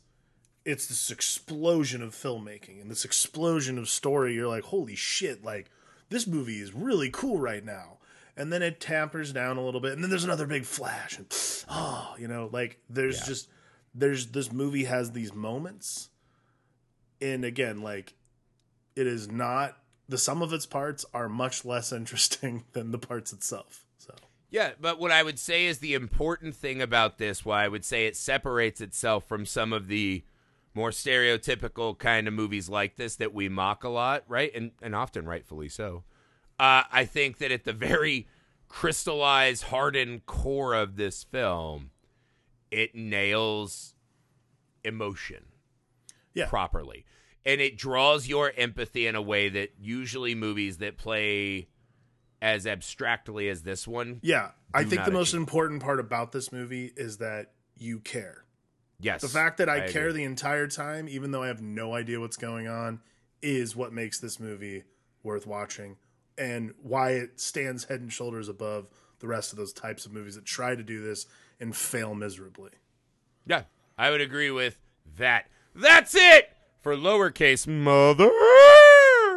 it's 0.66 0.88
this 0.88 1.12
explosion 1.12 2.02
of 2.02 2.14
filmmaking 2.14 2.82
and 2.82 2.90
this 2.90 3.06
explosion 3.06 3.78
of 3.78 3.90
story. 3.90 4.36
You're 4.36 4.48
like, 4.48 4.64
holy 4.64 4.95
shit! 4.95 5.44
Like 5.44 5.70
this 6.10 6.28
movie 6.28 6.60
is 6.60 6.74
really 6.74 7.10
cool 7.10 7.40
right 7.40 7.64
now. 7.64 7.98
And 8.36 8.52
then 8.52 8.64
it 8.64 8.80
tampers 8.80 9.32
down 9.32 9.58
a 9.58 9.64
little 9.64 9.80
bit, 9.80 9.94
and 9.94 10.02
then 10.02 10.10
there's 10.10 10.24
another 10.24 10.48
big 10.48 10.66
flash, 10.66 11.20
and 11.20 11.28
oh, 11.70 12.16
you 12.18 12.28
know, 12.28 12.50
like 12.52 12.80
there's 12.90 13.20
yeah. 13.20 13.26
just 13.28 13.48
there's 13.94 14.28
this 14.28 14.52
movie 14.52 14.86
has 14.86 15.12
these 15.12 15.34
moments 15.34 16.10
and 17.22 17.45
again 17.45 17.82
like 17.82 18.14
it 18.95 19.08
is 19.08 19.32
not 19.32 19.78
the 20.10 20.18
sum 20.18 20.41
of 20.41 20.54
its 20.54 20.66
parts 20.66 21.06
are 21.14 21.30
much 21.30 21.64
less 21.66 21.91
interesting 21.94 22.64
than 22.74 22.91
the 22.91 22.98
parts 22.98 23.34
itself 23.34 23.86
so 23.98 24.14
yeah 24.53 24.71
but 24.80 24.99
what 24.99 25.11
i 25.11 25.21
would 25.21 25.38
say 25.38 25.65
is 25.65 25.80
the 25.80 25.93
important 25.93 26.55
thing 26.55 26.81
about 26.81 27.17
this 27.17 27.43
why 27.43 27.65
i 27.65 27.67
would 27.67 27.84
say 27.84 28.05
it 28.05 28.15
separates 28.15 28.80
itself 28.80 29.27
from 29.27 29.45
some 29.45 29.73
of 29.73 29.88
the 29.88 30.23
more 30.73 30.91
stereotypical 30.91 31.97
kind 31.97 32.27
of 32.27 32.34
movies 32.34 32.69
like 32.69 32.95
this 32.95 33.17
that 33.17 33.34
we 33.34 33.49
mock 33.49 33.84
a 33.84 33.89
lot 33.89 34.23
right 34.27 34.51
and 34.55 34.71
and 34.81 34.95
often 34.95 35.25
rightfully 35.25 35.67
so 35.67 36.03
uh, 36.59 36.84
i 36.91 37.03
think 37.03 37.39
that 37.39 37.51
at 37.51 37.65
the 37.65 37.73
very 37.73 38.27
crystallized 38.69 39.65
hardened 39.65 40.25
core 40.25 40.73
of 40.73 40.95
this 40.95 41.23
film 41.23 41.89
it 42.71 42.95
nails 42.95 43.93
emotion 44.84 45.45
yeah. 46.34 46.47
properly. 46.47 47.05
And 47.45 47.61
it 47.61 47.77
draws 47.77 48.27
your 48.27 48.51
empathy 48.55 49.05
in 49.05 49.15
a 49.15 49.21
way 49.21 49.49
that 49.49 49.73
usually 49.80 50.34
movies 50.34 50.77
that 50.77 50.97
play 50.97 51.67
as 52.44 52.68
abstractly 52.68 53.48
as 53.48 53.64
this 53.64 53.88
one. 53.88 54.20
Yeah. 54.22 54.52
I 54.74 54.84
think 54.84 55.06
the 55.06 55.11
most 55.11 55.30
achieve. 55.30 55.40
important 55.40 55.82
part 55.82 56.02
about 56.02 56.34
this 56.34 56.52
movie 56.52 56.91
is 56.98 57.18
that 57.20 57.53
you 57.78 57.99
care. 57.99 58.44
Yes. 58.99 59.22
The 59.22 59.30
fact 59.30 59.57
that 59.57 59.70
I, 59.70 59.86
I 59.86 59.88
care 59.88 60.10
agree. 60.10 60.20
the 60.20 60.24
entire 60.26 60.68
time, 60.68 61.07
even 61.07 61.32
though 61.32 61.41
I 61.41 61.48
have 61.48 61.61
no 61.61 61.95
idea 61.95 62.20
what's 62.20 62.36
going 62.36 62.68
on, 62.68 62.99
is 63.41 63.78
what 63.78 63.94
makes 63.94 64.20
this 64.20 64.41
movie 64.41 64.84
worth 65.24 65.48
watching 65.48 65.95
and 66.38 66.74
why 66.82 67.11
it 67.11 67.40
stands 67.40 67.86
head 67.86 68.02
and 68.02 68.11
shoulders 68.11 68.49
above 68.49 68.88
the 69.20 69.28
rest 69.28 69.53
of 69.53 69.57
those 69.57 69.72
types 69.72 70.06
of 70.06 70.11
movies 70.11 70.36
that 70.36 70.44
try 70.44 70.76
to 70.76 70.84
do 70.84 71.02
this 71.02 71.26
and 71.61 71.74
fail 71.74 72.14
miserably. 72.14 72.72
Yeah, 73.45 73.64
I 73.98 74.10
would 74.10 74.22
agree 74.22 74.52
with 74.52 74.80
that. 75.18 75.48
That's 75.74 76.14
it 76.14 76.52
for 76.82 76.94
lowercase 76.94 77.68
mother 77.68 78.30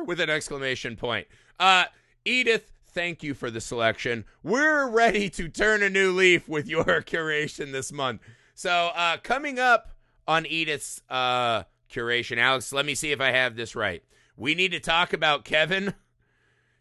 with 0.07 0.19
an 0.19 0.29
exclamation 0.29 0.97
point. 0.97 1.29
Uh, 1.61 1.85
Edith, 2.25 2.73
thank 2.97 3.23
you 3.23 3.35
for 3.35 3.51
the 3.51 3.61
selection. 3.61 4.25
We're 4.43 4.89
ready 4.89 5.29
to 5.29 5.51
turn 5.51 5.83
a 5.83 5.91
new 5.91 6.13
leaf 6.13 6.49
with 6.49 6.67
your 6.67 6.83
curation 6.85 7.71
this 7.71 7.93
month. 7.93 8.23
So, 8.55 8.91
uh, 8.97 9.19
coming 9.19 9.59
up 9.59 9.91
on 10.27 10.47
Edith's 10.47 11.03
uh, 11.11 11.65
curation, 11.93 12.39
Alex, 12.39 12.73
let 12.73 12.87
me 12.87 12.95
see 12.95 13.13
if 13.13 13.21
I 13.21 13.33
have 13.33 13.55
this 13.55 13.77
right. 13.77 14.03
We 14.35 14.55
need 14.55 14.73
to 14.73 14.81
talk 14.81 15.13
about 15.13 15.45
Kevin. 15.45 15.93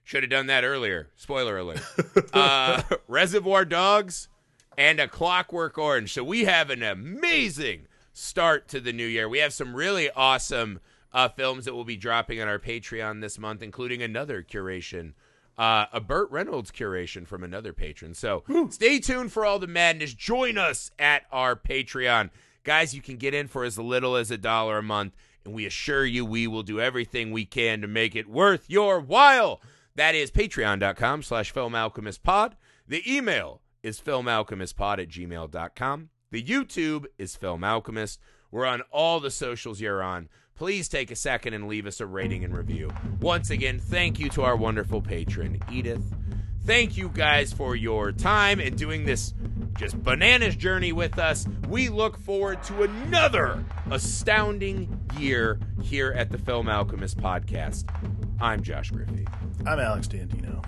Should 0.05 0.23
have 0.23 0.29
done 0.29 0.47
that 0.47 0.63
earlier. 0.63 1.09
Spoiler 1.17 1.57
alert. 1.57 1.81
uh, 2.33 2.81
Reservoir 3.09 3.65
Dogs 3.65 4.29
and 4.77 5.01
A 5.01 5.09
Clockwork 5.09 5.77
Orange. 5.77 6.13
So 6.13 6.23
we 6.23 6.45
have 6.45 6.69
an 6.69 6.81
amazing 6.81 7.87
start 8.13 8.69
to 8.69 8.79
the 8.79 8.93
new 8.93 9.05
year. 9.05 9.27
We 9.27 9.39
have 9.39 9.51
some 9.51 9.75
really 9.75 10.09
awesome 10.11 10.79
uh, 11.11 11.27
films 11.27 11.65
that 11.65 11.75
we'll 11.75 11.83
be 11.83 11.97
dropping 11.97 12.41
on 12.41 12.47
our 12.47 12.59
Patreon 12.59 13.19
this 13.19 13.37
month, 13.37 13.61
including 13.61 14.01
another 14.01 14.41
curation, 14.41 15.11
uh, 15.57 15.85
a 15.93 15.99
Burt 15.99 16.29
Reynolds 16.31 16.71
curation 16.71 17.25
from 17.25 17.43
another 17.43 17.73
patron. 17.73 18.13
So 18.13 18.43
stay 18.69 18.99
tuned 18.99 19.31
for 19.31 19.45
all 19.45 19.59
the 19.59 19.67
madness. 19.67 20.13
Join 20.13 20.57
us 20.57 20.91
at 20.99 21.23
our 21.31 21.55
Patreon. 21.55 22.29
Guys, 22.63 22.95
you 22.95 23.01
can 23.01 23.17
get 23.17 23.33
in 23.33 23.47
for 23.47 23.63
as 23.63 23.77
little 23.77 24.15
as 24.15 24.31
a 24.31 24.37
dollar 24.37 24.79
a 24.79 24.83
month, 24.83 25.15
and 25.45 25.53
we 25.53 25.65
assure 25.65 26.05
you 26.05 26.25
we 26.25 26.47
will 26.47 26.63
do 26.63 26.81
everything 26.81 27.31
we 27.31 27.45
can 27.45 27.81
to 27.81 27.87
make 27.87 28.15
it 28.15 28.27
worth 28.27 28.69
your 28.69 28.99
while. 28.99 29.61
That 29.95 30.15
is 30.15 30.31
patreon.com 30.31 31.23
slash 31.23 31.53
filmalchemistpod. 31.53 32.53
The 32.87 33.15
email 33.15 33.61
is 33.81 34.01
filmalchemistpod 34.01 34.99
at 34.99 35.09
gmail.com. 35.09 36.09
The 36.31 36.43
YouTube 36.43 37.05
is 37.17 37.35
Film 37.35 37.63
Alchemist. 37.63 38.19
We're 38.51 38.65
on 38.65 38.81
all 38.91 39.19
the 39.19 39.31
socials 39.31 39.79
you're 39.79 40.03
on. 40.03 40.27
Please 40.55 40.87
take 40.87 41.11
a 41.11 41.17
second 41.17 41.53
and 41.53 41.67
leave 41.67 41.85
us 41.85 41.99
a 41.99 42.05
rating 42.05 42.45
and 42.45 42.55
review. 42.55 42.89
Once 43.19 43.49
again, 43.49 43.77
thank 43.77 44.19
you 44.19 44.29
to 44.29 44.43
our 44.43 44.55
wonderful 44.55 45.01
patron, 45.01 45.59
Edith. 45.69 46.01
Thank 46.65 46.95
you 46.95 47.09
guys 47.09 47.51
for 47.51 47.75
your 47.75 48.13
time 48.13 48.61
and 48.61 48.77
doing 48.77 49.05
this 49.05 49.33
just 49.77 50.01
bananas 50.01 50.55
journey 50.55 50.93
with 50.93 51.19
us. 51.19 51.45
We 51.67 51.89
look 51.89 52.17
forward 52.17 52.63
to 52.63 52.83
another 52.83 53.65
astounding 53.91 54.97
year 55.19 55.59
here 55.83 56.13
at 56.13 56.31
the 56.31 56.37
Film 56.37 56.69
Alchemist 56.69 57.17
podcast. 57.17 57.83
I'm 58.39 58.63
Josh 58.63 58.91
Griffey. 58.91 59.27
I'm 59.67 59.79
Alex 59.81 60.07
Dandino. 60.07 60.63